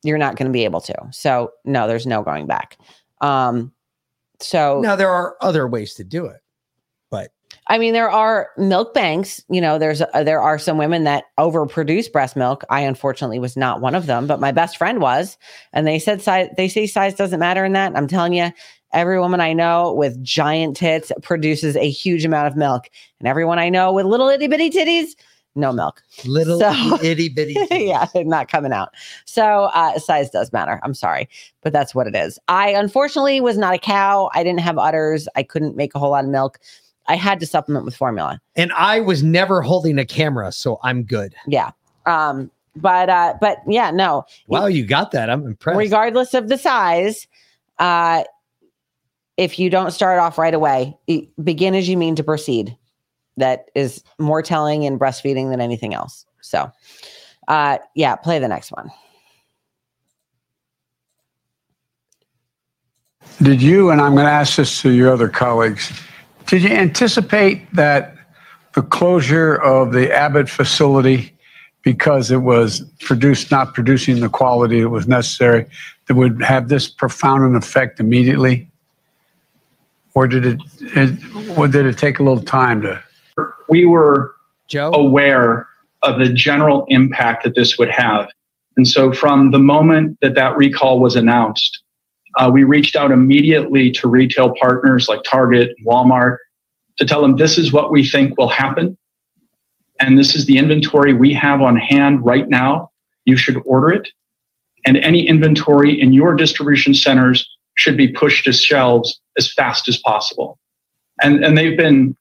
you're 0.04 0.18
not 0.18 0.36
going 0.36 0.48
to 0.48 0.54
be 0.54 0.64
able 0.64 0.82
to. 0.82 0.96
So 1.12 1.52
no, 1.66 1.88
there's 1.88 2.06
no 2.06 2.24
going 2.24 2.48
back. 2.48 2.78
Um, 3.22 3.74
so 4.40 4.80
now 4.82 4.96
there 4.96 5.10
are 5.10 5.36
other 5.42 5.68
ways 5.68 5.96
to 5.96 6.04
do 6.04 6.26
it, 6.26 6.42
I 7.70 7.78
mean, 7.78 7.94
there 7.94 8.10
are 8.10 8.50
milk 8.58 8.96
banks. 8.96 9.44
You 9.48 9.62
know, 9.62 9.78
there's 9.78 10.02
uh, 10.02 10.24
there 10.24 10.42
are 10.42 10.58
some 10.58 10.78
women 10.78 11.04
that 11.04 11.26
overproduce 11.40 12.12
breast 12.12 12.36
milk. 12.36 12.64
I 12.70 12.82
unfortunately 12.82 13.38
was 13.38 13.56
not 13.56 13.80
one 13.80 13.94
of 13.94 14.08
them, 14.08 14.26
but 14.26 14.40
my 14.40 14.52
best 14.52 14.76
friend 14.76 15.00
was, 15.00 15.38
and 15.72 15.86
they 15.86 16.00
said 16.00 16.22
size. 16.22 16.50
They 16.58 16.68
say 16.68 16.88
size 16.88 17.14
doesn't 17.14 17.40
matter 17.40 17.64
in 17.64 17.74
that. 17.74 17.96
I'm 17.96 18.08
telling 18.08 18.34
you, 18.34 18.52
every 18.92 19.20
woman 19.20 19.40
I 19.40 19.54
know 19.54 19.94
with 19.94 20.22
giant 20.24 20.78
tits 20.78 21.12
produces 21.22 21.76
a 21.76 21.90
huge 21.90 22.26
amount 22.26 22.48
of 22.48 22.58
milk, 22.58 22.90
and 23.20 23.28
everyone 23.28 23.60
I 23.60 23.70
know 23.70 23.94
with 23.94 24.08
little 24.08 24.30
itty 24.30 24.48
bitty 24.48 24.72
titties, 24.72 25.12
no 25.54 25.72
milk. 25.72 26.02
Little 26.26 26.60
so, 26.60 26.72
itty 27.04 27.30
bitty. 27.30 27.56
yeah, 27.72 28.08
not 28.16 28.52
coming 28.52 28.74
out. 28.74 28.96
So 29.26 29.66
uh, 29.76 30.00
size 30.00 30.32
does 30.32 30.52
matter. 30.52 30.80
I'm 30.82 30.96
sorry, 30.96 31.30
but 31.62 31.72
that's 31.72 31.94
what 31.94 32.08
it 32.08 32.16
is. 32.16 32.40
I 32.48 32.70
unfortunately 32.70 33.42
was 33.42 33.60
not 33.60 33.76
a 33.76 33.80
cow. 33.80 34.32
I 34.34 34.44
didn't 34.44 34.62
have 34.62 34.80
udders. 34.80 35.28
I 35.36 35.44
couldn't 35.44 35.76
make 35.76 35.94
a 35.94 36.00
whole 36.00 36.12
lot 36.12 36.24
of 36.24 36.32
milk. 36.32 36.60
I 37.10 37.16
had 37.16 37.40
to 37.42 37.46
supplement 37.46 37.84
with 37.84 37.96
formula. 37.96 38.40
And 38.56 38.72
I 38.74 39.02
was 39.02 39.24
never 39.24 39.62
holding 39.62 39.98
a 39.98 40.06
camera, 40.06 40.52
so 40.52 40.80
I'm 40.84 41.04
good. 41.04 41.36
Yeah. 41.48 41.72
Um, 42.06 42.50
but 42.76 43.10
uh, 43.10 43.34
but 43.42 43.58
yeah, 43.68 43.92
no. 43.92 44.24
Wow, 44.48 44.68
you 44.68 44.86
got 44.86 45.12
that. 45.12 45.30
I'm 45.30 45.46
impressed. 45.46 45.78
Regardless 45.78 46.34
of 46.34 46.48
the 46.48 46.58
size, 46.58 47.28
uh, 47.80 48.24
if 49.36 49.60
you 49.60 49.70
don't 49.70 49.92
start 49.92 50.20
off 50.20 50.38
right 50.38 50.54
away, 50.54 50.98
begin 51.44 51.76
as 51.76 51.90
you 51.90 51.98
mean 51.98 52.16
to 52.16 52.24
proceed. 52.24 52.78
That 53.38 53.72
is 53.74 54.04
more 54.18 54.42
telling 54.42 54.84
in 54.84 55.00
breastfeeding 55.00 55.50
than 55.50 55.62
anything 55.62 55.94
else. 55.94 56.26
So, 56.42 56.70
uh, 57.48 57.78
yeah, 57.96 58.18
play 58.18 58.38
the 58.38 58.50
next 58.50 58.72
one. 58.72 58.92
Did 63.42 63.62
you, 63.62 63.92
and 63.92 64.02
I'm 64.02 64.14
going 64.14 64.26
to 64.26 64.32
ask 64.32 64.58
this 64.58 64.82
to 64.82 64.90
your 64.90 65.14
other 65.14 65.30
colleagues, 65.30 65.94
did 66.50 66.64
you 66.64 66.70
anticipate 66.70 67.72
that 67.76 68.16
the 68.74 68.82
closure 68.82 69.56
of 69.56 69.94
the 69.94 70.12
Abbott 70.12 70.50
facility 70.50 71.32
because 71.84 72.32
it 72.32 72.42
was 72.42 72.82
produced 73.02 73.52
not 73.52 73.76
producing 73.76 74.20
the 74.20 74.30
quality 74.30 74.82
that 74.82 74.90
was 74.90 75.08
necessary 75.08 75.68
that 76.08 76.16
would 76.16 76.42
have 76.42 76.68
this 76.68 76.88
profound 76.88 77.44
an 77.44 77.56
effect 77.56 78.00
immediately? 78.00 78.68
Or 80.16 80.28
did 80.28 80.44
it, 80.44 80.60
it 80.80 81.58
or 81.58 81.68
did 81.68 81.86
it 81.86 82.00
take 82.00 82.18
a 82.18 82.24
little 82.24 82.44
time 82.44 82.82
to 82.82 83.04
we 83.70 83.86
were 83.86 84.34
Joe? 84.68 84.90
aware 84.92 85.68
of 86.02 86.18
the 86.18 86.30
general 86.30 86.86
impact 86.88 87.44
that 87.44 87.54
this 87.54 87.78
would 87.78 87.92
have. 87.92 88.28
And 88.76 88.88
so, 88.88 89.14
from 89.14 89.52
the 89.52 89.60
moment 89.60 90.18
that 90.22 90.34
that 90.34 90.58
recall 90.58 91.00
was 91.00 91.16
announced, 91.16 91.84
uh, 92.38 92.50
we 92.52 92.64
reached 92.64 92.96
out 92.96 93.12
immediately 93.12 93.92
to 93.92 94.08
retail 94.08 94.54
partners 94.60 95.08
like 95.08 95.24
Target, 95.24 95.76
Walmart, 95.86 96.38
to 96.98 97.06
tell 97.06 97.22
them 97.22 97.38
this 97.38 97.58
is 97.58 97.72
what 97.72 97.92
we 97.92 98.06
think 98.06 98.38
will 98.38 98.50
happen. 98.50 98.98
And 100.00 100.18
this 100.18 100.36
is 100.36 100.46
the 100.46 100.58
inventory 100.58 101.14
we 101.14 101.34
have 101.34 101.62
on 101.62 101.76
hand 101.76 102.24
right 102.24 102.48
now. 102.48 102.92
You 103.26 103.36
should 103.36 103.62
order 103.66 103.92
it. 103.92 104.10
And 104.86 104.98
any 104.98 105.28
inventory 105.28 106.00
in 106.00 106.14
your 106.14 106.36
distribution 106.36 106.94
centers 106.94 107.48
should 107.76 107.98
be 107.98 108.08
pushed 108.08 108.46
to 108.46 108.54
shelves 108.54 109.20
as 109.38 109.52
fast 109.52 109.88
as 109.88 109.98
possible. 109.98 110.58
And, 111.22 111.44
and 111.44 111.58
they've 111.58 111.78
been 111.78 112.16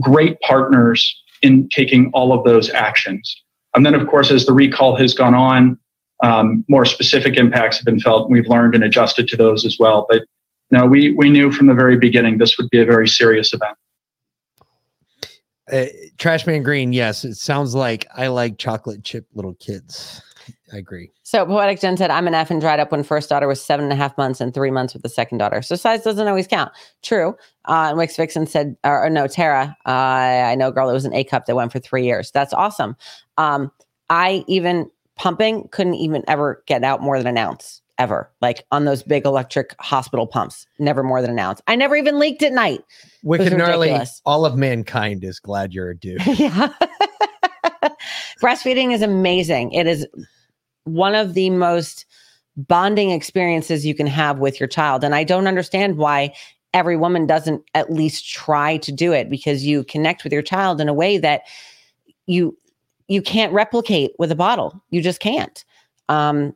great 0.00 0.38
partners 0.40 1.14
in 1.42 1.68
taking 1.70 2.10
all 2.12 2.32
of 2.32 2.44
those 2.44 2.70
actions. 2.70 3.42
And 3.74 3.84
then, 3.84 3.94
of 3.94 4.06
course, 4.08 4.30
as 4.30 4.46
the 4.46 4.52
recall 4.52 4.96
has 4.96 5.14
gone 5.14 5.34
on, 5.34 5.78
um, 6.22 6.64
more 6.68 6.84
specific 6.84 7.36
impacts 7.36 7.76
have 7.78 7.84
been 7.84 8.00
felt. 8.00 8.30
We've 8.30 8.48
learned 8.48 8.74
and 8.74 8.84
adjusted 8.84 9.28
to 9.28 9.36
those 9.36 9.64
as 9.64 9.76
well. 9.78 10.06
But 10.08 10.22
no, 10.70 10.86
we, 10.86 11.12
we 11.12 11.30
knew 11.30 11.52
from 11.52 11.66
the 11.66 11.74
very 11.74 11.96
beginning 11.96 12.38
this 12.38 12.56
would 12.58 12.70
be 12.70 12.80
a 12.80 12.84
very 12.84 13.08
serious 13.08 13.52
event. 13.52 13.76
Uh, 15.70 15.86
Trashman 16.16 16.62
Green, 16.62 16.92
yes, 16.92 17.24
it 17.24 17.34
sounds 17.34 17.74
like 17.74 18.06
I 18.16 18.28
like 18.28 18.56
chocolate 18.56 19.02
chip 19.04 19.26
little 19.34 19.54
kids. 19.54 20.22
I 20.72 20.76
agree. 20.76 21.10
So 21.22 21.44
Poetic 21.44 21.80
Jen 21.80 21.96
said, 21.96 22.10
I'm 22.10 22.26
an 22.26 22.34
F 22.34 22.50
and 22.50 22.60
dried 22.60 22.80
up 22.80 22.92
when 22.92 23.02
first 23.02 23.28
daughter 23.28 23.48
was 23.48 23.62
seven 23.62 23.84
and 23.84 23.92
a 23.92 23.96
half 23.96 24.16
months 24.16 24.40
and 24.40 24.54
three 24.54 24.70
months 24.70 24.94
with 24.94 25.02
the 25.02 25.08
second 25.08 25.38
daughter. 25.38 25.62
So 25.62 25.76
size 25.76 26.02
doesn't 26.02 26.26
always 26.26 26.46
count. 26.46 26.72
True. 27.02 27.36
Uh, 27.66 27.86
and 27.88 27.98
Wix 27.98 28.16
Vixen 28.16 28.46
said, 28.46 28.76
or, 28.84 29.04
or 29.04 29.10
no, 29.10 29.26
Tara, 29.26 29.76
uh, 29.86 29.90
I 29.90 30.54
know 30.54 30.68
a 30.68 30.72
girl 30.72 30.86
that 30.86 30.92
was 30.92 31.04
an 31.04 31.14
A 31.14 31.24
cup 31.24 31.46
that 31.46 31.56
went 31.56 31.72
for 31.72 31.78
three 31.78 32.04
years. 32.04 32.30
That's 32.30 32.52
awesome. 32.52 32.96
Um, 33.38 33.70
I 34.08 34.44
even 34.46 34.90
pumping 35.16 35.68
couldn't 35.72 35.94
even 35.94 36.22
ever 36.28 36.62
get 36.66 36.84
out 36.84 37.02
more 37.02 37.18
than 37.18 37.26
an 37.26 37.38
ounce 37.38 37.82
ever, 37.98 38.30
like 38.40 38.64
on 38.70 38.84
those 38.84 39.02
big 39.02 39.24
electric 39.24 39.74
hospital 39.80 40.26
pumps, 40.26 40.66
never 40.78 41.02
more 41.02 41.22
than 41.22 41.30
an 41.30 41.38
ounce. 41.38 41.62
I 41.66 41.76
never 41.76 41.96
even 41.96 42.18
leaked 42.18 42.42
at 42.42 42.52
night. 42.52 42.82
Wicked 43.22 43.56
gnarly. 43.56 43.98
All 44.24 44.44
of 44.44 44.56
mankind 44.56 45.24
is 45.24 45.40
glad 45.40 45.72
you're 45.72 45.90
a 45.90 45.96
dude. 45.96 46.24
yeah. 46.38 46.68
Breastfeeding 48.42 48.92
is 48.92 49.02
amazing. 49.02 49.72
It 49.72 49.86
is 49.86 50.06
one 50.84 51.14
of 51.14 51.34
the 51.34 51.50
most 51.50 52.04
bonding 52.56 53.10
experiences 53.10 53.84
you 53.84 53.94
can 53.94 54.06
have 54.06 54.38
with 54.38 54.60
your 54.60 54.68
child. 54.68 55.04
And 55.04 55.14
I 55.14 55.24
don't 55.24 55.46
understand 55.46 55.96
why 55.96 56.34
every 56.74 56.96
woman 56.96 57.26
doesn't 57.26 57.62
at 57.74 57.92
least 57.92 58.28
try 58.30 58.76
to 58.78 58.92
do 58.92 59.12
it 59.12 59.30
because 59.30 59.64
you 59.64 59.84
connect 59.84 60.24
with 60.24 60.32
your 60.32 60.42
child 60.42 60.80
in 60.80 60.88
a 60.88 60.94
way 60.94 61.18
that 61.18 61.42
you 62.26 62.56
you 63.08 63.22
can't 63.22 63.52
replicate 63.52 64.12
with 64.18 64.32
a 64.32 64.36
bottle. 64.36 64.82
You 64.90 65.02
just 65.02 65.20
can't. 65.20 65.64
Um 66.08 66.54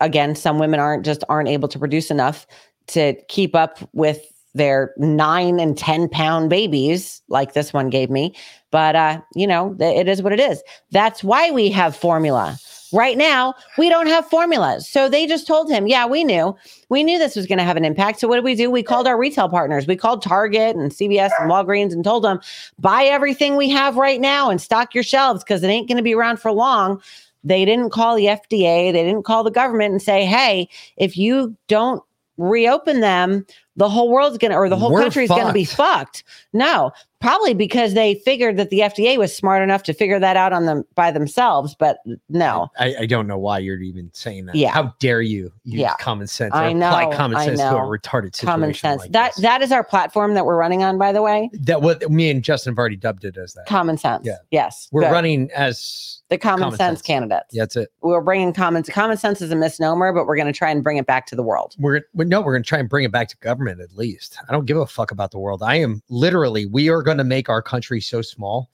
again, 0.00 0.34
some 0.34 0.58
women 0.58 0.80
aren't 0.80 1.04
just 1.04 1.22
aren't 1.28 1.48
able 1.48 1.68
to 1.68 1.78
produce 1.78 2.10
enough 2.10 2.46
to 2.88 3.14
keep 3.28 3.54
up 3.54 3.78
with 3.92 4.32
their 4.54 4.92
nine 4.96 5.60
and 5.60 5.78
10 5.78 6.08
pound 6.08 6.50
babies 6.50 7.22
like 7.28 7.52
this 7.52 7.72
one 7.72 7.88
gave 7.88 8.10
me. 8.10 8.34
But, 8.70 8.96
uh, 8.96 9.20
you 9.34 9.46
know, 9.46 9.76
it 9.78 10.08
is 10.08 10.22
what 10.22 10.32
it 10.32 10.40
is. 10.40 10.62
That's 10.90 11.22
why 11.22 11.50
we 11.50 11.70
have 11.70 11.94
formula. 11.94 12.58
Right 12.92 13.16
now, 13.16 13.54
we 13.78 13.88
don't 13.88 14.06
have 14.06 14.26
formulas. 14.28 14.88
So 14.88 15.08
they 15.08 15.26
just 15.26 15.46
told 15.46 15.70
him, 15.70 15.86
yeah, 15.86 16.06
we 16.06 16.24
knew. 16.24 16.56
We 16.88 17.04
knew 17.04 17.18
this 17.18 17.36
was 17.36 17.46
going 17.46 17.58
to 17.58 17.64
have 17.64 17.76
an 17.76 17.84
impact. 17.84 18.20
So 18.20 18.26
what 18.26 18.36
did 18.36 18.44
we 18.44 18.54
do? 18.54 18.70
We 18.70 18.82
called 18.82 19.06
our 19.06 19.18
retail 19.18 19.48
partners. 19.48 19.86
We 19.86 19.96
called 19.96 20.22
Target 20.22 20.76
and 20.76 20.90
CVS 20.90 21.30
and 21.38 21.50
Walgreens 21.50 21.92
and 21.92 22.02
told 22.02 22.24
them, 22.24 22.40
buy 22.78 23.04
everything 23.04 23.56
we 23.56 23.70
have 23.70 23.96
right 23.96 24.20
now 24.20 24.50
and 24.50 24.60
stock 24.60 24.94
your 24.94 25.04
shelves 25.04 25.44
because 25.44 25.62
it 25.62 25.68
ain't 25.68 25.88
going 25.88 25.98
to 25.98 26.02
be 26.02 26.14
around 26.14 26.38
for 26.38 26.52
long. 26.52 27.00
They 27.44 27.64
didn't 27.64 27.90
call 27.90 28.16
the 28.16 28.26
FDA. 28.26 28.92
They 28.92 29.04
didn't 29.04 29.22
call 29.24 29.44
the 29.44 29.50
government 29.50 29.92
and 29.92 30.02
say, 30.02 30.24
hey, 30.24 30.68
if 30.96 31.16
you 31.16 31.56
don't 31.68 32.02
reopen 32.36 33.00
them, 33.00 33.46
the 33.76 33.88
whole 33.88 34.10
world's 34.10 34.38
going 34.38 34.50
to, 34.50 34.56
or 34.56 34.68
the 34.68 34.76
whole 34.76 34.92
We're 34.92 35.02
country's 35.02 35.28
going 35.28 35.46
to 35.46 35.52
be 35.52 35.64
fucked. 35.64 36.24
No, 36.52 36.92
probably 37.20 37.54
because 37.54 37.94
they 37.94 38.14
figured 38.16 38.56
that 38.56 38.70
the 38.70 38.80
FDA 38.80 39.18
was 39.18 39.34
smart 39.34 39.62
enough 39.62 39.82
to 39.84 39.92
figure 39.92 40.18
that 40.18 40.36
out 40.36 40.52
on 40.52 40.66
them 40.66 40.84
by 40.94 41.10
themselves. 41.10 41.74
But 41.78 41.98
no, 42.28 42.68
I, 42.78 42.94
I 43.00 43.06
don't 43.06 43.26
know 43.26 43.38
why 43.38 43.58
you're 43.58 43.80
even 43.80 44.10
saying 44.12 44.46
that. 44.46 44.54
Yeah. 44.54 44.70
How 44.70 44.94
dare 44.98 45.20
you 45.22 45.52
use 45.64 45.80
Yeah. 45.80 45.94
common 46.00 46.26
sense? 46.26 46.54
I 46.54 46.72
or 46.72 46.76
apply 46.76 47.04
know, 47.04 47.16
common 47.16 47.36
I 47.36 47.44
sense 47.46 47.60
to 47.60 47.68
a 47.68 47.80
retarded 47.80 48.34
situation. 48.34 48.46
common 48.46 48.74
sense. 48.74 49.02
like 49.02 49.12
that 49.12 49.32
that 49.36 49.62
is 49.62 49.70
our 49.72 49.84
platform 49.84 50.34
that 50.34 50.46
we're 50.46 50.56
running 50.56 50.82
on, 50.82 50.98
by 50.98 51.12
the 51.12 51.22
way. 51.22 51.50
that 51.52 51.82
what 51.82 52.10
me 52.10 52.30
and 52.30 52.42
Justin 52.42 52.72
have 52.72 52.78
already 52.78 52.96
dubbed 52.96 53.24
it 53.24 53.36
as 53.36 53.52
that. 53.54 53.66
Common 53.66 53.96
sense. 53.98 54.26
Yeah. 54.26 54.36
Yes. 54.50 54.88
We're 54.90 55.02
good. 55.02 55.12
running 55.12 55.50
as 55.54 56.19
the 56.30 56.38
common, 56.38 56.62
common 56.62 56.78
sense, 56.78 56.98
sense. 57.00 57.02
candidates. 57.02 57.48
yeah, 57.52 57.62
that's 57.62 57.76
it. 57.76 57.90
We're 58.00 58.20
bringing 58.20 58.52
common 58.52 58.84
common 58.84 59.16
sense 59.16 59.42
is 59.42 59.50
a 59.50 59.56
misnomer, 59.56 60.12
but 60.12 60.26
we're 60.26 60.36
going 60.36 60.46
to 60.46 60.56
try 60.56 60.70
and 60.70 60.82
bring 60.82 60.96
it 60.96 61.06
back 61.06 61.26
to 61.26 61.36
the 61.36 61.42
world. 61.42 61.74
We're 61.78 62.02
we, 62.14 62.24
no, 62.24 62.40
we're 62.40 62.54
gonna 62.54 62.64
try 62.64 62.78
and 62.78 62.88
bring 62.88 63.04
it 63.04 63.12
back 63.12 63.28
to 63.28 63.36
government 63.38 63.80
at 63.80 63.96
least. 63.96 64.38
I 64.48 64.52
don't 64.52 64.64
give 64.64 64.76
a 64.76 64.86
fuck 64.86 65.10
about 65.10 65.32
the 65.32 65.38
world. 65.38 65.62
I 65.62 65.74
am 65.76 66.02
literally, 66.08 66.66
we 66.66 66.88
are 66.88 67.02
gonna 67.02 67.24
make 67.24 67.48
our 67.48 67.60
country 67.60 68.00
so 68.00 68.22
small. 68.22 68.70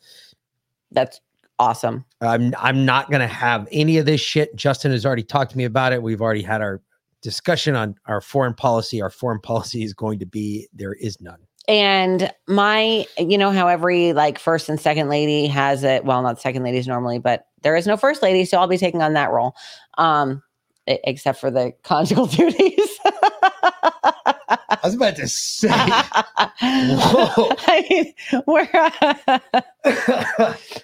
That's 0.93 1.21
awesome. 1.59 2.05
I'm 2.21 2.55
I'm 2.59 2.85
not 2.85 3.11
gonna 3.11 3.27
have 3.27 3.67
any 3.73 3.97
of 3.97 4.05
this 4.05 4.21
shit. 4.21 4.55
Justin 4.55 4.93
has 4.93 5.07
already 5.07 5.25
talked 5.25 5.51
to 5.53 5.59
me 5.59 5.65
about 5.65 5.95
it. 5.95 6.03
We've 6.03 6.21
already 6.21 6.43
had 6.43 6.61
our 6.61 6.83
discussion 7.23 7.75
on 7.75 7.95
our 8.05 8.21
foreign 8.21 8.55
policy. 8.55 9.01
Our 9.01 9.11
foreign 9.11 9.41
policy 9.41 9.83
is 9.83 9.95
going 9.95 10.19
to 10.19 10.27
be 10.27 10.69
there 10.75 10.93
is 10.93 11.23
none. 11.23 11.46
And 11.69 12.33
my, 12.47 13.07
you 13.19 13.37
know, 13.37 13.51
how 13.51 13.67
every 13.67 14.13
like 14.13 14.39
first 14.39 14.69
and 14.69 14.81
second 14.81 15.09
lady 15.09 15.49
has 15.49 15.83
it. 15.83 16.05
Well, 16.05 16.23
not 16.23 16.41
second 16.41 16.63
ladies 16.63 16.87
normally, 16.87 17.19
but 17.19 17.47
there 17.63 17.75
is 17.75 17.87
no 17.87 17.97
first 17.97 18.23
lady, 18.23 18.45
so 18.45 18.59
I'll 18.59 18.69
be 18.69 18.79
taking 18.79 19.03
on 19.03 19.15
that 19.15 19.31
role. 19.31 19.57
Um, 19.99 20.43
except 20.87 21.41
for 21.41 21.51
the 21.51 21.73
conjugal 21.83 22.27
duties. 22.27 22.99
I 24.69 24.79
was 24.85 24.95
about 24.95 25.17
to 25.17 25.27
say, 25.29 25.69
I 25.73 26.53
mean, 27.91 28.15
we're 28.47 28.69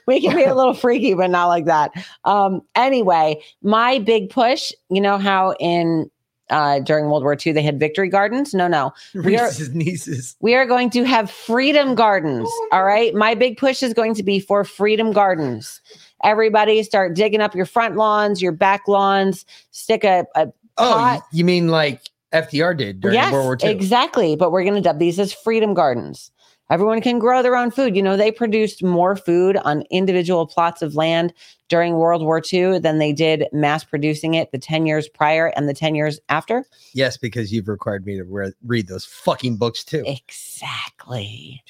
we 0.06 0.20
can 0.20 0.36
be 0.36 0.44
a 0.44 0.54
little 0.54 0.74
freaky, 0.74 1.14
but 1.14 1.30
not 1.30 1.46
like 1.46 1.64
that. 1.66 1.92
Um, 2.24 2.62
anyway, 2.74 3.40
my 3.62 4.00
big 4.00 4.30
push, 4.30 4.72
you 4.88 5.00
know 5.00 5.18
how 5.18 5.52
in 5.60 6.10
uh 6.52 6.78
during 6.78 7.06
World 7.06 7.24
War 7.24 7.36
II 7.44 7.52
they 7.52 7.62
had 7.62 7.80
victory 7.80 8.08
gardens? 8.08 8.54
No, 8.54 8.68
no. 8.68 8.92
We 9.14 9.36
are 9.36 9.46
Reese's 9.46 9.74
nieces. 9.74 10.36
we 10.40 10.54
are 10.54 10.64
going 10.66 10.90
to 10.90 11.02
have 11.02 11.28
freedom 11.30 11.94
gardens. 11.96 12.48
All 12.70 12.84
right. 12.84 13.12
My 13.14 13.34
big 13.34 13.56
push 13.56 13.82
is 13.82 13.92
going 13.92 14.14
to 14.14 14.22
be 14.22 14.38
for 14.38 14.62
freedom 14.64 15.12
gardens. 15.12 15.80
Everybody 16.22 16.82
start 16.84 17.14
digging 17.16 17.40
up 17.40 17.54
your 17.54 17.66
front 17.66 17.96
lawns, 17.96 18.40
your 18.40 18.52
back 18.52 18.86
lawns, 18.86 19.44
stick 19.72 20.04
a, 20.04 20.24
a 20.36 20.52
Oh, 20.78 20.92
pot. 20.94 21.22
you 21.32 21.44
mean 21.44 21.68
like 21.68 22.00
FDR 22.32 22.74
did 22.76 23.00
during 23.00 23.14
yes, 23.14 23.30
World 23.32 23.44
War 23.44 23.58
II? 23.62 23.68
exactly. 23.70 24.36
But 24.36 24.52
we're 24.52 24.62
going 24.62 24.74
to 24.76 24.80
dub 24.80 24.98
these 24.98 25.18
as 25.18 25.32
freedom 25.32 25.74
gardens. 25.74 26.30
Everyone 26.72 27.02
can 27.02 27.18
grow 27.18 27.42
their 27.42 27.54
own 27.54 27.70
food. 27.70 27.94
You 27.94 28.02
know, 28.02 28.16
they 28.16 28.32
produced 28.32 28.82
more 28.82 29.14
food 29.14 29.58
on 29.58 29.82
individual 29.90 30.46
plots 30.46 30.80
of 30.80 30.94
land 30.94 31.34
during 31.68 31.96
World 31.96 32.22
War 32.22 32.40
II 32.50 32.78
than 32.78 32.96
they 32.96 33.12
did 33.12 33.44
mass 33.52 33.84
producing 33.84 34.32
it 34.32 34.52
the 34.52 34.58
10 34.58 34.86
years 34.86 35.06
prior 35.06 35.48
and 35.48 35.68
the 35.68 35.74
10 35.74 35.94
years 35.94 36.18
after. 36.30 36.64
Yes, 36.94 37.18
because 37.18 37.52
you've 37.52 37.68
required 37.68 38.06
me 38.06 38.16
to 38.16 38.24
re- 38.24 38.54
read 38.64 38.88
those 38.88 39.04
fucking 39.04 39.58
books 39.58 39.84
too. 39.84 40.02
Exactly. 40.06 41.62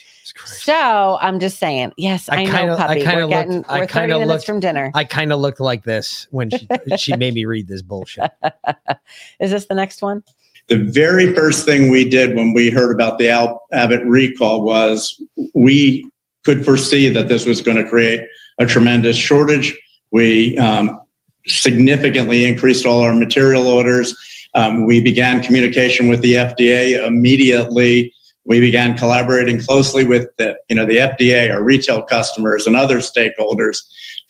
So 0.44 1.18
I'm 1.20 1.40
just 1.40 1.58
saying, 1.58 1.94
yes, 1.96 2.28
I, 2.28 2.44
know, 2.44 2.52
kinda- 2.52 2.76
puppy. 2.76 3.00
I 3.00 3.04
kind 3.04 3.16
we're 3.16 3.22
of 3.24 3.30
getting 3.30 3.52
looked. 3.56 3.70
we're 3.70 3.74
I 3.74 3.86
30 3.86 4.12
minutes 4.12 4.28
looked 4.28 4.46
from 4.46 4.60
dinner. 4.60 4.92
I 4.94 5.02
kind 5.02 5.32
of 5.32 5.40
looked 5.40 5.58
like 5.58 5.82
this 5.82 6.28
when 6.30 6.48
she 6.48 6.68
she 6.96 7.16
made 7.16 7.34
me 7.34 7.44
read 7.44 7.66
this 7.66 7.82
bullshit. 7.82 8.30
Is 9.40 9.50
this 9.50 9.66
the 9.66 9.74
next 9.74 10.00
one? 10.00 10.22
The 10.68 10.78
very 10.78 11.34
first 11.34 11.64
thing 11.64 11.90
we 11.90 12.08
did 12.08 12.36
when 12.36 12.52
we 12.52 12.70
heard 12.70 12.94
about 12.94 13.18
the 13.18 13.28
Al- 13.28 13.62
Abbott 13.72 14.04
recall 14.04 14.62
was 14.62 15.20
we 15.54 16.08
could 16.44 16.64
foresee 16.64 17.08
that 17.08 17.28
this 17.28 17.46
was 17.46 17.60
going 17.60 17.76
to 17.76 17.88
create 17.88 18.26
a 18.58 18.66
tremendous 18.66 19.16
shortage. 19.16 19.76
We 20.10 20.56
um, 20.58 21.00
significantly 21.46 22.44
increased 22.44 22.86
all 22.86 23.00
our 23.00 23.14
material 23.14 23.66
orders. 23.66 24.16
Um, 24.54 24.86
we 24.86 25.00
began 25.00 25.42
communication 25.42 26.08
with 26.08 26.20
the 26.20 26.34
FDA 26.34 27.04
immediately. 27.06 28.12
We 28.44 28.60
began 28.60 28.96
collaborating 28.96 29.60
closely 29.60 30.04
with 30.04 30.28
the, 30.36 30.56
you 30.68 30.76
know, 30.76 30.84
the 30.84 30.96
FDA, 30.96 31.52
our 31.52 31.62
retail 31.62 32.02
customers, 32.02 32.66
and 32.66 32.76
other 32.76 32.98
stakeholders 32.98 33.78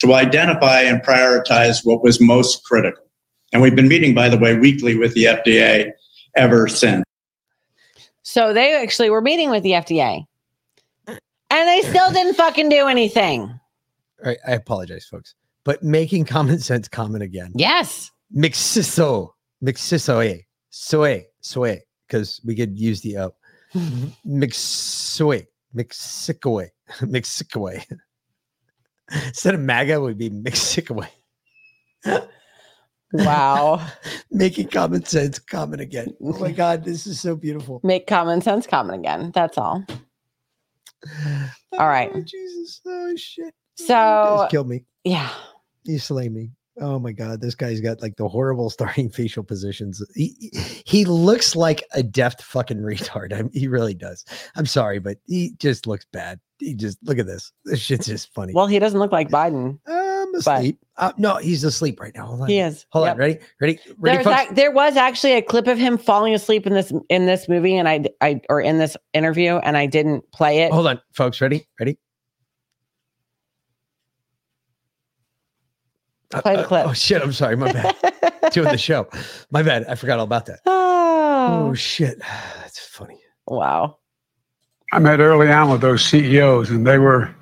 to 0.01 0.15
identify 0.15 0.83
and 0.83 1.03
prioritize 1.03 1.85
what 1.85 2.03
was 2.03 2.21
most 2.21 2.65
critical. 2.65 3.03
And 3.53 3.63
we've 3.63 3.77
been 3.77 3.89
meeting, 3.89 4.15
by 4.15 4.29
the 4.29 4.39
way, 4.39 4.57
weekly 4.57 4.97
with 4.97 5.15
the 5.15 5.25
FDA 5.25 5.93
ever 6.37 6.69
since. 6.69 7.05
So 8.23 8.53
they 8.53 8.75
actually 8.75 9.11
were 9.11 9.21
meeting 9.21 9.51
with 9.51 9.63
the 9.63 9.73
FDA. 9.73 10.25
And 11.07 11.69
they 11.69 11.83
still 11.83 12.11
didn't 12.13 12.35
fucking 12.35 12.71
do 12.71 12.87
anything. 12.87 13.43
All 13.43 14.27
right, 14.27 14.39
I 14.47 14.53
apologize, 14.53 15.05
folks, 15.05 15.35
but 15.65 15.83
making 15.83 16.25
common 16.25 16.59
sense 16.59 16.89
common 16.89 17.23
again. 17.23 17.53
Yes. 17.55 18.11
Mixiso, 18.35 19.31
mixisoe, 19.63 20.45
soe, 20.71 21.21
soe, 21.41 21.63
eh, 21.65 21.79
because 22.07 22.39
eh, 22.39 22.41
eh, 22.43 22.47
we 22.47 22.55
could 22.57 22.79
use 22.79 23.03
the 23.03 23.19
O. 23.19 23.35
Mixoe, 24.27 25.47
mixicoe, 25.75 26.69
mixicoe. 27.01 27.85
Instead 29.27 29.55
of 29.55 29.61
MAGA, 29.61 29.95
it 29.95 30.01
would 30.01 30.19
be 30.19 30.31
mixicoe. 30.31 31.07
Wow. 33.13 33.87
Making 34.31 34.69
common 34.69 35.05
sense 35.05 35.39
common 35.39 35.81
again. 35.81 36.15
Oh 36.23 36.39
my 36.39 36.53
God, 36.53 36.85
this 36.85 37.07
is 37.07 37.21
so 37.21 37.37
beautiful. 37.37 37.81
Make 37.83 38.07
common 38.07 38.41
sense 38.41 38.67
common 38.67 38.99
again. 38.99 39.33
That's 39.35 39.59
all. 39.59 39.85
All 41.79 41.89
right. 41.89 42.11
Oh, 42.15 42.21
Jesus. 42.21 42.81
Oh, 42.87 43.15
shit. 43.17 43.55
So 43.77 44.47
kill 44.51 44.65
me. 44.65 44.85
yeah. 45.05 45.31
You 45.85 45.99
slay 45.99 46.29
me. 46.29 46.51
Oh 46.81 46.99
my 46.99 47.13
god, 47.13 47.41
this 47.43 47.55
guy's 47.55 47.81
got 47.81 48.01
like 48.01 48.17
the 48.17 48.27
horrible 48.29 48.71
starting 48.77 49.11
facial 49.11 49.43
positions. 49.43 50.03
He, 50.15 50.51
he- 50.87 51.05
looks 51.05 51.55
like 51.57 51.83
a 51.93 52.03
deft 52.03 52.43
fucking 52.43 52.79
retard. 52.79 53.33
I 53.33 53.47
he 53.53 53.67
really 53.69 53.93
does. 53.95 54.25
I'm 54.57 54.65
sorry, 54.67 54.99
but 55.01 55.19
he 55.27 55.53
just 55.59 55.87
looks 55.87 56.07
bad. 56.13 56.41
He 56.61 56.75
just 56.75 56.97
look 57.03 57.19
at 57.19 57.27
this. 57.27 57.53
This 57.65 57.81
shit's 57.81 58.07
just 58.07 58.33
funny. 58.33 58.55
Well, 58.55 58.67
he 58.69 58.79
doesn't 58.79 58.99
look 59.01 59.13
like 59.13 59.29
Biden. 59.29 59.81
Oh, 59.87 60.02
I'm 60.33 60.39
asleep. 60.41 60.79
Uh, 60.97 61.13
no, 61.19 61.37
he's 61.37 61.65
asleep 61.65 62.01
right 62.01 62.13
now. 62.15 62.27
Hold 62.27 62.43
on. 62.43 62.49
He 62.49 62.59
is. 62.59 62.87
Hold 62.91 63.07
Yep. 63.07 63.13
on. 63.15 63.19
Ready? 63.19 63.39
Ready? 63.61 63.79
Ready? 63.99 64.17
There's 64.19 64.25
folks? 64.25 64.43
ac- 64.43 64.55
there 64.55 64.71
was 64.71 64.97
actually 64.97 65.33
a 65.35 65.43
clip 65.43 65.67
of 65.67 65.79
him 65.79 65.99
falling 65.99 66.35
asleep 66.35 66.67
in 66.67 66.73
this 66.75 66.93
in 67.09 67.27
this 67.27 67.49
movie, 67.49 67.77
and 67.77 67.89
I 67.89 68.05
I 68.21 68.41
or 68.49 68.61
in 68.61 68.79
this 68.79 68.97
interview, 69.15 69.57
and 69.57 69.77
I 69.77 69.87
didn't 69.87 70.31
play 70.33 70.61
it. 70.61 70.73
Hold 70.73 70.87
on, 70.87 71.01
folks. 71.13 71.41
Ready? 71.41 71.67
Ready? 71.81 71.99
Uh, 76.35 76.41
play 76.41 76.57
the 76.57 76.63
uh, 76.63 76.67
clip. 76.69 76.87
Oh 76.87 76.93
shit! 76.93 77.23
I'm 77.23 77.33
sorry. 77.33 77.57
My 77.57 77.73
bad. 77.73 77.95
Doing 78.53 78.69
the 78.69 78.79
show. 78.79 79.09
My 79.51 79.63
bad. 79.63 79.85
I 79.87 79.95
forgot 79.95 80.19
all 80.19 80.25
about 80.25 80.47
that. 80.47 80.61
Oh, 80.67 81.69
Oh 81.71 81.75
shit! 81.75 82.19
That's 82.61 82.79
funny. 82.79 83.21
wow. 83.47 83.99
I 84.95 84.99
met 84.99 85.21
early 85.21 85.51
on 85.51 85.71
with 85.71 85.81
those 85.81 86.05
CEOs, 86.05 86.71
and 86.71 86.87
they 86.87 86.99
were 86.99 87.35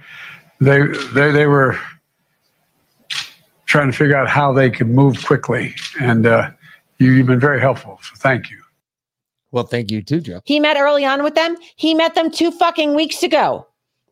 they 0.61 0.81
they 1.15 1.31
they 1.33 1.47
were 1.47 1.79
trying 3.71 3.91
to 3.91 3.97
figure 3.97 4.17
out 4.17 4.29
how 4.29 4.53
they 4.53 4.69
could 4.69 4.89
move 4.89 5.25
quickly, 5.25 5.75
and 6.01 6.27
uh, 6.27 6.51
you, 6.99 7.13
you've 7.13 7.29
been 7.29 7.39
very 7.39 7.61
helpful. 7.61 8.01
So 8.03 8.17
thank 8.17 8.51
you. 8.51 8.61
Well, 9.53 9.65
thank 9.65 9.93
you 9.93 10.03
too, 10.03 10.21
Joe. 10.21 10.41
He 10.45 10.59
met 10.59 10.77
early 10.77 11.05
on 11.05 11.23
with 11.23 11.37
them. 11.37 11.57
He 11.77 11.95
met 11.95 12.17
them 12.17 12.33
two 12.33 12.51
fucking 12.51 12.95
weeks 12.95 13.23
ago. 13.23 13.67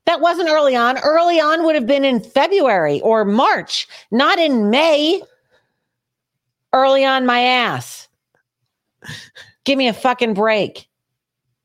That 0.07 0.21
wasn't 0.21 0.49
early 0.49 0.77
on. 0.77 0.99
Early 0.99 1.41
on 1.41 1.65
would 1.65 1.75
have 1.75 1.87
been 1.89 2.05
in 2.05 2.21
February 2.21 3.01
or 3.01 3.25
March, 3.25 3.89
not 4.13 4.39
in 4.39 4.71
May. 4.71 5.21
Early 6.73 7.05
on 7.05 7.27
my 7.27 7.41
ass. 7.41 8.09
Give 9.65 9.77
me 9.77 9.89
a 9.89 9.93
fucking 9.93 10.35
break. 10.35 10.89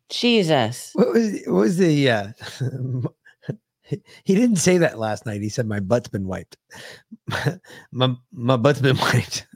Jesus. 0.09 0.91
What 0.93 1.09
was 1.09 1.41
what 1.45 1.53
was 1.53 1.77
the 1.77 2.09
uh 2.09 2.27
he 4.23 4.35
didn't 4.35 4.57
say 4.57 4.77
that 4.77 4.99
last 4.99 5.25
night. 5.25 5.41
He 5.41 5.49
said 5.49 5.67
my 5.67 5.79
butt's 5.79 6.09
been 6.09 6.27
wiped. 6.27 6.57
my 7.91 8.15
my 8.31 8.57
butt's 8.57 8.81
been 8.81 8.97
wiped. 9.01 9.47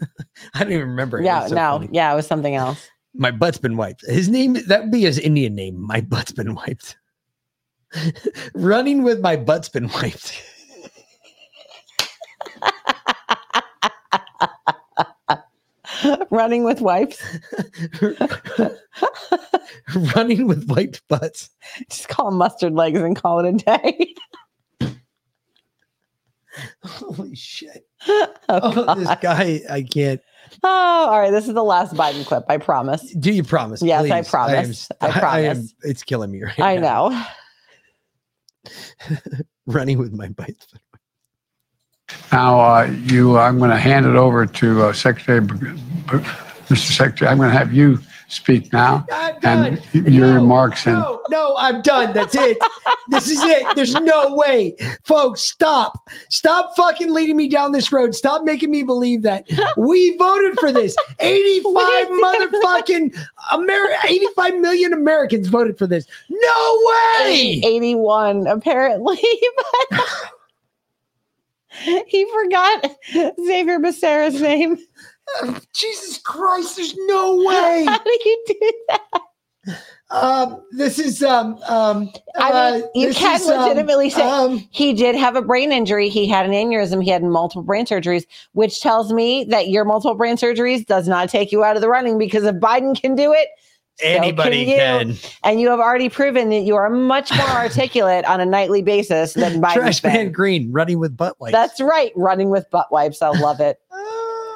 I 0.54 0.64
don't 0.64 0.74
even 0.74 0.90
remember. 0.90 1.22
Yeah, 1.22 1.48
so 1.48 1.56
no, 1.56 1.72
funny. 1.80 1.90
yeah, 1.92 2.12
it 2.12 2.16
was 2.16 2.28
something 2.28 2.56
else. 2.56 2.90
My 3.14 3.32
butt's 3.32 3.58
been 3.58 3.78
wiped. 3.78 4.06
His 4.06 4.30
name 4.30 4.54
that 4.68 4.84
would 4.84 4.92
be 4.92 5.02
his 5.02 5.20
Indian 5.20 5.56
name. 5.56 5.82
My 5.82 6.02
butt's 6.02 6.32
been 6.32 6.56
wiped. 6.56 6.98
Running 8.54 9.04
with 9.04 9.22
my 9.22 9.38
butt's 9.38 9.70
been 9.70 9.88
wiped. 9.88 10.44
Running 16.32 16.64
with 16.64 16.82
wipes. 16.82 17.22
Running 20.16 20.48
with 20.48 20.68
wiped 20.70 21.08
butts. 21.08 21.50
Just 21.90 22.10
call 22.10 22.28
'em 22.28 22.36
mustard 22.36 22.74
legs 22.74 23.00
and 23.00 23.16
call 23.16 23.40
it 23.40 23.48
a 23.48 23.54
day. 23.54 24.16
Holy 26.84 27.36
shit. 27.36 27.88
oh, 28.08 28.34
Oh, 28.50 28.96
this 28.96 29.10
guy, 29.22 29.62
I 29.70 29.84
can't. 29.84 30.20
Oh, 30.64 30.70
all 31.12 31.20
right. 31.20 31.30
This 31.32 31.48
is 31.48 31.54
the 31.54 31.64
last 31.64 31.94
Biden 31.94 32.26
clip. 32.26 32.46
I 32.50 32.58
promise. 32.58 33.12
Do 33.14 33.32
you 33.32 33.44
promise? 33.44 33.82
Yes, 33.82 34.10
I 34.10 34.22
please? 34.22 34.30
promise. 34.30 34.90
am- 35.02 35.12
I 35.12 35.40
am- 35.42 35.56
promise. 35.56 35.74
it's 35.84 36.04
killing 36.04 36.32
me 36.32 36.42
right 36.44 36.60
I 36.60 36.78
now. 36.78 37.10
know. 37.10 37.24
Running 39.68 39.98
with 40.00 40.14
my 40.14 40.30
bites. 40.30 40.68
Now, 42.32 42.60
uh, 42.60 42.84
you, 43.06 43.38
I'm 43.38 43.58
going 43.58 43.70
to 43.70 43.78
hand 43.78 44.06
it 44.06 44.16
over 44.16 44.46
to 44.46 44.84
uh, 44.84 44.94
Secretary, 44.94 45.42
B- 45.42 45.54
B- 45.56 45.74
Mr. 46.70 46.78
Secretary. 46.96 47.30
I'm 47.30 47.38
going 47.38 47.52
to 47.52 47.58
have 47.58 47.74
you 47.74 48.00
speak 48.30 48.74
now, 48.74 49.06
and 49.44 49.82
your 49.94 50.34
remarks 50.34 50.86
and. 50.86 50.98
No, 50.98 51.22
no, 51.30 51.56
I'm 51.58 51.82
done. 51.82 52.14
That's 52.14 52.36
it. 52.36 52.58
this 53.08 53.30
is 53.30 53.42
it. 53.42 53.76
There's 53.76 53.94
no 53.94 54.36
way. 54.36 54.76
Folks, 55.04 55.42
stop. 55.42 56.10
Stop 56.30 56.76
fucking 56.76 57.14
leading 57.14 57.38
me 57.38 57.48
down 57.48 57.72
this 57.72 57.92
road. 57.92 58.14
Stop 58.14 58.44
making 58.44 58.70
me 58.70 58.84
believe 58.84 59.22
that 59.22 59.48
we 59.78 60.16
voted 60.18 60.60
for 60.60 60.72
this. 60.72 60.96
85 61.20 61.74
motherfucking 62.10 63.18
Ameri- 63.52 64.06
85 64.06 64.60
million 64.60 64.94
Americans 64.94 65.48
voted 65.48 65.78
for 65.78 65.88
this. 65.88 66.06
No 66.30 66.80
way. 67.24 67.62
81, 67.66 68.48
apparently. 68.48 69.20
but 69.92 70.00
he 72.08 72.28
forgot 72.34 72.92
Xavier 73.46 73.80
Becerra's 73.80 74.42
name. 74.42 74.78
Jesus 75.74 76.20
Christ, 76.20 76.78
there's 76.78 76.96
no 77.08 77.36
way. 77.46 77.86
How 77.88 77.98
do 78.04 78.10
you 78.10 78.44
do 78.48 78.74
that? 78.90 79.22
Um, 80.10 80.64
this 80.72 81.00
is 81.00 81.22
um 81.22 81.60
um 81.68 82.10
I 82.38 82.72
mean, 82.72 82.84
uh, 82.84 82.88
you 82.96 83.14
can 83.14 83.42
is, 83.42 83.50
um, 83.50 83.60
legitimately 83.60 84.10
say 84.10 84.22
um, 84.22 84.66
he 84.72 84.94
did 84.94 85.16
have 85.16 85.36
a 85.36 85.42
brain 85.42 85.74
injury. 85.74 86.08
He 86.08 86.28
had 86.28 86.46
an 86.46 86.54
aneurysm. 86.54 87.04
He 87.04 87.10
had 87.10 87.24
multiple 87.24 87.64
brain 87.64 87.86
surgeries, 87.86 88.26
which 88.54 88.80
tells 88.80 89.12
me 89.12 89.44
that 89.50 89.68
your 89.68 89.84
multiple 89.84 90.16
brain 90.16 90.38
surgeries 90.38 90.86
does 90.86 91.10
not 91.10 91.30
take 91.30 91.52
you 91.52 91.66
out 91.66 91.76
of 91.76 91.82
the 91.82 91.90
running 91.90 92.18
because 92.18 92.46
if 92.46 92.56
Biden 92.56 93.00
can 93.00 93.16
do 93.16 93.34
it, 93.34 93.50
so 94.00 94.06
Anybody 94.08 94.60
you. 94.60 94.76
can. 94.76 95.16
And 95.44 95.60
you 95.60 95.70
have 95.70 95.80
already 95.80 96.10
proven 96.10 96.50
that 96.50 96.62
you 96.62 96.76
are 96.76 96.90
much 96.90 97.36
more 97.36 97.48
articulate 97.50 98.26
on 98.26 98.40
a 98.40 98.46
nightly 98.46 98.82
basis 98.82 99.34
than 99.34 99.62
Biden's 99.62 100.00
Trash. 100.00 100.04
Man 100.04 100.32
Green 100.32 100.72
running 100.72 101.00
with 101.00 101.18
butt 101.18 101.40
wipes. 101.40 101.54
That's 101.54 101.82
right. 101.82 102.12
Running 102.16 102.50
with 102.50 102.70
butt 102.70 102.92
wipes. 102.92 103.22
I 103.22 103.30
love 103.30 103.60
it. 103.60 103.80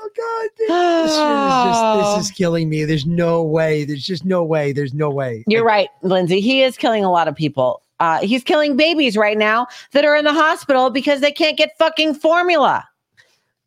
Oh 0.04 0.10
God, 0.18 0.50
this 0.58 1.12
is 1.12 1.16
just 1.16 2.18
this 2.20 2.26
is 2.26 2.32
killing 2.38 2.68
me. 2.68 2.84
There's 2.84 3.06
no 3.06 3.44
way. 3.44 3.86
There's 3.86 4.06
just 4.06 4.26
no 4.26 4.44
way. 4.44 4.74
There's 4.74 4.94
no 4.94 5.10
way. 5.10 5.46
You're 5.48 5.64
right, 5.64 5.88
Lindsay. 6.02 6.42
He 6.42 6.64
is 6.64 6.76
killing 6.76 7.06
a 7.06 7.12
lot 7.12 7.30
of 7.30 7.36
people. 7.36 7.82
Uh, 8.02 8.20
he's 8.20 8.44
killing 8.44 8.76
babies 8.76 9.16
right 9.16 9.38
now 9.38 9.68
that 9.94 10.04
are 10.04 10.16
in 10.16 10.26
the 10.26 10.34
hospital 10.34 10.90
because 10.90 11.22
they 11.22 11.32
can't 11.32 11.58
get 11.58 11.78
fucking 11.78 12.16
formula. 12.16 12.86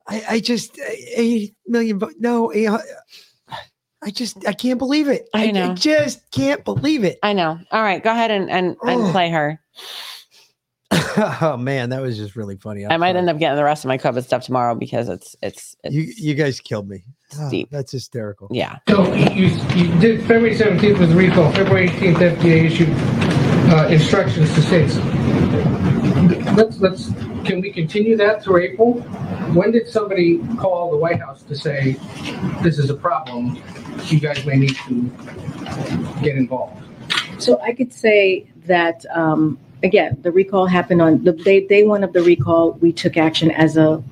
I, 0.06 0.24
I 0.28 0.40
just 0.40 0.78
eight 1.16 1.54
million. 1.66 2.00
No, 2.18 2.52
I 4.04 4.10
just 4.10 4.46
I 4.46 4.52
can't 4.52 4.78
believe 4.78 5.08
it. 5.08 5.28
I 5.32 5.50
know. 5.50 5.70
I 5.70 5.74
just 5.74 6.30
can't 6.30 6.62
believe 6.64 7.04
it. 7.04 7.18
I 7.22 7.32
know. 7.32 7.58
All 7.72 7.82
right, 7.82 8.02
go 8.02 8.10
ahead 8.10 8.30
and 8.30 8.50
and, 8.50 8.76
and 8.82 9.02
Oh. 9.02 9.10
play 9.12 9.30
her. 9.30 9.60
oh 11.40 11.56
man, 11.58 11.90
that 11.90 12.00
was 12.02 12.16
just 12.16 12.36
really 12.36 12.56
funny. 12.56 12.86
I 12.86 12.96
might 12.98 13.16
end 13.16 13.28
up 13.28 13.38
getting 13.38 13.56
the 13.56 13.64
rest 13.64 13.84
of 13.84 13.88
my 13.88 13.98
COVID 13.98 14.22
stuff 14.24 14.44
tomorrow 14.44 14.74
because 14.74 15.08
it's 15.08 15.34
it's, 15.42 15.74
it's 15.82 15.94
You 15.94 16.02
you 16.16 16.34
guys 16.34 16.60
killed 16.60 16.88
me. 16.88 17.02
Oh, 17.38 17.50
deep. 17.50 17.68
that's 17.70 17.90
hysterical. 17.90 18.48
Yeah. 18.52 18.78
So 18.88 19.12
you, 19.14 19.46
you 19.74 19.98
did, 19.98 20.20
February 20.20 20.54
17th 20.54 20.98
was 21.00 21.08
the 21.08 21.16
recall, 21.16 21.50
February 21.52 21.88
18th 21.88 22.36
FDA 22.36 22.64
issued 22.64 22.90
uh, 23.72 23.88
instructions 23.90 24.54
to 24.54 24.62
states. 24.62 24.96
Let's, 26.56 26.78
let's, 26.78 27.12
can 27.44 27.60
we 27.60 27.72
continue 27.72 28.16
that 28.16 28.42
through 28.42 28.58
April? 28.58 29.00
When 29.54 29.72
did 29.72 29.88
somebody 29.88 30.38
call 30.56 30.92
the 30.92 30.96
White 30.96 31.20
House 31.20 31.42
to 31.42 31.56
say, 31.56 31.96
this 32.62 32.78
is 32.78 32.90
a 32.90 32.94
problem, 32.94 33.60
you 34.04 34.20
guys 34.20 34.46
may 34.46 34.56
need 34.56 34.76
to 34.86 35.10
get 36.22 36.36
involved? 36.36 36.80
So 37.38 37.60
I 37.60 37.72
could 37.72 37.92
say 37.92 38.46
that, 38.66 39.04
um, 39.12 39.58
again, 39.82 40.16
the 40.22 40.30
recall 40.30 40.66
happened 40.66 41.02
on 41.02 41.24
the 41.24 41.32
day, 41.32 41.66
day 41.66 41.82
one 41.82 42.04
of 42.04 42.12
the 42.12 42.22
recall, 42.22 42.72
we 42.74 42.92
took 42.92 43.16
action 43.16 43.50
as 43.50 43.76
a 43.76 44.02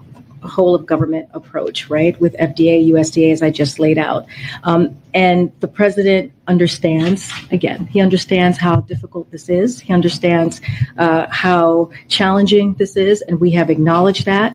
whole 0.49 0.75
of 0.75 0.87
government 0.87 1.29
approach, 1.33 1.89
right? 1.89 2.19
With 2.21 2.35
FDA, 2.35 2.89
USDA, 2.91 3.33
as 3.33 3.43
I 3.43 3.51
just 3.51 3.79
laid 3.79 3.99
out. 3.99 4.27
Um, 4.65 4.97
and 5.15 5.53
the 5.61 5.69
president 5.69 6.33
understands, 6.49 7.33
again, 7.51 7.87
he 7.87 8.01
understands 8.01 8.59
how 8.59 8.77
difficult 8.81 9.31
this 9.31 9.49
is. 9.49 9.81
He 9.81 9.93
understands 9.93 10.61
uh, 10.99 11.27
how 11.31 11.91
challenging 12.09 12.75
this 12.75 12.97
is, 12.97 13.23
and 13.23 13.41
we 13.41 13.51
have 13.53 13.71
acknowledged 13.71 14.27
that. 14.27 14.53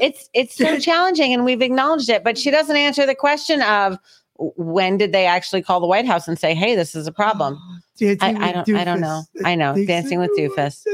it's 0.00 0.28
it's 0.32 0.56
so 0.56 0.78
challenging, 0.78 1.32
and 1.32 1.44
we've 1.44 1.62
acknowledged 1.62 2.08
it. 2.08 2.24
But 2.24 2.38
she 2.38 2.50
doesn't 2.50 2.76
answer 2.76 3.06
the 3.06 3.14
question 3.14 3.62
of 3.62 3.98
when 4.36 4.96
did 4.96 5.12
they 5.12 5.26
actually 5.26 5.62
call 5.62 5.80
the 5.80 5.86
White 5.86 6.06
House 6.06 6.28
and 6.28 6.38
say, 6.38 6.54
"Hey, 6.54 6.74
this 6.74 6.94
is 6.94 7.06
a 7.06 7.12
problem." 7.12 7.58
Dancing 7.98 8.36
I, 8.36 8.48
I 8.48 8.52
don't. 8.52 8.74
I 8.76 8.84
don't 8.84 9.00
know. 9.00 9.22
I 9.44 9.54
know. 9.56 9.74
Dancing 9.84 10.20
with 10.20 10.30
Doofus. 10.38 10.84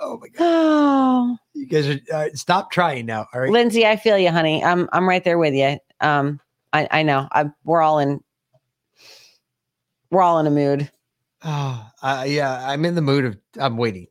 Oh 0.00 0.18
my 0.18 0.28
god. 0.28 0.38
Oh, 0.42 1.36
You 1.54 1.66
guys 1.66 1.88
are 1.88 1.98
uh, 2.12 2.28
stop 2.34 2.70
trying 2.70 3.06
now. 3.06 3.26
All 3.32 3.40
right. 3.40 3.50
Lindsay, 3.50 3.86
I 3.86 3.96
feel 3.96 4.18
you, 4.18 4.30
honey. 4.30 4.62
I'm 4.64 4.88
I'm 4.92 5.08
right 5.08 5.22
there 5.24 5.38
with 5.38 5.54
you. 5.54 5.78
Um, 6.00 6.40
I 6.72 6.88
I 6.90 7.02
know. 7.02 7.28
I 7.32 7.46
we're 7.64 7.82
all 7.82 7.98
in. 7.98 8.20
We're 10.10 10.22
all 10.22 10.38
in 10.38 10.46
a 10.46 10.50
mood. 10.50 10.90
Oh, 11.44 11.86
uh, 12.02 12.24
yeah. 12.26 12.68
I'm 12.68 12.84
in 12.84 12.94
the 12.94 13.02
mood 13.02 13.24
of. 13.24 13.36
I'm 13.58 13.76
waiting. 13.76 14.06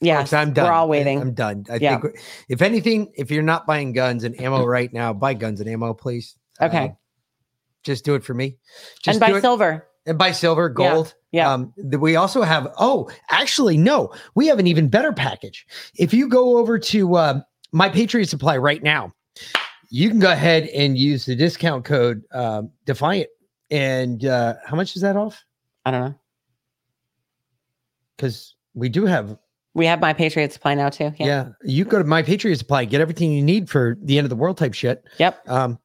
Yeah, 0.00 0.24
I'm 0.32 0.52
done. 0.52 0.66
We're 0.66 0.72
all 0.72 0.88
waiting. 0.88 1.20
I'm 1.20 1.34
done. 1.34 1.64
I 1.68 1.76
Yeah. 1.76 1.98
think 1.98 2.18
if 2.48 2.62
anything, 2.62 3.12
if 3.16 3.30
you're 3.32 3.42
not 3.42 3.66
buying 3.66 3.92
guns 3.92 4.22
and 4.24 4.40
ammo 4.40 4.64
right 4.76 4.92
now, 4.92 5.12
buy 5.12 5.34
guns 5.34 5.60
and 5.60 5.68
ammo, 5.68 5.92
please. 5.94 6.36
Okay. 6.60 6.84
Uh, 6.84 6.88
just 7.82 8.04
do 8.04 8.14
it 8.14 8.22
for 8.24 8.34
me. 8.34 8.46
and 8.46 8.56
Just 9.02 9.20
buy 9.20 9.40
silver. 9.40 9.86
and 10.06 10.16
buy 10.18 10.32
silver, 10.32 10.68
gold. 10.68 11.14
Yeah. 11.32 11.52
Um, 11.52 11.72
we 11.76 12.16
also 12.16 12.42
have. 12.42 12.68
Oh, 12.78 13.10
actually, 13.30 13.76
no. 13.76 14.12
We 14.34 14.46
have 14.46 14.58
an 14.58 14.66
even 14.66 14.88
better 14.88 15.12
package. 15.12 15.66
If 15.96 16.14
you 16.14 16.28
go 16.28 16.56
over 16.58 16.78
to 16.78 17.16
uh, 17.16 17.40
my 17.72 17.88
Patriot 17.88 18.28
Supply 18.28 18.56
right 18.56 18.82
now, 18.82 19.12
you 19.90 20.08
can 20.08 20.18
go 20.18 20.32
ahead 20.32 20.64
and 20.68 20.96
use 20.96 21.26
the 21.26 21.36
discount 21.36 21.84
code 21.84 22.22
um, 22.32 22.70
Defiant. 22.86 23.28
And 23.70 24.24
uh, 24.24 24.54
how 24.66 24.76
much 24.76 24.96
is 24.96 25.02
that 25.02 25.16
off? 25.16 25.42
I 25.84 25.90
don't 25.90 26.00
know. 26.00 26.14
Because 28.16 28.54
we 28.74 28.88
do 28.88 29.04
have. 29.04 29.36
We 29.74 29.86
have 29.86 30.00
my 30.00 30.12
Patriot 30.12 30.52
Supply 30.52 30.74
now 30.74 30.88
too. 30.88 31.12
Yeah. 31.18 31.26
Yeah. 31.26 31.48
you 31.62 31.84
go 31.84 31.98
to 31.98 32.04
my 32.04 32.22
Patriot 32.22 32.56
Supply, 32.56 32.84
get 32.86 33.00
everything 33.00 33.32
you 33.32 33.42
need 33.42 33.68
for 33.68 33.98
the 34.02 34.16
end 34.18 34.24
of 34.24 34.30
the 34.30 34.36
world 34.36 34.56
type 34.56 34.74
shit. 34.74 35.04
Yep. 35.18 35.48
Um, 35.48 35.78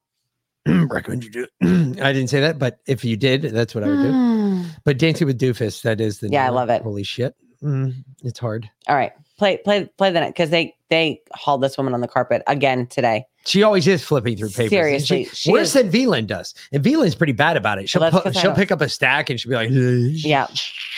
recommend 0.88 1.24
you 1.24 1.30
do. 1.30 1.46
I 2.02 2.12
didn't 2.12 2.28
say 2.28 2.40
that, 2.40 2.58
but 2.58 2.78
if 2.86 3.04
you 3.04 3.16
did, 3.16 3.42
that's 3.42 3.74
what 3.74 3.84
I 3.84 3.88
would 3.88 3.96
do. 4.02 4.10
Mm. 4.12 4.64
But 4.84 4.98
Dancing 4.98 5.26
with 5.26 5.38
Doofus, 5.40 5.82
that 5.82 6.00
is 6.00 6.20
the 6.20 6.28
Yeah, 6.30 6.46
I 6.46 6.50
love 6.50 6.70
it. 6.70 6.82
Holy 6.82 7.02
shit, 7.04 7.34
Mm, 7.62 7.94
it's 8.22 8.38
hard. 8.38 8.68
All 8.88 8.96
right. 8.96 9.12
Play 9.38 9.56
play 9.58 9.88
play 9.98 10.10
the 10.10 10.20
net 10.20 10.28
because 10.30 10.50
they 10.50 10.74
they 10.90 11.20
hauled 11.32 11.62
this 11.62 11.76
woman 11.78 11.92
on 11.94 12.00
the 12.02 12.08
carpet 12.08 12.42
again 12.46 12.86
today. 12.86 13.24
She 13.46 13.62
always 13.62 13.86
is 13.88 14.02
flipping 14.04 14.36
through 14.36 14.50
papers. 14.50 14.70
isn't 14.72 15.00
she? 15.00 15.06
Seriously, 15.06 15.24
she 15.34 15.52
worse 15.52 15.68
is- 15.68 15.72
than 15.74 15.90
Vlynn 15.90 16.26
does. 16.26 16.54
And 16.72 16.82
Vlynn's 16.84 17.14
pretty 17.14 17.32
bad 17.32 17.56
about 17.56 17.78
it. 17.78 17.88
She'll 17.88 18.00
Well, 18.00 18.10
that's 18.10 18.22
put, 18.22 18.32
'cause 18.32 18.36
I 18.36 18.40
she'll 18.42 18.54
pick 18.54 18.70
up 18.70 18.80
a 18.80 18.88
stack 18.88 19.28
and 19.30 19.38
she'll 19.40 19.50
be 19.50 19.56
like, 19.56 19.68
Yeah, 19.70 20.46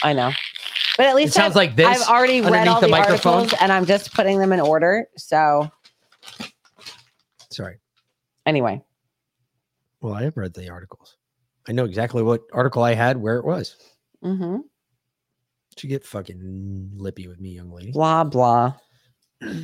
I 0.03 0.13
know. 0.13 0.33
But 0.97 1.07
at 1.07 1.15
least 1.17 1.35
sounds 1.35 1.53
I've- 1.57 1.59
like 1.67 1.77
this 1.77 1.87
I've 1.87 2.09
already 2.09 2.41
read 2.41 2.69
all 2.69 2.81
the 2.81 2.87
the, 2.87 2.91
microphone. 2.91 3.35
articles 3.35 3.61
and 3.61 3.73
I'm 3.73 3.87
just 3.87 4.13
putting 4.15 4.39
them 4.39 4.53
in 4.53 4.61
order. 4.61 5.07
So 5.17 5.71
sorry. 7.51 7.79
anyway, 8.45 8.83
Well, 10.07 10.15
I 10.15 10.23
have 10.23 10.37
read 10.37 10.55
the 10.55 10.71
articles. 10.71 11.17
I 11.69 11.73
know 11.73 11.85
exactly 11.85 12.23
what 12.23 12.43
article 12.53 12.85
I 12.85 12.95
had, 12.95 13.17
where 13.17 13.39
it 13.39 13.45
was. 13.45 13.75
hmm 14.23 14.59
She 15.77 15.89
get 15.89 16.05
fucking 16.05 16.93
lippy 16.97 17.27
with 17.27 17.41
me, 17.41 17.57
young 17.57 17.73
lady. 17.73 17.91
blah 17.91 18.23
blah. 18.23 18.75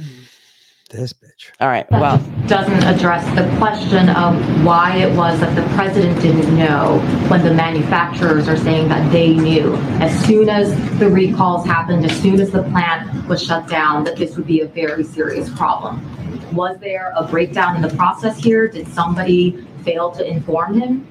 This 0.91 1.15
bitch. 1.15 1.53
All 1.59 1.69
right. 1.69 1.91
Well, 1.91 2.19
doesn't 2.49 2.83
address 2.83 3.25
the 3.35 3.49
question 3.57 4.11
of 4.11 4.35
why 4.63 4.97
it 4.99 5.17
was 5.17 5.41
that 5.41 5.55
the 5.57 5.63
president 5.75 6.21
didn't 6.21 6.55
know 6.59 6.99
when 7.29 7.43
the 7.43 7.55
manufacturers 7.55 8.47
are 8.47 8.59
saying 8.59 8.89
that 8.91 9.11
they 9.11 9.33
knew 9.35 9.75
as 10.03 10.13
soon 10.27 10.51
as 10.51 10.69
the 10.99 11.09
recalls 11.09 11.65
happened, 11.65 12.05
as 12.05 12.21
soon 12.21 12.39
as 12.43 12.51
the 12.51 12.63
plant 12.65 13.27
was 13.27 13.43
shut 13.43 13.67
down, 13.69 14.05
that 14.05 14.17
this 14.17 14.37
would 14.37 14.47
be 14.47 14.61
a 14.61 14.67
very 14.67 15.03
serious 15.03 15.49
problem. 15.57 16.05
Was 16.53 16.79
there 16.79 17.13
a 17.17 17.25
breakdown 17.25 17.77
in 17.77 17.83
the 17.83 17.95
process 17.97 18.37
here? 18.43 18.69
Did 18.69 18.89
somebody 18.89 19.67
fail 19.85 20.11
to 20.13 20.27
inform 20.27 20.81
him? 20.81 21.07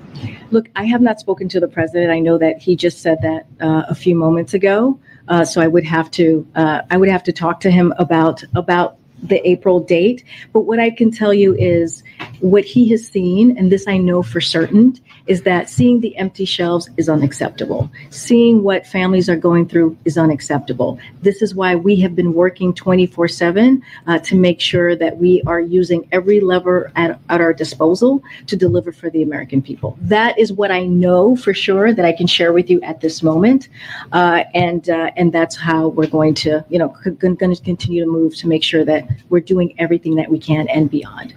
Look, 0.51 0.69
I 0.75 0.85
have 0.85 1.01
not 1.01 1.19
spoken 1.19 1.47
to 1.49 1.59
the 1.59 1.67
president. 1.67 2.11
I 2.11 2.19
know 2.19 2.37
that 2.37 2.61
he 2.61 2.75
just 2.75 3.01
said 3.01 3.19
that 3.21 3.47
uh, 3.59 3.83
a 3.87 3.95
few 3.95 4.15
moments 4.15 4.53
ago. 4.53 4.99
Uh, 5.27 5.45
so 5.45 5.61
I 5.61 5.67
would 5.67 5.85
have 5.85 6.11
to 6.11 6.45
uh, 6.55 6.81
I 6.89 6.97
would 6.97 7.09
have 7.09 7.23
to 7.23 7.31
talk 7.31 7.59
to 7.61 7.71
him 7.71 7.93
about 7.97 8.43
about 8.55 8.97
the 9.23 9.47
April 9.47 9.79
date. 9.79 10.23
But 10.53 10.61
what 10.61 10.79
I 10.79 10.89
can 10.89 11.11
tell 11.11 11.33
you 11.33 11.55
is 11.55 12.03
what 12.39 12.65
he 12.65 12.89
has 12.89 13.07
seen, 13.07 13.57
and 13.57 13.71
this 13.71 13.87
I 13.87 13.97
know 13.97 14.23
for 14.23 14.41
certain, 14.41 14.99
is 15.27 15.43
that 15.43 15.69
seeing 15.69 16.01
the 16.01 16.15
empty 16.17 16.45
shelves 16.45 16.89
is 16.97 17.07
unacceptable. 17.07 17.89
Seeing 18.09 18.63
what 18.63 18.85
families 18.85 19.29
are 19.29 19.35
going 19.35 19.67
through 19.67 19.97
is 20.05 20.17
unacceptable. 20.17 20.99
This 21.21 21.41
is 21.41 21.53
why 21.53 21.75
we 21.75 21.95
have 21.97 22.15
been 22.15 22.33
working 22.33 22.73
24 22.73 23.27
7 23.27 23.83
uh, 24.07 24.19
to 24.19 24.35
make 24.35 24.59
sure 24.59 24.95
that 24.95 25.17
we 25.17 25.41
are 25.45 25.59
using 25.59 26.07
every 26.11 26.39
lever 26.39 26.91
at, 26.95 27.19
at 27.29 27.41
our 27.41 27.53
disposal 27.53 28.23
to 28.47 28.55
deliver 28.55 28.91
for 28.91 29.09
the 29.09 29.21
American 29.21 29.61
people. 29.61 29.97
That 30.01 30.37
is 30.37 30.51
what 30.51 30.71
I 30.71 30.85
know 30.85 31.35
for 31.35 31.53
sure 31.53 31.93
that 31.93 32.05
I 32.05 32.11
can 32.11 32.27
share 32.27 32.53
with 32.53 32.69
you 32.69 32.81
at 32.81 33.01
this 33.01 33.21
moment. 33.21 33.69
Uh, 34.11 34.43
and, 34.53 34.89
uh, 34.89 35.11
and 35.15 35.31
that's 35.31 35.55
how 35.55 35.89
we're 35.89 36.07
going 36.07 36.33
to, 36.35 36.65
you 36.69 36.79
know, 36.79 36.95
c- 37.03 37.11
going 37.11 37.37
to 37.37 37.63
continue 37.63 38.03
to 38.03 38.09
move 38.09 38.35
to 38.37 38.47
make 38.47 38.63
sure 38.63 38.83
that 38.85 39.07
we're 39.29 39.39
doing 39.39 39.73
everything 39.79 40.15
that 40.15 40.29
we 40.29 40.39
can 40.39 40.67
and 40.69 40.89
beyond. 40.89 41.35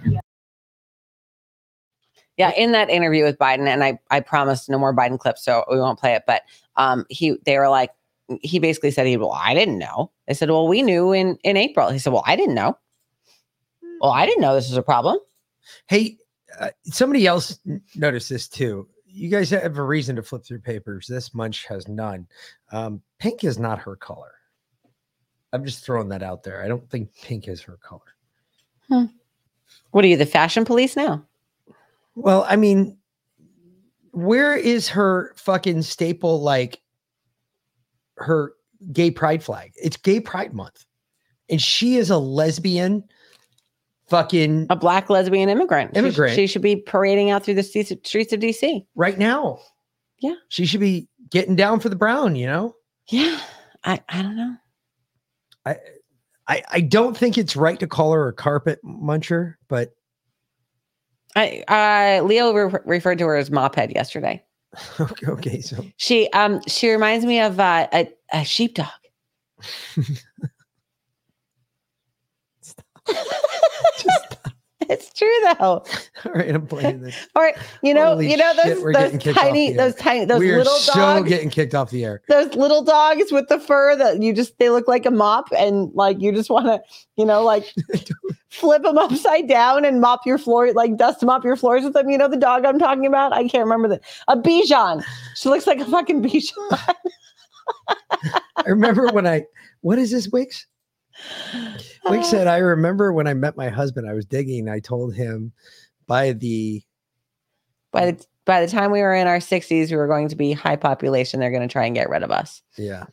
yeah, 2.37 2.51
in 2.57 2.71
that 2.73 2.89
interview 2.89 3.23
with 3.23 3.37
Biden, 3.37 3.67
and 3.67 3.83
I 3.83 3.99
I 4.11 4.19
promised 4.19 4.69
no 4.69 4.77
more 4.77 4.95
Biden 4.95 5.19
clips, 5.19 5.43
so 5.43 5.63
we 5.69 5.79
won't 5.79 5.99
play 5.99 6.13
it. 6.13 6.23
But 6.27 6.43
um, 6.75 7.05
he 7.09 7.37
they 7.45 7.57
were 7.57 7.69
like, 7.69 7.91
he 8.41 8.59
basically 8.59 8.91
said 8.91 9.07
he 9.07 9.17
well, 9.17 9.31
I 9.31 9.53
didn't 9.53 9.77
know. 9.79 10.11
They 10.27 10.33
said, 10.33 10.49
well, 10.49 10.67
we 10.67 10.81
knew 10.81 11.11
in 11.13 11.37
in 11.43 11.57
April. 11.57 11.89
He 11.89 11.99
said, 11.99 12.11
well, 12.13 12.23
I 12.25 12.35
didn't 12.35 12.55
know. 12.55 12.77
Well, 14.01 14.11
I 14.11 14.25
didn't 14.25 14.41
know 14.41 14.53
this 14.53 14.69
was 14.69 14.77
a 14.77 14.83
problem. 14.83 15.17
Hey, 15.87 16.17
uh, 16.59 16.69
somebody 16.83 17.25
else 17.25 17.59
noticed 17.95 18.29
this 18.29 18.47
too. 18.47 18.87
You 19.05 19.29
guys 19.29 19.49
have 19.51 19.77
a 19.77 19.83
reason 19.83 20.17
to 20.17 20.23
flip 20.23 20.43
through 20.43 20.59
papers. 20.59 21.07
This 21.07 21.33
munch 21.33 21.65
has 21.67 21.87
none. 21.87 22.27
Um, 22.73 23.01
pink 23.19 23.45
is 23.45 23.57
not 23.57 23.79
her 23.79 23.95
color. 23.95 24.34
I'm 25.55 25.65
just 25.65 25.83
throwing 25.83 26.09
that 26.09 26.21
out 26.21 26.43
there. 26.43 26.61
I 26.61 26.67
don't 26.67 26.87
think 26.89 27.09
pink 27.23 27.47
is 27.47 27.61
her 27.61 27.77
color. 27.77 28.01
Hmm. 28.89 29.05
What 29.91 30.03
are 30.03 30.07
you, 30.07 30.17
the 30.17 30.25
fashion 30.25 30.65
police 30.65 30.95
now? 30.95 31.25
Well, 32.15 32.45
I 32.47 32.57
mean, 32.57 32.97
where 34.11 34.55
is 34.55 34.89
her 34.89 35.33
fucking 35.37 35.81
staple 35.83 36.41
like 36.41 36.81
her 38.17 38.53
gay 38.91 39.11
pride 39.11 39.41
flag? 39.41 39.71
It's 39.75 39.97
gay 39.97 40.19
pride 40.19 40.53
month. 40.53 40.85
And 41.49 41.61
she 41.61 41.95
is 41.95 42.09
a 42.09 42.17
lesbian 42.17 43.03
fucking 44.09 44.67
a 44.69 44.75
black 44.75 45.09
lesbian 45.09 45.49
immigrant. 45.49 45.91
She 45.93 45.99
Immigrant. 45.99 46.35
She, 46.35 46.47
should 46.47 46.61
be 46.61 46.75
parading 46.75 47.31
out 47.31 47.43
through 47.43 47.55
the 47.55 47.63
streets 47.63 47.91
streets 48.03 48.33
of 48.33 48.39
DC. 48.39 48.85
right 48.95 49.17
now. 49.17 49.59
Yeah. 50.19 50.35
She 50.49 50.65
should 50.65 50.79
be 50.79 51.07
getting 51.29 51.55
down 51.55 51.79
for 51.79 51.89
the 51.89 51.95
brown, 51.95 52.35
you 52.35 52.47
know? 52.47 52.75
Yeah. 53.09 53.39
I, 53.83 54.01
I 54.09 54.21
don't 54.21 54.35
know. 54.35 54.55
I 55.65 55.77
I 56.47 56.63
I 56.69 56.81
don't 56.81 57.17
think 57.17 57.37
it's 57.37 57.55
right 57.55 57.79
to 57.79 57.87
call 57.87 58.11
her 58.13 58.27
a 58.27 58.33
carpet 58.33 58.79
muncher, 58.83 59.55
but 59.67 59.95
I 61.35 61.63
uh 61.67 62.23
Leo 62.23 62.53
re- 62.53 62.79
referred 62.85 63.17
to 63.19 63.25
her 63.25 63.35
as 63.35 63.49
mophead 63.49 63.93
yesterday. 63.93 64.43
okay, 64.99 65.27
okay 65.27 65.61
so 65.61 65.85
She 65.97 66.29
um 66.31 66.61
she 66.67 66.89
reminds 66.91 67.25
me 67.25 67.39
of 67.39 67.59
uh, 67.59 67.87
a 67.93 68.09
a 68.31 68.43
sheepdog. 68.43 68.87
it's 74.89 75.11
true 75.13 75.27
though. 75.43 75.83
all 76.25 76.31
right, 76.33 76.53
I'm 76.53 76.67
playing 76.67 77.01
this. 77.01 77.27
All 77.35 77.43
right, 77.43 77.55
you 77.81 77.93
know, 77.93 78.07
Holy 78.07 78.31
you 78.31 78.37
know 78.37 78.53
shit, 78.53 78.75
those 78.75 78.83
we're 78.83 78.93
those 78.93 79.03
getting 79.03 79.19
kicked 79.19 79.37
off 79.37 79.43
tiny 79.43 79.73
those 79.73 79.95
tiny 79.95 80.25
those 80.25 80.39
we 80.39 80.51
are 80.51 80.57
little 80.57 80.73
so 80.73 80.93
dogs. 80.93 81.29
getting 81.29 81.49
kicked 81.49 81.75
off 81.75 81.89
the 81.89 82.03
air. 82.05 82.21
those 82.27 82.53
little 82.55 82.83
dogs 82.83 83.31
with 83.31 83.47
the 83.49 83.59
fur 83.59 83.95
that 83.95 84.21
you 84.21 84.33
just 84.33 84.57
they 84.59 84.69
look 84.69 84.87
like 84.87 85.05
a 85.05 85.11
mop 85.11 85.49
and 85.57 85.93
like 85.93 86.19
you 86.21 86.31
just 86.31 86.49
want 86.49 86.65
to 86.65 86.81
you 87.17 87.25
know 87.25 87.43
like 87.43 87.73
flip 88.49 88.83
them 88.83 88.97
upside 88.97 89.47
down 89.47 89.85
and 89.85 90.01
mop 90.01 90.25
your 90.25 90.37
floor 90.37 90.71
like 90.73 90.95
dust 90.97 91.23
mop 91.23 91.43
your 91.43 91.55
floors 91.55 91.83
with 91.83 91.93
them 91.93 92.09
you 92.09 92.17
know 92.17 92.27
the 92.27 92.37
dog 92.37 92.65
i'm 92.65 92.79
talking 92.79 93.05
about 93.05 93.33
i 93.33 93.47
can't 93.47 93.63
remember 93.63 93.87
the 93.87 93.99
a 94.27 94.37
bichon 94.37 95.03
she 95.35 95.49
looks 95.49 95.67
like 95.67 95.79
a 95.79 95.85
fucking 95.85 96.23
bichon 96.23 96.95
I 98.57 98.69
remember 98.69 99.07
when 99.07 99.27
I 99.27 99.45
what 99.81 99.99
is 99.99 100.11
this 100.11 100.29
Wix? 100.29 100.65
Wix 102.09 102.29
said, 102.29 102.47
I 102.47 102.57
remember 102.57 103.11
when 103.13 103.27
I 103.27 103.33
met 103.33 103.57
my 103.57 103.69
husband, 103.69 104.07
I 104.09 104.13
was 104.13 104.25
digging. 104.25 104.69
I 104.69 104.79
told 104.79 105.15
him 105.15 105.51
by 106.07 106.33
the 106.33 106.83
by 107.91 108.11
the 108.11 108.25
by 108.45 108.61
the 108.63 108.71
time 108.71 108.91
we 108.91 109.01
were 109.01 109.15
in 109.15 109.27
our 109.27 109.39
60s 109.39 109.89
we 109.89 109.97
were 109.97 110.07
going 110.07 110.27
to 110.27 110.35
be 110.35 110.53
high 110.53 110.75
population 110.75 111.39
they're 111.39 111.51
going 111.51 111.67
to 111.67 111.71
try 111.71 111.85
and 111.85 111.95
get 111.95 112.09
rid 112.09 112.23
of 112.23 112.31
us 112.31 112.61
yeah. 112.77 113.05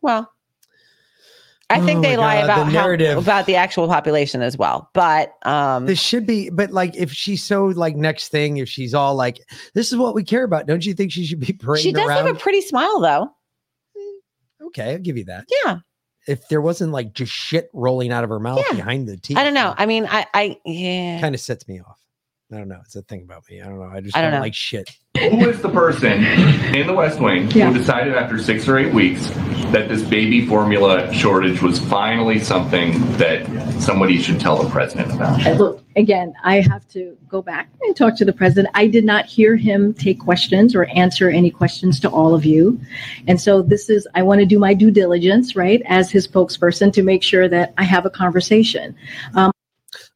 well 0.00 0.30
i 1.70 1.80
Oh 1.80 1.84
think 1.84 2.02
they 2.02 2.16
lie 2.16 2.46
God, 2.46 2.68
about 2.68 2.96
the 2.98 3.06
how, 3.06 3.18
about 3.18 3.46
the 3.46 3.56
actual 3.56 3.88
population 3.88 4.42
as 4.42 4.56
well 4.56 4.90
but 4.94 5.34
um 5.46 5.86
This 5.86 6.00
should 6.00 6.26
be, 6.26 6.50
but 6.50 6.70
like 6.70 6.94
if 6.96 7.12
she's 7.12 7.42
so 7.42 7.66
like 7.66 7.96
next 7.96 8.28
thing, 8.28 8.58
if 8.58 8.68
she's 8.68 8.94
all 8.94 9.14
like, 9.14 9.40
this 9.74 9.90
is 9.92 9.98
what 9.98 10.14
we 10.14 10.22
care 10.22 10.44
about, 10.44 10.66
don't 10.66 10.84
you 10.84 10.94
think 10.94 11.10
she 11.10 11.24
should 11.24 11.40
be 11.40 11.46
she 11.76 11.92
does 11.92 12.08
around? 12.08 12.26
have 12.26 12.36
a 12.36 12.38
pretty 12.38 12.60
smile 12.60 13.00
though 13.00 13.30
okay, 14.66 14.92
I'll 14.92 14.98
give 14.98 15.16
you 15.16 15.24
that. 15.24 15.46
yeah 15.64 15.78
if 16.26 16.48
there 16.48 16.60
wasn't 16.60 16.92
like 16.92 17.12
just 17.12 17.32
shit 17.32 17.68
rolling 17.72 18.12
out 18.12 18.24
of 18.24 18.30
her 18.30 18.40
mouth 18.40 18.64
Yeah. 18.70 18.76
behind 18.76 19.06
the 19.08 19.16
teeth. 19.16 19.36
I 19.36 19.44
don't 19.44 19.54
know. 19.54 19.74
I 19.76 19.86
mean, 19.86 20.06
I, 20.10 20.26
I, 20.34 20.58
yeah. 20.64 21.20
Kind 21.20 21.34
of 21.34 21.40
sets 21.40 21.66
me 21.68 21.80
off. 21.80 21.98
I 22.52 22.58
don't 22.58 22.68
know. 22.68 22.80
It's 22.84 22.94
a 22.94 23.02
thing 23.02 23.22
about 23.22 23.42
me. 23.50 23.60
I 23.62 23.66
don't 23.66 23.78
know. 23.78 23.90
I 23.90 24.00
just 24.00 24.16
I 24.16 24.20
don't, 24.20 24.32
don't 24.32 24.40
like 24.42 24.54
shit. 24.54 24.90
Who 25.18 25.48
is 25.48 25.62
the 25.62 25.70
person 25.70 26.22
in 26.74 26.86
the 26.86 26.92
West 26.92 27.18
Wing 27.18 27.50
Yeah. 27.52 27.70
who 27.70 27.78
decided 27.78 28.14
after 28.14 28.38
six 28.38 28.68
or 28.68 28.76
eight 28.76 28.92
weeks 28.92 29.28
that 29.72 29.88
this 29.88 30.02
baby 30.02 30.46
formula 30.46 31.12
shortage 31.14 31.62
was 31.62 31.78
finally 31.78 32.38
something 32.38 32.92
that 33.16 33.46
somebody 33.80 34.20
should 34.20 34.38
tell 34.40 34.62
the 34.62 34.68
president 34.68 35.12
about? 35.14 35.40
Look, 35.56 35.82
again, 35.96 36.34
I 36.44 36.60
have 36.60 36.86
to 36.88 37.16
go 37.28 37.40
back 37.40 37.70
and 37.82 37.96
talk 37.96 38.16
to 38.18 38.24
the 38.26 38.32
president. 38.32 38.70
I 38.74 38.88
did 38.88 39.04
not 39.04 39.24
hear 39.24 39.56
him 39.56 39.94
take 39.94 40.20
questions 40.20 40.74
or 40.74 40.84
answer 40.86 41.30
any 41.30 41.50
questions 41.50 41.98
to 42.00 42.10
all 42.10 42.34
of 42.34 42.44
you. 42.44 42.78
And 43.26 43.40
so 43.40 43.62
this 43.62 43.88
is, 43.88 44.06
I 44.14 44.22
want 44.22 44.40
to 44.40 44.46
do 44.46 44.58
my 44.58 44.74
due 44.74 44.90
diligence, 44.90 45.56
right, 45.56 45.80
as 45.86 46.10
his 46.10 46.28
spokesperson 46.28 46.92
to 46.92 47.02
make 47.02 47.22
sure 47.22 47.48
that 47.48 47.72
I 47.78 47.84
have 47.84 48.04
a 48.04 48.10
conversation. 48.10 48.94
Um, 49.34 49.50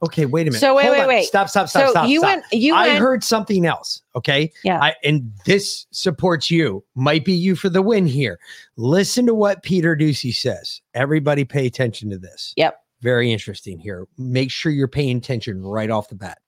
Okay, 0.00 0.26
wait 0.26 0.42
a 0.42 0.50
minute. 0.50 0.60
So 0.60 0.76
wait, 0.76 0.84
Hold 0.84 0.96
wait, 0.96 1.02
on. 1.02 1.08
wait. 1.08 1.24
Stop, 1.24 1.48
stop, 1.48 1.68
stop, 1.68 1.86
So 1.86 1.90
stop. 1.90 2.08
you 2.08 2.20
stop. 2.20 2.30
went- 2.30 2.44
you 2.52 2.74
I 2.74 2.86
went- 2.88 2.98
heard 3.00 3.24
something 3.24 3.66
else. 3.66 4.00
Okay. 4.14 4.52
Yeah. 4.62 4.80
I, 4.80 4.94
and 5.02 5.32
this 5.44 5.86
supports 5.90 6.50
you. 6.52 6.84
Might 6.94 7.24
be 7.24 7.32
you 7.32 7.56
for 7.56 7.68
the 7.68 7.82
win 7.82 8.06
here. 8.06 8.38
Listen 8.76 9.26
to 9.26 9.34
what 9.34 9.62
Peter 9.64 9.96
Doocy 9.96 10.32
says. 10.32 10.80
Everybody 10.94 11.44
pay 11.44 11.66
attention 11.66 12.10
to 12.10 12.18
this. 12.18 12.52
Yep. 12.56 12.78
Very 13.00 13.32
interesting 13.32 13.78
here. 13.80 14.06
Make 14.18 14.50
sure 14.52 14.70
you're 14.70 14.86
paying 14.88 15.16
attention 15.18 15.62
right 15.62 15.90
off 15.90 16.08
the 16.08 16.14
bat. 16.14 16.38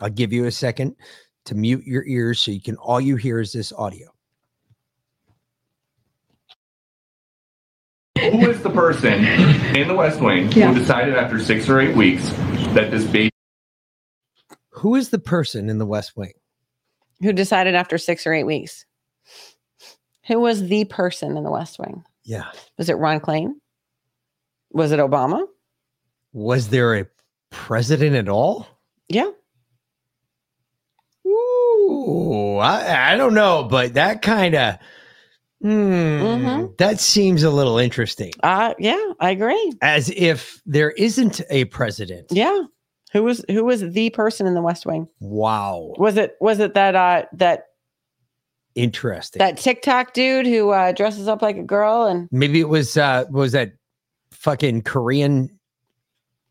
I'll 0.00 0.10
give 0.10 0.32
you 0.32 0.46
a 0.46 0.50
second 0.50 0.96
to 1.44 1.54
mute 1.54 1.84
your 1.86 2.04
ears 2.06 2.40
so 2.40 2.50
you 2.50 2.60
can 2.60 2.76
all 2.76 3.00
you 3.00 3.14
hear 3.16 3.38
is 3.40 3.52
this 3.52 3.72
audio. 3.72 4.08
Who 8.32 8.50
is 8.50 8.62
the 8.62 8.70
person 8.70 9.24
in 9.76 9.88
the 9.88 9.94
West 9.94 10.20
Wing 10.20 10.50
Yeah. 10.52 10.72
who 10.72 10.78
decided 10.78 11.14
after 11.16 11.38
six 11.40 11.68
or 11.68 11.80
eight 11.80 11.96
weeks 11.96 12.28
that 12.74 12.90
this 12.90 13.04
baby 13.04 13.30
Who 14.70 14.94
is 14.94 15.10
the 15.10 15.18
person 15.18 15.68
in 15.70 15.78
the 15.78 15.86
West 15.86 16.16
Wing? 16.16 16.32
Who 17.22 17.32
decided 17.32 17.74
after 17.74 17.98
six 17.98 18.26
or 18.26 18.32
eight 18.32 18.44
weeks? 18.44 18.84
Who 20.26 20.40
was 20.40 20.68
the 20.68 20.84
person 20.84 21.36
in 21.36 21.44
the 21.44 21.50
West 21.50 21.78
Wing? 21.78 22.04
Yeah. 22.24 22.46
Was 22.78 22.88
it 22.88 22.94
Ron 22.94 23.20
Klain? 23.20 23.52
Was 24.72 24.92
it 24.92 25.00
Obama? 25.00 25.44
Was 26.32 26.68
there 26.68 26.94
a 26.96 27.06
president 27.50 28.14
at 28.16 28.28
all? 28.28 28.66
Yeah. 29.08 29.30
Ooh, 31.26 32.56
I, 32.58 33.12
I 33.12 33.16
don't 33.16 33.34
know, 33.34 33.64
but 33.64 33.94
that 33.94 34.22
kind 34.22 34.54
of 34.54 34.76
that 35.62 36.96
seems 36.98 37.42
a 37.42 37.50
little 37.50 37.78
interesting. 37.78 38.32
Uh 38.42 38.74
yeah, 38.78 39.12
I 39.20 39.30
agree. 39.30 39.72
As 39.82 40.10
if 40.10 40.60
there 40.66 40.90
isn't 40.92 41.40
a 41.50 41.66
president. 41.66 42.26
Yeah. 42.30 42.64
Who 43.12 43.24
was 43.24 43.44
who 43.48 43.64
was 43.64 43.80
the 43.80 44.10
person 44.10 44.46
in 44.46 44.54
the 44.54 44.62
West 44.62 44.86
Wing? 44.86 45.08
Wow. 45.20 45.94
Was 45.98 46.16
it 46.16 46.36
was 46.40 46.60
it 46.60 46.74
that 46.74 46.94
uh 46.94 47.24
that 47.34 47.64
Interesting. 48.76 49.40
that 49.40 49.56
TikTok 49.56 50.14
dude 50.14 50.46
who 50.46 50.70
uh 50.70 50.92
dresses 50.92 51.28
up 51.28 51.42
like 51.42 51.56
a 51.56 51.62
girl 51.62 52.04
and 52.04 52.28
Maybe 52.30 52.60
it 52.60 52.68
was 52.68 52.96
uh 52.96 53.24
was 53.30 53.52
that 53.52 53.72
fucking 54.32 54.82
Korean 54.82 55.50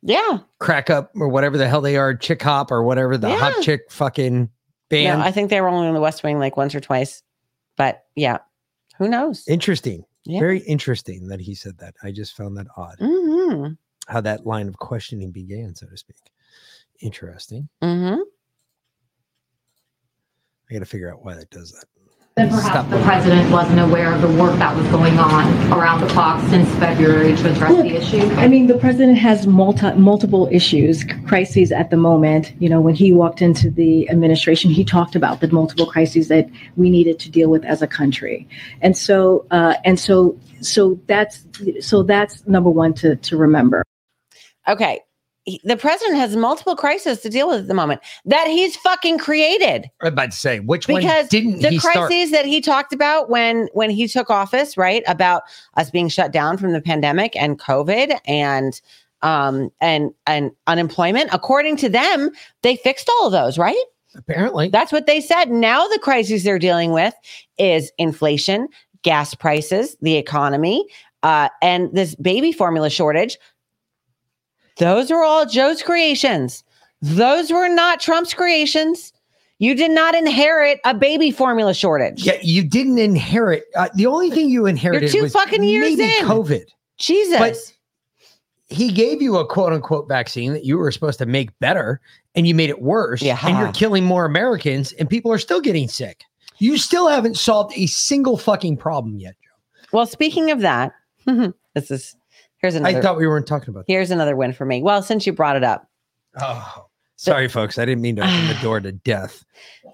yeah. 0.01 0.39
crack 0.59 0.89
up 0.89 1.11
or 1.15 1.29
whatever 1.29 1.57
the 1.57 1.67
hell 1.67 1.81
they 1.81 1.97
are, 1.97 2.13
chick 2.15 2.41
hop 2.41 2.71
or 2.71 2.83
whatever 2.83 3.17
the 3.17 3.35
hot 3.35 3.61
chick 3.61 3.81
fucking 3.89 4.49
band. 4.89 5.19
No, 5.19 5.25
I 5.25 5.31
think 5.31 5.49
they 5.49 5.61
were 5.61 5.67
only 5.67 5.87
in 5.87 5.93
the 5.93 6.01
West 6.01 6.23
Wing 6.23 6.39
like 6.39 6.57
once 6.57 6.75
or 6.75 6.79
twice. 6.79 7.23
But 7.77 8.03
yeah. 8.15 8.39
Who 8.99 9.07
knows? 9.07 9.47
interesting. 9.47 10.05
Yeah. 10.25 10.39
Very 10.39 10.59
interesting 10.59 11.27
that 11.29 11.39
he 11.39 11.55
said 11.55 11.77
that. 11.79 11.95
I 12.03 12.11
just 12.11 12.35
found 12.35 12.55
that 12.57 12.67
odd. 12.77 12.97
Mm-hmm. 12.99 13.73
How 14.07 14.21
that 14.21 14.45
line 14.45 14.67
of 14.67 14.77
questioning 14.77 15.31
began, 15.31 15.73
so 15.73 15.87
to 15.87 15.97
speak. 15.97 16.17
Interesting. 16.99 17.67
Mm-hmm. 17.81 18.21
I 20.69 20.73
got 20.73 20.79
to 20.79 20.85
figure 20.85 21.11
out 21.11 21.23
why 21.23 21.35
that 21.35 21.49
does 21.49 21.71
that. 21.71 21.85
Then 22.39 22.49
perhaps 22.49 22.89
the 22.89 23.01
president 23.01 23.51
wasn't 23.51 23.81
aware 23.81 24.13
of 24.13 24.21
the 24.21 24.29
work 24.29 24.57
that 24.59 24.73
was 24.73 24.87
going 24.87 25.19
on 25.19 25.73
around 25.73 25.99
the 25.99 26.07
clock 26.07 26.41
since 26.49 26.69
February 26.75 27.35
to 27.35 27.51
address 27.51 27.75
the 27.75 27.97
issue. 27.97 28.33
I 28.35 28.47
mean, 28.47 28.67
the 28.67 28.77
president 28.77 29.17
has 29.17 29.45
multi, 29.45 29.91
multiple 29.95 30.47
issues, 30.49 31.03
crises 31.27 31.73
at 31.73 31.89
the 31.89 31.97
moment. 31.97 32.53
You 32.59 32.69
know, 32.69 32.79
when 32.79 32.95
he 32.95 33.11
walked 33.11 33.41
into 33.41 33.69
the 33.69 34.09
administration, 34.09 34.71
he 34.71 34.85
talked 34.85 35.17
about 35.17 35.41
the 35.41 35.49
multiple 35.49 35.85
crises 35.85 36.29
that 36.29 36.49
we 36.77 36.89
needed 36.89 37.19
to 37.19 37.29
deal 37.29 37.49
with 37.49 37.65
as 37.65 37.81
a 37.81 37.87
country, 37.87 38.47
and 38.81 38.95
so 38.95 39.45
uh, 39.51 39.73
and 39.83 39.99
so 39.99 40.37
so 40.61 40.97
that's 41.07 41.43
so 41.81 42.03
that's 42.03 42.47
number 42.47 42.69
one 42.69 42.93
to 42.93 43.17
to 43.17 43.35
remember. 43.35 43.83
Okay. 44.65 45.01
He- 45.49 45.61
The 45.63 45.77
president 45.77 46.17
has 46.17 46.35
multiple 46.35 46.75
crises 46.75 47.21
to 47.21 47.29
deal 47.29 47.47
with 47.47 47.59
at 47.59 47.67
the 47.67 47.73
moment 47.73 48.01
that 48.25 48.47
he's 48.47 48.75
fucking 48.77 49.17
created. 49.17 49.89
I'm 50.01 50.13
about 50.13 50.31
to 50.31 50.37
say 50.37 50.59
which 50.59 50.87
one 50.87 51.01
because 51.01 51.27
didn't 51.27 51.61
the 51.61 51.69
he 51.69 51.79
start? 51.79 51.95
crises 52.07 52.31
that 52.31 52.45
he 52.45 52.61
talked 52.61 52.93
about 52.93 53.29
when 53.29 53.67
when 53.73 53.89
he 53.89 54.07
took 54.07 54.29
office 54.29 54.77
right 54.77 55.03
about 55.07 55.43
us 55.75 55.89
being 55.89 56.09
shut 56.09 56.31
down 56.31 56.57
from 56.57 56.71
the 56.73 56.81
pandemic 56.81 57.35
and 57.35 57.59
covid 57.59 58.17
and 58.25 58.79
um 59.21 59.69
and 59.81 60.11
and 60.27 60.51
unemployment 60.67 61.29
according 61.33 61.75
to 61.77 61.89
them 61.89 62.29
they 62.61 62.75
fixed 62.77 63.09
all 63.09 63.25
of 63.25 63.31
those 63.31 63.57
right 63.57 63.75
apparently 64.15 64.69
that's 64.69 64.91
what 64.91 65.07
they 65.07 65.19
said 65.19 65.49
now 65.49 65.85
the 65.87 65.99
crises 65.99 66.43
they're 66.43 66.57
dealing 66.59 66.91
with 66.93 67.13
is 67.57 67.91
inflation 67.97 68.67
gas 69.03 69.33
prices 69.35 69.97
the 70.01 70.15
economy 70.15 70.85
uh 71.23 71.49
and 71.61 71.93
this 71.93 72.15
baby 72.15 72.51
formula 72.53 72.89
shortage 72.89 73.37
those 74.79 75.11
were 75.11 75.23
all 75.23 75.45
joe's 75.45 75.83
creations 75.83 76.63
those 77.01 77.51
were 77.51 77.69
not 77.69 77.99
trump's 77.99 78.33
creations 78.33 79.13
you 79.59 79.75
did 79.75 79.91
not 79.91 80.15
inherit 80.15 80.79
a 80.85 80.93
baby 80.93 81.31
formula 81.31 81.73
shortage. 81.73 82.25
Yeah, 82.25 82.37
you 82.41 82.63
didn't 82.63 82.97
inherit. 82.97 83.65
Uh, 83.75 83.89
the 83.93 84.05
only 84.05 84.31
thing 84.31 84.49
you 84.49 84.65
inherited 84.65 85.11
two 85.11 85.23
was 85.23 85.33
fucking 85.33 85.63
years 85.63 85.97
maybe 85.97 86.17
in. 86.17 86.25
COVID. 86.25 86.65
Jesus. 86.97 87.37
But 87.37 87.57
he 88.69 88.91
gave 88.91 89.21
you 89.21 89.37
a 89.37 89.45
quote 89.45 89.73
unquote 89.73 90.07
vaccine 90.07 90.53
that 90.53 90.63
you 90.63 90.77
were 90.77 90.91
supposed 90.91 91.19
to 91.19 91.25
make 91.25 91.57
better, 91.59 91.99
and 92.35 92.47
you 92.47 92.55
made 92.55 92.69
it 92.69 92.81
worse. 92.81 93.21
Yeah. 93.21 93.37
And 93.43 93.57
you're 93.57 93.73
killing 93.73 94.05
more 94.05 94.23
Americans, 94.23 94.93
and 94.93 95.09
people 95.09 95.31
are 95.31 95.37
still 95.37 95.59
getting 95.59 95.89
sick. 95.89 96.23
You 96.59 96.77
still 96.77 97.09
haven't 97.09 97.37
solved 97.37 97.73
a 97.75 97.87
single 97.87 98.37
fucking 98.37 98.77
problem 98.77 99.19
yet. 99.19 99.35
Joe. 99.43 99.87
Well, 99.91 100.05
speaking 100.05 100.51
of 100.51 100.61
that, 100.61 100.93
this 101.25 101.91
is 101.91 102.15
here's 102.61 102.75
another. 102.75 102.97
I 102.97 103.01
thought 103.01 103.17
we 103.17 103.27
weren't 103.27 103.47
talking 103.47 103.69
about. 103.69 103.85
here's 103.87 104.11
another 104.11 104.35
win 104.35 104.53
for 104.53 104.65
me. 104.65 104.81
Well, 104.83 105.01
since 105.01 105.25
you 105.27 105.33
brought 105.33 105.55
it 105.55 105.63
up, 105.63 105.87
Oh, 106.39 106.85
sorry, 107.15 107.47
folks. 107.47 107.77
I 107.79 107.85
didn't 107.85 108.01
mean 108.01 108.15
to 108.17 108.21
open 108.21 108.47
the 108.47 108.53
door 108.61 108.79
to 108.79 108.91
death. 108.91 109.43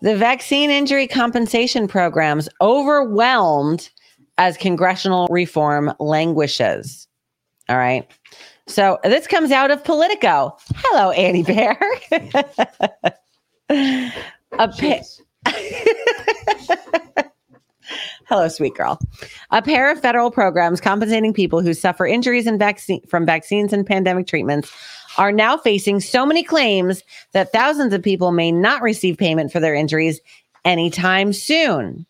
the 0.02 0.16
vaccine 0.18 0.70
injury 0.70 1.08
compensation 1.08 1.88
programs 1.88 2.50
overwhelmed 2.62 3.90
as 4.38 4.58
congressional 4.58 5.28
reform 5.32 5.94
languishes. 6.00 7.08
All 7.70 7.78
right. 7.78 8.06
So 8.68 9.00
this 9.04 9.28
comes 9.28 9.52
out 9.52 9.72
of 9.72 9.84
Politico. 9.84 10.56
Hello, 10.76 11.12
Annie 11.12 11.44
Bear. 11.44 11.80
A 13.70 14.68
pa- 14.68 15.02
Hello, 18.26 18.48
sweet 18.48 18.76
girl. 18.76 19.00
A 19.52 19.62
pair 19.62 19.92
of 19.92 20.00
federal 20.00 20.32
programs 20.32 20.82
compensating 20.82 21.34
people 21.34 21.62
who 21.62 21.74
suffer 21.74 22.06
injuries 22.06 22.48
and 22.48 22.60
vaccine 22.60 23.02
from 23.08 23.26
vaccines 23.26 23.74
and 23.74 23.86
pandemic 23.86 24.28
treatments 24.28 24.72
are 25.18 25.32
now 25.32 25.58
facing 25.58 26.00
so 26.00 26.26
many 26.26 26.44
claims 26.44 27.04
that 27.32 27.52
thousands 27.52 27.94
of 27.94 28.04
people 28.04 28.32
may 28.32 28.52
not 28.52 28.82
receive 28.82 29.18
payment 29.18 29.52
for 29.52 29.60
their 29.60 29.76
injuries 29.76 30.20
anytime 30.66 31.32
soon. 31.32 32.06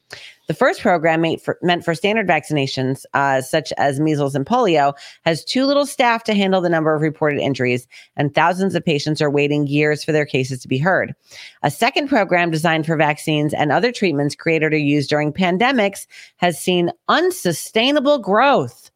The 0.47 0.53
first 0.53 0.81
program 0.81 1.22
made 1.22 1.41
for, 1.41 1.57
meant 1.61 1.84
for 1.84 1.95
standard 1.95 2.27
vaccinations, 2.27 3.03
uh, 3.13 3.41
such 3.41 3.73
as 3.77 3.99
measles 3.99 4.35
and 4.35 4.45
polio, 4.45 4.93
has 5.23 5.43
too 5.43 5.65
little 5.65 5.85
staff 5.85 6.23
to 6.26 6.34
handle 6.34 6.61
the 6.61 6.69
number 6.69 6.93
of 6.93 7.01
reported 7.01 7.39
injuries, 7.39 7.88
and 8.15 8.34
thousands 8.34 8.76
of 8.76 8.85
patients 8.85 9.22
are 9.22 9.31
waiting 9.31 9.67
years 9.67 10.03
for 10.03 10.11
their 10.11 10.26
cases 10.26 10.61
to 10.61 10.67
be 10.67 10.77
heard. 10.77 11.15
A 11.63 11.72
second 11.72 12.07
program 12.09 12.51
designed 12.51 12.85
for 12.85 12.95
vaccines 12.95 13.53
and 13.53 13.72
other 13.72 13.91
treatments 13.91 14.35
created 14.35 14.73
or 14.73 14.77
used 14.77 15.09
during 15.09 15.34
pandemics 15.34 16.05
has 16.38 16.59
seen 16.59 16.91
unsustainable 17.07 18.19
growth. 18.19 18.91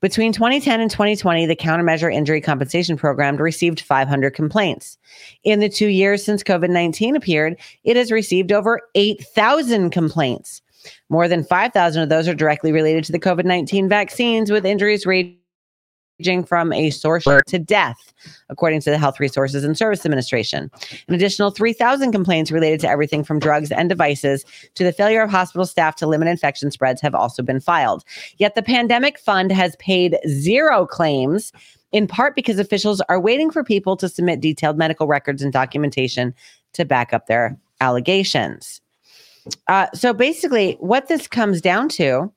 Between 0.00 0.32
2010 0.32 0.80
and 0.80 0.90
2020, 0.90 1.46
the 1.46 1.56
Countermeasure 1.56 2.12
Injury 2.12 2.40
Compensation 2.40 2.96
Program 2.96 3.36
received 3.36 3.80
500 3.80 4.30
complaints. 4.32 4.96
In 5.42 5.58
the 5.58 5.68
two 5.68 5.88
years 5.88 6.24
since 6.24 6.44
COVID 6.44 6.70
19 6.70 7.16
appeared, 7.16 7.58
it 7.82 7.96
has 7.96 8.12
received 8.12 8.52
over 8.52 8.80
8,000 8.94 9.90
complaints. 9.90 10.62
More 11.08 11.26
than 11.26 11.42
5,000 11.42 12.02
of 12.02 12.08
those 12.08 12.28
are 12.28 12.34
directly 12.34 12.70
related 12.70 13.04
to 13.04 13.12
the 13.12 13.18
COVID 13.18 13.44
19 13.44 13.88
vaccines, 13.88 14.52
with 14.52 14.64
injuries 14.64 15.04
ranging 15.04 15.37
from 16.46 16.72
a 16.72 16.90
source 16.90 17.24
to 17.46 17.58
death, 17.58 18.12
according 18.48 18.80
to 18.80 18.90
the 18.90 18.98
Health 18.98 19.20
Resources 19.20 19.64
and 19.64 19.76
Service 19.76 20.04
Administration. 20.04 20.70
An 21.06 21.14
additional 21.14 21.50
3,000 21.50 22.12
complaints 22.12 22.50
related 22.50 22.80
to 22.80 22.88
everything 22.88 23.22
from 23.22 23.38
drugs 23.38 23.70
and 23.70 23.88
devices 23.88 24.44
to 24.74 24.84
the 24.84 24.92
failure 24.92 25.22
of 25.22 25.30
hospital 25.30 25.64
staff 25.64 25.96
to 25.96 26.06
limit 26.06 26.28
infection 26.28 26.70
spreads 26.70 27.00
have 27.00 27.14
also 27.14 27.42
been 27.42 27.60
filed. 27.60 28.04
Yet 28.38 28.54
the 28.54 28.62
pandemic 28.62 29.18
fund 29.18 29.52
has 29.52 29.76
paid 29.76 30.18
zero 30.26 30.86
claims, 30.86 31.52
in 31.92 32.06
part 32.06 32.34
because 32.34 32.58
officials 32.58 33.00
are 33.08 33.20
waiting 33.20 33.50
for 33.50 33.62
people 33.62 33.96
to 33.96 34.08
submit 34.08 34.40
detailed 34.40 34.76
medical 34.76 35.06
records 35.06 35.42
and 35.42 35.52
documentation 35.52 36.34
to 36.72 36.84
back 36.84 37.12
up 37.12 37.26
their 37.26 37.56
allegations. 37.80 38.80
Uh, 39.68 39.86
so 39.94 40.12
basically, 40.12 40.76
what 40.80 41.08
this 41.08 41.26
comes 41.26 41.60
down 41.60 41.88
to 41.88 42.30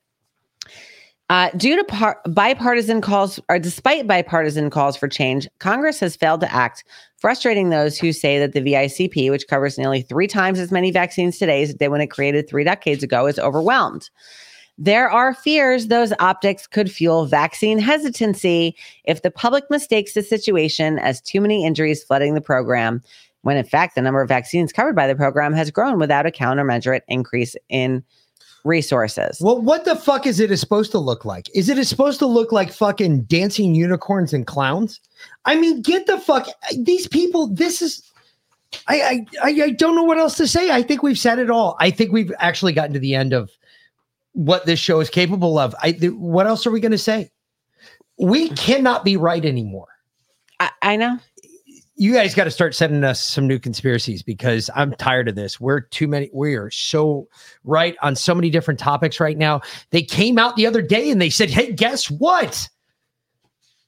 uh, 1.32 1.48
due 1.56 1.76
to 1.76 1.84
par- 1.84 2.20
bipartisan 2.26 3.00
calls, 3.00 3.40
or 3.48 3.58
despite 3.58 4.06
bipartisan 4.06 4.68
calls 4.68 4.98
for 4.98 5.08
change, 5.08 5.48
Congress 5.60 5.98
has 5.98 6.14
failed 6.14 6.42
to 6.42 6.54
act, 6.54 6.84
frustrating 7.16 7.70
those 7.70 7.96
who 7.96 8.12
say 8.12 8.38
that 8.38 8.52
the 8.52 8.60
VICP, 8.60 9.30
which 9.30 9.48
covers 9.48 9.78
nearly 9.78 10.02
three 10.02 10.26
times 10.26 10.58
as 10.58 10.70
many 10.70 10.90
vaccines 10.90 11.38
today 11.38 11.62
as 11.62 11.70
it 11.70 11.78
did 11.78 11.88
when 11.88 12.02
it 12.02 12.08
created 12.08 12.46
three 12.46 12.64
decades 12.64 13.02
ago, 13.02 13.26
is 13.26 13.38
overwhelmed. 13.38 14.10
There 14.76 15.08
are 15.08 15.32
fears 15.32 15.86
those 15.86 16.12
optics 16.20 16.66
could 16.66 16.92
fuel 16.92 17.24
vaccine 17.24 17.78
hesitancy 17.78 18.76
if 19.04 19.22
the 19.22 19.30
public 19.30 19.64
mistakes 19.70 20.12
the 20.12 20.22
situation 20.22 20.98
as 20.98 21.22
too 21.22 21.40
many 21.40 21.64
injuries 21.64 22.04
flooding 22.04 22.34
the 22.34 22.42
program, 22.42 23.02
when 23.40 23.56
in 23.56 23.64
fact 23.64 23.94
the 23.94 24.02
number 24.02 24.20
of 24.20 24.28
vaccines 24.28 24.70
covered 24.70 24.94
by 24.94 25.06
the 25.06 25.16
program 25.16 25.54
has 25.54 25.70
grown 25.70 25.98
without 25.98 26.26
a 26.26 26.30
countermeasurate 26.30 27.00
increase 27.08 27.56
in 27.70 28.04
resources. 28.64 29.38
Well, 29.40 29.60
what 29.60 29.84
the 29.84 29.96
fuck 29.96 30.26
is 30.26 30.40
it 30.40 30.56
supposed 30.56 30.90
to 30.92 30.98
look 30.98 31.24
like? 31.24 31.48
Is 31.54 31.68
it 31.68 31.84
supposed 31.86 32.18
to 32.20 32.26
look 32.26 32.52
like 32.52 32.72
fucking 32.72 33.22
dancing 33.22 33.74
unicorns 33.74 34.32
and 34.32 34.46
clowns? 34.46 35.00
I 35.44 35.56
mean, 35.56 35.82
get 35.82 36.06
the 36.06 36.18
fuck 36.18 36.48
these 36.76 37.08
people. 37.08 37.48
This 37.48 37.82
is. 37.82 38.08
I, 38.88 39.26
I 39.42 39.50
I 39.50 39.70
don't 39.70 39.94
know 39.94 40.02
what 40.02 40.18
else 40.18 40.36
to 40.38 40.46
say. 40.46 40.70
I 40.70 40.82
think 40.82 41.02
we've 41.02 41.18
said 41.18 41.38
it 41.38 41.50
all. 41.50 41.76
I 41.78 41.90
think 41.90 42.10
we've 42.10 42.32
actually 42.38 42.72
gotten 42.72 42.94
to 42.94 42.98
the 42.98 43.14
end 43.14 43.34
of 43.34 43.50
what 44.32 44.64
this 44.64 44.78
show 44.78 45.00
is 45.00 45.10
capable 45.10 45.58
of. 45.58 45.74
I 45.82 45.92
th- 45.92 46.12
what 46.14 46.46
else 46.46 46.66
are 46.66 46.70
we 46.70 46.80
going 46.80 46.92
to 46.92 46.98
say? 46.98 47.30
We 48.18 48.48
cannot 48.50 49.04
be 49.04 49.16
right 49.16 49.44
anymore. 49.44 49.88
I, 50.58 50.70
I 50.80 50.96
know 50.96 51.18
you 52.02 52.12
guys 52.12 52.34
got 52.34 52.44
to 52.44 52.50
start 52.50 52.74
sending 52.74 53.04
us 53.04 53.22
some 53.22 53.46
new 53.46 53.60
conspiracies 53.60 54.24
because 54.24 54.68
I'm 54.74 54.92
tired 54.94 55.28
of 55.28 55.36
this. 55.36 55.60
We're 55.60 55.82
too 55.82 56.08
many. 56.08 56.28
We 56.32 56.56
are 56.56 56.68
so 56.68 57.28
right 57.62 57.94
on 58.02 58.16
so 58.16 58.34
many 58.34 58.50
different 58.50 58.80
topics 58.80 59.20
right 59.20 59.38
now. 59.38 59.60
They 59.90 60.02
came 60.02 60.36
out 60.36 60.56
the 60.56 60.66
other 60.66 60.82
day 60.82 61.10
and 61.10 61.22
they 61.22 61.30
said, 61.30 61.48
"Hey, 61.48 61.70
guess 61.70 62.10
what? 62.10 62.68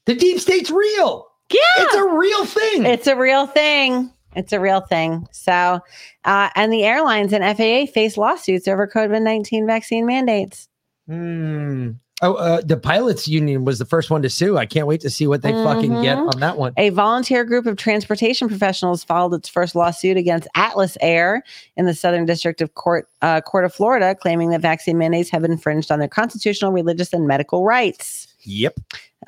The 0.04 0.14
deep 0.14 0.38
state's 0.38 0.70
real. 0.70 1.26
Yeah, 1.50 1.58
it's 1.78 1.94
a 1.96 2.04
real 2.04 2.44
thing. 2.44 2.86
It's 2.86 3.08
a 3.08 3.16
real 3.16 3.48
thing. 3.48 4.12
It's 4.36 4.52
a 4.52 4.60
real 4.60 4.80
thing. 4.80 5.26
So, 5.32 5.80
uh, 6.24 6.50
and 6.54 6.72
the 6.72 6.84
airlines 6.84 7.32
and 7.32 7.42
FAA 7.42 7.90
face 7.92 8.16
lawsuits 8.16 8.68
over 8.68 8.86
COVID 8.86 9.22
19 9.22 9.66
vaccine 9.66 10.06
mandates. 10.06 10.68
Hmm. 11.08 11.90
Oh, 12.22 12.34
uh, 12.34 12.60
the 12.60 12.76
pilots 12.76 13.26
union 13.26 13.64
was 13.64 13.80
the 13.80 13.84
first 13.84 14.08
one 14.08 14.22
to 14.22 14.30
sue. 14.30 14.56
I 14.56 14.66
can't 14.66 14.86
wait 14.86 15.00
to 15.00 15.10
see 15.10 15.26
what 15.26 15.42
they 15.42 15.50
mm-hmm. 15.50 15.64
fucking 15.64 16.02
get 16.02 16.16
Mm-hmm. 16.16 16.28
on 16.28 16.40
that 16.40 16.56
one. 16.58 16.72
A 16.76 16.90
volunteer 16.90 17.44
group 17.44 17.66
of 17.66 17.76
transportation 17.76 18.48
professionals 18.48 19.02
filed 19.02 19.34
its 19.34 19.48
first 19.48 19.74
lawsuit 19.74 20.16
against 20.16 20.46
Atlas 20.54 20.96
Air 21.00 21.42
in 21.76 21.86
the 21.86 21.94
Southern 21.94 22.24
District 22.24 22.60
of 22.60 22.74
Court 22.74 23.08
uh, 23.20 23.40
Court 23.40 23.64
of 23.64 23.74
Florida, 23.74 24.14
claiming 24.14 24.50
that 24.50 24.60
vaccine 24.60 24.96
mandates 24.96 25.28
have 25.30 25.44
infringed 25.44 25.90
on 25.90 25.98
their 25.98 26.08
constitutional, 26.08 26.70
religious, 26.70 27.12
and 27.12 27.26
medical 27.26 27.64
rights. 27.64 28.28
Yep. 28.42 28.78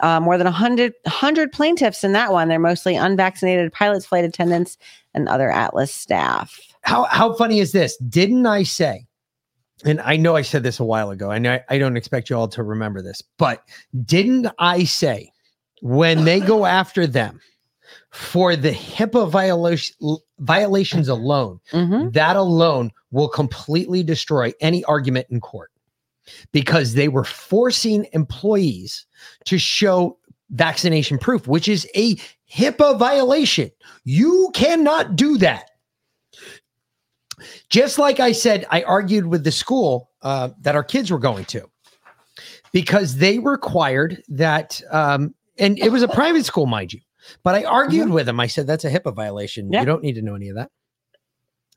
Uh, 0.01 0.21
more 0.21 0.39
than 0.39 0.45
100, 0.45 0.95
100 1.03 1.53
plaintiffs 1.53 2.05
in 2.05 2.13
that 2.13 2.33
one. 2.33 2.49
They're 2.49 2.59
mostly 2.59 2.95
unvaccinated 2.95 3.73
pilots, 3.73 4.07
flight 4.07 4.25
attendants, 4.25 4.79
and 5.15 5.29
other 5.29 5.51
Atlas 5.51 5.93
staff. 5.93 6.61
How 6.83 7.05
how 7.05 7.35
funny 7.35 7.59
is 7.59 7.73
this? 7.73 7.97
Didn't 7.97 8.47
I 8.47 8.63
say? 8.63 9.06
And 9.85 10.01
I 10.01 10.17
know 10.17 10.37
I 10.37 10.43
said 10.43 10.63
this 10.63 10.81
a 10.81 10.85
while 10.85 11.11
ago. 11.11 11.31
I 11.31 11.61
I 11.69 11.79
don't 11.79 11.97
expect 11.97 12.31
you 12.31 12.37
all 12.37 12.49
to 12.49 12.63
remember 12.63 13.03
this, 13.03 13.23
but 13.39 13.63
didn't 14.05 14.49
I 14.59 14.85
say 14.85 15.31
when 15.83 16.25
they 16.25 16.41
go 16.41 16.65
after 16.65 17.07
them 17.07 17.41
for 18.11 18.57
the 18.57 18.71
HIPAA 18.73 19.29
violation, 19.29 19.95
violations 20.39 21.09
alone, 21.09 21.61
Mm-hmm. 21.73 22.11
that 22.11 22.37
alone 22.37 22.91
will 23.11 23.29
completely 23.29 24.03
destroy 24.03 24.53
any 24.61 24.83
argument 24.85 25.27
in 25.31 25.41
court 25.41 25.71
because 26.53 26.95
they 26.95 27.09
were 27.09 27.25
forcing 27.25 28.07
employees 28.13 29.07
to 29.45 29.59
show 29.59 30.19
vaccination 30.51 31.19
proof, 31.19 31.47
which 31.47 31.69
is 31.69 31.87
a 31.95 32.17
HIPAA 32.51 32.99
violation. 32.99 33.71
You 34.05 34.51
cannot 34.55 35.17
do 35.17 35.37
that. 35.39 35.71
Just 37.69 37.99
like 37.99 38.21
I 38.21 38.33
said, 38.33 38.67
I 38.71 38.83
argued 38.83 39.27
with 39.27 39.45
the 39.45 39.53
school 39.53 40.11
uh, 40.23 40.51
that 40.61 40.75
our 40.75 40.85
kids 40.85 41.11
were 41.11 41.19
going 41.19 41.45
to 41.47 41.69
because 42.73 43.17
they 43.17 43.39
required 43.39 44.23
that, 44.29 44.81
um, 44.91 45.35
and 45.59 45.79
it 45.79 45.91
was 45.91 46.03
a 46.03 46.09
private 46.09 46.45
school, 46.45 46.67
mind 46.67 46.93
you. 46.93 47.01
But 47.43 47.55
I 47.55 47.65
argued 47.65 48.11
with 48.11 48.27
them. 48.27 48.39
I 48.39 48.47
said, 48.47 48.67
that's 48.67 48.85
a 48.85 48.91
HIPAA 48.91 49.15
violation. 49.15 49.73
Yeah. 49.73 49.81
You 49.81 49.87
don't 49.87 50.03
need 50.03 50.15
to 50.15 50.23
know 50.23 50.35
any 50.35 50.49
of 50.49 50.57
that. 50.57 50.71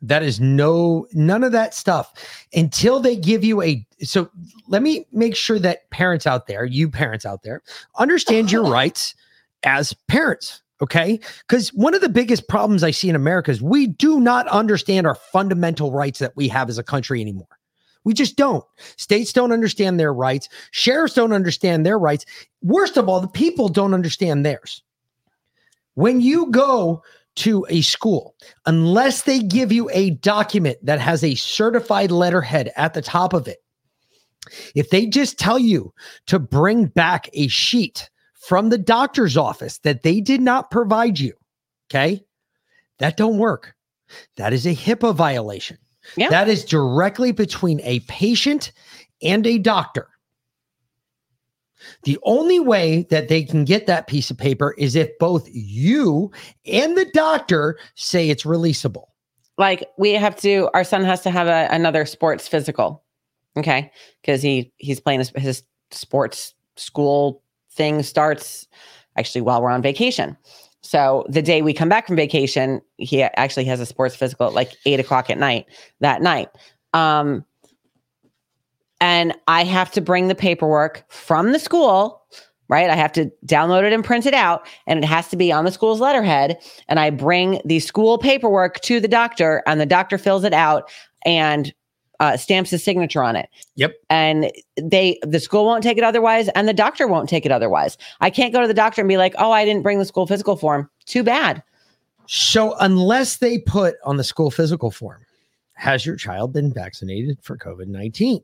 That 0.02 0.24
is 0.24 0.40
no, 0.40 1.08
none 1.14 1.44
of 1.44 1.52
that 1.52 1.74
stuff 1.74 2.14
until 2.54 3.00
they 3.00 3.16
give 3.16 3.44
you 3.44 3.62
a. 3.62 3.86
So 4.02 4.30
let 4.68 4.82
me 4.82 5.06
make 5.12 5.36
sure 5.36 5.60
that 5.60 5.90
parents 5.90 6.26
out 6.26 6.48
there, 6.48 6.64
you 6.64 6.90
parents 6.90 7.26
out 7.26 7.44
there, 7.44 7.62
understand 7.98 8.52
your 8.52 8.64
rights 8.70 9.16
as 9.64 9.94
parents. 10.08 10.62
Okay. 10.82 11.20
Because 11.48 11.70
one 11.70 11.94
of 11.94 12.02
the 12.02 12.10
biggest 12.10 12.48
problems 12.48 12.84
I 12.84 12.92
see 12.92 13.10
in 13.10 13.16
America 13.16 13.52
is 13.52 13.62
we 13.62 13.88
do 13.88 14.20
not 14.20 14.48
understand 14.48 15.06
our 15.06 15.16
fundamental 15.16 15.92
rights 15.92 16.20
that 16.20 16.36
we 16.36 16.48
have 16.48 16.70
as 16.70 16.78
a 16.78 16.84
country 16.84 17.20
anymore. 17.20 17.48
We 18.06 18.14
just 18.14 18.38
don't. 18.38 18.64
States 18.96 19.34
don't 19.34 19.52
understand 19.52 20.00
their 20.00 20.14
rights. 20.14 20.48
Sheriffs 20.72 21.16
don't 21.16 21.34
understand 21.34 21.86
their 21.86 22.00
rights. 22.00 22.26
Worst 22.62 22.96
of 22.96 23.10
all, 23.10 23.20
the 23.20 23.28
people 23.28 23.68
don't 23.68 23.94
understand 23.94 24.46
theirs. 24.46 24.82
When 25.96 26.22
you 26.22 26.50
go 26.50 27.04
to 27.36 27.66
a 27.70 27.82
school, 27.82 28.36
unless 28.66 29.24
they 29.24 29.40
give 29.40 29.72
you 29.72 29.90
a 29.92 30.12
document 30.12 30.78
that 30.82 31.02
has 31.02 31.24
a 31.24 31.36
certified 31.36 32.10
letterhead 32.10 32.72
at 32.78 32.94
the 32.94 33.02
top 33.02 33.34
of 33.34 33.48
it, 33.50 33.62
if 34.76 34.90
they 34.90 35.06
just 35.06 35.38
tell 35.38 35.60
you 35.60 35.94
to 36.28 36.40
bring 36.40 36.86
back 36.86 37.30
a 37.34 37.48
sheet 37.50 38.10
from 38.40 38.70
the 38.70 38.78
doctor's 38.78 39.38
office 39.38 39.78
that 39.80 40.04
they 40.04 40.22
did 40.22 40.42
not 40.42 40.72
provide 40.72 41.20
you, 41.20 41.34
okay, 41.90 42.24
that 42.98 43.18
don't 43.18 43.38
work. 43.38 43.76
That 44.38 44.54
is 44.54 44.66
a 44.66 44.74
HIPAA 44.74 45.14
violation. 45.14 45.78
Yeah. 46.18 46.30
That 46.30 46.48
is 46.48 46.66
directly 46.66 47.32
between 47.32 47.82
a 47.82 48.00
patient 48.02 48.72
and 49.22 49.46
a 49.46 49.58
doctor. 49.58 50.08
The 52.04 52.18
only 52.24 52.60
way 52.60 53.04
that 53.10 53.30
they 53.30 53.44
can 53.44 53.66
get 53.66 53.88
that 53.88 54.08
piece 54.08 54.30
of 54.32 54.38
paper 54.38 54.74
is 54.78 54.96
if 54.96 55.10
both 55.18 55.48
you 55.52 56.32
and 56.66 56.98
the 56.98 57.10
doctor 57.14 57.78
say 57.96 58.30
it's 58.30 58.44
releasable. 58.44 59.06
Like 59.58 59.88
we 59.98 60.14
have 60.14 60.36
to, 60.38 60.70
our 60.74 60.84
son 60.84 61.04
has 61.04 61.22
to 61.22 61.30
have 61.30 61.48
a, 61.48 61.68
another 61.72 62.06
sports 62.06 62.48
physical. 62.48 63.04
Okay. 63.58 63.92
Cause 64.26 64.42
he, 64.42 64.74
he's 64.78 65.00
playing 65.00 65.20
his, 65.20 65.32
his 65.36 65.64
sports 65.92 66.54
school 66.76 67.44
thing 67.80 68.04
starts 68.04 68.68
actually 69.18 69.42
while 69.42 69.62
we're 69.62 69.72
on 69.72 69.82
vacation. 69.82 70.38
So 70.82 71.26
the 71.30 71.42
day 71.42 71.62
we 71.62 71.74
come 71.74 71.90
back 71.90 72.08
from 72.08 72.18
vacation, 72.18 72.82
he 72.98 73.24
actually 73.24 73.66
has 73.66 73.80
a 73.80 73.86
sports 73.86 74.16
physical 74.16 74.48
at 74.48 74.54
like 74.54 74.74
eight 74.86 75.00
o'clock 75.00 75.30
at 75.30 75.38
night 75.38 75.66
that 76.02 76.22
night. 76.22 76.50
Um, 76.94 77.46
and 79.00 79.34
I 79.48 79.64
have 79.64 79.92
to 79.92 80.02
bring 80.02 80.28
the 80.28 80.36
paperwork 80.36 81.06
from 81.10 81.54
the 81.54 81.60
school, 81.60 82.22
right? 82.68 82.90
I 82.90 82.96
have 82.96 83.14
to 83.14 83.32
download 83.46 83.84
it 83.84 83.94
and 83.94 84.04
print 84.04 84.26
it 84.26 84.34
out, 84.34 84.68
and 84.88 85.00
it 85.00 85.08
has 85.08 85.30
to 85.30 85.38
be 85.38 85.54
on 85.54 85.64
the 85.64 85.72
school's 85.72 86.02
letterhead. 86.02 86.58
And 86.90 87.00
I 87.00 87.10
bring 87.10 87.62
the 87.64 87.80
school 87.80 88.18
paperwork 88.18 88.82
to 88.82 89.00
the 89.00 89.08
doctor, 89.08 89.64
and 89.66 89.80
the 89.80 89.86
doctor 89.86 90.18
fills 90.18 90.44
it 90.44 90.54
out 90.54 90.92
and 91.26 91.74
uh, 92.20 92.38
stamps 92.38 92.70
his 92.70 92.84
signature 92.84 93.24
on 93.24 93.36
it. 93.36 93.50
Yep. 93.76 93.96
And 94.10 94.52
they, 94.82 95.20
the 95.24 95.40
school 95.40 95.66
won't 95.66 95.84
take 95.84 95.98
it 95.98 96.04
otherwise, 96.04 96.50
and 96.50 96.68
the 96.68 96.74
doctor 96.74 97.08
won't 97.08 97.30
take 97.30 97.46
it 97.46 97.52
otherwise. 97.52 97.98
I 98.20 98.30
can't 98.30 98.54
go 98.54 98.62
to 98.62 98.68
the 98.68 98.74
doctor 98.74 99.02
and 99.02 99.08
be 99.08 99.18
like, 99.18 99.34
"Oh, 99.38 99.52
I 99.52 99.66
didn't 99.66 99.84
bring 99.84 100.00
the 100.00 100.06
school 100.06 100.28
physical 100.28 100.56
form." 100.56 100.90
Too 101.06 101.24
bad. 101.24 101.64
So, 102.28 102.76
unless 102.80 103.38
they 103.38 103.60
put 103.60 103.96
on 104.04 104.18
the 104.18 104.24
school 104.24 104.52
physical 104.52 104.92
form, 104.92 105.26
has 105.74 106.06
your 106.06 106.16
child 106.16 106.54
been 106.54 106.74
vaccinated 106.74 107.40
for 107.42 107.58
COVID 107.58 107.88
19? 107.88 108.42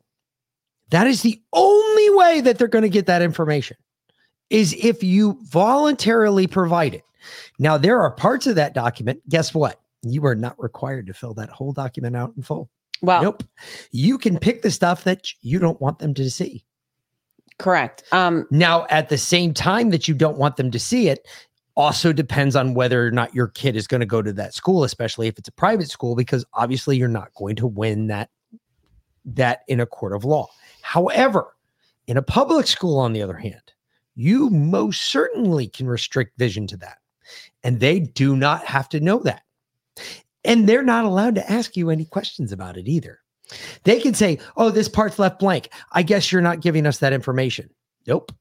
That 0.90 1.08
is 1.08 1.22
the 1.22 1.42
only 1.54 2.10
way 2.12 2.42
that 2.42 2.58
they're 2.58 2.68
going 2.68 2.84
to 2.84 2.90
get 2.90 3.08
that 3.08 3.22
information 3.22 3.78
is 4.50 4.74
if 4.74 5.04
you 5.04 5.38
voluntarily 5.44 6.48
provide 6.48 6.94
it. 6.94 7.04
Now, 7.58 7.78
there 7.78 8.00
are 8.00 8.12
parts 8.12 8.48
of 8.48 8.56
that 8.56 8.74
document. 8.74 9.22
Guess 9.30 9.54
what? 9.54 9.82
You 10.04 10.26
are 10.26 10.36
not 10.36 10.62
required 10.62 11.08
to 11.08 11.14
fill 11.14 11.34
that 11.36 11.50
whole 11.50 11.74
document 11.74 12.16
out 12.16 12.34
in 12.38 12.44
full. 12.44 12.70
Well, 13.02 13.22
nope. 13.22 13.44
You 13.92 14.18
can 14.18 14.40
pick 14.40 14.62
the 14.62 14.72
stuff 14.72 15.04
that 15.04 15.28
you 15.42 15.60
don't 15.60 15.80
want 15.82 16.00
them 16.00 16.14
to 16.16 16.30
see. 16.30 16.66
Correct. 17.58 18.04
Um, 18.12 18.48
now, 18.52 18.86
at 18.90 19.10
the 19.10 19.18
same 19.18 19.54
time 19.54 19.90
that 19.92 20.08
you 20.08 20.14
don't 20.14 20.38
want 20.38 20.58
them 20.58 20.72
to 20.72 20.80
see 20.80 21.08
it, 21.08 21.28
also 21.76 22.14
depends 22.14 22.56
on 22.56 22.74
whether 22.74 23.06
or 23.06 23.12
not 23.12 23.34
your 23.36 23.48
kid 23.48 23.76
is 23.76 23.88
going 23.88 24.00
to 24.00 24.06
go 24.06 24.22
to 24.22 24.34
that 24.34 24.54
school, 24.54 24.84
especially 24.84 25.28
if 25.28 25.38
it's 25.38 25.50
a 25.50 25.54
private 25.54 25.90
school, 25.90 26.16
because 26.16 26.46
obviously 26.54 26.98
you're 26.98 27.08
not 27.08 27.34
going 27.36 27.56
to 27.58 27.68
win 27.68 28.08
that 28.08 28.30
that 29.26 29.62
in 29.68 29.80
a 29.80 29.86
court 29.86 30.14
of 30.14 30.24
law. 30.24 30.48
However, 30.82 31.56
in 32.08 32.16
a 32.16 32.22
public 32.22 32.68
school, 32.68 33.00
on 33.00 33.12
the 33.14 33.22
other 33.22 33.36
hand, 33.36 33.74
you 34.16 34.50
most 34.50 35.12
certainly 35.12 35.68
can 35.68 35.88
restrict 35.88 36.38
vision 36.38 36.68
to 36.68 36.78
that. 36.78 36.98
And 37.64 37.80
they 37.80 38.00
do 38.00 38.36
not 38.36 38.64
have 38.66 38.88
to 38.90 39.00
know 39.00 39.20
that. 39.20 39.42
And 40.46 40.68
they're 40.68 40.84
not 40.84 41.06
allowed 41.06 41.36
to 41.36 41.52
ask 41.52 41.76
you 41.76 41.90
any 41.90 42.06
questions 42.06 42.52
about 42.52 42.78
it 42.78 42.88
either. 42.88 43.20
They 43.84 44.00
can 44.00 44.14
say, 44.14 44.40
oh, 44.58 44.72
this 44.72 44.90
part's 44.90 45.20
left 45.20 45.40
blank. 45.40 45.70
I 45.92 46.04
guess 46.04 46.32
you're 46.32 46.42
not 46.42 46.62
giving 46.62 46.86
us 46.86 47.00
that 47.00 47.14
information. 47.14 47.70
Nope. 48.08 48.32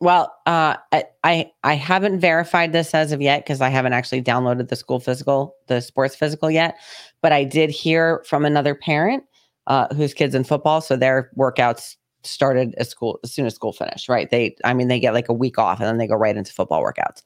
Well, 0.00 0.34
uh, 0.44 0.76
I- 1.22 1.50
I 1.62 1.74
haven't 1.74 2.18
verified 2.18 2.72
this 2.72 2.94
as 2.94 3.12
of 3.12 3.22
yet 3.22 3.44
because 3.44 3.60
I 3.60 3.68
haven't 3.68 3.92
actually 3.92 4.22
downloaded 4.22 4.68
the 4.68 4.76
school 4.76 4.98
physical, 4.98 5.54
the 5.68 5.80
sports 5.80 6.16
physical 6.16 6.50
yet. 6.50 6.76
But 7.22 7.32
I 7.32 7.44
did 7.44 7.70
hear 7.70 8.24
from 8.26 8.44
another 8.44 8.74
parent 8.74 9.24
uh, 9.66 9.94
whose 9.94 10.12
kids 10.12 10.34
in 10.34 10.44
football, 10.44 10.80
so 10.80 10.96
their 10.96 11.30
workouts 11.38 11.96
started 12.24 12.74
at 12.76 12.88
school 12.88 13.20
as 13.22 13.32
soon 13.32 13.46
as 13.46 13.54
school 13.54 13.72
finished. 13.72 14.08
Right? 14.08 14.28
They, 14.30 14.56
I 14.64 14.74
mean, 14.74 14.88
they 14.88 14.98
get 14.98 15.14
like 15.14 15.28
a 15.28 15.32
week 15.34 15.58
off 15.58 15.78
and 15.78 15.86
then 15.88 15.98
they 15.98 16.08
go 16.08 16.16
right 16.16 16.36
into 16.36 16.52
football 16.52 16.82
workouts 16.82 17.22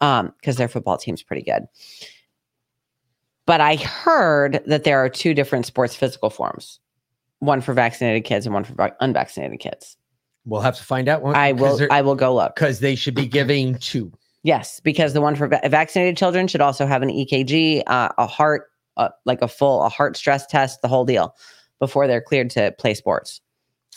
um, 0.00 0.32
because 0.40 0.56
their 0.56 0.68
football 0.68 0.98
team's 0.98 1.22
pretty 1.22 1.42
good. 1.42 1.62
But 3.50 3.60
I 3.60 3.74
heard 3.74 4.62
that 4.66 4.84
there 4.84 5.04
are 5.04 5.08
two 5.08 5.34
different 5.34 5.66
sports 5.66 5.96
physical 5.96 6.30
forms, 6.30 6.78
one 7.40 7.60
for 7.60 7.74
vaccinated 7.74 8.22
kids 8.22 8.46
and 8.46 8.54
one 8.54 8.62
for 8.62 8.96
unvaccinated 9.00 9.58
kids. 9.58 9.96
We'll 10.44 10.60
have 10.60 10.76
to 10.76 10.84
find 10.84 11.08
out. 11.08 11.22
One, 11.22 11.34
I 11.34 11.50
will. 11.50 11.80
I 11.90 12.00
will 12.02 12.14
go 12.14 12.32
look 12.32 12.54
because 12.54 12.78
they 12.78 12.94
should 12.94 13.16
be 13.16 13.26
giving 13.26 13.74
two. 13.78 14.12
Yes, 14.44 14.78
because 14.78 15.14
the 15.14 15.20
one 15.20 15.34
for 15.34 15.48
va- 15.48 15.62
vaccinated 15.64 16.16
children 16.16 16.46
should 16.46 16.60
also 16.60 16.86
have 16.86 17.02
an 17.02 17.08
EKG, 17.08 17.82
uh, 17.88 18.10
a 18.18 18.26
heart, 18.28 18.70
uh, 18.96 19.08
like 19.24 19.42
a 19.42 19.48
full 19.48 19.82
a 19.82 19.88
heart 19.88 20.16
stress 20.16 20.46
test, 20.46 20.80
the 20.80 20.86
whole 20.86 21.04
deal, 21.04 21.34
before 21.80 22.06
they're 22.06 22.20
cleared 22.20 22.50
to 22.50 22.70
play 22.78 22.94
sports. 22.94 23.40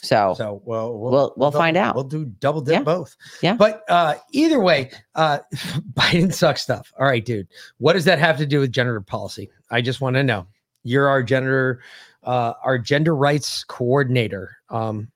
So, 0.04 0.36
so 0.38 0.62
well, 0.66 0.98
we'll 0.98 1.12
we'll, 1.38 1.50
double- 1.50 1.52
find 1.60 1.78
out. 1.78 1.96
We'll 1.96 2.04
do 2.04 2.26
double 2.26 2.60
dip 2.62 2.74
Yeah. 2.74 2.84
both. 2.84 3.16
Yeah. 3.42 3.56
But 3.56 3.84
uh, 3.90 4.16
either 4.32 4.60
way, 4.60 4.92
uh, 5.16 5.40
Biden 5.94 6.34
sucks 6.34 6.62
stuff. 6.62 6.92
All 7.00 7.06
right, 7.06 7.24
dude. 7.24 7.48
What 7.78 7.94
does 7.94 8.04
that 8.06 8.20
have 8.20 8.38
to 8.40 8.46
do 8.46 8.60
with 8.60 8.72
gender 8.72 9.00
policy? 9.00 9.50
I 9.72 9.82
just 9.82 10.02
want 10.02 10.16
to 10.18 10.24
know. 10.24 10.46
You're 10.84 11.08
our 11.08 11.24
gender, 11.24 11.82
uh, 12.24 12.54
our 12.64 12.78
gender 12.78 13.16
rights 13.16 13.64
coordinator. 13.64 14.58
Um, 14.70 15.10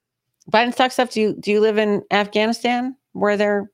Biden 0.49 0.73
sucks 0.73 0.93
stuff. 0.93 1.11
Do 1.11 1.19
you 1.19 1.35
do 1.37 1.51
you 1.51 1.59
live 1.59 1.77
in 1.77 2.03
Afghanistan 2.09 2.95
where 3.11 3.35
they're? 3.35 3.69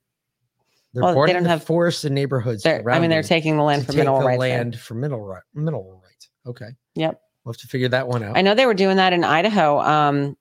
they're 0.95 1.03
Well, 1.03 1.25
they 1.27 1.33
don't 1.33 1.43
the 1.43 1.49
have- 1.49 1.63
forests 1.63 2.03
and 2.05 2.15
neighborhoods. 2.15 2.65
I 2.65 2.81
mean, 2.99 3.11
they're 3.11 3.21
taking 3.21 3.57
the 3.57 3.63
land 3.63 3.85
for 3.85 3.93
mineral 3.93 4.21
rights. 4.21 4.39
land 4.39 4.79
for 4.79 4.95
mineral 4.95 5.21
right, 5.25 5.43
mineral 5.53 6.01
rights. 6.03 6.29
Okay, 6.47 6.69
Yep. 6.95 7.21
we'll 7.45 7.53
have 7.53 7.61
to 7.61 7.67
figure 7.67 7.89
that 7.89 8.07
one 8.07 8.23
out. 8.23 8.35
I 8.35 8.41
know 8.41 8.55
they 8.55 8.65
were 8.65 8.73
doing 8.73 8.97
that 8.97 9.13
in 9.13 9.23
Idaho. 9.23 9.79
Um, 9.79 10.35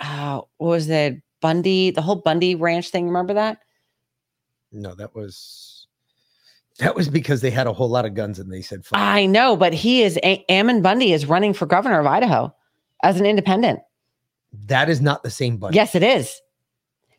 uh, 0.00 0.40
what 0.58 0.68
was 0.68 0.88
it? 0.88 1.22
Bundy, 1.40 1.90
the 1.90 2.02
whole 2.02 2.16
Bundy 2.16 2.54
Ranch 2.54 2.90
thing. 2.90 3.06
Remember 3.06 3.34
that? 3.34 3.58
No, 4.72 4.94
that 4.94 5.14
was 5.14 5.86
that 6.78 6.94
was 6.94 7.08
because 7.08 7.40
they 7.40 7.50
had 7.50 7.66
a 7.66 7.72
whole 7.72 7.88
lot 7.88 8.04
of 8.06 8.14
guns 8.14 8.38
and 8.38 8.52
they 8.52 8.62
said, 8.62 8.84
Fuck. 8.84 8.98
I 8.98 9.26
know, 9.26 9.56
but 9.56 9.72
he 9.74 10.02
is 10.02 10.18
A- 10.22 10.44
Ammon 10.48 10.80
Bundy 10.82 11.12
is 11.12 11.26
running 11.26 11.52
for 11.52 11.66
governor 11.66 12.00
of 12.00 12.06
Idaho 12.06 12.54
as 13.02 13.18
an 13.20 13.26
independent. 13.26 13.80
that 14.66 14.88
is 14.88 15.00
not 15.00 15.22
the 15.22 15.30
same 15.30 15.56
Bundy. 15.56 15.76
Yes, 15.76 15.94
it 15.94 16.02
is. 16.02 16.40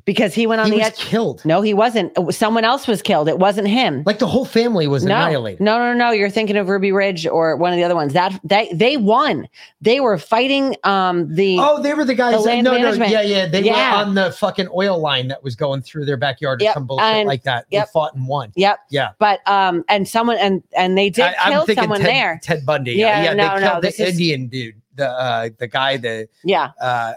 Because 0.05 0.33
he 0.33 0.47
went 0.47 0.61
on 0.61 0.67
He 0.67 0.71
the 0.73 0.77
was 0.79 0.87
edge. 0.87 0.95
killed. 0.97 1.43
No, 1.45 1.61
he 1.61 1.73
wasn't. 1.73 2.17
Was- 2.17 2.37
Someone 2.37 2.63
else 2.63 2.87
was 2.87 3.01
killed. 3.01 3.27
It 3.29 3.37
wasn't 3.39 3.67
him. 3.67 4.03
Like 4.05 4.19
the 4.19 4.27
whole 4.27 4.45
family 4.45 4.87
was 4.87 5.03
no, 5.05 5.15
annihilated. 5.15 5.59
No, 5.61 5.77
no, 5.77 5.93
no. 5.93 6.11
You're 6.11 6.29
thinking 6.29 6.57
of 6.57 6.69
Ruby 6.69 6.91
Ridge 6.91 7.27
or 7.27 7.55
one 7.55 7.71
of 7.71 7.77
the 7.77 7.83
other 7.83 7.95
ones. 7.95 8.13
That 8.13 8.39
they 8.43 8.69
they 8.73 8.97
won. 8.97 9.47
They 9.81 9.99
were 9.99 10.17
fighting 10.17 10.75
um 10.83 11.33
the 11.35 11.57
Oh, 11.59 11.81
they 11.81 11.93
were 11.93 12.05
the 12.05 12.15
guys. 12.15 12.43
the 12.43 12.49
that- 12.49 12.61
no, 12.63 12.71
management. 12.71 13.11
no, 13.11 13.21
yeah, 13.21 13.27
yeah. 13.27 13.45
They 13.47 13.61
Yeah. 13.63 13.97
were 13.97 14.05
on 14.05 14.15
the 14.15 14.31
fucking 14.31 14.69
oil 14.75 14.99
line 14.99 15.27
that 15.27 15.43
was 15.43 15.55
going 15.55 15.81
through 15.81 16.05
their 16.05 16.17
backyard 16.17 16.61
or 16.61 16.65
Yep, 16.65 16.73
some 16.73 16.85
bullshit 16.87 17.05
and- 17.05 17.27
like 17.27 17.43
that. 17.43 17.65
yep. 17.69 17.87
They 17.87 17.91
fought 17.91 18.15
and 18.15 18.27
won. 18.27 18.51
Yep. 18.55 18.79
Yeah. 18.89 19.09
But 19.19 19.39
um 19.47 19.83
and 19.89 20.07
someone 20.07 20.37
and 20.37 20.63
and 20.75 20.97
they 20.97 21.09
did 21.09 21.25
I, 21.39 21.51
kill 21.51 21.65
someone 21.75 21.99
Ted, 21.99 22.09
there. 22.09 22.39
Ted 22.43 22.65
Bundy. 22.65 22.93
Yeah, 22.93 23.23
yeah. 23.23 23.33
no, 23.33 23.55
they 23.55 23.61
no, 23.61 23.69
killed 23.71 23.83
this 23.83 23.97
the 23.97 24.03
is- 24.05 24.09
Indian 24.13 24.47
dude, 24.47 24.75
the 24.95 25.09
uh, 25.09 25.49
the 25.57 25.67
guy, 25.67 25.97
the 25.97 26.27
Yeah. 26.43 26.71
uh, 26.81 27.13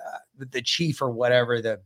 the 0.50 0.60
chief 0.62 1.00
or 1.00 1.10
whatever. 1.10 1.60
The 1.62 1.80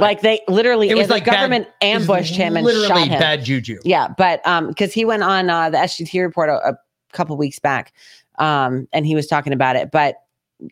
Like 0.00 0.20
they 0.20 0.40
literally 0.48 0.88
It 0.90 0.96
was 0.96 1.08
the 1.08 1.14
like 1.14 1.24
government 1.24 1.66
was 1.66 1.74
ambushed 1.82 2.34
him 2.36 2.56
and 2.56 2.66
shot 2.86 3.06
him. 3.08 3.18
bad 3.18 3.44
juju. 3.44 3.78
Yeah, 3.84 4.08
but 4.16 4.46
um, 4.46 4.68
because 4.68 4.92
he 4.92 5.04
went 5.04 5.22
on 5.22 5.50
uh, 5.50 5.70
the 5.70 5.78
SGT 5.78 6.22
report 6.22 6.48
a, 6.50 6.70
a 6.70 6.78
couple 7.12 7.36
weeks 7.36 7.58
back, 7.58 7.92
um, 8.38 8.86
and 8.92 9.06
he 9.06 9.14
was 9.14 9.26
talking 9.26 9.52
about 9.52 9.76
it. 9.76 9.90
But 9.90 10.16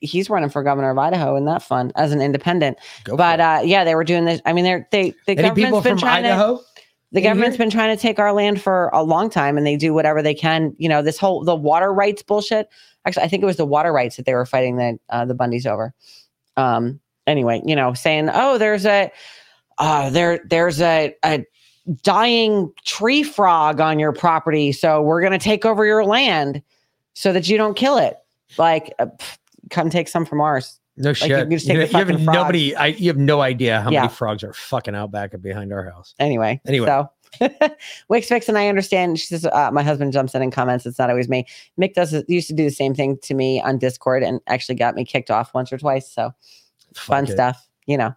he's 0.00 0.28
running 0.28 0.50
for 0.50 0.62
governor 0.62 0.90
of 0.90 0.98
Idaho, 0.98 1.36
and 1.36 1.46
that 1.46 1.62
fun 1.62 1.92
as 1.96 2.12
an 2.12 2.20
independent. 2.20 2.78
but 3.16 3.40
uh, 3.40 3.60
yeah, 3.64 3.84
they 3.84 3.94
were 3.94 4.04
doing 4.04 4.24
this. 4.24 4.40
I 4.46 4.52
mean, 4.52 4.64
they're 4.64 4.88
they 4.92 5.14
the 5.26 5.32
Any 5.38 5.42
government's 5.48 5.82
been 5.82 5.96
trying 5.98 6.24
Idaho? 6.24 6.56
to. 6.58 6.62
The 7.12 7.20
government's 7.22 7.56
been 7.56 7.70
trying 7.70 7.96
to 7.96 8.00
take 8.00 8.18
our 8.18 8.32
land 8.32 8.60
for 8.60 8.90
a 8.92 9.02
long 9.02 9.30
time, 9.30 9.56
and 9.56 9.66
they 9.66 9.76
do 9.76 9.94
whatever 9.94 10.22
they 10.22 10.34
can. 10.34 10.74
You 10.76 10.88
know, 10.88 11.02
this 11.02 11.18
whole 11.18 11.44
the 11.44 11.54
water 11.54 11.92
rights 11.92 12.22
bullshit. 12.22 12.68
Actually, 13.06 13.22
I 13.22 13.28
think 13.28 13.42
it 13.44 13.46
was 13.46 13.56
the 13.56 13.64
water 13.64 13.92
rights 13.92 14.16
that 14.16 14.26
they 14.26 14.34
were 14.34 14.44
fighting 14.44 14.76
the 14.76 14.98
uh, 15.08 15.24
the 15.24 15.34
Bundys 15.34 15.66
over. 15.66 15.94
Um. 16.56 17.00
Anyway, 17.26 17.60
you 17.64 17.74
know, 17.76 17.92
saying, 17.94 18.30
"Oh, 18.32 18.58
there's 18.58 18.86
a, 18.86 19.10
uh, 19.78 20.10
there, 20.10 20.40
there's 20.48 20.80
a, 20.80 21.14
a 21.24 21.44
dying 22.02 22.72
tree 22.84 23.22
frog 23.22 23.80
on 23.80 23.98
your 23.98 24.12
property, 24.12 24.72
so 24.72 25.02
we're 25.02 25.20
gonna 25.22 25.38
take 25.38 25.64
over 25.64 25.84
your 25.84 26.04
land 26.04 26.62
so 27.14 27.32
that 27.32 27.48
you 27.48 27.56
don't 27.56 27.76
kill 27.76 27.98
it." 27.98 28.16
Like, 28.58 28.94
uh, 28.98 29.06
pff, 29.06 29.38
come 29.70 29.90
take 29.90 30.08
some 30.08 30.24
from 30.24 30.40
ours. 30.40 30.78
No 30.96 31.10
Like, 31.10 31.16
shit. 31.16 31.30
you 31.30 31.44
You, 31.52 31.58
take 31.58 31.90
the 31.90 31.98
you 31.98 32.04
have 32.04 32.08
frogs. 32.08 32.20
nobody. 32.24 32.74
I, 32.74 32.86
you 32.86 33.08
have 33.08 33.18
no 33.18 33.40
idea 33.42 33.80
how 33.82 33.90
Yeah. 33.90 34.02
many 34.02 34.12
frogs 34.14 34.42
are 34.42 34.52
fucking 34.54 34.94
out 34.94 35.10
back 35.10 35.34
and 35.34 35.42
behind 35.42 35.72
our 35.72 35.84
house. 35.90 36.14
Anyway, 36.18 36.58
Anyway. 36.66 36.86
so 36.86 37.10
Wix 38.08 38.28
Fix 38.28 38.48
and 38.48 38.56
I 38.56 38.68
understand. 38.68 39.18
She 39.18 39.26
says, 39.26 39.44
uh, 39.44 39.70
my 39.72 39.82
husband 39.82 40.12
jumps 40.14 40.34
in 40.34 40.40
and 40.40 40.50
comments. 40.52 40.86
It's 40.86 40.98
not 40.98 41.10
always 41.10 41.28
me. 41.28 41.44
Mick 41.78 41.92
does 41.92 42.14
used 42.28 42.48
to 42.48 42.54
do 42.54 42.64
the 42.64 42.70
same 42.70 42.94
thing 42.94 43.18
to 43.24 43.34
me 43.34 43.60
on 43.60 43.76
Discord 43.76 44.22
and 44.22 44.40
actually 44.46 44.76
got 44.76 44.94
me 44.94 45.04
kicked 45.04 45.30
off 45.30 45.52
once 45.52 45.70
or 45.70 45.76
twice. 45.76 46.10
So 46.10 46.32
fun 46.98 47.24
it. 47.24 47.30
stuff, 47.32 47.68
you 47.86 47.96
know. 47.96 48.14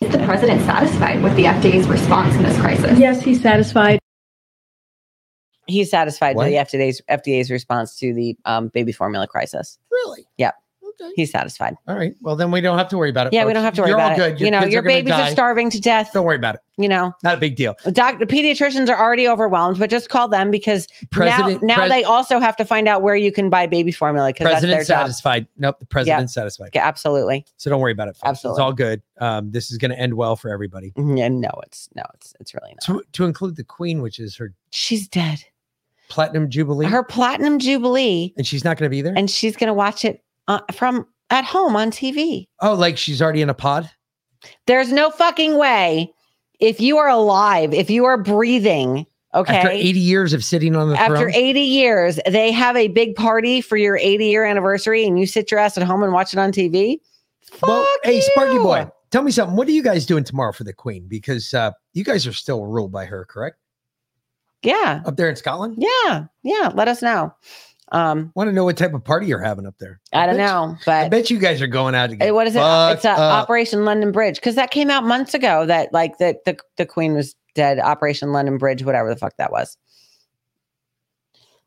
Is 0.00 0.12
the 0.12 0.18
president 0.24 0.62
satisfied 0.62 1.22
with 1.22 1.34
the 1.36 1.44
FDA's 1.44 1.88
response 1.88 2.34
in 2.36 2.42
this 2.42 2.58
crisis? 2.60 2.98
Yes, 2.98 3.22
he's 3.22 3.40
satisfied. 3.40 3.98
He's 5.66 5.90
satisfied 5.90 6.36
What? 6.36 6.50
with 6.50 6.70
the 6.70 6.78
FDA's 6.78 7.00
FDA's 7.10 7.50
response 7.50 7.98
to 7.98 8.12
the 8.12 8.36
um, 8.44 8.68
baby 8.68 8.92
formula 8.92 9.26
crisis. 9.26 9.78
Really? 9.90 10.26
Yep. 11.00 11.10
He's 11.16 11.30
satisfied. 11.30 11.74
All 11.88 11.96
right. 11.96 12.14
Well, 12.20 12.36
then 12.36 12.50
we 12.50 12.60
don't 12.60 12.78
have 12.78 12.88
to 12.88 12.98
worry 12.98 13.10
about 13.10 13.26
it. 13.28 13.32
Yeah, 13.32 13.44
we 13.44 13.52
don't 13.52 13.62
have 13.64 13.74
to 13.74 13.82
worry 13.82 13.90
You're 13.90 13.98
about 13.98 14.18
all 14.18 14.26
it. 14.26 14.38
good. 14.38 14.40
you 14.44 14.50
know, 14.50 14.64
your 14.64 14.80
are 14.80 14.82
babies 14.82 15.12
are 15.12 15.30
starving 15.30 15.70
to 15.70 15.80
death. 15.80 16.10
Don't 16.12 16.24
worry 16.24 16.36
about 16.36 16.54
it. 16.56 16.60
You 16.76 16.88
know, 16.88 17.12
Not 17.22 17.34
a 17.34 17.40
big 17.40 17.54
deal. 17.54 17.76
Doc, 17.92 18.18
the 18.18 18.26
pediatricians 18.26 18.88
are 18.88 18.98
already 18.98 19.28
overwhelmed, 19.28 19.78
but 19.78 19.90
just 19.90 20.08
call 20.08 20.26
them 20.26 20.50
because 20.50 20.88
President- 21.12 21.62
now, 21.62 21.74
now 21.74 21.80
pres- 21.82 21.90
they 21.90 22.02
also 22.04 22.40
have 22.40 22.56
to 22.56 22.64
find 22.64 22.88
out 22.88 23.00
where 23.02 23.14
you 23.14 23.30
can 23.30 23.48
buy 23.48 23.66
baby 23.66 23.92
formula 23.92 24.28
because 24.32 24.46
that's 24.46 24.60
their 24.62 24.70
President's 24.76 24.88
job. 24.88 25.00
satisfied. 25.06 25.46
Nope. 25.56 25.78
The 25.78 25.86
president's 25.86 26.34
satisfied. 26.34 26.70
Yeah, 26.74 26.84
absolutely. 26.86 27.46
So 27.58 27.70
don't 27.70 27.80
worry 27.80 27.92
about 27.92 28.08
it. 28.08 28.16
Folks. 28.16 28.28
Absolutely. 28.28 28.60
It's 28.60 28.64
all 28.64 28.72
good. 28.72 29.02
Um, 29.20 29.50
this 29.52 29.70
is 29.70 29.78
going 29.78 29.92
to 29.92 29.98
end 29.98 30.14
well 30.14 30.34
for 30.34 30.50
everybody. 30.50 30.92
Yeah, 30.96 31.28
no, 31.28 31.50
it's 31.64 31.88
no, 31.94 32.02
it's 32.14 32.34
it's 32.40 32.54
really 32.54 32.74
not. 32.74 32.82
To, 32.86 33.04
to 33.12 33.24
include 33.24 33.54
the 33.54 33.62
queen, 33.64 34.02
which 34.02 34.18
is 34.18 34.34
her 34.36 34.52
She's 34.70 35.06
dead. 35.06 35.44
platinum 36.08 36.50
jubilee. 36.50 36.86
Her 36.86 37.04
platinum 37.04 37.60
jubilee, 37.60 38.34
and 38.36 38.44
she's 38.44 38.64
not 38.64 38.76
going 38.78 38.86
to 38.86 38.90
be 38.90 39.00
there. 39.02 39.14
and 39.16 39.30
she's 39.30 39.56
gonna 39.56 39.72
watch 39.74 40.04
it 40.04 40.24
uh, 40.48 40.60
from 40.72 41.06
at 41.30 41.44
home 41.44 41.76
on 41.76 41.90
TV. 41.90 42.46
oh, 42.60 42.74
like 42.74 42.96
she's 42.98 43.20
already 43.22 43.42
in 43.42 43.50
a 43.50 43.54
pod. 43.54 43.90
There's 44.66 44.92
no 44.92 45.10
fucking 45.10 45.56
way. 45.56 46.12
If 46.60 46.80
you 46.80 46.98
are 46.98 47.08
alive, 47.08 47.72
if 47.74 47.90
you 47.90 48.04
are 48.04 48.16
breathing, 48.16 49.06
okay. 49.34 49.56
After 49.56 49.70
80 49.70 49.98
years 49.98 50.32
of 50.32 50.44
sitting 50.44 50.76
on 50.76 50.90
the 50.90 50.98
After 50.98 51.16
throne. 51.16 51.34
80 51.34 51.60
years, 51.60 52.20
they 52.28 52.52
have 52.52 52.76
a 52.76 52.88
big 52.88 53.16
party 53.16 53.60
for 53.60 53.76
your 53.76 53.96
80 53.96 54.26
year 54.26 54.44
anniversary, 54.44 55.04
and 55.06 55.18
you 55.18 55.26
sit 55.26 55.50
your 55.50 55.58
ass 55.60 55.76
at 55.78 55.82
home 55.82 56.02
and 56.02 56.12
watch 56.12 56.32
it 56.32 56.38
on 56.38 56.52
TV. 56.52 56.98
well, 57.62 57.86
hey, 58.04 58.20
Sparky 58.20 58.58
boy, 58.58 58.88
tell 59.10 59.22
me 59.22 59.30
something. 59.32 59.56
What 59.56 59.66
are 59.66 59.72
you 59.72 59.82
guys 59.82 60.06
doing 60.06 60.24
tomorrow 60.24 60.52
for 60.52 60.64
the 60.64 60.72
queen? 60.72 61.06
Because 61.08 61.52
uh, 61.54 61.72
you 61.94 62.04
guys 62.04 62.26
are 62.26 62.32
still 62.32 62.66
ruled 62.66 62.92
by 62.92 63.06
her, 63.06 63.24
correct? 63.24 63.56
Yeah, 64.62 65.02
Up 65.04 65.16
there 65.16 65.28
in 65.28 65.36
Scotland. 65.36 65.74
yeah, 65.78 66.26
yeah. 66.42 66.70
Let 66.74 66.88
us 66.88 67.02
know. 67.02 67.34
Um, 67.94 68.32
Want 68.34 68.48
to 68.48 68.52
know 68.52 68.64
what 68.64 68.76
type 68.76 68.92
of 68.92 69.04
party 69.04 69.28
you're 69.28 69.40
having 69.40 69.66
up 69.66 69.76
there? 69.78 70.00
I 70.12 70.26
don't 70.26 70.36
know, 70.36 70.76
you- 70.84 70.92
know, 70.92 70.92
I 70.92 71.08
bet 71.08 71.30
you 71.30 71.38
guys 71.38 71.62
are 71.62 71.68
going 71.68 71.94
out 71.94 72.08
to 72.10 72.14
Hey, 72.16 72.26
get 72.26 72.34
what 72.34 72.48
is 72.48 72.56
it? 72.56 72.58
It's 72.58 73.04
a. 73.04 73.10
Operation 73.10 73.84
London 73.84 74.10
Bridge 74.10 74.34
because 74.34 74.56
that 74.56 74.72
came 74.72 74.90
out 74.90 75.04
months 75.04 75.32
ago. 75.32 75.64
That 75.64 75.92
like 75.92 76.18
the, 76.18 76.36
the 76.44 76.58
the 76.76 76.86
Queen 76.86 77.14
was 77.14 77.36
dead. 77.54 77.78
Operation 77.78 78.32
London 78.32 78.58
Bridge, 78.58 78.84
whatever 78.84 79.08
the 79.08 79.16
fuck 79.16 79.36
that 79.38 79.52
was. 79.52 79.78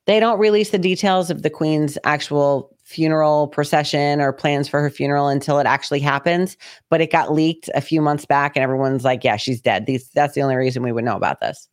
They 0.05 0.19
don't 0.19 0.37
release 0.37 0.71
the 0.71 0.77
details 0.77 1.29
of 1.29 1.43
the 1.43 1.49
Queen's 1.49 1.97
actual 2.03 2.75
funeral 2.83 3.47
procession 3.47 4.19
or 4.21 4.31
plans 4.33 4.67
for 4.69 4.81
her 4.81 4.89
funeral 4.89 5.27
until 5.29 5.59
it 5.59 5.65
actually 5.67 5.99
happens. 6.01 6.57
But 6.89 6.99
it 6.99 7.09
got 7.11 7.31
leaked 7.33 7.69
a 7.73 7.79
few 7.81 8.01
months 8.01 8.25
back, 8.25 8.57
and 8.57 8.63
everyone's 8.63 9.05
like, 9.05 9.23
"Yeah, 9.23 9.37
she's 9.37 9.61
dead." 9.61 9.85
These 9.85 10.09
that's 10.09 10.33
the 10.33 10.41
only 10.41 10.55
reason 10.55 10.83
we 10.83 10.91
would 10.91 11.05
know 11.05 11.15
about 11.15 11.39
this. 11.39 11.69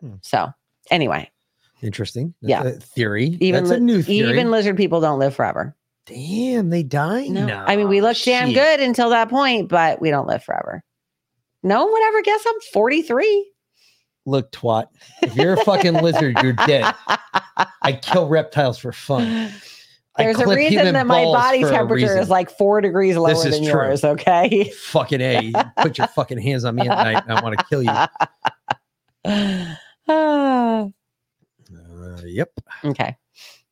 Hmm. 0.00 0.14
So 0.22 0.48
anyway, 0.90 1.30
Interesting. 1.82 2.34
That's 2.42 2.50
Yeah. 2.50 2.62
a 2.64 2.72
theory. 2.72 3.36
even 3.40 3.64
That's 3.64 3.76
a 3.76 3.80
new 3.80 4.02
theory. 4.02 4.30
even 4.30 4.50
lizard 4.50 4.76
people 4.76 5.00
don't 5.00 5.18
live 5.18 5.34
forever. 5.34 5.76
Damn, 6.06 6.70
they 6.70 6.82
die. 6.82 7.26
No, 7.28 7.46
No, 7.46 7.64
I 7.66 7.76
mean 7.76 7.88
we 7.88 8.00
look 8.00 8.16
damn 8.24 8.48
shit. 8.48 8.54
good 8.56 8.80
until 8.80 9.10
that 9.10 9.28
point, 9.28 9.68
but 9.68 10.00
we 10.00 10.10
don't 10.10 10.26
live 10.26 10.42
forever. 10.42 10.82
No 11.62 11.84
one 11.84 11.92
would 11.92 12.02
ever 12.04 12.22
guess 12.22 12.42
I'm 12.46 12.60
43. 12.72 13.48
Look, 14.26 14.50
twat. 14.52 14.86
If 15.22 15.34
you're 15.36 15.54
a 15.54 15.64
fucking 15.64 15.94
lizard, 15.94 16.36
you're 16.42 16.52
dead. 16.52 16.92
I 17.82 17.92
kill 17.92 18.28
reptiles 18.28 18.78
for 18.78 18.92
fun. 18.92 19.50
There's 20.18 20.38
a 20.38 20.46
reason 20.46 20.92
that 20.92 21.06
my 21.06 21.24
body 21.24 21.62
temperature 21.64 22.18
is 22.18 22.28
like 22.28 22.50
four 22.50 22.80
degrees 22.80 23.16
lower 23.16 23.30
This 23.30 23.44
is 23.46 23.54
than 23.54 23.62
true. 23.64 23.72
yours. 23.82 24.04
Okay. 24.04 24.70
fucking 24.70 25.20
a. 25.20 25.52
Put 25.78 25.98
your 25.98 26.06
fucking 26.08 26.38
hands 26.38 26.64
on 26.64 26.74
me 26.76 26.82
at 26.88 26.98
night, 26.98 27.22
and 27.26 27.32
I 27.38 27.42
want 27.42 27.58
to 27.58 27.64
kill 27.64 27.82
you. 27.82 27.90
Uh, 32.12 32.22
yep. 32.26 32.50
okay. 32.84 33.16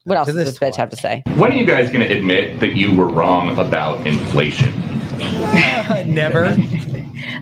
What 0.05 0.17
else 0.17 0.27
does 0.27 0.37
this 0.37 0.49
this 0.51 0.59
bitch 0.59 0.77
have 0.77 0.89
to 0.91 0.97
say? 0.97 1.23
When 1.37 1.53
are 1.53 1.57
you 1.57 1.67
guys 1.67 1.91
going 1.91 2.07
to 2.09 2.17
admit 2.17 2.59
that 2.61 2.75
you 2.75 2.95
were 2.97 3.07
wrong 3.09 3.57
about 3.59 4.07
inflation? 4.07 4.73
Never. 6.07 6.57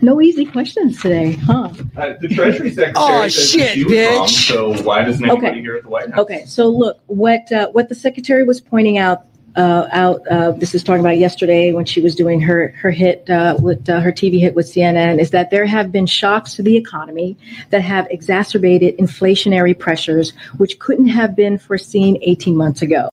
No 0.02 0.20
easy 0.20 0.44
questions 0.44 1.00
today, 1.00 1.32
huh? 1.32 1.70
Uh, 1.96 2.14
the 2.20 2.28
Treasury 2.28 2.70
Secretary 2.70 2.92
Oh, 2.96 3.22
says 3.28 3.50
shit, 3.50 3.60
that 3.60 3.74
she 3.74 3.84
was 3.84 4.16
wrong, 4.16 4.28
so 4.28 4.82
why 4.84 5.02
doesn't 5.04 5.24
anybody 5.24 5.48
Okay. 5.48 5.60
here 5.60 5.76
at 5.76 5.82
the 5.84 5.88
White 5.88 6.10
House? 6.10 6.18
Okay, 6.20 6.44
so 6.46 6.68
look, 6.68 7.00
what 7.06 7.50
uh, 7.52 7.68
what 7.70 7.88
the 7.88 7.94
secretary 7.96 8.44
was 8.44 8.60
pointing 8.60 8.98
out 8.98 9.24
uh, 9.56 9.88
out 9.92 10.26
uh, 10.28 10.52
this 10.52 10.74
is 10.74 10.82
talking 10.82 11.00
about 11.00 11.18
yesterday 11.18 11.72
when 11.72 11.84
she 11.84 12.00
was 12.00 12.14
doing 12.14 12.40
her 12.40 12.68
her 12.78 12.90
hit 12.90 13.28
uh, 13.30 13.56
with 13.60 13.88
uh, 13.88 14.00
her 14.00 14.12
TV 14.12 14.40
hit 14.40 14.54
with 14.54 14.66
CNN 14.66 15.20
is 15.20 15.30
that 15.30 15.50
there 15.50 15.66
have 15.66 15.90
been 15.90 16.06
shocks 16.06 16.54
to 16.54 16.62
the 16.62 16.76
economy 16.76 17.36
that 17.70 17.82
have 17.82 18.06
exacerbated 18.10 18.96
inflationary 18.98 19.78
pressures 19.78 20.32
which 20.58 20.78
couldn't 20.78 21.08
have 21.08 21.34
been 21.34 21.58
foreseen 21.58 22.18
18 22.22 22.56
months 22.56 22.82
ago. 22.82 23.08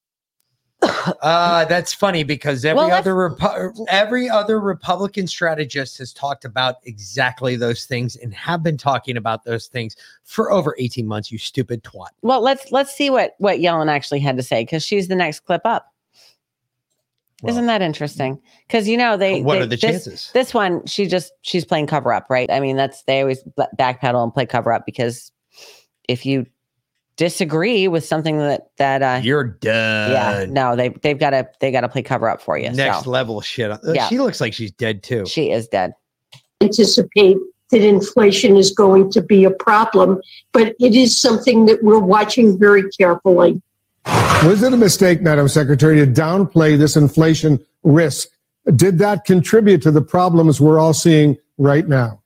Uh, 1.21 1.65
that's 1.65 1.93
funny 1.93 2.23
because 2.23 2.65
every 2.65 2.77
Well, 2.77 2.91
other 2.91 3.13
Repu- 3.13 3.85
every 3.89 4.29
other 4.29 4.59
Republican 4.59 5.27
strategist 5.27 5.97
has 5.99 6.11
talked 6.11 6.45
about 6.45 6.75
exactly 6.83 7.55
those 7.55 7.85
things 7.85 8.15
and 8.15 8.33
have 8.33 8.63
been 8.63 8.77
talking 8.77 9.15
about 9.17 9.43
those 9.43 9.67
things 9.67 9.95
for 10.23 10.51
over 10.51 10.75
18 10.79 11.07
months, 11.07 11.31
you 11.31 11.37
stupid 11.37 11.83
twat. 11.83 12.09
Well, 12.21 12.41
let's 12.41 12.71
let's 12.71 12.95
see 12.95 13.09
what 13.09 13.35
what 13.37 13.59
Yellen 13.59 13.89
actually 13.89 14.19
had 14.19 14.35
to 14.37 14.43
say 14.43 14.63
because 14.63 14.83
she's 14.83 15.07
the 15.07 15.15
next 15.15 15.41
clip 15.41 15.61
up. 15.63 15.94
Isn't 17.43 17.65
that 17.65 17.81
interesting? 17.81 18.41
Because 18.67 18.87
you 18.87 18.97
know 18.97 19.17
they. 19.17 19.41
What 19.41 19.55
they- 19.55 19.61
are 19.61 19.65
the 19.65 19.75
this- 19.75 19.81
chances? 19.81 20.31
This 20.33 20.53
one, 20.53 20.85
she 20.85 21.05
just 21.05 21.33
she's 21.41 21.65
playing 21.65 21.87
cover 21.87 22.13
up, 22.13 22.27
right? 22.29 22.49
I 22.49 22.59
mean, 22.59 22.75
that's 22.77 23.03
they 23.03 23.21
always 23.21 23.43
backpedal 23.77 24.23
and 24.23 24.33
play 24.33 24.45
cover 24.45 24.71
up 24.71 24.85
because 24.85 25.31
if 26.07 26.25
you 26.25 26.45
disagree 27.17 27.87
with 27.87 28.05
something 28.05 28.37
that 28.37 28.67
that 28.77 29.01
uh, 29.01 29.19
You're 29.23 29.43
done. 29.43 30.11
yeah, 30.11 30.45
no, 30.49 30.75
they 30.75 30.89
they've 30.89 31.19
got 31.19 31.31
to 31.31 31.47
they 31.59 31.71
got 31.71 31.81
to 31.81 31.89
play 31.89 32.01
cover 32.01 32.29
up 32.29 32.41
for 32.41 32.57
you. 32.57 32.69
Next 32.71 33.03
so 33.03 33.09
level 33.09 33.41
shit. 33.41 33.71
Uh, 33.71 33.77
Yeah. 33.93 34.07
She 34.07 34.17
looks 34.19 34.39
like 34.41 34.53
she's 34.53 34.71
dead 34.71 35.03
too. 35.03 35.25
she 35.25 35.51
is 35.51 35.67
dead. 35.67 35.93
anticipate 36.61 37.37
that 37.71 37.81
inflation 37.81 38.57
is 38.57 38.71
going 38.71 39.11
to 39.11 39.21
be 39.21 39.43
a 39.43 39.51
problem, 39.51 40.21
but 40.51 40.75
it 40.79 40.93
is 40.95 41.19
something 41.19 41.65
that 41.65 41.83
we're 41.83 41.99
watching 41.99 42.57
very 42.59 42.89
carefully. 42.91 43.61
Was 44.05 44.61
it 44.61 44.73
a 44.73 44.77
mistake, 44.77 45.21
Madam 45.21 45.47
Secretary, 45.47 45.97
to 45.97 46.05
downplay 46.05 46.77
this 46.77 46.95
inflation 46.95 47.59
risk? 47.83 48.29
Did 48.75 48.99
that 48.99 49.25
contribute 49.25 49.81
to 49.83 49.91
the 49.91 50.01
problems 50.01 50.61
we're 50.61 50.79
all 50.79 50.93
seeing 50.93 51.37
right 51.57 51.87
now? 51.87 52.21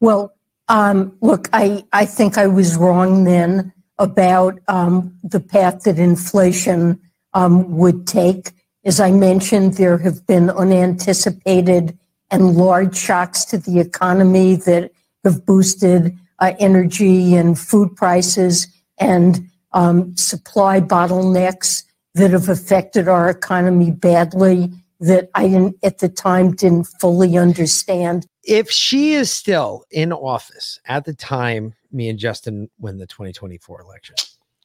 Well, 0.00 0.34
um, 0.68 1.16
look, 1.20 1.48
I, 1.52 1.84
I 1.92 2.06
think 2.06 2.36
I 2.38 2.46
was 2.46 2.76
wrong 2.76 3.24
then 3.24 3.72
about 3.98 4.58
um, 4.68 5.16
the 5.22 5.40
path 5.40 5.84
that 5.84 5.98
inflation 5.98 7.00
um, 7.34 7.76
would 7.76 8.06
take. 8.06 8.52
As 8.84 9.00
I 9.00 9.10
mentioned, 9.10 9.74
there 9.74 9.98
have 9.98 10.26
been 10.26 10.50
unanticipated 10.50 11.98
and 12.30 12.56
large 12.56 12.96
shocks 12.96 13.44
to 13.46 13.58
the 13.58 13.78
economy 13.78 14.56
that 14.56 14.90
have 15.24 15.46
boosted 15.46 16.16
uh, 16.40 16.52
energy 16.58 17.36
and 17.36 17.58
food 17.58 17.94
prices 17.94 18.66
and 18.98 19.48
um, 19.74 20.16
supply 20.16 20.80
bottlenecks 20.80 21.84
that 22.14 22.30
have 22.30 22.48
affected 22.48 23.08
our 23.08 23.28
economy 23.28 23.90
badly 23.90 24.70
that 25.00 25.30
I 25.34 25.48
didn't, 25.48 25.76
at 25.82 25.98
the 25.98 26.08
time 26.08 26.52
didn't 26.52 26.84
fully 27.00 27.36
understand. 27.36 28.26
If 28.44 28.70
she 28.70 29.14
is 29.14 29.30
still 29.30 29.84
in 29.90 30.12
office 30.12 30.78
at 30.86 31.04
the 31.04 31.14
time 31.14 31.74
me 31.90 32.08
and 32.08 32.18
Justin 32.18 32.70
win 32.78 32.98
the 32.98 33.06
2024 33.06 33.80
election, 33.80 34.14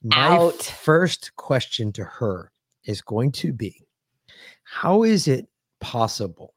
my 0.04 0.52
first 0.62 1.36
question 1.36 1.92
to 1.94 2.04
her 2.04 2.52
is 2.86 3.02
going 3.02 3.32
to 3.34 3.52
be 3.52 3.88
How 4.64 5.04
is 5.04 5.28
it 5.28 5.48
possible 5.80 6.54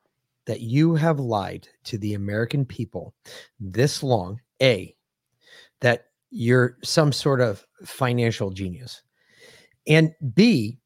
that 0.47 0.61
you 0.61 0.95
have 0.95 1.19
lied 1.19 1.69
to 1.85 1.99
the 1.99 2.15
American 2.15 2.65
people 2.65 3.15
this 3.59 4.03
long? 4.03 4.41
A, 4.63 4.95
that 5.81 6.10
you're 6.31 6.77
some 6.83 7.13
sort 7.13 7.41
of 7.41 7.67
financial 7.85 8.51
genius. 8.51 9.03
And 9.87 10.13
B, 10.35 10.79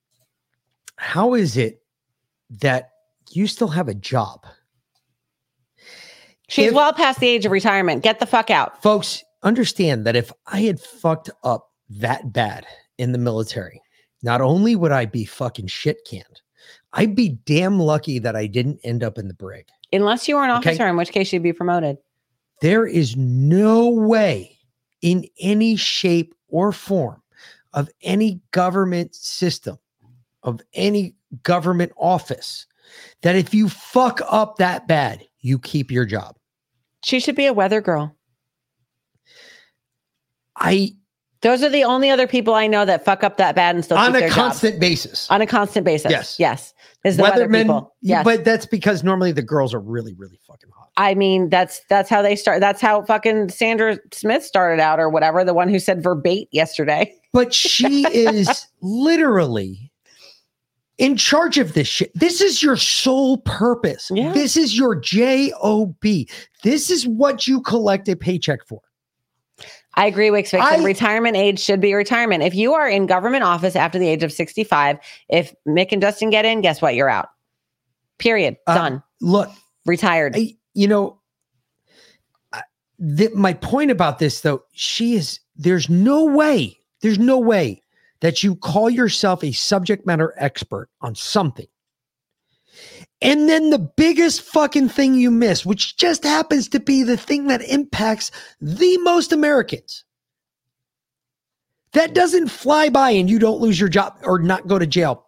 how 0.97 1.35
is 1.35 1.57
it 1.57 1.83
that 2.61 2.91
you 3.31 3.47
still 3.47 3.69
have 3.69 3.89
a 3.89 3.95
job? 3.95 4.47
She's 6.49 6.73
well 6.73 6.93
past 6.93 7.21
the 7.21 7.27
age 7.27 7.47
of 7.47 7.53
retirement. 7.53 8.03
Get 8.03 8.21
the 8.21 8.27
fuck 8.27 8.51
out. 8.51 8.83
Folks, 8.83 9.25
understand 9.43 10.07
that 10.07 10.15
if 10.17 10.31
I 10.47 10.61
had 10.61 10.79
fucked 10.81 11.31
up 11.43 11.71
that 11.89 12.33
bad 12.33 12.67
in 12.99 13.13
the 13.13 13.19
military, 13.19 13.81
not 14.23 14.41
only 14.41 14.77
would 14.77 14.93
I 14.93 15.07
be 15.07 15.25
fucking 15.25 15.67
shit 15.69 15.99
canned, 16.09 16.41
I'd 16.93 17.17
be 17.17 17.31
damn 17.45 17.81
lucky 17.81 18.19
that 18.21 18.37
I 18.37 18.47
didn't 18.47 18.81
end 18.85 19.03
up 19.03 19.19
in 19.19 19.27
the 19.29 19.35
brig. 19.35 19.67
Unless 19.93 20.29
you 20.29 20.37
were 20.37 20.45
an 20.45 20.51
Okay. 20.59 20.71
officer, 20.71 20.87
in 20.87 20.97
which 20.97 21.13
case 21.13 21.33
you'd 21.33 21.43
be 21.43 21.53
promoted. 21.53 21.97
There 22.61 22.87
is 22.87 23.17
no 23.17 23.89
way 23.91 24.54
in 25.03 25.27
any 25.41 25.77
shape 25.77 26.35
or 26.49 26.73
form 26.73 27.23
of 27.73 27.91
any 28.03 28.41
government 28.53 29.15
system, 29.15 29.79
of 30.43 30.61
any 30.75 31.15
government 31.43 31.93
office, 31.97 32.67
that 33.23 33.37
if 33.37 33.53
you 33.53 33.69
fuck 33.69 34.21
up 34.29 34.57
that 34.59 34.87
bad, 34.87 35.27
you 35.41 35.59
keep 35.59 35.91
your 35.91 36.05
job. 36.05 36.37
She 37.05 37.21
should 37.21 37.37
be 37.37 37.47
a 37.47 37.53
weather 37.53 37.81
girl. 37.81 38.17
I 40.57 40.95
those 41.45 41.63
are 41.63 41.69
the 41.69 41.85
only 41.85 42.09
other 42.09 42.27
people 42.27 42.55
I 42.55 42.67
know 42.67 42.87
that 42.87 43.05
fuck 43.05 43.23
up 43.23 43.37
that 43.37 43.55
bad 43.55 43.75
and 43.75 43.85
still 43.85 43.99
on 43.99 44.17
a 44.17 44.31
constant 44.31 44.81
basis. 44.81 45.31
on 45.31 45.43
a 45.43 45.47
constant 45.47 45.85
basis. 45.85 46.11
Yes. 46.11 46.37
yes, 46.39 46.75
is 47.05 47.19
the 47.19 47.23
weather 47.23 47.47
Weathermen, 47.47 47.63
people. 47.65 47.95
Yes, 48.01 48.25
but 48.25 48.45
that's 48.45 48.65
because 48.65 49.05
normally 49.05 49.33
the 49.33 49.43
girls 49.43 49.75
are 49.75 49.81
really, 49.81 50.15
really 50.15 50.39
fucking 50.47 50.71
hot. 50.75 50.84
I 50.97 51.15
mean 51.15 51.49
that's 51.49 51.81
that's 51.89 52.09
how 52.09 52.23
they 52.23 52.37
start. 52.37 52.61
That's 52.61 52.81
how 52.81 53.03
fucking 53.03 53.49
Sandra 53.49 53.99
Smith 54.13 54.45
started 54.45 54.81
out, 54.81 55.01
or 55.01 55.09
whatever. 55.09 55.45
The 55.45 55.55
one 55.55 55.69
who 55.69 55.79
said 55.79 56.03
verbate 56.03 56.49
yesterday. 56.53 57.15
But 57.35 57.53
she 57.53 58.07
is 58.15 58.69
literally 58.81 59.91
in 60.99 61.17
charge 61.17 61.59
of 61.59 61.75
this 61.75 61.89
shit. 61.89 62.13
This 62.15 62.41
is 62.41 62.63
your 62.63 62.77
sole 62.77 63.39
purpose. 63.39 64.09
This 64.15 64.57
is 64.57 64.79
your 64.79 64.95
job. 64.95 65.97
This 66.63 66.91
is 66.91 67.09
what 67.09 67.49
you 67.49 67.61
collect 67.61 68.09
a 68.09 68.15
paycheck 68.15 68.65
for. 68.65 68.81
I 69.97 70.07
agree, 70.07 70.31
Wix 70.31 70.51
Fiction. 70.51 70.85
retirement 70.85 71.37
age 71.37 71.59
should 71.61 71.81
be 71.81 71.95
retirement. 71.95 72.43
If 72.43 72.55
you 72.55 72.75
are 72.75 72.89
in 72.89 73.07
government 73.07 73.45
office 73.45 73.77
after 73.77 73.99
the 73.99 74.09
age 74.09 74.23
of 74.23 74.33
65, 74.33 74.99
if 75.29 75.55
Mick 75.67 75.89
and 75.93 76.01
Dustin 76.01 76.31
get 76.31 76.45
in, 76.45 76.61
guess 76.61 76.83
what? 76.83 76.95
You're 76.95 77.09
out. 77.09 77.29
Period. 78.19 78.57
Done. 78.67 78.95
Uh, 78.97 79.01
Look, 79.21 79.51
retired. 79.87 80.37
You 80.75 80.89
know, 80.89 81.21
my 83.35 83.55
point 83.55 83.91
about 83.91 84.19
this 84.19 84.41
though, 84.41 84.65
she 84.73 85.15
is. 85.15 85.41
There's 85.57 85.89
no 85.89 86.25
way. 86.25 86.79
There's 87.01 87.19
no 87.19 87.39
way 87.39 87.83
that 88.21 88.43
you 88.43 88.57
call 88.57 88.91
yourself 88.91 89.45
a 89.45 89.53
subject 89.53 90.07
matter 90.07 90.35
expert 90.37 90.89
on 91.01 91.15
something. 91.15 91.67
And 93.23 93.49
then 93.49 93.71
the 93.71 93.79
biggest 93.79 94.43
fucking 94.43 94.89
thing 94.89 95.15
you 95.15 95.31
miss, 95.31 95.65
which 95.65 95.97
just 95.97 96.25
happens 96.25 96.69
to 96.71 96.81
be 96.81 97.03
the 97.03 97.17
thing 97.17 97.47
that 97.47 97.63
impacts 97.63 98.31
the 98.61 98.99
most 98.99 99.33
Americans, 99.33 100.05
that 101.93 102.15
doesn't 102.15 102.49
fly 102.49 102.89
by 102.89 103.11
and 103.11 103.31
you 103.31 103.39
don't 103.39 103.61
lose 103.61 103.79
your 103.79 103.89
job 103.89 104.19
or 104.25 104.41
not 104.41 104.67
go 104.67 104.79
to 104.79 104.87
jail. 104.87 105.27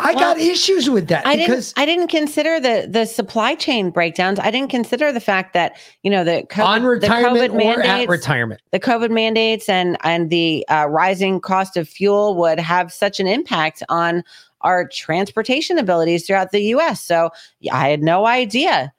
I 0.00 0.14
got 0.14 0.38
issues 0.38 0.88
with 0.88 1.08
that 1.08 1.26
I 1.26 1.36
because 1.36 1.72
didn't. 1.72 1.82
I 1.82 1.86
didn't 1.86 2.08
consider 2.08 2.60
the 2.60 2.86
the 2.88 3.06
supply 3.06 3.54
chain 3.54 3.90
breakdowns. 3.90 4.38
I 4.38 4.50
didn't 4.50 4.70
consider 4.70 5.12
the 5.12 5.20
fact 5.20 5.54
that 5.54 5.76
you 6.02 6.10
know 6.10 6.24
the 6.24 6.44
COVID, 6.48 6.64
on 6.64 6.82
the 6.82 7.06
COVID 7.06 7.50
or 7.50 7.54
at 7.72 7.78
mandates, 7.78 8.10
retirement. 8.10 8.60
the 8.72 8.80
COVID 8.80 9.10
mandates, 9.10 9.68
and 9.68 9.96
and 10.02 10.30
the 10.30 10.66
uh, 10.68 10.86
rising 10.88 11.40
cost 11.40 11.76
of 11.76 11.88
fuel 11.88 12.34
would 12.36 12.58
have 12.60 12.92
such 12.92 13.20
an 13.20 13.26
impact 13.26 13.82
on 13.88 14.24
our 14.62 14.88
transportation 14.88 15.78
abilities 15.78 16.26
throughout 16.26 16.50
the 16.50 16.62
U.S. 16.64 17.00
So 17.02 17.30
I 17.70 17.88
had 17.88 18.02
no 18.02 18.26
idea. 18.26 18.92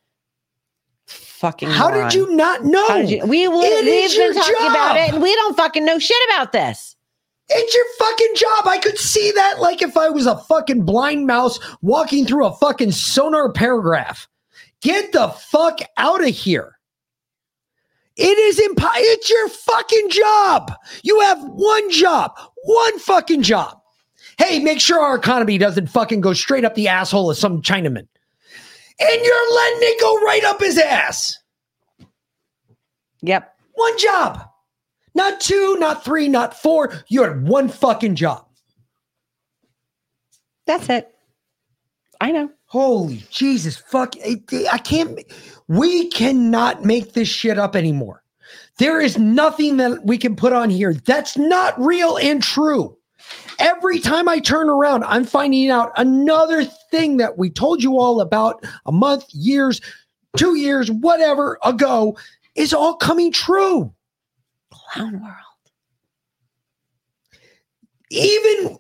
Fucking. 1.08 1.70
How 1.70 1.90
moron. 1.90 2.10
did 2.10 2.14
you 2.14 2.36
not 2.36 2.66
know? 2.66 2.96
You- 2.98 3.26
we 3.26 3.48
would, 3.48 3.86
we've 3.86 4.12
been 4.16 4.34
talking 4.34 4.68
about 4.68 4.98
it, 4.98 5.14
and 5.14 5.24
we 5.24 5.34
don't 5.36 5.56
fucking 5.56 5.86
know 5.86 5.98
shit 6.00 6.18
about 6.30 6.52
this. 6.52 6.96
It's 7.50 7.74
your 7.74 7.86
fucking 7.98 8.36
job. 8.36 8.68
I 8.68 8.78
could 8.78 8.98
see 8.98 9.32
that 9.32 9.60
like 9.60 9.82
if 9.82 9.98
I 9.98 10.10
was 10.10 10.28
a 10.28 10.38
fucking 10.38 10.84
blind 10.84 11.26
mouse 11.26 11.60
walking 11.82 12.26
through 12.26 12.46
a 12.46 12.56
fucking 12.56 12.92
sonar 12.92 13.52
paragraph. 13.52 14.28
Get 14.82 15.12
the 15.12 15.30
fuck 15.30 15.80
out 15.98 16.22
of 16.22 16.30
here. 16.30 16.80
It 18.16 18.38
is 18.38 18.60
impo- 18.60 18.90
it's 18.96 19.30
your 19.30 19.50
fucking 19.50 20.10
job. 20.10 20.74
You 21.04 21.20
have 21.22 21.42
one 21.42 21.90
job, 21.90 22.38
one 22.64 23.00
fucking 23.00 23.44
job. 23.44 23.80
Hey, 24.38 24.60
make 24.60 24.80
sure 24.80 25.00
our 25.00 25.16
economy 25.16 25.58
doesn't 25.58 25.88
fucking 25.88 26.22
go 26.22 26.34
straight 26.34 26.66
up 26.66 26.76
the 26.76 26.88
asshole 26.88 27.32
of 27.32 27.38
some 27.38 27.62
Chinaman. 27.62 28.08
And 29.00 29.22
you're 29.24 29.56
letting 29.56 29.80
it 29.82 30.02
go 30.02 30.16
right 30.22 30.44
up 30.44 30.60
his 30.60 30.78
ass. 30.78 31.38
Yep. 33.22 33.54
One 33.74 33.98
job. 33.98 34.49
Not 35.16 35.40
two, 35.40 35.78
not 35.80 36.06
three, 36.06 36.28
not 36.28 36.60
four. 36.60 36.94
You 37.08 37.24
had 37.24 37.48
one 37.48 37.70
fucking 37.70 38.16
job. 38.16 38.46
That's 40.66 40.90
it. 40.90 41.14
I 42.22 42.32
know. 42.32 42.50
Holy 42.66 43.24
Jesus, 43.32 43.78
fuck. 43.78 44.14
I, 44.24 44.42
I 44.72 44.78
can't. 44.78 45.20
We 45.68 46.10
cannot 46.10 46.84
make 46.86 47.14
this 47.14 47.28
shit 47.28 47.58
up 47.58 47.76
anymore. 47.76 48.24
There 48.78 49.02
is 49.02 49.18
nothing 49.18 49.78
that 49.78 50.06
we 50.06 50.18
can 50.18 50.36
put 50.36 50.54
on 50.54 50.70
here 50.70 50.94
that's 50.94 51.38
not 51.38 51.80
real 51.80 52.18
and 52.18 52.42
true. 52.42 52.96
Every 53.60 54.00
time 54.00 54.30
I 54.30 54.40
turn 54.40 54.70
around, 54.70 55.04
I'm 55.04 55.26
finding 55.26 55.70
out 55.70 55.92
another 55.98 56.64
thing 56.64 57.18
that 57.18 57.38
we 57.38 57.50
told 57.50 57.84
you 57.84 58.00
all 58.00 58.22
about 58.22 58.64
a 58.86 58.92
month, 58.92 59.26
years, 59.34 59.82
two 60.38 60.56
years, 60.58 60.90
whatever 60.90 61.60
ago 61.64 62.18
is 62.56 62.74
all 62.74 62.96
coming 62.96 63.32
true. 63.32 63.94
Clown 64.92 65.22
world. 65.22 65.36
Even 68.12 68.78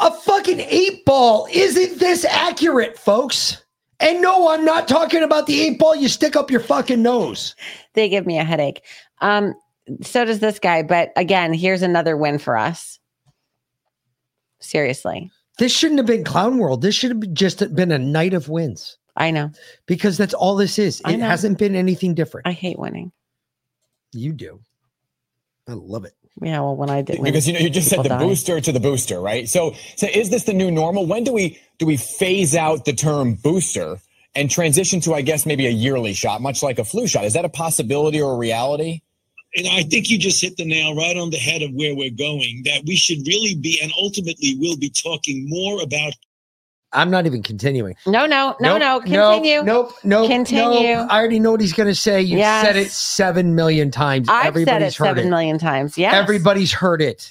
a 0.00 0.10
fucking 0.12 0.60
eight 0.60 1.04
ball 1.04 1.46
isn't 1.52 1.98
this 2.00 2.24
accurate, 2.24 2.98
folks. 2.98 3.62
And 4.00 4.22
no, 4.22 4.48
I'm 4.48 4.64
not 4.64 4.88
talking 4.88 5.22
about 5.22 5.46
the 5.46 5.60
eight 5.60 5.78
ball 5.78 5.94
you 5.94 6.08
stick 6.08 6.34
up 6.36 6.50
your 6.50 6.60
fucking 6.60 7.02
nose. 7.02 7.54
They 7.94 8.08
give 8.08 8.26
me 8.26 8.38
a 8.38 8.44
headache. 8.44 8.82
Um, 9.20 9.54
so 10.02 10.24
does 10.24 10.40
this 10.40 10.58
guy. 10.58 10.82
But 10.82 11.10
again, 11.16 11.52
here's 11.52 11.82
another 11.82 12.16
win 12.16 12.38
for 12.38 12.56
us. 12.56 12.98
Seriously. 14.60 15.30
This 15.58 15.76
shouldn't 15.76 15.98
have 15.98 16.06
been 16.06 16.24
Clown 16.24 16.56
World. 16.58 16.80
This 16.80 16.94
should 16.94 17.10
have 17.10 17.32
just 17.34 17.74
been 17.74 17.92
a 17.92 17.98
night 17.98 18.32
of 18.32 18.48
wins. 18.48 18.96
I 19.16 19.30
know. 19.30 19.50
Because 19.86 20.16
that's 20.16 20.32
all 20.32 20.56
this 20.56 20.78
is. 20.78 21.02
I 21.04 21.12
It 21.12 21.16
know. 21.18 21.26
hasn't 21.26 21.58
been 21.58 21.74
anything 21.76 22.14
different. 22.14 22.46
I 22.46 22.52
hate 22.52 22.78
winning. 22.78 23.12
You 24.12 24.32
do. 24.32 24.60
I 25.68 25.72
love 25.72 26.04
it. 26.04 26.14
Yeah, 26.42 26.60
well, 26.60 26.76
when 26.76 26.90
I 26.90 27.02
did 27.02 27.18
win, 27.18 27.24
because 27.24 27.46
you 27.46 27.52
know 27.52 27.60
you 27.60 27.70
just 27.70 27.88
said 27.88 28.02
the 28.02 28.08
die. 28.08 28.18
booster 28.18 28.60
to 28.60 28.72
the 28.72 28.80
booster, 28.80 29.20
right? 29.20 29.48
So 29.48 29.74
so 29.96 30.06
is 30.06 30.30
this 30.30 30.44
the 30.44 30.54
new 30.54 30.70
normal? 30.70 31.06
When 31.06 31.24
do 31.24 31.32
we 31.32 31.58
do 31.78 31.86
we 31.86 31.96
phase 31.96 32.54
out 32.54 32.84
the 32.84 32.92
term 32.92 33.34
booster 33.34 33.98
and 34.34 34.50
transition 34.50 35.00
to 35.00 35.14
I 35.14 35.22
guess 35.22 35.44
maybe 35.44 35.66
a 35.66 35.70
yearly 35.70 36.14
shot, 36.14 36.40
much 36.40 36.62
like 36.62 36.78
a 36.78 36.84
flu 36.84 37.06
shot? 37.06 37.24
Is 37.24 37.34
that 37.34 37.44
a 37.44 37.48
possibility 37.48 38.20
or 38.20 38.34
a 38.34 38.36
reality? 38.36 39.02
And 39.56 39.66
I 39.66 39.82
think 39.82 40.08
you 40.08 40.18
just 40.18 40.40
hit 40.40 40.56
the 40.56 40.64
nail 40.64 40.94
right 40.94 41.16
on 41.16 41.30
the 41.30 41.36
head 41.36 41.62
of 41.62 41.72
where 41.72 41.94
we're 41.94 42.10
going. 42.10 42.62
That 42.64 42.84
we 42.86 42.96
should 42.96 43.26
really 43.26 43.56
be, 43.56 43.80
and 43.82 43.92
ultimately, 43.98 44.56
we'll 44.58 44.78
be 44.78 44.90
talking 44.90 45.48
more 45.48 45.82
about 45.82 46.14
I'm 46.92 47.10
not 47.10 47.24
even 47.26 47.42
continuing. 47.42 47.94
No, 48.06 48.26
no, 48.26 48.56
no, 48.60 48.76
Nope, 48.76 48.80
no. 48.80 49.00
Continue. 49.00 49.62
Nope, 49.62 49.92
nope, 50.02 50.28
Continue. 50.30 50.96
nope. 50.96 51.06
I 51.10 51.18
already 51.18 51.38
know 51.38 51.52
what 51.52 51.60
he's 51.60 51.72
going 51.72 51.88
to 51.88 51.94
say. 51.94 52.20
You 52.20 52.38
Yes. 52.38 52.64
said 52.66 52.76
it 52.76 52.90
seven 52.90 53.54
million 53.54 53.90
times. 53.92 54.28
I've 54.28 54.46
Everybody's 54.46 54.96
said 54.96 55.04
it 55.06 55.08
seven 55.10 55.26
it. 55.26 55.30
million 55.30 55.58
times. 55.58 55.96
Yes. 55.96 56.14
Everybody's 56.14 56.72
heard 56.72 57.00
it. 57.00 57.30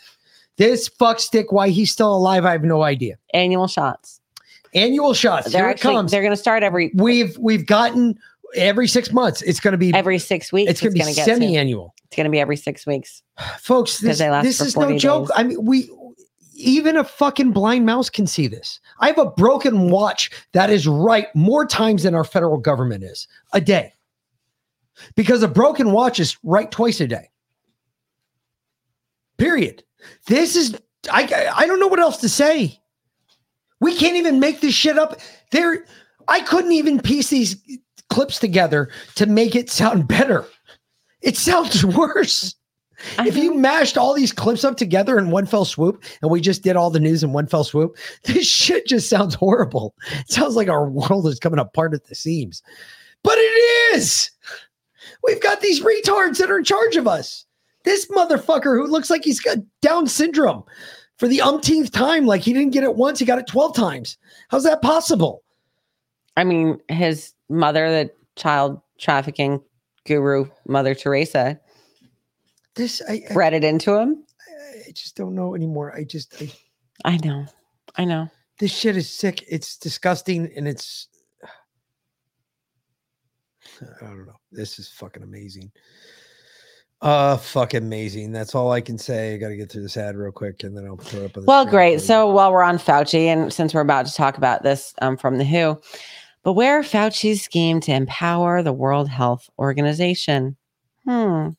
This 0.57 0.87
fuckstick, 0.89 1.45
why 1.51 1.69
he's 1.69 1.91
still 1.91 2.15
alive, 2.15 2.45
I 2.45 2.51
have 2.53 2.63
no 2.63 2.83
idea. 2.83 3.17
Annual 3.33 3.67
shots. 3.67 4.21
Annual 4.73 5.13
shots. 5.13 5.51
They're 5.51 5.63
Here 5.63 5.69
actually 5.71 5.91
it 5.91 5.95
comes. 5.95 6.11
they're 6.11 6.21
going 6.21 6.33
to 6.33 6.37
start 6.37 6.63
every 6.63 6.91
We've 6.93 7.37
we've 7.37 7.65
gotten 7.65 8.17
every 8.55 8.87
six 8.87 9.11
months. 9.11 9.41
It's 9.41 9.59
going 9.59 9.71
to 9.73 9.77
be 9.77 9.93
every 9.93 10.19
six 10.19 10.53
weeks. 10.53 10.71
It's 10.71 10.79
going 10.81 10.91
to 10.91 10.93
be 10.93 10.99
gonna 10.99 11.13
get 11.13 11.25
to. 11.25 11.31
semi-annual, 11.33 11.93
It's 12.05 12.15
going 12.15 12.25
to 12.25 12.31
be 12.31 12.39
every 12.39 12.55
six 12.57 12.85
weeks. 12.85 13.23
folks. 13.59 13.99
This, 13.99 14.19
they 14.19 14.29
last 14.29 14.43
this 14.43 14.61
is 14.61 14.75
no 14.75 14.83
40 14.83 14.97
joke. 14.99 15.27
days. 15.27 15.31
I 15.35 15.43
mean, 15.43 15.65
we 15.65 15.89
even 16.59 16.97
a 16.97 17.03
fucking 17.03 17.51
blind 17.51 17.85
mouse 17.85 18.09
can 18.09 18.27
see 18.27 18.47
this. 18.47 18.79
I 18.99 19.07
have 19.07 19.17
a 19.17 19.31
broken 19.31 19.89
watch 19.89 20.31
that 20.53 20.69
is 20.69 20.87
right 20.87 21.33
more 21.35 21.65
times 21.65 22.03
than 22.03 22.15
our 22.15 22.23
federal 22.23 22.57
government 22.57 23.03
is 23.03 23.27
a 23.53 23.61
day, 23.61 23.93
because 25.15 25.43
a 25.43 25.47
broken 25.47 25.91
watch 25.91 26.19
is 26.19 26.37
right 26.43 26.69
twice 26.69 26.99
a 26.99 27.07
day. 27.07 27.29
Period. 29.37 29.83
This 30.27 30.55
is 30.55 30.77
I 31.11 31.51
I 31.55 31.65
don't 31.65 31.79
know 31.79 31.87
what 31.87 31.99
else 31.99 32.17
to 32.17 32.29
say. 32.29 32.79
We 33.79 33.95
can't 33.95 34.17
even 34.17 34.39
make 34.39 34.59
this 34.59 34.73
shit 34.73 34.97
up. 34.97 35.19
There, 35.51 35.85
I 36.27 36.41
couldn't 36.41 36.73
even 36.73 36.99
piece 36.99 37.29
these 37.29 37.55
clips 38.09 38.39
together 38.39 38.89
to 39.15 39.25
make 39.25 39.55
it 39.55 39.69
sound 39.69 40.07
better. 40.07 40.45
It 41.21 41.37
sounds 41.37 41.85
worse. 41.85 42.55
If 43.19 43.37
you 43.37 43.53
mashed 43.53 43.97
all 43.97 44.13
these 44.13 44.31
clips 44.31 44.63
up 44.63 44.77
together 44.77 45.17
in 45.17 45.31
one 45.31 45.45
fell 45.45 45.65
swoop 45.65 46.03
and 46.21 46.29
we 46.29 46.41
just 46.41 46.63
did 46.63 46.75
all 46.75 46.89
the 46.89 46.99
news 46.99 47.23
in 47.23 47.33
one 47.33 47.47
fell 47.47 47.63
swoop, 47.63 47.97
this 48.23 48.47
shit 48.47 48.87
just 48.87 49.09
sounds 49.09 49.35
horrible. 49.35 49.95
It 50.11 50.29
sounds 50.29 50.55
like 50.55 50.69
our 50.69 50.89
world 50.89 51.27
is 51.27 51.39
coming 51.39 51.59
apart 51.59 51.93
at 51.93 52.05
the 52.05 52.15
seams. 52.15 52.61
But 53.23 53.37
it 53.37 53.95
is. 53.95 54.31
We've 55.23 55.41
got 55.41 55.61
these 55.61 55.81
retards 55.81 56.37
that 56.37 56.51
are 56.51 56.57
in 56.57 56.63
charge 56.63 56.95
of 56.95 57.07
us. 57.07 57.45
This 57.83 58.05
motherfucker 58.07 58.77
who 58.77 58.87
looks 58.87 59.09
like 59.09 59.23
he's 59.23 59.39
got 59.39 59.57
Down 59.81 60.07
syndrome 60.07 60.63
for 61.17 61.27
the 61.27 61.41
umpteenth 61.41 61.91
time, 61.91 62.25
like 62.25 62.41
he 62.41 62.53
didn't 62.53 62.73
get 62.73 62.83
it 62.83 62.95
once, 62.95 63.19
he 63.19 63.25
got 63.25 63.39
it 63.39 63.47
12 63.47 63.75
times. 63.75 64.17
How's 64.49 64.63
that 64.63 64.81
possible? 64.81 65.43
I 66.37 66.43
mean, 66.45 66.79
his 66.87 67.33
mother, 67.49 67.89
the 67.89 68.11
child 68.35 68.81
trafficking 68.97 69.61
guru, 70.05 70.45
Mother 70.67 70.95
Teresa, 70.95 71.59
this 72.79 73.01
I, 73.07 73.21
I 73.29 73.33
read 73.33 73.53
it 73.53 73.63
into 73.63 73.93
him. 73.95 74.23
I 74.87 74.91
just 74.93 75.15
don't 75.15 75.35
know 75.35 75.53
anymore. 75.53 75.93
I 75.95 76.03
just 76.03 76.41
I, 76.41 76.51
I 77.05 77.17
know. 77.17 77.45
I 77.95 78.05
know. 78.05 78.29
this 78.59 78.71
shit 78.71 78.97
is 78.97 79.09
sick. 79.09 79.43
It's 79.47 79.77
disgusting 79.77 80.49
and 80.55 80.67
it's 80.67 81.07
I 83.81 84.05
don't 84.05 84.25
know. 84.25 84.39
This 84.51 84.79
is 84.79 84.89
fucking 84.89 85.23
amazing. 85.23 85.71
Uh 87.01 87.37
fucking 87.37 87.83
amazing. 87.83 88.31
That's 88.31 88.55
all 88.55 88.71
I 88.71 88.81
can 88.81 88.97
say. 88.97 89.33
I 89.33 89.37
gotta 89.37 89.55
get 89.55 89.71
through 89.71 89.83
this 89.83 89.97
ad 89.97 90.15
real 90.15 90.31
quick 90.31 90.63
and 90.63 90.75
then 90.75 90.85
I'll 90.85 90.97
throw 90.97 91.25
it 91.25 91.37
up 91.37 91.43
Well, 91.45 91.65
great. 91.65 92.01
So 92.01 92.31
while 92.31 92.51
we're 92.51 92.63
on 92.63 92.77
Fauci, 92.77 93.25
and 93.25 93.53
since 93.53 93.73
we're 93.73 93.81
about 93.81 94.05
to 94.05 94.13
talk 94.13 94.37
about 94.37 94.63
this 94.63 94.93
um, 95.01 95.17
from 95.17 95.37
the 95.37 95.45
WHO, 95.45 95.79
beware 96.43 96.81
Fauci's 96.81 97.41
scheme 97.41 97.79
to 97.81 97.91
empower 97.91 98.63
the 98.63 98.73
World 98.73 99.09
Health 99.09 99.49
Organization. 99.59 100.55
Hmm. 101.05 101.49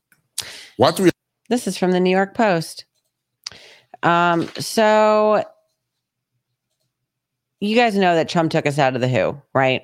What 0.80 0.98
we 0.98 1.10
This 1.50 1.66
is 1.66 1.76
from 1.76 1.92
the 1.92 2.00
New 2.00 2.08
York 2.08 2.34
Post. 2.34 2.86
Um, 4.02 4.48
so 4.58 5.44
you 7.60 7.76
guys 7.76 7.94
know 7.96 8.14
that 8.14 8.30
Trump 8.30 8.50
took 8.50 8.64
us 8.64 8.78
out 8.78 8.94
of 8.94 9.02
the 9.02 9.08
WHO, 9.08 9.38
right? 9.52 9.82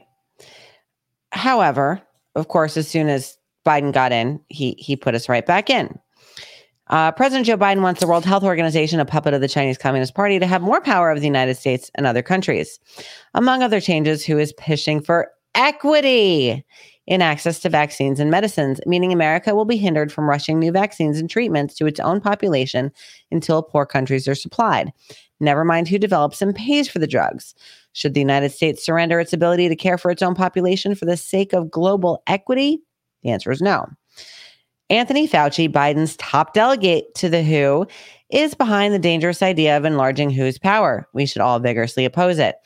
However, 1.32 2.00
of 2.34 2.48
course, 2.48 2.78
as 2.78 2.88
soon 2.88 3.10
as 3.10 3.36
Biden 3.66 3.92
got 3.92 4.10
in, 4.10 4.40
he 4.48 4.74
he 4.78 4.96
put 4.96 5.14
us 5.14 5.28
right 5.28 5.44
back 5.44 5.68
in. 5.68 5.98
Uh, 6.86 7.12
President 7.12 7.46
Joe 7.46 7.58
Biden 7.58 7.82
wants 7.82 8.00
the 8.00 8.06
World 8.06 8.24
Health 8.24 8.44
Organization, 8.44 8.98
a 8.98 9.04
puppet 9.04 9.34
of 9.34 9.42
the 9.42 9.48
Chinese 9.48 9.76
Communist 9.76 10.14
Party, 10.14 10.38
to 10.38 10.46
have 10.46 10.62
more 10.62 10.80
power 10.80 11.10
over 11.10 11.20
the 11.20 11.26
United 11.26 11.58
States 11.58 11.90
and 11.96 12.06
other 12.06 12.22
countries. 12.22 12.80
Among 13.34 13.62
other 13.62 13.82
changes, 13.82 14.24
who 14.24 14.38
is 14.38 14.54
pushing 14.54 15.02
for 15.02 15.30
equity 15.54 16.64
in 17.06 17.22
access 17.22 17.60
to 17.60 17.68
vaccines 17.68 18.18
and 18.18 18.30
medicines, 18.30 18.80
meaning 18.86 19.12
America 19.12 19.54
will 19.54 19.64
be 19.64 19.76
hindered 19.76 20.12
from 20.12 20.28
rushing 20.28 20.58
new 20.58 20.72
vaccines 20.72 21.18
and 21.18 21.30
treatments 21.30 21.74
to 21.74 21.86
its 21.86 22.00
own 22.00 22.20
population 22.20 22.90
until 23.30 23.62
poor 23.62 23.86
countries 23.86 24.26
are 24.26 24.34
supplied. 24.34 24.92
Never 25.38 25.64
mind 25.64 25.88
who 25.88 25.98
develops 25.98 26.42
and 26.42 26.54
pays 26.54 26.88
for 26.88 26.98
the 26.98 27.06
drugs. 27.06 27.54
Should 27.92 28.14
the 28.14 28.20
United 28.20 28.50
States 28.50 28.84
surrender 28.84 29.20
its 29.20 29.32
ability 29.32 29.68
to 29.68 29.76
care 29.76 29.98
for 29.98 30.10
its 30.10 30.22
own 30.22 30.34
population 30.34 30.94
for 30.94 31.04
the 31.04 31.16
sake 31.16 31.52
of 31.52 31.70
global 31.70 32.22
equity? 32.26 32.80
The 33.22 33.30
answer 33.30 33.50
is 33.50 33.60
no. 33.60 33.86
Anthony 34.88 35.26
Fauci, 35.26 35.68
Biden's 35.68 36.16
top 36.16 36.54
delegate 36.54 37.14
to 37.16 37.28
the 37.28 37.42
WHO, 37.42 37.86
is 38.30 38.54
behind 38.54 38.94
the 38.94 38.98
dangerous 38.98 39.42
idea 39.42 39.76
of 39.76 39.84
enlarging 39.84 40.30
WHO's 40.30 40.58
power. 40.58 41.08
We 41.12 41.26
should 41.26 41.42
all 41.42 41.58
vigorously 41.58 42.04
oppose 42.04 42.38
it. 42.38 42.56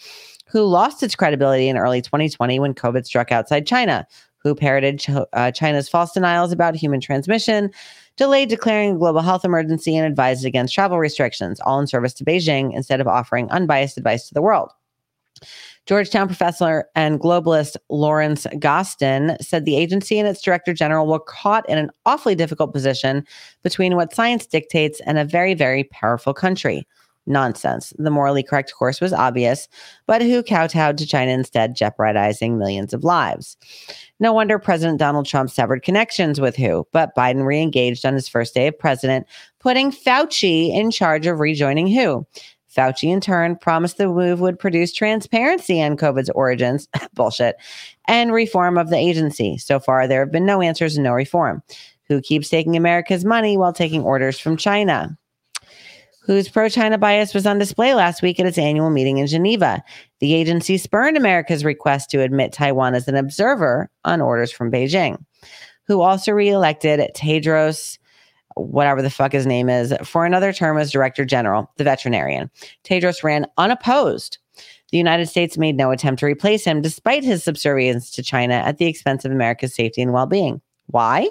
WHO 0.48 0.64
lost 0.64 1.02
its 1.02 1.14
credibility 1.14 1.68
in 1.68 1.78
early 1.78 2.02
2020 2.02 2.58
when 2.58 2.74
COVID 2.74 3.06
struck 3.06 3.32
outside 3.32 3.66
China. 3.66 4.06
WHO 4.42 4.54
parroted 4.54 5.00
Ch- 5.00 5.10
uh, 5.32 5.50
China's 5.50 5.88
false 5.88 6.12
denials 6.12 6.52
about 6.52 6.74
human 6.74 7.00
transmission, 7.00 7.70
delayed 8.16 8.48
declaring 8.48 8.96
a 8.96 8.98
global 8.98 9.20
health 9.20 9.44
emergency, 9.44 9.96
and 9.96 10.06
advised 10.06 10.44
against 10.44 10.74
travel 10.74 10.98
restrictions, 10.98 11.60
all 11.60 11.80
in 11.80 11.86
service 11.86 12.14
to 12.14 12.24
Beijing 12.24 12.74
instead 12.74 13.00
of 13.00 13.06
offering 13.06 13.50
unbiased 13.50 13.96
advice 13.96 14.28
to 14.28 14.34
the 14.34 14.42
world. 14.42 14.70
Georgetown 15.86 16.26
professor 16.26 16.84
and 16.94 17.18
globalist 17.18 17.76
Lawrence 17.88 18.46
Gostin 18.58 19.36
said 19.40 19.64
the 19.64 19.76
agency 19.76 20.18
and 20.18 20.28
its 20.28 20.42
director 20.42 20.72
general 20.72 21.06
were 21.06 21.20
caught 21.20 21.68
in 21.68 21.78
an 21.78 21.90
awfully 22.06 22.34
difficult 22.34 22.72
position 22.72 23.26
between 23.62 23.96
what 23.96 24.14
science 24.14 24.46
dictates 24.46 25.00
and 25.06 25.18
a 25.18 25.24
very, 25.24 25.54
very 25.54 25.84
powerful 25.84 26.34
country. 26.34 26.86
Nonsense. 27.26 27.92
The 27.98 28.10
morally 28.10 28.42
correct 28.42 28.74
course 28.74 29.01
was 29.01 29.12
obvious, 29.12 29.68
but 30.06 30.22
who 30.22 30.42
kowtowed 30.42 30.98
to 30.98 31.06
China 31.06 31.32
instead, 31.32 31.76
jeopardizing 31.76 32.59
millions 32.59 32.92
of 32.92 33.05
lives? 33.05 33.56
No 34.18 34.32
wonder 34.32 34.59
President 34.59 34.98
Donald 34.98 35.26
Trump 35.26 35.51
severed 35.51 35.82
connections 35.82 36.40
with 36.40 36.56
WHO, 36.56 36.86
but 36.92 37.14
Biden 37.14 37.44
re 37.44 37.60
engaged 37.60 38.05
on 38.05 38.14
his 38.14 38.28
first 38.28 38.55
day 38.55 38.66
of 38.66 38.78
president, 38.78 39.26
putting 39.59 39.92
Fauci 39.92 40.74
in 40.74 40.90
charge 40.90 41.26
of 41.26 41.40
rejoining 41.40 41.86
WHO. 41.86 42.26
Fauci, 42.74 43.12
in 43.12 43.20
turn, 43.20 43.56
promised 43.56 43.98
the 43.98 44.06
move 44.06 44.40
would 44.40 44.59
produce 44.59 44.92
transparency 44.92 45.82
on 45.82 45.97
COVID's 45.97 46.30
origins, 46.30 46.88
bullshit, 47.14 47.56
and 48.06 48.32
reform 48.32 48.78
of 48.78 48.90
the 48.90 48.97
agency. 48.97 49.59
So 49.59 49.80
far, 49.80 50.06
there 50.06 50.20
have 50.20 50.32
been 50.32 50.47
no 50.47 50.60
answers 50.62 50.97
and 50.97 51.05
no 51.05 51.12
reform. 51.12 51.62
Who 52.05 52.20
keeps 52.20 52.48
taking 52.48 52.76
America's 52.76 53.24
money 53.24 53.56
while 53.56 53.72
taking 53.72 54.02
orders 54.02 54.38
from 54.38 54.56
China? 54.56 55.16
Whose 56.31 56.48
pro 56.48 56.69
China 56.69 56.97
bias 56.97 57.35
was 57.35 57.44
on 57.44 57.59
display 57.59 57.93
last 57.93 58.23
week 58.23 58.39
at 58.39 58.47
its 58.47 58.57
annual 58.57 58.89
meeting 58.89 59.19
in 59.19 59.27
Geneva. 59.27 59.82
The 60.20 60.32
agency 60.32 60.78
spurned 60.78 61.16
America's 61.16 61.65
request 61.65 62.09
to 62.11 62.20
admit 62.20 62.52
Taiwan 62.52 62.94
as 62.94 63.09
an 63.09 63.16
observer 63.16 63.90
on 64.05 64.20
orders 64.20 64.52
from 64.52 64.70
Beijing. 64.70 65.24
Who 65.89 66.02
also 66.02 66.31
reelected 66.31 67.01
Tedros 67.16 67.98
whatever 68.55 69.02
the 69.02 69.11
fuck 69.11 69.32
his 69.32 69.44
name 69.44 69.69
is, 69.69 69.93
for 70.05 70.24
another 70.24 70.52
term 70.52 70.78
as 70.78 70.93
director 70.93 71.24
general, 71.24 71.69
the 71.78 71.85
veterinarian. 71.85 72.48
Tedros 72.85 73.24
ran 73.24 73.47
unopposed. 73.59 74.39
The 74.93 74.98
United 74.98 75.27
States 75.27 75.59
made 75.59 75.77
no 75.77 75.90
attempt 75.90 76.20
to 76.20 76.27
replace 76.27 76.65
him 76.65 76.81
despite 76.81 77.24
his 77.24 77.43
subservience 77.43 78.09
to 78.12 78.23
China 78.23 78.55
at 78.55 78.78
the 78.78 78.86
expense 78.86 79.24
of 79.24 79.32
America's 79.32 79.74
safety 79.74 80.01
and 80.01 80.12
well 80.12 80.27
being. 80.27 80.61
Why? 80.86 81.28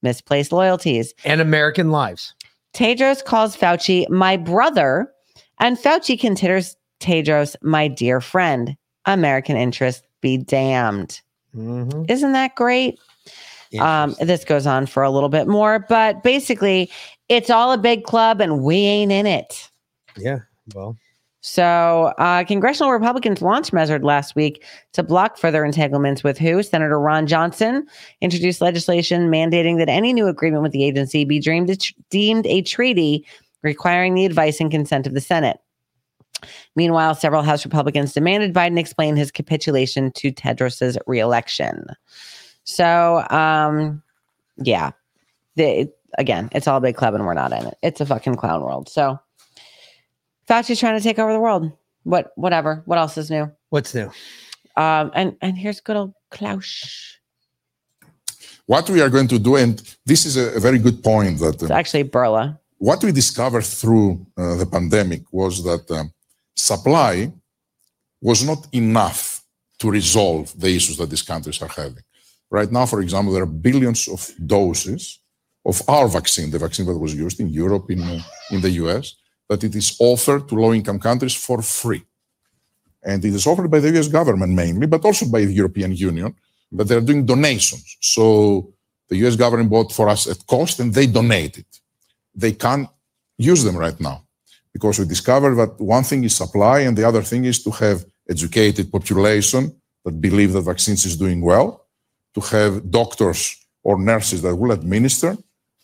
Misplaced 0.00 0.52
loyalties. 0.52 1.12
And 1.26 1.42
American 1.42 1.90
lives. 1.90 2.34
Tedros 2.78 3.24
calls 3.24 3.56
Fauci 3.56 4.08
my 4.08 4.36
brother, 4.36 5.12
and 5.58 5.76
Fauci 5.76 6.18
considers 6.18 6.76
Tedros 7.00 7.56
my 7.60 7.88
dear 7.88 8.20
friend. 8.20 8.76
American 9.04 9.56
interest 9.56 10.06
be 10.20 10.36
damned. 10.36 11.20
Mm-hmm. 11.56 12.04
Isn't 12.08 12.32
that 12.34 12.54
great? 12.54 13.00
Um, 13.80 14.14
this 14.20 14.44
goes 14.44 14.64
on 14.64 14.86
for 14.86 15.02
a 15.02 15.10
little 15.10 15.28
bit 15.28 15.48
more, 15.48 15.80
but 15.88 16.22
basically, 16.22 16.88
it's 17.28 17.50
all 17.50 17.72
a 17.72 17.78
big 17.78 18.04
club 18.04 18.40
and 18.40 18.62
we 18.62 18.76
ain't 18.76 19.10
in 19.10 19.26
it. 19.26 19.68
Yeah. 20.16 20.38
Well, 20.72 20.96
So, 21.40 22.12
uh, 22.18 22.42
congressional 22.44 22.90
Republicans 22.90 23.40
launched 23.40 23.72
measure 23.72 23.98
last 24.00 24.34
week 24.34 24.64
to 24.92 25.04
block 25.04 25.38
further 25.38 25.64
entanglements 25.64 26.24
with 26.24 26.36
who? 26.36 26.62
Senator 26.64 26.98
Ron 26.98 27.28
Johnson 27.28 27.86
introduced 28.20 28.60
legislation 28.60 29.30
mandating 29.30 29.78
that 29.78 29.88
any 29.88 30.12
new 30.12 30.26
agreement 30.26 30.64
with 30.64 30.72
the 30.72 30.84
agency 30.84 31.24
be 31.24 31.38
deemed, 31.38 31.70
deemed 32.10 32.46
a 32.46 32.62
treaty 32.62 33.24
requiring 33.62 34.14
the 34.14 34.24
advice 34.24 34.60
and 34.60 34.70
consent 34.70 35.06
of 35.06 35.14
the 35.14 35.20
Senate. 35.20 35.60
Meanwhile, 36.74 37.14
several 37.14 37.42
House 37.42 37.64
Republicans 37.64 38.12
demanded 38.12 38.54
Biden 38.54 38.78
explain 38.78 39.16
his 39.16 39.30
capitulation 39.30 40.12
to 40.12 40.32
Tedros's 40.32 40.98
reelection. 41.06 41.86
So, 42.64 43.26
um, 43.30 44.02
yeah, 44.56 44.90
the, 45.56 45.90
again, 46.18 46.48
it's 46.52 46.68
all 46.68 46.78
a 46.78 46.80
big 46.80 46.96
club 46.96 47.14
and 47.14 47.24
we're 47.24 47.34
not 47.34 47.52
in 47.52 47.66
it. 47.66 47.78
It's 47.82 48.00
a 48.00 48.06
fucking 48.06 48.36
clown 48.36 48.62
world. 48.62 48.88
So, 48.88 49.18
Fauci's 50.48 50.80
trying 50.80 50.98
to 50.98 51.02
take 51.02 51.18
over 51.18 51.32
the 51.32 51.40
world. 51.40 51.70
What, 52.04 52.32
whatever. 52.36 52.82
What 52.86 52.98
else 52.98 53.18
is 53.18 53.30
new? 53.30 53.50
What's 53.70 53.94
new? 53.94 54.10
Um, 54.76 55.10
and 55.14 55.36
and 55.42 55.58
here's 55.58 55.80
good 55.80 55.96
old 55.96 56.14
Klaus. 56.30 57.18
What 58.66 58.88
we 58.90 59.00
are 59.00 59.10
going 59.10 59.28
to 59.28 59.38
do, 59.38 59.56
and 59.56 59.74
this 60.06 60.24
is 60.24 60.36
a, 60.36 60.56
a 60.56 60.60
very 60.60 60.78
good 60.78 61.02
point 61.02 61.38
that 61.40 61.54
It's 61.62 61.70
actually 61.70 62.04
Bourla. 62.04 62.58
what 62.78 63.02
we 63.02 63.10
discovered 63.12 63.64
through 63.64 64.26
uh, 64.36 64.56
the 64.56 64.66
pandemic 64.66 65.22
was 65.32 65.64
that 65.64 65.90
um, 65.90 66.12
supply 66.54 67.32
was 68.20 68.44
not 68.44 68.68
enough 68.72 69.42
to 69.80 69.90
resolve 69.90 70.52
the 70.62 70.68
issues 70.78 70.96
that 70.98 71.10
these 71.10 71.22
countries 71.22 71.60
are 71.62 71.72
having. 71.82 72.04
Right 72.50 72.70
now, 72.70 72.86
for 72.86 73.00
example, 73.00 73.32
there 73.32 73.42
are 73.42 73.54
billions 73.68 74.08
of 74.08 74.20
doses 74.46 75.20
of 75.64 75.76
our 75.88 76.06
vaccine, 76.08 76.50
the 76.50 76.58
vaccine 76.58 76.86
that 76.86 76.98
was 76.98 77.14
used 77.14 77.40
in 77.40 77.48
Europe, 77.48 77.90
in, 77.90 78.00
uh, 78.02 78.20
in 78.50 78.60
the 78.60 78.70
US, 78.82 79.14
that 79.48 79.64
it 79.64 79.74
is 79.74 79.96
offered 79.98 80.48
to 80.48 80.54
low 80.54 80.72
income 80.74 80.98
countries 80.98 81.34
for 81.34 81.62
free. 81.62 82.04
And 83.02 83.24
it 83.24 83.34
is 83.34 83.46
offered 83.46 83.70
by 83.70 83.80
the 83.80 83.98
US 83.98 84.08
government 84.08 84.52
mainly, 84.52 84.86
but 84.86 85.04
also 85.04 85.26
by 85.26 85.44
the 85.44 85.52
European 85.52 85.92
Union, 85.94 86.34
but 86.70 86.86
they're 86.88 87.00
doing 87.00 87.24
donations. 87.24 87.96
So 88.00 88.72
the 89.08 89.16
US 89.26 89.36
government 89.36 89.70
bought 89.70 89.92
for 89.92 90.08
us 90.08 90.26
at 90.26 90.46
cost 90.46 90.80
and 90.80 90.92
they 90.92 91.06
donate 91.06 91.58
it 91.58 91.66
they 92.38 92.52
can't 92.52 92.88
use 93.36 93.62
them 93.64 93.76
right 93.76 93.98
now 94.00 94.24
because 94.72 94.98
we 94.98 95.04
discovered 95.04 95.56
that 95.56 95.72
one 95.80 96.04
thing 96.04 96.22
is 96.24 96.36
supply 96.36 96.80
and 96.80 96.96
the 96.96 97.06
other 97.06 97.22
thing 97.22 97.44
is 97.44 97.62
to 97.64 97.70
have 97.70 98.04
educated 98.30 98.92
population 98.92 99.62
that 100.04 100.20
believe 100.20 100.52
that 100.52 100.62
vaccines 100.62 101.04
is 101.04 101.16
doing 101.16 101.40
well 101.40 101.86
to 102.34 102.40
have 102.40 102.90
doctors 102.90 103.40
or 103.82 103.98
nurses 103.98 104.40
that 104.42 104.54
will 104.54 104.70
administer 104.70 105.36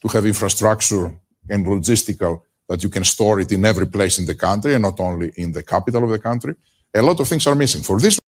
to 0.02 0.08
have 0.08 0.24
infrastructure 0.26 1.06
and 1.50 1.66
logistical 1.66 2.42
that 2.68 2.82
you 2.82 2.88
can 2.90 3.04
store 3.04 3.40
it 3.40 3.52
in 3.52 3.64
every 3.64 3.86
place 3.86 4.18
in 4.18 4.26
the 4.26 4.34
country 4.34 4.74
and 4.74 4.82
not 4.82 4.98
only 5.00 5.32
in 5.36 5.52
the 5.52 5.62
capital 5.62 6.04
of 6.04 6.10
the 6.10 6.18
country 6.18 6.54
a 6.94 7.02
lot 7.02 7.18
of 7.20 7.28
things 7.28 7.46
are 7.46 7.54
missing 7.54 7.82
for 7.82 7.98
this 8.00 8.18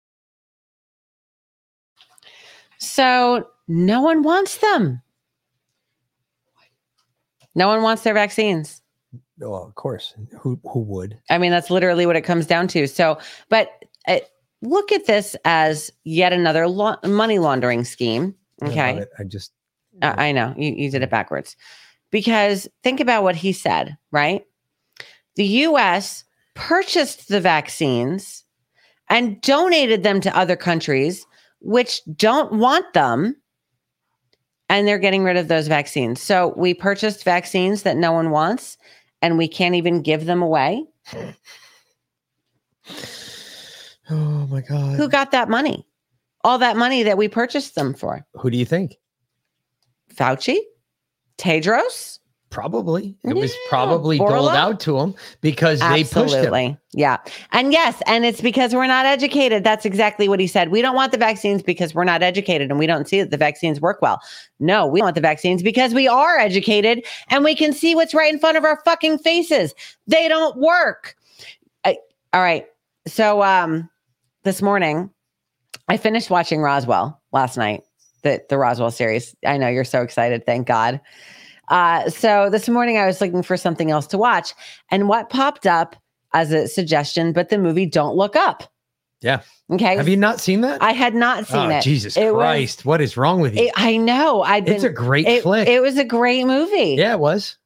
So 2.77 3.47
no 3.67 4.01
one 4.01 4.23
wants 4.23 4.57
them. 4.57 5.01
No 7.55 7.67
one 7.67 7.81
wants 7.81 8.03
their 8.03 8.13
vaccines. 8.13 8.81
Oh, 9.41 9.55
of 9.55 9.75
course. 9.75 10.13
Who 10.39 10.59
who 10.63 10.81
would? 10.81 11.19
I 11.29 11.37
mean, 11.37 11.51
that's 11.51 11.69
literally 11.69 12.05
what 12.05 12.15
it 12.15 12.21
comes 12.21 12.45
down 12.45 12.67
to. 12.69 12.87
So, 12.87 13.19
but 13.49 13.83
uh, 14.07 14.19
look 14.61 14.91
at 14.91 15.05
this 15.05 15.35
as 15.45 15.91
yet 16.03 16.33
another 16.33 16.67
la- 16.67 16.97
money 17.03 17.39
laundering 17.39 17.83
scheme. 17.83 18.35
Okay. 18.63 18.97
it. 18.97 19.09
I 19.19 19.23
just 19.23 19.51
Uh, 20.01 20.13
I 20.17 20.31
know 20.31 20.53
you, 20.57 20.71
you 20.71 20.91
did 20.91 21.03
it 21.03 21.09
backwards 21.09 21.55
because 22.11 22.67
think 22.83 22.99
about 22.99 23.23
what 23.23 23.35
he 23.35 23.51
said, 23.51 23.97
right? 24.11 24.43
The 25.35 25.45
US 25.45 26.23
purchased 26.55 27.27
the 27.27 27.41
vaccines 27.41 28.43
and 29.09 29.41
donated 29.41 30.03
them 30.03 30.19
to 30.21 30.37
other 30.37 30.55
countries 30.55 31.25
which 31.59 32.01
don't 32.15 32.53
want 32.53 32.93
them 32.93 33.35
and 34.69 34.87
they're 34.87 34.99
getting 34.99 35.23
rid 35.23 35.37
of 35.37 35.47
those 35.47 35.67
vaccines. 35.67 36.21
So 36.21 36.53
we 36.57 36.73
purchased 36.73 37.23
vaccines 37.23 37.83
that 37.83 37.97
no 37.97 38.11
one 38.11 38.31
wants 38.31 38.77
and 39.21 39.37
we 39.37 39.47
can't 39.47 39.75
even 39.75 40.01
give 40.01 40.25
them 40.25 40.41
away. 40.41 40.85
Oh 44.09 44.47
my 44.47 44.61
god. 44.61 44.95
Who 44.95 45.09
got 45.09 45.31
that 45.31 45.49
money? 45.49 45.85
All 46.45 46.57
that 46.59 46.77
money 46.77 47.03
that 47.03 47.17
we 47.17 47.27
purchased 47.27 47.75
them 47.75 47.93
for? 47.93 48.25
Who 48.35 48.49
do 48.49 48.55
you 48.55 48.63
think? 48.63 48.95
Fauci? 50.15 50.59
Tedros? 51.37 52.19
Probably. 52.49 53.15
It 53.23 53.35
was 53.35 53.53
probably 53.67 54.17
doled 54.17 54.51
out 54.51 54.79
to 54.79 54.97
him 54.97 55.13
because 55.41 55.81
they 55.81 56.03
pushed 56.03 56.15
him. 56.15 56.21
Absolutely. 56.23 56.77
Yeah. 56.93 57.17
And 57.51 57.73
yes, 57.73 58.01
and 58.07 58.23
it's 58.23 58.39
because 58.39 58.73
we're 58.73 58.87
not 58.87 59.05
educated. 59.05 59.65
That's 59.65 59.85
exactly 59.85 60.29
what 60.29 60.39
he 60.39 60.47
said. 60.47 60.69
We 60.71 60.81
don't 60.81 60.95
want 60.95 61.11
the 61.11 61.17
vaccines 61.17 61.61
because 61.61 61.93
we're 61.93 62.05
not 62.05 62.23
educated 62.23 62.69
and 62.69 62.79
we 62.79 62.87
don't 62.87 63.07
see 63.07 63.19
that 63.19 63.31
the 63.31 63.37
vaccines 63.37 63.81
work 63.81 64.01
well. 64.01 64.21
No, 64.61 64.87
we 64.87 65.01
want 65.01 65.15
the 65.15 65.21
vaccines 65.21 65.61
because 65.61 65.93
we 65.93 66.07
are 66.07 66.37
educated 66.39 67.05
and 67.29 67.43
we 67.43 67.53
can 67.53 67.73
see 67.73 67.95
what's 67.95 68.13
right 68.13 68.33
in 68.33 68.39
front 68.39 68.57
of 68.57 68.63
our 68.63 68.81
fucking 68.85 69.19
faces. 69.19 69.75
They 70.07 70.29
don't 70.29 70.55
work. 70.57 71.15
I- 71.83 71.97
all 72.31 72.41
right. 72.41 72.65
So 73.07 73.43
um 73.43 73.89
this 74.43 74.61
morning 74.61 75.09
I 75.89 75.97
finished 75.97 76.29
watching 76.29 76.61
Roswell 76.61 77.21
last 77.33 77.57
night. 77.57 77.83
The 78.23 78.41
the 78.49 78.57
Roswell 78.57 78.91
series. 78.91 79.35
I 79.45 79.57
know 79.57 79.67
you're 79.67 79.83
so 79.83 80.01
excited. 80.01 80.45
Thank 80.45 80.67
God. 80.67 80.99
Uh, 81.69 82.09
so 82.09 82.49
this 82.49 82.69
morning 82.69 82.97
I 82.97 83.05
was 83.05 83.19
looking 83.19 83.43
for 83.43 83.57
something 83.57 83.91
else 83.91 84.07
to 84.07 84.17
watch, 84.17 84.53
and 84.89 85.07
what 85.09 85.29
popped 85.29 85.67
up 85.67 85.95
as 86.33 86.51
a 86.51 86.67
suggestion, 86.67 87.33
but 87.33 87.49
the 87.49 87.57
movie 87.57 87.85
Don't 87.85 88.15
Look 88.15 88.35
Up. 88.35 88.63
Yeah. 89.21 89.41
Okay. 89.71 89.95
Have 89.95 90.07
you 90.07 90.17
not 90.17 90.39
seen 90.39 90.61
that? 90.61 90.81
I 90.81 90.91
had 90.93 91.15
not 91.15 91.47
seen 91.47 91.71
oh, 91.71 91.77
it. 91.77 91.81
Jesus 91.81 92.15
It 92.15 92.33
was- 92.33 92.41
Christ. 92.41 92.85
what 92.85 93.01
is 93.01 93.17
wrong 93.17 93.41
with 93.41 93.55
you? 93.55 93.65
it- 93.65 93.73
I 93.75 93.97
know. 93.97 94.43
I 94.43 94.57
It's 94.57 94.83
a 94.83 94.89
great 94.89 95.27
it, 95.27 95.41
flick. 95.43 95.67
It 95.67 95.81
was 95.81 95.97
a 95.97 96.03
great 96.05 96.45
movie. 96.45 96.95
yeah, 96.97 97.13
it 97.13 97.19
was. 97.19 97.57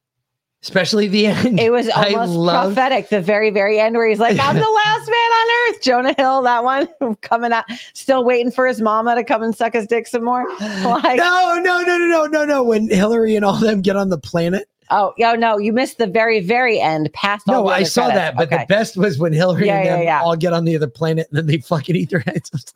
Especially 0.64 1.08
the 1.08 1.26
end. 1.26 1.60
It 1.60 1.72
was 1.72 1.90
almost 1.90 2.36
prophetic. 2.50 3.10
The 3.10 3.20
very, 3.20 3.50
very 3.50 3.80
end 3.80 3.96
where 3.96 4.08
he's 4.08 4.20
like, 4.20 4.38
"I'm 4.40 4.56
the 4.56 4.62
last 4.86 5.08
man 5.10 5.16
on 5.18 5.48
earth." 5.74 5.82
Jonah 5.82 6.14
Hill, 6.18 6.42
that 6.44 6.64
one 6.64 6.88
coming 7.22 7.52
out, 7.52 7.66
still 7.94 8.24
waiting 8.24 8.52
for 8.52 8.68
his 8.68 8.80
mama 8.80 9.16
to 9.16 9.24
come 9.24 9.42
and 9.42 9.56
suck 9.56 9.74
his 9.74 9.88
dick 9.88 10.06
some 10.08 10.24
more. 10.24 10.46
Like, 10.60 11.18
no, 11.18 11.60
no, 11.64 11.82
no, 11.82 11.98
no, 11.98 12.08
no, 12.08 12.26
no, 12.28 12.46
no. 12.46 12.64
When 12.64 12.88
Hillary 12.90 13.36
and 13.36 13.44
all 13.44 13.56
them 13.56 13.82
get 13.82 13.96
on 13.96 14.10
the 14.10 14.20
planet. 14.20 14.68
oh, 14.92 15.14
yo, 15.18 15.34
no, 15.34 15.58
you 15.58 15.74
missed 15.74 15.98
the 15.98 16.06
very, 16.06 16.40
very 16.42 16.80
end. 16.80 17.12
Past 17.14 17.50
all 17.50 17.64
No, 17.64 17.70
the 17.70 17.74
I 17.76 17.84
saw 17.84 18.06
credits. 18.06 18.20
that, 18.20 18.36
but 18.36 18.48
Okay. 18.54 18.64
the 18.64 18.68
best 18.68 18.98
was 18.98 19.18
when 19.18 19.32
Hillary 19.34 19.66
Yeah, 19.68 19.78
and 19.78 19.86
yeah, 19.86 19.96
them 19.98 20.04
yeah. 20.06 20.22
all 20.22 20.36
get 20.36 20.52
on 20.54 20.66
the 20.66 20.76
other 20.76 20.88
planet 20.90 21.28
and 21.30 21.38
then 21.38 21.46
they 21.48 21.58
fucking 21.60 21.96
eat 21.96 22.10
their 22.12 22.20
heads. 22.20 22.52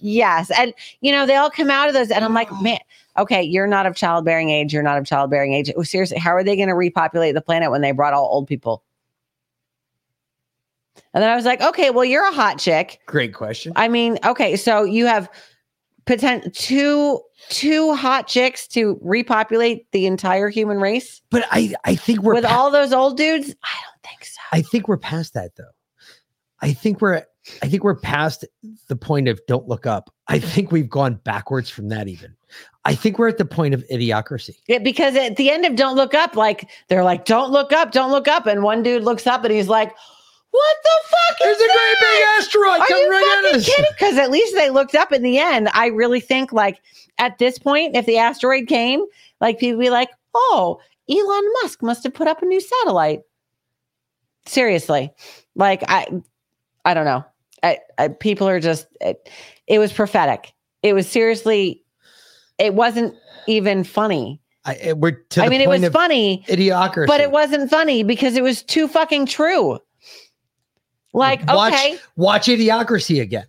Yes. 0.00 0.50
And, 0.56 0.74
you 1.00 1.10
know, 1.10 1.24
they 1.26 1.36
all 1.36 1.50
come 1.50 1.70
out 1.70 1.88
of 1.88 1.94
those. 1.94 2.10
And 2.10 2.24
I'm 2.24 2.34
like, 2.34 2.50
man, 2.60 2.78
okay, 3.16 3.42
you're 3.42 3.66
not 3.66 3.86
of 3.86 3.94
childbearing 3.94 4.50
age. 4.50 4.72
You're 4.72 4.82
not 4.82 4.98
of 4.98 5.06
childbearing 5.06 5.52
age. 5.52 5.70
Oh, 5.76 5.82
seriously, 5.82 6.18
how 6.18 6.30
are 6.30 6.44
they 6.44 6.56
going 6.56 6.68
to 6.68 6.74
repopulate 6.74 7.34
the 7.34 7.40
planet 7.40 7.70
when 7.70 7.80
they 7.80 7.92
brought 7.92 8.14
all 8.14 8.26
old 8.26 8.46
people? 8.46 8.82
And 11.12 11.22
then 11.22 11.30
I 11.30 11.36
was 11.36 11.44
like, 11.44 11.60
okay, 11.60 11.90
well, 11.90 12.04
you're 12.04 12.26
a 12.28 12.32
hot 12.32 12.58
chick. 12.58 13.00
Great 13.06 13.34
question. 13.34 13.72
I 13.76 13.88
mean, 13.88 14.18
okay, 14.24 14.56
so 14.56 14.84
you 14.84 15.06
have 15.06 15.28
potential 16.06 16.50
two 16.52 17.20
two 17.48 17.94
hot 17.94 18.26
chicks 18.26 18.66
to 18.68 18.98
repopulate 19.02 19.90
the 19.92 20.06
entire 20.06 20.48
human 20.48 20.78
race 20.78 21.20
But 21.30 21.44
I, 21.50 21.74
I 21.84 21.94
think 21.94 22.20
we're 22.22 22.34
with 22.34 22.44
pa- 22.44 22.56
all 22.56 22.70
those 22.70 22.92
old 22.92 23.16
dudes. 23.16 23.54
I 23.62 23.76
don't 23.82 24.10
think 24.10 24.24
so. 24.24 24.40
I 24.52 24.62
think 24.62 24.88
we're 24.88 24.96
past 24.96 25.34
that 25.34 25.56
though. 25.56 25.64
I 26.60 26.72
think 26.72 27.00
we're 27.00 27.22
I 27.62 27.68
think 27.68 27.84
we're 27.84 27.96
past 27.96 28.44
the 28.88 28.96
point 28.96 29.28
of 29.28 29.40
don't 29.46 29.68
look 29.68 29.86
up. 29.86 30.12
I 30.28 30.38
think 30.38 30.72
we've 30.72 30.88
gone 30.88 31.20
backwards 31.24 31.68
from 31.68 31.88
that 31.88 32.08
even. 32.08 32.34
I 32.86 32.94
think 32.94 33.18
we're 33.18 33.28
at 33.28 33.38
the 33.38 33.46
point 33.46 33.72
of 33.72 33.82
idiocracy. 33.90 34.56
Yeah, 34.66 34.78
because 34.78 35.16
at 35.16 35.36
the 35.36 35.50
end 35.50 35.64
of 35.64 35.74
Don't 35.74 35.96
Look 35.96 36.12
Up, 36.12 36.36
like 36.36 36.68
they're 36.88 37.04
like, 37.04 37.24
Don't 37.24 37.50
look 37.50 37.72
up, 37.72 37.92
don't 37.92 38.10
look 38.10 38.28
up. 38.28 38.46
And 38.46 38.62
one 38.62 38.82
dude 38.82 39.04
looks 39.04 39.26
up 39.26 39.44
and 39.44 39.52
he's 39.52 39.68
like, 39.68 39.94
What 40.50 40.76
the 40.82 41.08
fuck? 41.08 41.38
There's 41.40 41.56
is 41.56 41.62
a 41.62 41.66
great 41.66 41.96
big 42.00 42.22
asteroid 42.38 42.80
Are 42.80 42.86
coming 42.86 43.08
right 43.08 43.44
at 43.46 43.54
us." 43.56 43.66
kidding? 43.66 43.90
Because 43.92 44.18
at 44.18 44.30
least 44.30 44.54
they 44.54 44.70
looked 44.70 44.94
up 44.94 45.12
in 45.12 45.22
the 45.22 45.38
end. 45.38 45.70
I 45.72 45.86
really 45.86 46.20
think 46.20 46.52
like 46.52 46.80
at 47.18 47.38
this 47.38 47.58
point, 47.58 47.96
if 47.96 48.04
the 48.04 48.18
asteroid 48.18 48.66
came, 48.66 49.04
like 49.40 49.58
people 49.58 49.80
be 49.80 49.90
like, 49.90 50.10
Oh, 50.34 50.80
Elon 51.08 51.52
Musk 51.62 51.82
must 51.82 52.04
have 52.04 52.14
put 52.14 52.28
up 52.28 52.42
a 52.42 52.46
new 52.46 52.60
satellite. 52.60 53.20
Seriously. 54.46 55.10
Like 55.54 55.82
I 55.88 56.06
I 56.84 56.92
don't 56.92 57.06
know. 57.06 57.24
I, 57.62 57.78
I 57.96 58.08
people 58.08 58.46
are 58.46 58.60
just 58.60 58.86
it, 59.00 59.30
it 59.66 59.78
was 59.78 59.90
prophetic. 59.90 60.52
It 60.82 60.92
was 60.92 61.08
seriously 61.08 61.83
it 62.58 62.74
wasn't 62.74 63.14
even 63.46 63.84
funny. 63.84 64.40
I 64.64 64.94
we're 64.96 65.12
to 65.30 65.42
I 65.42 65.48
mean, 65.48 65.60
it 65.60 65.68
was 65.68 65.86
funny, 65.88 66.44
idiocracy. 66.48 67.06
but 67.06 67.20
it 67.20 67.30
wasn't 67.30 67.68
funny 67.70 68.02
because 68.02 68.36
it 68.36 68.42
was 68.42 68.62
too 68.62 68.88
fucking 68.88 69.26
true. 69.26 69.78
Like, 71.12 71.46
watch, 71.46 71.72
okay, 71.74 71.98
watch 72.16 72.46
idiocracy 72.46 73.20
again. 73.20 73.46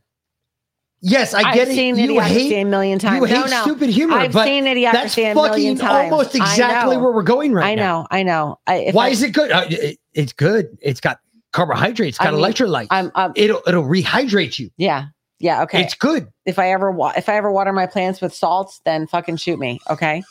Yes, 1.02 1.34
I 1.34 1.42
I've 1.50 1.54
get 1.56 1.68
it. 1.68 1.76
seen 1.76 1.98
you 1.98 2.14
Idiocracy 2.14 2.28
hate 2.28 2.62
a 2.62 2.64
million 2.66 3.00
times. 3.00 3.20
You 3.22 3.26
hate 3.26 3.50
no. 3.50 3.62
stupid 3.62 3.90
humor. 3.90 4.18
I've 4.18 4.34
but 4.34 4.46
seen 4.46 4.66
Idiocracy 4.66 4.92
that's 4.92 5.18
a 5.18 5.34
million 5.34 5.78
fucking 5.78 5.78
times. 5.78 6.12
almost 6.12 6.36
exactly 6.36 6.98
where 6.98 7.12
we're 7.12 7.22
going 7.24 7.54
right 7.54 7.64
now. 7.64 7.72
I 7.72 7.76
now. 7.76 8.00
know, 8.02 8.08
I 8.12 8.24
know. 8.24 8.60
I, 8.68 8.76
if 8.88 8.96
Why 8.96 9.08
I- 9.08 9.10
is 9.10 9.22
it 9.24 9.32
good? 9.32 9.52
Uh, 9.52 9.66
it- 9.70 10.00
it's 10.14 10.34
good. 10.34 10.78
It's 10.82 11.00
got 11.02 11.20
carbohydrates. 11.54 12.18
It's 12.18 12.24
got 12.24 12.34
mean, 12.34 12.44
electrolytes. 12.44 12.88
I'm, 12.90 13.12
I'm, 13.16 13.34
it'll 13.36 13.62
it'll 13.68 13.84
rehydrate 13.84 14.58
you. 14.60 14.70
yeah, 14.78 15.08
yeah. 15.40 15.62
Okay, 15.64 15.82
It's 15.82 15.94
good. 15.94 16.28
if 16.46 16.58
I 16.60 16.72
ever 16.72 16.92
wa- 16.92 17.14
if 17.18 17.28
I 17.30 17.36
ever 17.38 17.52
water 17.52 17.74
my 17.74 17.86
plants 17.88 18.22
with 18.22 18.34
salts, 18.34 18.82
then 18.86 19.08
fucking 19.08 19.38
shoot 19.38 19.60
me. 19.60 19.80
Okay. 19.90 20.24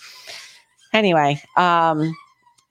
Anyway, 0.93 1.43
um, 1.56 2.14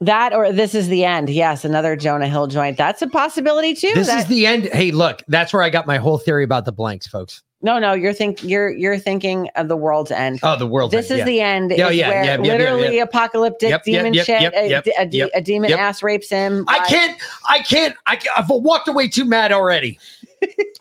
that 0.02 0.34
or 0.34 0.52
this 0.52 0.74
is 0.76 0.88
the 0.88 1.04
end. 1.06 1.30
Yes, 1.30 1.64
another 1.66 1.96
Jonah 1.96 2.28
Hill 2.28 2.48
joint. 2.48 2.78
That's 2.78 3.02
a 3.02 3.08
possibility 3.08 3.74
too. 3.74 3.92
This 3.94 4.08
That- 4.08 4.20
is 4.20 4.26
the 4.28 4.46
end. 4.46 4.66
Hey, 4.74 4.92
look, 4.92 5.22
that's 5.28 5.54
where 5.54 5.62
I 5.64 5.70
got 5.70 5.86
my 5.88 5.98
whole 5.98 6.18
theory 6.18 6.44
about 6.44 6.66
the 6.66 6.72
blanks, 6.72 7.08
folks. 7.08 7.42
no, 7.62 7.80
no. 7.80 7.94
You're 7.94 8.12
think 8.14 8.44
you're 8.44 8.70
you're 8.72 8.98
thinking 8.98 9.48
of 9.56 9.70
the 9.70 9.78
world's 9.78 10.12
end. 10.12 10.40
Oh, 10.44 10.58
the 10.58 10.68
world. 10.68 10.92
this 10.92 11.10
end, 11.10 11.14
is 11.14 11.20
yeah. 11.20 11.26
the 11.26 11.42
end. 11.42 11.72
Yeah, 11.72 11.90
yeah, 11.90 12.10
where 12.10 12.24
yeah, 12.26 12.36
literally 12.38 13.00
apocalyptic 13.00 13.70
Yep, 13.70 13.84
demon 13.86 14.14
yep, 14.14 14.26
shit. 14.26 14.42
yep, 14.42 14.54
a, 14.88 14.92
a, 15.00 15.30
a 15.36 15.42
demon 15.42 15.72
ass 15.72 16.04
rapes 16.04 16.30
him. 16.30 16.66
I 16.68 16.80
by- 16.80 16.86
can't. 16.88 17.22
I 17.48 17.60
can't. 17.60 17.96
I 18.06 18.16
can't, 18.18 18.38
I've 18.38 18.50
walked 18.50 18.90
away 18.90 19.08
too 19.08 19.24
mad 19.26 19.52
already. 19.54 19.98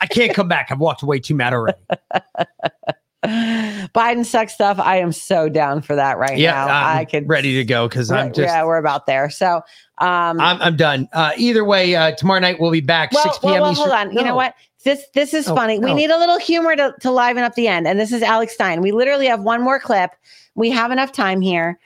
I 0.00 0.06
can't 0.06 0.34
come 0.34 0.48
back. 0.48 0.68
I've 0.70 0.80
walked 0.80 1.02
away 1.02 1.20
too 1.20 1.34
mad 1.34 1.52
already. 1.52 1.78
Biden 3.24 4.26
sucks 4.26 4.52
stuff. 4.54 4.80
I 4.80 4.96
am 4.96 5.12
so 5.12 5.48
down 5.48 5.80
for 5.80 5.94
that 5.94 6.18
right 6.18 6.36
yeah, 6.36 6.52
now. 6.52 6.66
I'm 6.66 6.98
I 6.98 7.04
could 7.04 7.28
ready 7.28 7.54
to 7.54 7.64
go 7.64 7.88
because 7.88 8.10
I'm 8.10 8.32
just. 8.32 8.40
yeah, 8.40 8.64
we're 8.64 8.78
about 8.78 9.06
there. 9.06 9.30
So 9.30 9.56
um 9.98 10.40
I'm, 10.40 10.60
I'm 10.60 10.76
done. 10.76 11.08
Uh, 11.12 11.32
either 11.36 11.64
way, 11.64 11.94
uh, 11.94 12.12
tomorrow 12.12 12.40
night 12.40 12.58
we'll 12.58 12.72
be 12.72 12.80
back 12.80 13.12
well, 13.12 13.22
6 13.22 13.38
p.m. 13.38 13.52
well, 13.52 13.62
well, 13.62 13.74
hold 13.74 13.90
on. 13.90 14.12
You 14.12 14.24
know 14.24 14.34
what? 14.34 14.54
This 14.84 15.04
this 15.14 15.34
is 15.34 15.46
Oh, 15.46 15.54
funny. 15.54 15.78
We 15.78 15.94
need 15.94 16.10
a 16.10 16.18
little 16.18 16.38
humor 16.38 16.74
to, 16.74 16.94
to 17.00 17.10
liven 17.12 17.44
up 17.44 17.54
the 17.54 17.68
end. 17.68 17.86
And 17.86 18.00
this 18.00 18.12
is 18.12 18.22
Alex 18.22 18.54
Stein. 18.54 18.80
We 18.80 18.90
literally 18.90 19.26
have 19.26 19.42
one 19.42 19.62
more 19.62 19.78
clip. 19.78 20.10
We 20.56 20.70
have 20.70 20.90
enough 20.90 21.12
time 21.12 21.40
here, 21.40 21.78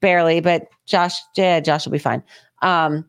barely, 0.00 0.40
but 0.40 0.68
Josh, 0.86 1.14
yeah, 1.36 1.58
Josh 1.58 1.86
will 1.86 1.92
be 1.92 1.98
fine. 1.98 2.22
Um, 2.62 3.07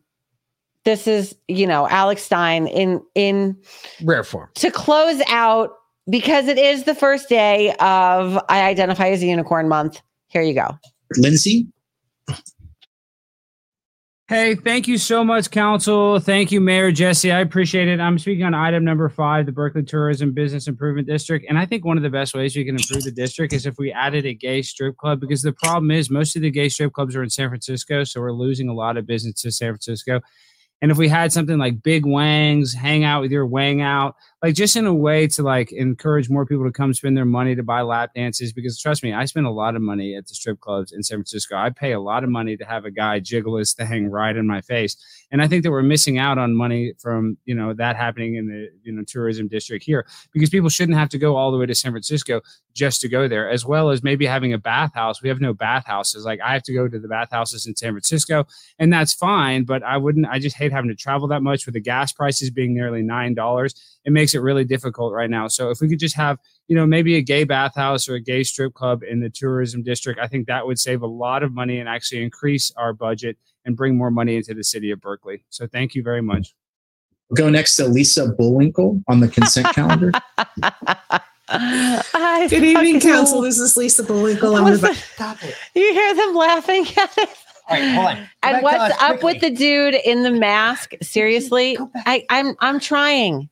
this 0.90 1.06
is 1.06 1.36
you 1.46 1.66
know 1.66 1.88
Alex 1.88 2.22
Stein 2.22 2.66
in 2.66 3.00
in 3.14 3.56
Rare 4.02 4.24
form. 4.24 4.48
to 4.56 4.70
close 4.70 5.22
out 5.28 5.72
because 6.08 6.48
it 6.48 6.58
is 6.58 6.84
the 6.84 6.94
first 6.94 7.28
day 7.28 7.70
of 7.78 8.36
I 8.48 8.62
identify 8.62 9.08
as 9.08 9.22
a 9.22 9.26
unicorn 9.26 9.68
month. 9.68 10.00
Here 10.28 10.42
you 10.42 10.54
go. 10.54 10.76
Lindsay? 11.16 11.68
Hey, 14.30 14.54
thank 14.54 14.86
you 14.86 14.96
so 14.96 15.24
much, 15.24 15.50
Council. 15.50 16.20
Thank 16.20 16.52
you, 16.52 16.60
Mayor 16.60 16.92
Jesse. 16.92 17.32
I 17.32 17.40
appreciate 17.40 17.88
it. 17.88 17.98
I'm 17.98 18.16
speaking 18.16 18.44
on 18.44 18.54
item 18.54 18.84
number 18.84 19.08
five, 19.08 19.44
the 19.44 19.50
Berkeley 19.50 19.82
Tourism 19.82 20.30
Business 20.32 20.68
Improvement 20.68 21.08
District. 21.08 21.44
And 21.48 21.58
I 21.58 21.66
think 21.66 21.84
one 21.84 21.96
of 21.96 22.04
the 22.04 22.10
best 22.10 22.32
ways 22.32 22.54
we 22.54 22.64
can 22.64 22.76
improve 22.76 23.02
the 23.02 23.10
district 23.10 23.52
is 23.52 23.66
if 23.66 23.76
we 23.76 23.90
added 23.90 24.26
a 24.26 24.34
gay 24.34 24.62
strip 24.62 24.96
club, 24.98 25.18
because 25.18 25.42
the 25.42 25.52
problem 25.52 25.90
is 25.90 26.10
most 26.10 26.36
of 26.36 26.42
the 26.42 26.50
gay 26.52 26.68
strip 26.68 26.92
clubs 26.92 27.16
are 27.16 27.24
in 27.24 27.30
San 27.30 27.48
Francisco. 27.48 28.04
So 28.04 28.20
we're 28.20 28.30
losing 28.30 28.68
a 28.68 28.72
lot 28.72 28.96
of 28.96 29.04
business 29.04 29.40
to 29.42 29.50
San 29.50 29.72
Francisco. 29.72 30.20
And 30.82 30.90
if 30.90 30.96
we 30.96 31.08
had 31.08 31.32
something 31.32 31.58
like 31.58 31.82
Big 31.82 32.06
Wangs, 32.06 32.72
hang 32.72 33.04
out 33.04 33.20
with 33.20 33.30
your 33.30 33.46
Wang 33.46 33.82
out, 33.82 34.16
like 34.42 34.54
just 34.54 34.74
in 34.74 34.86
a 34.86 34.94
way 34.94 35.26
to 35.26 35.42
like 35.42 35.70
encourage 35.70 36.30
more 36.30 36.46
people 36.46 36.64
to 36.64 36.72
come 36.72 36.94
spend 36.94 37.16
their 37.16 37.26
money 37.26 37.54
to 37.54 37.62
buy 37.62 37.82
lap 37.82 38.12
dances, 38.14 38.52
because 38.52 38.80
trust 38.80 39.02
me, 39.02 39.12
I 39.12 39.26
spend 39.26 39.46
a 39.46 39.50
lot 39.50 39.76
of 39.76 39.82
money 39.82 40.16
at 40.16 40.26
the 40.26 40.34
strip 40.34 40.60
clubs 40.60 40.92
in 40.92 41.02
San 41.02 41.18
Francisco. 41.18 41.56
I 41.56 41.70
pay 41.70 41.92
a 41.92 42.00
lot 42.00 42.24
of 42.24 42.30
money 42.30 42.56
to 42.56 42.64
have 42.64 42.84
a 42.86 42.90
guy 42.90 43.20
jiggle 43.20 43.56
his 43.56 43.74
thing 43.74 44.08
right 44.10 44.34
in 44.34 44.46
my 44.46 44.62
face. 44.62 44.96
And 45.30 45.42
I 45.42 45.48
think 45.48 45.62
that 45.62 45.70
we're 45.70 45.82
missing 45.82 46.18
out 46.18 46.38
on 46.38 46.54
money 46.54 46.94
from, 46.98 47.36
you 47.44 47.54
know, 47.54 47.74
that 47.74 47.96
happening 47.96 48.36
in 48.36 48.46
the, 48.48 48.68
you 48.82 48.92
know, 48.92 49.04
tourism 49.06 49.46
district 49.46 49.84
here 49.84 50.06
because 50.32 50.48
people 50.48 50.70
shouldn't 50.70 50.96
have 50.96 51.10
to 51.10 51.18
go 51.18 51.36
all 51.36 51.52
the 51.52 51.58
way 51.58 51.66
to 51.66 51.74
San 51.74 51.92
Francisco 51.92 52.40
just 52.74 53.00
to 53.02 53.08
go 53.08 53.28
there, 53.28 53.50
as 53.50 53.66
well 53.66 53.90
as 53.90 54.02
maybe 54.02 54.24
having 54.24 54.52
a 54.52 54.58
bathhouse. 54.58 55.22
We 55.22 55.28
have 55.28 55.40
no 55.40 55.52
bathhouses. 55.52 56.24
Like 56.24 56.40
I 56.40 56.54
have 56.54 56.62
to 56.64 56.72
go 56.72 56.88
to 56.88 56.98
the 56.98 57.08
bathhouses 57.08 57.66
in 57.66 57.76
San 57.76 57.92
Francisco, 57.92 58.46
and 58.78 58.92
that's 58.92 59.12
fine. 59.12 59.64
But 59.64 59.82
I 59.82 59.96
wouldn't. 59.98 60.26
I 60.26 60.38
just 60.38 60.56
hate 60.56 60.72
having 60.72 60.88
to 60.88 60.96
travel 60.96 61.28
that 61.28 61.42
much 61.42 61.66
with 61.66 61.74
the 61.74 61.80
gas 61.80 62.12
prices 62.12 62.50
being 62.50 62.74
nearly 62.74 63.02
nine 63.02 63.34
dollars. 63.34 63.74
It 64.10 64.12
makes 64.12 64.34
it 64.34 64.40
really 64.40 64.64
difficult 64.64 65.12
right 65.12 65.30
now. 65.30 65.46
So 65.46 65.70
if 65.70 65.80
we 65.80 65.88
could 65.88 66.00
just 66.00 66.16
have, 66.16 66.36
you 66.66 66.74
know, 66.74 66.84
maybe 66.84 67.14
a 67.14 67.22
gay 67.22 67.44
bathhouse 67.44 68.08
or 68.08 68.16
a 68.16 68.20
gay 68.20 68.42
strip 68.42 68.74
club 68.74 69.04
in 69.04 69.20
the 69.20 69.30
tourism 69.30 69.84
district, 69.84 70.18
I 70.18 70.26
think 70.26 70.48
that 70.48 70.66
would 70.66 70.80
save 70.80 71.02
a 71.02 71.06
lot 71.06 71.44
of 71.44 71.54
money 71.54 71.78
and 71.78 71.88
actually 71.88 72.24
increase 72.24 72.72
our 72.76 72.92
budget 72.92 73.38
and 73.64 73.76
bring 73.76 73.96
more 73.96 74.10
money 74.10 74.34
into 74.34 74.52
the 74.52 74.64
city 74.64 74.90
of 74.90 75.00
Berkeley. 75.00 75.44
So 75.48 75.68
thank 75.68 75.94
you 75.94 76.02
very 76.02 76.22
much. 76.22 76.56
We'll 77.28 77.36
go 77.36 77.50
next 77.50 77.76
to 77.76 77.86
Lisa 77.86 78.32
Bullwinkle 78.32 79.00
on 79.06 79.20
the 79.20 79.28
consent 79.28 79.68
calendar. 79.76 80.10
Good 82.48 82.64
evening, 82.64 82.98
Council. 82.98 83.42
This 83.42 83.60
is 83.60 83.76
Lisa 83.76 84.02
Bullwinkle. 84.02 84.56
I'm 84.56 84.64
What's 84.64 84.80
the- 84.80 84.88
the- 85.18 85.54
you 85.76 85.92
hear 85.92 86.14
them 86.16 86.34
laughing 86.34 86.84
at 86.96 87.16
it. 87.16 87.28
All 87.68 87.76
right, 87.78 87.94
hold 87.94 88.06
on. 88.08 88.28
And 88.42 88.62
what's 88.64 88.92
us 88.92 89.00
up 89.00 89.22
with 89.22 89.40
the 89.40 89.50
dude 89.50 89.94
in 89.94 90.24
the 90.24 90.32
mask? 90.32 90.94
Seriously, 91.00 91.78
I, 91.94 92.26
I'm 92.28 92.56
I'm 92.58 92.80
trying. 92.80 93.48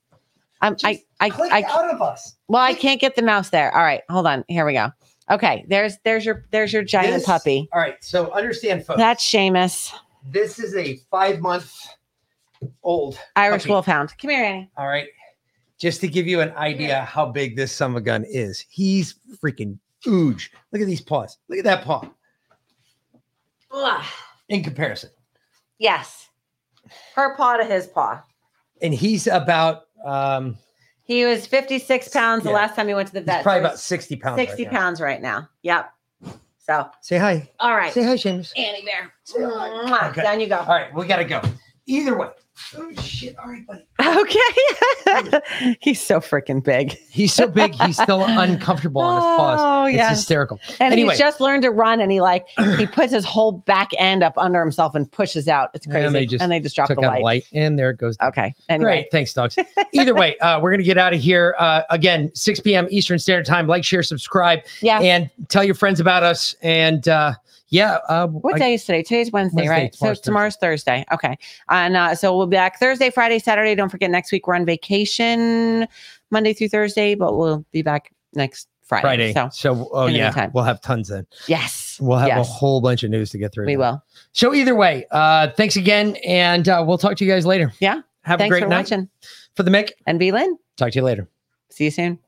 I'm 0.60 0.76
I 0.84 1.02
I 1.20 1.30
I 1.52 1.62
out 1.68 1.92
of 1.94 2.02
us. 2.02 2.34
Well, 2.48 2.62
I 2.62 2.74
can't 2.74 3.00
get 3.00 3.16
the 3.16 3.22
mouse 3.22 3.50
there. 3.50 3.74
All 3.74 3.82
right, 3.82 4.02
hold 4.08 4.26
on. 4.26 4.44
Here 4.48 4.64
we 4.66 4.72
go. 4.72 4.90
Okay, 5.30 5.64
there's 5.68 5.98
there's 6.04 6.24
your 6.24 6.46
there's 6.50 6.72
your 6.72 6.82
giant 6.82 7.14
This- 7.14 7.26
puppy. 7.26 7.68
All 7.72 7.80
right, 7.80 7.96
so 8.02 8.32
understand, 8.32 8.84
folks. 8.84 8.98
That's 8.98 9.24
Seamus, 9.24 9.92
this 10.30 10.58
is 10.58 10.74
a 10.74 10.96
five 11.10 11.40
month 11.40 11.74
old 12.82 13.18
Irish 13.36 13.62
puppy. 13.62 13.72
Wolfhound. 13.72 14.14
Come 14.20 14.30
here, 14.30 14.44
Annie. 14.44 14.70
All 14.76 14.88
right. 14.88 15.06
Just 15.78 16.00
to 16.00 16.08
give 16.08 16.26
you 16.26 16.40
an 16.40 16.50
idea 16.56 17.02
how 17.02 17.26
big 17.26 17.54
this 17.56 17.70
summer 17.72 18.00
gun 18.00 18.24
is, 18.28 18.64
he's 18.68 19.14
freaking 19.40 19.78
huge. 20.02 20.50
Look 20.72 20.82
at 20.82 20.88
these 20.88 21.00
paws. 21.00 21.38
Look 21.48 21.58
at 21.58 21.64
that 21.66 21.84
paw 21.84 22.02
Ugh. 23.70 24.04
in 24.48 24.64
comparison. 24.64 25.10
Yes, 25.78 26.28
her 27.14 27.36
paw 27.36 27.58
to 27.58 27.64
his 27.64 27.86
paw. 27.86 28.22
And 28.82 28.92
he's 28.94 29.26
about 29.28 29.82
um 30.04 30.56
He 31.04 31.24
was 31.24 31.46
56 31.46 32.08
pounds 32.08 32.44
the 32.44 32.50
last 32.50 32.76
time 32.76 32.88
he 32.88 32.94
went 32.94 33.08
to 33.08 33.14
the 33.14 33.20
vet. 33.22 33.42
probably 33.42 33.60
so 33.62 33.66
about 33.66 33.78
60 33.78 34.16
pounds 34.16 34.38
right 34.38 34.48
60 34.48 34.64
now. 34.64 34.70
pounds 34.70 35.00
right 35.00 35.22
now. 35.22 35.48
Yep. 35.62 35.90
So, 36.58 36.86
Say 37.00 37.16
hi. 37.16 37.48
all 37.60 37.74
right. 37.74 37.92
Say 37.94 38.02
hi, 38.02 38.14
Seamus. 38.14 38.52
Annie 38.56 38.84
Bear. 38.84 39.10
Mwah. 39.38 40.10
Okay. 40.10 40.22
Down 40.22 40.38
you 40.38 40.48
go. 40.48 40.58
All 40.58 40.66
right, 40.66 40.92
we 40.94 41.06
gotta 41.06 41.24
go. 41.24 41.40
Either 41.86 42.16
way. 42.18 42.28
Oh 42.76 42.92
shit! 43.02 43.36
All 43.38 43.50
right, 43.50 43.66
buddy. 43.66 43.84
Okay. 44.00 45.76
He's 45.80 46.00
so 46.00 46.20
freaking 46.20 46.62
big. 46.62 46.98
He's 47.10 47.32
so 47.32 47.48
big, 47.48 47.74
he's 47.74 48.00
still 48.00 48.24
uncomfortable 48.26 49.00
on 49.00 49.16
his 49.16 49.24
paws. 49.38 49.60
Oh, 49.60 49.84
it's 49.86 50.08
hysterical. 50.10 50.60
And 50.80 50.92
anyway, 50.92 51.10
he's 51.10 51.18
just 51.18 51.40
learned 51.40 51.62
to 51.62 51.70
run 51.70 52.00
and 52.00 52.12
he 52.12 52.20
like 52.20 52.46
he 52.76 52.86
puts 52.92 53.12
his 53.12 53.24
whole 53.24 53.52
back 53.52 53.90
end 53.98 54.22
up 54.22 54.34
under 54.36 54.60
himself 54.60 54.94
and 54.94 55.10
pushes 55.10 55.48
out. 55.48 55.70
It's 55.74 55.86
crazy. 55.86 56.06
and 56.40 56.50
they 56.52 56.60
just 56.60 56.76
drop 56.76 56.88
took 56.88 57.00
the 57.00 57.08
out 57.08 57.22
light. 57.22 57.44
and 57.52 57.78
there 57.78 57.90
it 57.90 57.98
goes. 57.98 58.16
Okay. 58.22 58.54
Anyway. 58.68 58.90
Great. 58.90 59.10
Thanks, 59.10 59.32
dogs. 59.32 59.56
Either 59.92 60.14
way, 60.14 60.36
uh, 60.38 60.60
we're 60.60 60.70
going 60.70 60.80
to 60.80 60.84
get 60.84 60.98
out 60.98 61.14
of 61.14 61.20
here. 61.20 61.54
Uh, 61.58 61.82
again, 61.90 62.30
6 62.34 62.60
p.m. 62.60 62.86
Eastern 62.90 63.18
Standard 63.18 63.46
Time. 63.46 63.66
Like, 63.66 63.84
share, 63.84 64.02
subscribe. 64.02 64.60
Yeah. 64.80 65.00
And 65.00 65.30
tell 65.48 65.64
your 65.64 65.74
friends 65.74 66.00
about 66.00 66.22
us. 66.22 66.54
And 66.62 67.08
uh, 67.08 67.34
yeah. 67.68 67.98
Uh, 68.08 68.26
What 68.28 68.54
I- 68.56 68.58
day 68.58 68.74
is 68.74 68.84
today? 68.84 69.02
Today's 69.02 69.30
Wednesday, 69.32 69.62
Wednesday, 69.68 69.68
right? 69.84 69.92
tomorrow's 69.92 70.18
so 70.18 70.22
tomorrow's 70.22 70.56
Thursday. 70.56 71.04
Okay. 71.12 71.36
And 71.68 71.96
uh, 71.96 72.14
so 72.14 72.36
we'll 72.36 72.46
be 72.46 72.56
back 72.56 72.78
Thursday, 72.78 73.10
Friday, 73.10 73.38
Saturday. 73.38 73.74
Don't 73.74 73.88
forget 73.90 74.10
next 74.10 74.32
week 74.32 74.46
we're 74.46 74.54
on 74.54 74.64
vacation 74.64 75.86
Monday 76.30 76.52
through 76.52 76.68
Thursday, 76.68 77.14
but 77.14 77.36
we'll 77.36 77.64
be 77.72 77.82
back 77.82 78.12
next 78.34 78.68
Friday. 78.82 79.02
Friday. 79.02 79.32
So, 79.34 79.48
So, 79.52 79.88
oh, 79.92 80.06
in 80.06 80.14
yeah. 80.14 80.24
meantime. 80.26 80.50
We'll 80.54 80.64
have 80.64 80.80
tons 80.80 81.08
then. 81.08 81.26
yes. 81.46 81.98
We'll 82.00 82.18
have 82.18 82.38
a 82.38 82.42
whole 82.42 82.80
bunch 82.80 83.02
of 83.02 83.10
news 83.10 83.30
to 83.30 83.38
get 83.38 83.52
through. 83.52 83.66
We 83.66 83.72
then. 83.72 83.78
will. 83.80 84.04
So, 84.32 84.54
either 84.54 84.74
way, 84.74 85.04
uh, 85.10 85.48
thanks 85.56 85.76
again. 85.76 86.16
And 86.24 86.68
uh, 86.68 86.84
we'll 86.86 86.96
talk 86.98 87.16
to 87.18 87.24
you 87.24 87.30
guys 87.30 87.44
later. 87.44 87.72
Yeah. 87.80 88.00
Have 88.22 88.38
Thanks 88.38 88.46
a 88.46 88.48
great 88.50 88.62
for 88.62 88.68
night. 88.68 88.78
watching. 88.78 89.08
For 89.56 89.62
the 89.62 89.70
Mick. 89.70 89.90
And 90.06 90.20
Vlynn. 90.20 90.52
Talk 90.76 90.92
to 90.92 90.98
you 90.98 91.02
later. 91.02 91.28
See 91.70 91.84
you 91.84 91.90
soon. 91.90 92.18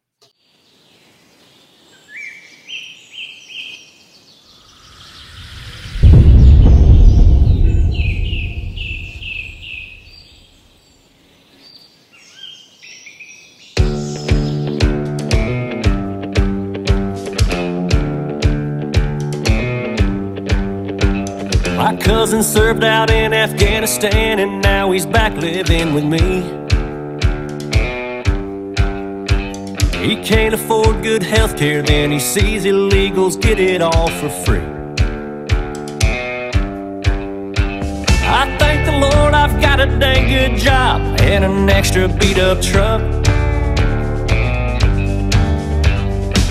My 21.91 21.97
cousin 21.97 22.45
served 22.45 22.85
out 22.85 23.11
in 23.11 23.33
Afghanistan 23.33 24.39
and 24.39 24.63
now 24.63 24.93
he's 24.93 25.05
back 25.05 25.35
living 25.35 25.93
with 25.93 26.05
me. 26.05 26.43
He 29.99 30.15
can't 30.23 30.55
afford 30.55 31.03
good 31.03 31.25
health 31.25 31.59
care, 31.59 31.83
then 31.83 32.13
he 32.13 32.21
sees 32.21 32.65
illegals 32.65 33.41
get 33.43 33.59
it 33.59 33.83
all 33.83 34.09
for 34.09 34.29
free. 34.29 34.63
I 38.23 38.57
thank 38.61 38.87
the 38.87 38.93
Lord 38.93 39.35
I've 39.35 39.61
got 39.61 39.81
a 39.81 39.87
dang 39.87 40.29
good 40.29 40.61
job 40.61 41.01
and 41.23 41.45
an 41.45 41.69
extra 41.69 42.07
beat 42.07 42.39
up 42.39 42.63
truck. 42.63 43.01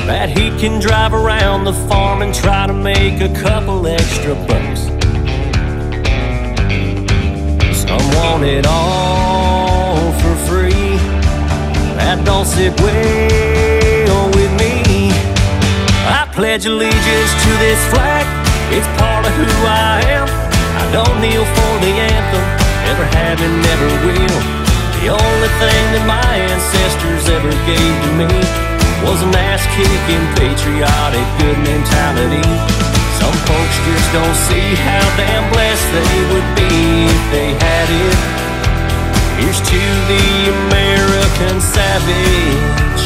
That 0.05 0.27
he 0.37 0.49
can 0.59 0.81
drive 0.81 1.13
around 1.13 1.63
the 1.63 1.73
farm 1.87 2.23
and 2.23 2.35
try 2.35 2.67
to 2.67 2.73
make 2.73 3.21
a 3.21 3.33
couple 3.41 3.87
extra 3.87 4.35
bucks. 4.35 4.68
Some 7.89 8.05
want 8.21 8.43
it 8.43 8.67
all 8.69 10.13
for 10.21 10.35
free. 10.45 11.01
That 11.97 12.21
don't 12.21 12.45
sit 12.45 12.69
well 12.85 14.29
with 14.29 14.53
me. 14.61 15.09
I 16.05 16.29
pledge 16.29 16.69
allegiance 16.69 17.33
to 17.33 17.51
this 17.57 17.81
flag. 17.89 18.29
It's 18.69 18.85
part 19.01 19.25
of 19.25 19.33
who 19.33 19.49
I 19.65 20.05
am. 20.05 20.29
I 20.29 20.85
don't 20.93 21.17
kneel 21.17 21.41
for 21.41 21.73
the 21.81 21.93
anthem. 22.13 22.45
Never 22.85 23.05
have 23.09 23.41
and 23.41 23.57
never 23.57 23.89
will. 24.05 24.37
The 25.01 25.09
only 25.09 25.51
thing 25.57 25.83
that 25.97 26.05
my 26.05 26.29
ancestors 26.45 27.25
ever 27.25 27.49
gave 27.65 27.95
to 28.05 28.11
me 28.21 28.29
was 29.01 29.17
an 29.25 29.33
ass-kicking, 29.33 30.25
patriotic, 30.37 31.25
good 31.41 31.57
mentality. 31.65 32.88
Some 33.29 33.45
folks 33.45 33.77
just 33.85 34.11
don't 34.11 34.35
see 34.49 34.73
how 34.73 35.05
damn 35.15 35.53
blessed 35.53 35.87
they 35.93 36.19
would 36.33 36.49
be 36.55 37.05
if 37.05 37.23
they 37.29 37.49
had 37.61 37.87
it. 38.07 38.17
Here's 39.37 39.61
to 39.69 39.81
the 40.09 40.49
American 40.65 41.61
savage. 41.61 43.01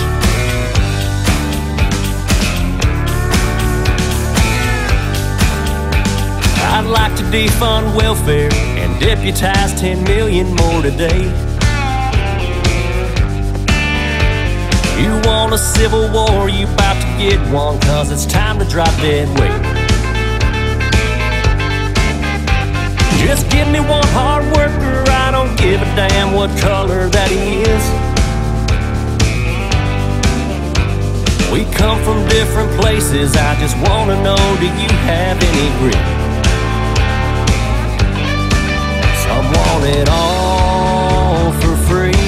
I'd 6.71 6.87
like 6.87 7.13
to 7.17 7.23
defund 7.23 7.93
welfare 7.93 8.49
and 8.79 8.97
deputize 9.01 9.77
10 9.77 10.05
million 10.05 10.55
more 10.55 10.81
today. 10.81 11.23
You 15.03 15.19
want 15.27 15.53
a 15.53 15.57
civil 15.57 16.09
war, 16.13 16.47
you 16.47 16.65
about 16.65 16.95
to 17.01 17.07
get 17.17 17.41
one, 17.51 17.77
cause 17.81 18.09
it's 18.09 18.25
time 18.25 18.57
to 18.59 18.65
drop 18.65 18.95
dead 19.01 19.27
weight. 19.37 19.72
Just 23.25 23.49
give 23.49 23.67
me 23.69 23.79
one 23.79 24.05
hard 24.11 24.45
worker, 24.55 25.03
I 25.09 25.31
don't 25.31 25.57
give 25.57 25.81
a 25.81 25.89
damn 25.95 26.33
what 26.33 26.49
color 26.59 27.07
that 27.09 27.31
he 27.31 27.63
is. 27.63 27.83
We 31.51 31.63
come 31.71 32.03
from 32.03 32.27
different 32.27 32.69
places, 32.81 33.35
I 33.37 33.55
just 33.61 33.77
wanna 33.87 34.21
know 34.21 34.41
do 34.59 34.65
you 34.65 34.91
have 35.07 35.37
any 35.39 35.69
grit? 35.79 36.03
Some 39.23 39.45
want 39.55 39.85
it 39.85 40.09
all 40.09 41.51
for 41.61 41.75
free. 41.87 42.27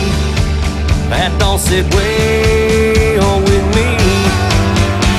That 1.11 1.35
don't 1.39 1.59
sit 1.59 1.85
well 1.93 3.39
with 3.41 3.65
me. 3.75 3.89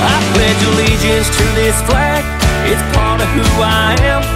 I 0.02 0.16
pledge 0.32 0.62
allegiance 0.72 1.28
to 1.36 1.44
this 1.54 1.76
flag. 1.82 2.24
It's 2.64 2.82
part 2.96 3.20
of 3.20 3.28
who 3.28 3.62
I 3.62 3.94
am. 4.02 4.35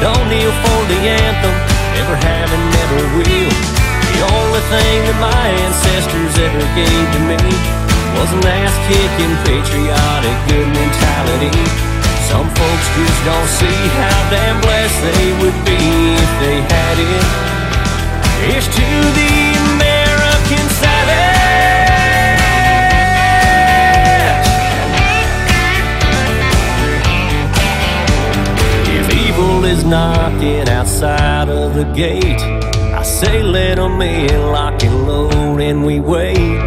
Don't 0.00 0.32
kneel 0.32 0.48
for 0.64 0.80
the 0.88 1.00
anthem. 1.12 1.54
Never 1.92 2.16
have 2.16 2.48
and 2.48 2.64
never 2.72 3.00
will. 3.20 3.52
The 3.52 4.20
only 4.32 4.62
thing 4.72 4.98
that 5.04 5.18
my 5.20 5.46
ancestors 5.60 6.34
ever 6.40 6.64
gave 6.72 7.06
to 7.12 7.20
me 7.28 7.36
was 8.16 8.32
an 8.32 8.40
ass-kicking, 8.40 9.34
patriotic, 9.44 10.36
good 10.48 10.68
mentality. 10.72 11.52
Some 12.32 12.48
folks 12.48 12.86
just 12.96 13.20
don't 13.28 13.50
see 13.60 13.80
how 14.00 14.18
damn 14.32 14.56
blessed 14.64 15.04
they 15.04 15.30
would 15.44 15.58
be 15.68 15.80
if 16.16 16.32
they 16.40 16.58
had 16.64 16.96
it. 16.96 17.26
Here's 18.40 18.68
to 18.72 18.88
the 19.20 19.32
American 19.76 20.64
savage. 20.80 20.99
Is 29.70 29.84
knocking 29.84 30.68
outside 30.68 31.48
of 31.48 31.74
the 31.74 31.84
gate, 31.94 32.40
I 32.92 33.04
say 33.04 33.40
let 33.40 33.78
'em 33.78 34.02
in, 34.02 34.50
lock 34.50 34.82
and 34.82 35.06
load, 35.06 35.60
and 35.60 35.84
we 35.86 36.00
wait. 36.00 36.58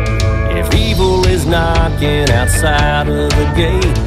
If 0.59 0.73
evil 0.73 1.27
is 1.27 1.45
knocking 1.45 2.30
outside 2.31 3.07
of 3.09 3.30
the 3.39 3.47
gate, 3.61 3.97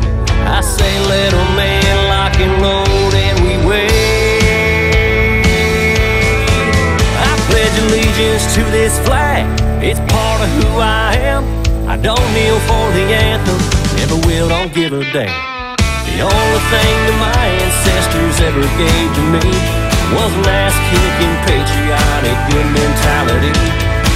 I 0.56 0.60
say 0.62 0.94
let 1.12 1.32
'em 1.40 1.58
in, 1.74 1.96
lock 2.12 2.36
and 2.46 2.56
load, 2.64 3.12
and 3.26 3.36
we 3.44 3.54
wait. 3.68 3.92
I 7.28 7.32
pledge 7.48 7.76
allegiance 7.84 8.44
to 8.54 8.62
this 8.78 8.94
flag. 9.06 9.44
It's 9.88 10.00
part 10.14 10.40
of 10.44 10.50
who 10.58 10.68
I 10.80 11.16
am. 11.34 11.44
I 11.86 11.96
don't 11.98 12.28
kneel 12.34 12.58
for 12.70 12.86
the 12.96 13.06
anthem. 13.28 13.60
Never 13.98 14.18
will, 14.26 14.48
don't 14.48 14.72
give 14.72 14.92
a 14.94 15.04
damn. 15.12 15.45
The 16.16 16.24
only 16.24 16.62
thing 16.72 16.96
that 17.12 17.18
my 17.20 17.44
ancestors 17.60 18.40
ever 18.40 18.64
gave 18.80 19.08
to 19.20 19.24
me 19.36 19.52
was 20.16 20.32
an 20.32 20.48
ass-kicking, 20.48 21.34
patriotic, 21.44 22.38
good 22.48 22.68
mentality. 22.72 23.52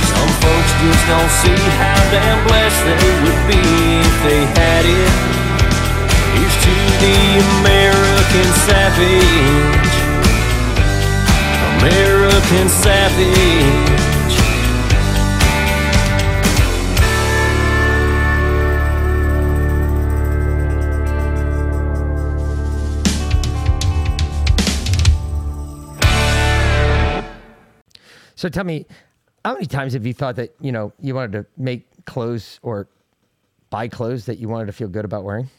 Some 0.08 0.32
folks 0.40 0.72
just 0.80 1.04
don't 1.12 1.32
see 1.44 1.60
how 1.76 2.00
damn 2.08 2.40
blessed 2.48 2.88
they 2.88 3.04
would 3.20 3.40
be 3.52 3.60
if 4.00 4.16
they 4.24 4.48
had 4.48 4.88
it. 4.88 5.12
Here's 6.40 6.56
to 6.64 6.72
the 7.04 7.20
American 7.60 8.48
savage. 8.64 9.92
American 11.84 12.66
savage. 12.80 14.09
So 28.40 28.48
tell 28.48 28.64
me, 28.64 28.86
how 29.44 29.52
many 29.52 29.66
times 29.66 29.92
have 29.92 30.06
you 30.06 30.14
thought 30.14 30.36
that 30.36 30.54
you 30.62 30.72
know 30.72 30.94
you 30.98 31.14
wanted 31.14 31.32
to 31.32 31.46
make 31.58 31.86
clothes 32.06 32.58
or 32.62 32.88
buy 33.68 33.86
clothes 33.86 34.24
that 34.24 34.38
you 34.38 34.48
wanted 34.48 34.64
to 34.64 34.72
feel 34.72 34.88
good 34.88 35.04
about 35.04 35.24
wearing? 35.24 35.50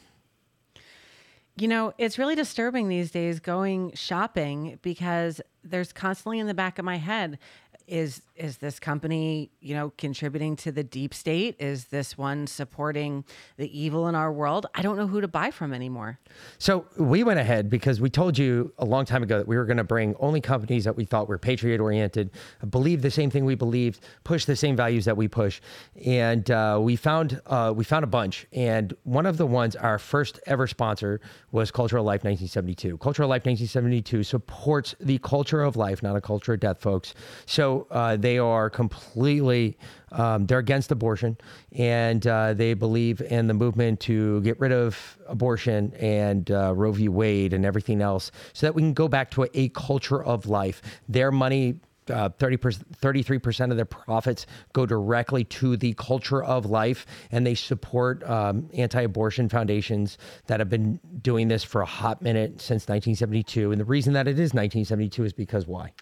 You 1.56 1.68
know, 1.68 1.94
it's 1.96 2.18
really 2.18 2.34
disturbing 2.34 2.88
these 2.88 3.12
days 3.12 3.38
going 3.38 3.92
shopping 3.94 4.80
because 4.82 5.40
there's 5.62 5.92
constantly 5.92 6.40
in 6.40 6.48
the 6.48 6.54
back 6.54 6.80
of 6.80 6.84
my 6.84 6.96
head 6.96 7.38
is 7.86 8.22
is 8.42 8.56
this 8.58 8.80
company, 8.80 9.52
you 9.60 9.72
know, 9.72 9.92
contributing 9.96 10.56
to 10.56 10.72
the 10.72 10.82
deep 10.82 11.14
state? 11.14 11.54
Is 11.60 11.86
this 11.86 12.18
one 12.18 12.48
supporting 12.48 13.24
the 13.56 13.78
evil 13.78 14.08
in 14.08 14.16
our 14.16 14.32
world? 14.32 14.66
I 14.74 14.82
don't 14.82 14.96
know 14.96 15.06
who 15.06 15.20
to 15.20 15.28
buy 15.28 15.52
from 15.52 15.72
anymore. 15.72 16.18
So 16.58 16.86
we 16.98 17.22
went 17.22 17.38
ahead 17.38 17.70
because 17.70 18.00
we 18.00 18.10
told 18.10 18.36
you 18.36 18.72
a 18.78 18.84
long 18.84 19.04
time 19.04 19.22
ago 19.22 19.38
that 19.38 19.46
we 19.46 19.56
were 19.56 19.64
going 19.64 19.76
to 19.76 19.84
bring 19.84 20.16
only 20.18 20.40
companies 20.40 20.82
that 20.84 20.96
we 20.96 21.04
thought 21.04 21.28
were 21.28 21.38
patriot 21.38 21.80
oriented, 21.80 22.30
believe 22.68 23.00
the 23.02 23.12
same 23.12 23.30
thing 23.30 23.44
we 23.44 23.54
believed, 23.54 24.00
push 24.24 24.44
the 24.44 24.56
same 24.56 24.74
values 24.74 25.04
that 25.04 25.16
we 25.16 25.28
push, 25.28 25.60
and 26.04 26.50
uh, 26.50 26.78
we 26.82 26.96
found 26.96 27.40
uh, 27.46 27.72
we 27.74 27.84
found 27.84 28.02
a 28.02 28.08
bunch. 28.08 28.46
And 28.52 28.92
one 29.04 29.26
of 29.26 29.36
the 29.36 29.46
ones, 29.46 29.76
our 29.76 30.00
first 30.00 30.40
ever 30.46 30.66
sponsor, 30.66 31.20
was 31.52 31.70
Cultural 31.70 32.04
Life 32.04 32.24
1972. 32.24 32.98
Cultural 32.98 33.28
Life 33.28 33.46
1972 33.46 34.24
supports 34.24 34.96
the 34.98 35.18
culture 35.18 35.62
of 35.62 35.76
life, 35.76 36.02
not 36.02 36.16
a 36.16 36.20
culture 36.20 36.54
of 36.54 36.60
death, 36.60 36.80
folks. 36.80 37.14
So 37.46 37.86
uh, 37.92 38.16
they 38.16 38.31
are 38.38 38.70
completely 38.70 39.76
um, 40.12 40.46
they're 40.46 40.58
against 40.58 40.90
abortion, 40.92 41.38
and 41.72 42.26
uh, 42.26 42.54
they 42.54 42.74
believe 42.74 43.20
in 43.20 43.46
the 43.46 43.54
movement 43.54 44.00
to 44.00 44.40
get 44.42 44.60
rid 44.60 44.72
of 44.72 45.18
abortion 45.26 45.92
and 45.94 46.50
uh, 46.50 46.74
Roe 46.74 46.92
v. 46.92 47.08
Wade 47.08 47.52
and 47.52 47.64
everything 47.64 48.02
else, 48.02 48.30
so 48.52 48.66
that 48.66 48.74
we 48.74 48.82
can 48.82 48.92
go 48.92 49.08
back 49.08 49.30
to 49.32 49.44
a, 49.44 49.48
a 49.54 49.68
culture 49.70 50.22
of 50.22 50.46
life. 50.46 50.82
Their 51.08 51.32
money. 51.32 51.80
Uh, 52.10 52.28
30 52.30 52.56
33% 52.56 53.70
of 53.70 53.76
their 53.76 53.84
profits 53.84 54.44
go 54.72 54.84
directly 54.84 55.44
to 55.44 55.76
the 55.76 55.92
culture 55.92 56.42
of 56.42 56.66
life, 56.66 57.06
and 57.30 57.46
they 57.46 57.54
support 57.54 58.28
um, 58.28 58.68
anti 58.74 59.02
abortion 59.02 59.48
foundations 59.48 60.18
that 60.48 60.58
have 60.58 60.68
been 60.68 60.98
doing 61.22 61.46
this 61.46 61.62
for 61.62 61.80
a 61.80 61.86
hot 61.86 62.20
minute 62.20 62.60
since 62.60 62.88
1972. 62.88 63.70
And 63.70 63.80
the 63.80 63.84
reason 63.84 64.14
that 64.14 64.26
it 64.26 64.32
is 64.32 64.52
1972 64.52 65.26
is 65.26 65.32
because 65.32 65.68
why? 65.68 65.92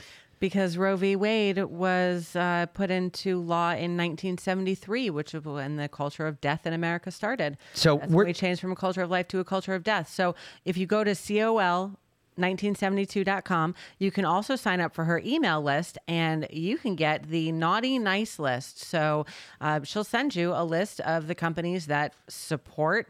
Because 0.40 0.76
Roe 0.76 0.96
v. 0.96 1.14
Wade 1.14 1.62
was 1.64 2.34
uh, 2.34 2.66
put 2.72 2.90
into 2.90 3.40
law 3.40 3.70
in 3.70 3.96
1973, 3.96 5.10
which 5.10 5.34
was 5.34 5.44
when 5.44 5.76
the 5.76 5.88
culture 5.88 6.26
of 6.26 6.40
death 6.40 6.66
in 6.66 6.72
America 6.72 7.10
started. 7.10 7.58
So 7.74 7.98
That's 7.98 8.10
we 8.10 8.32
changed 8.32 8.60
from 8.60 8.72
a 8.72 8.76
culture 8.76 9.02
of 9.02 9.10
life 9.10 9.28
to 9.28 9.38
a 9.38 9.44
culture 9.44 9.74
of 9.74 9.84
death. 9.84 10.08
So 10.08 10.34
if 10.64 10.76
you 10.76 10.86
go 10.86 11.04
to 11.04 11.14
COL 11.14 11.98
1972.com. 12.38 13.74
You 13.98 14.10
can 14.10 14.24
also 14.24 14.56
sign 14.56 14.80
up 14.80 14.94
for 14.94 15.04
her 15.04 15.20
email 15.24 15.62
list 15.62 15.98
and 16.08 16.46
you 16.50 16.78
can 16.78 16.96
get 16.96 17.28
the 17.28 17.52
naughty 17.52 17.98
nice 17.98 18.38
list. 18.38 18.80
So 18.80 19.26
uh, 19.60 19.80
she'll 19.84 20.04
send 20.04 20.34
you 20.34 20.52
a 20.52 20.64
list 20.64 21.00
of 21.00 21.26
the 21.26 21.34
companies 21.34 21.86
that 21.86 22.14
support 22.28 23.08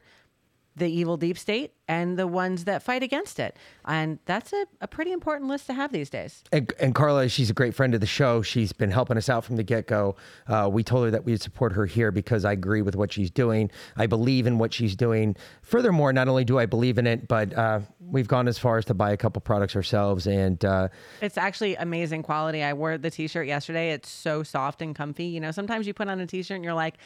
the 0.77 0.89
evil 0.89 1.17
deep 1.17 1.37
state 1.37 1.73
and 1.89 2.17
the 2.17 2.27
ones 2.27 2.65
that 2.65 2.83
fight 2.83 3.03
against 3.03 3.41
it. 3.41 3.57
And 3.85 4.21
that's 4.25 4.53
a, 4.53 4.67
a 4.81 4.87
pretty 4.87 5.11
important 5.11 5.49
list 5.49 5.67
to 5.67 5.75
have 5.75 5.93
these 5.93 6.09
days. 6.09 6.45
And, 6.53 6.73
and, 6.79 6.95
Carla, 6.95 7.29
she's 7.29 7.51
a 7.51 7.53
great 7.53 7.75
friend 7.75 7.95
of 7.95 8.01
the 8.01 8.07
show. 8.07 8.43
She's 8.43 8.73
been 8.73 8.93
helping 8.93 9.17
us 9.17 9.29
out 9.29 9.45
from 9.45 9.57
the 9.57 9.65
get 9.65 9.89
go. 9.89 10.15
Uh, 10.47 10.69
we 10.73 10.85
told 10.85 11.07
her 11.07 11.11
that 11.11 11.25
we'd 11.25 11.43
support 11.43 11.73
her 11.73 11.87
here 11.87 12.13
because 12.13 12.45
I 12.45 12.53
agree 12.53 12.83
with 12.83 12.95
what 12.95 13.13
she's 13.13 13.31
doing. 13.31 13.71
I 13.97 14.07
believe 14.07 14.47
in 14.47 14.59
what 14.59 14.73
she's 14.73 14.95
doing. 14.95 15.37
Furthermore, 15.63 16.13
not 16.13 16.29
only 16.29 16.45
do 16.45 16.59
I 16.59 16.67
believe 16.67 16.99
in 16.99 17.07
it, 17.07 17.27
but 17.27 17.53
uh, 17.55 17.81
we've 18.01 18.29
gone 18.29 18.47
as 18.47 18.59
far 18.59 18.79
as 18.79 18.85
to 18.87 18.95
buy 18.95 19.11
a 19.11 19.17
couple 19.17 19.41
products 19.41 19.75
ourselves. 19.75 20.29
And 20.29 20.65
uh, 20.65 20.89
it's 21.21 21.37
actually 21.37 21.75
amazing 21.75 22.23
quality. 22.23 22.63
I 22.63 22.73
wore 22.75 22.99
the 22.99 23.11
t 23.11 23.27
shirt 23.27 23.49
yesterday. 23.49 23.91
It's 23.91 24.09
so 24.09 24.45
soft 24.45 24.81
and 24.81 24.95
comfy. 24.95 25.25
You 25.25 25.41
know, 25.41 25.51
sometimes 25.51 25.89
you 25.89 25.95
put 25.95 26.09
on 26.09 26.21
a 26.21 26.27
t 26.27 26.43
shirt 26.45 26.55
and 26.57 26.65
you're 26.65 26.75
like, 26.75 26.99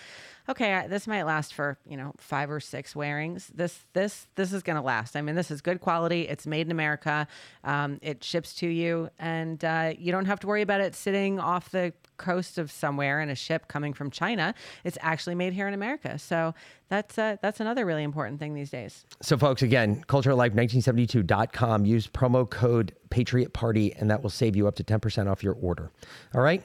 okay, 0.48 0.86
this 0.88 1.06
might 1.06 1.24
last 1.24 1.54
for, 1.54 1.78
you 1.86 1.96
know, 1.96 2.12
five 2.18 2.50
or 2.50 2.60
six 2.60 2.94
wearings. 2.94 3.50
This, 3.54 3.86
this, 3.92 4.26
this 4.34 4.52
is 4.52 4.62
going 4.62 4.76
to 4.76 4.82
last. 4.82 5.16
I 5.16 5.22
mean, 5.22 5.34
this 5.34 5.50
is 5.50 5.60
good 5.60 5.80
quality. 5.80 6.22
It's 6.22 6.46
made 6.46 6.66
in 6.66 6.70
America. 6.70 7.26
Um, 7.62 7.98
it 8.02 8.22
ships 8.22 8.54
to 8.56 8.66
you, 8.66 9.10
and 9.18 9.64
uh, 9.64 9.92
you 9.98 10.12
don't 10.12 10.26
have 10.26 10.40
to 10.40 10.46
worry 10.46 10.62
about 10.62 10.80
it 10.80 10.94
sitting 10.94 11.38
off 11.40 11.70
the 11.70 11.92
coast 12.16 12.58
of 12.58 12.70
somewhere 12.70 13.20
in 13.20 13.30
a 13.30 13.34
ship 13.34 13.68
coming 13.68 13.92
from 13.92 14.10
China. 14.10 14.54
It's 14.84 14.98
actually 15.00 15.34
made 15.34 15.52
here 15.52 15.66
in 15.66 15.74
America. 15.74 16.18
So 16.18 16.54
that's 16.88 17.18
uh, 17.18 17.36
that's 17.42 17.60
another 17.60 17.84
really 17.86 18.02
important 18.02 18.38
thing 18.38 18.54
these 18.54 18.70
days. 18.70 19.04
So, 19.22 19.36
folks, 19.36 19.62
again, 19.62 20.04
culturalife1972.com. 20.06 21.86
Use 21.86 22.06
promo 22.06 22.48
code 22.48 22.94
Patriot 23.10 23.52
Party, 23.52 23.94
and 23.94 24.10
that 24.10 24.22
will 24.22 24.30
save 24.30 24.56
you 24.56 24.68
up 24.68 24.76
to 24.76 24.84
10% 24.84 25.30
off 25.30 25.42
your 25.42 25.54
order. 25.54 25.90
All 26.34 26.42
right. 26.42 26.62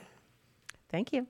Thank 0.90 1.14
you. 1.14 1.28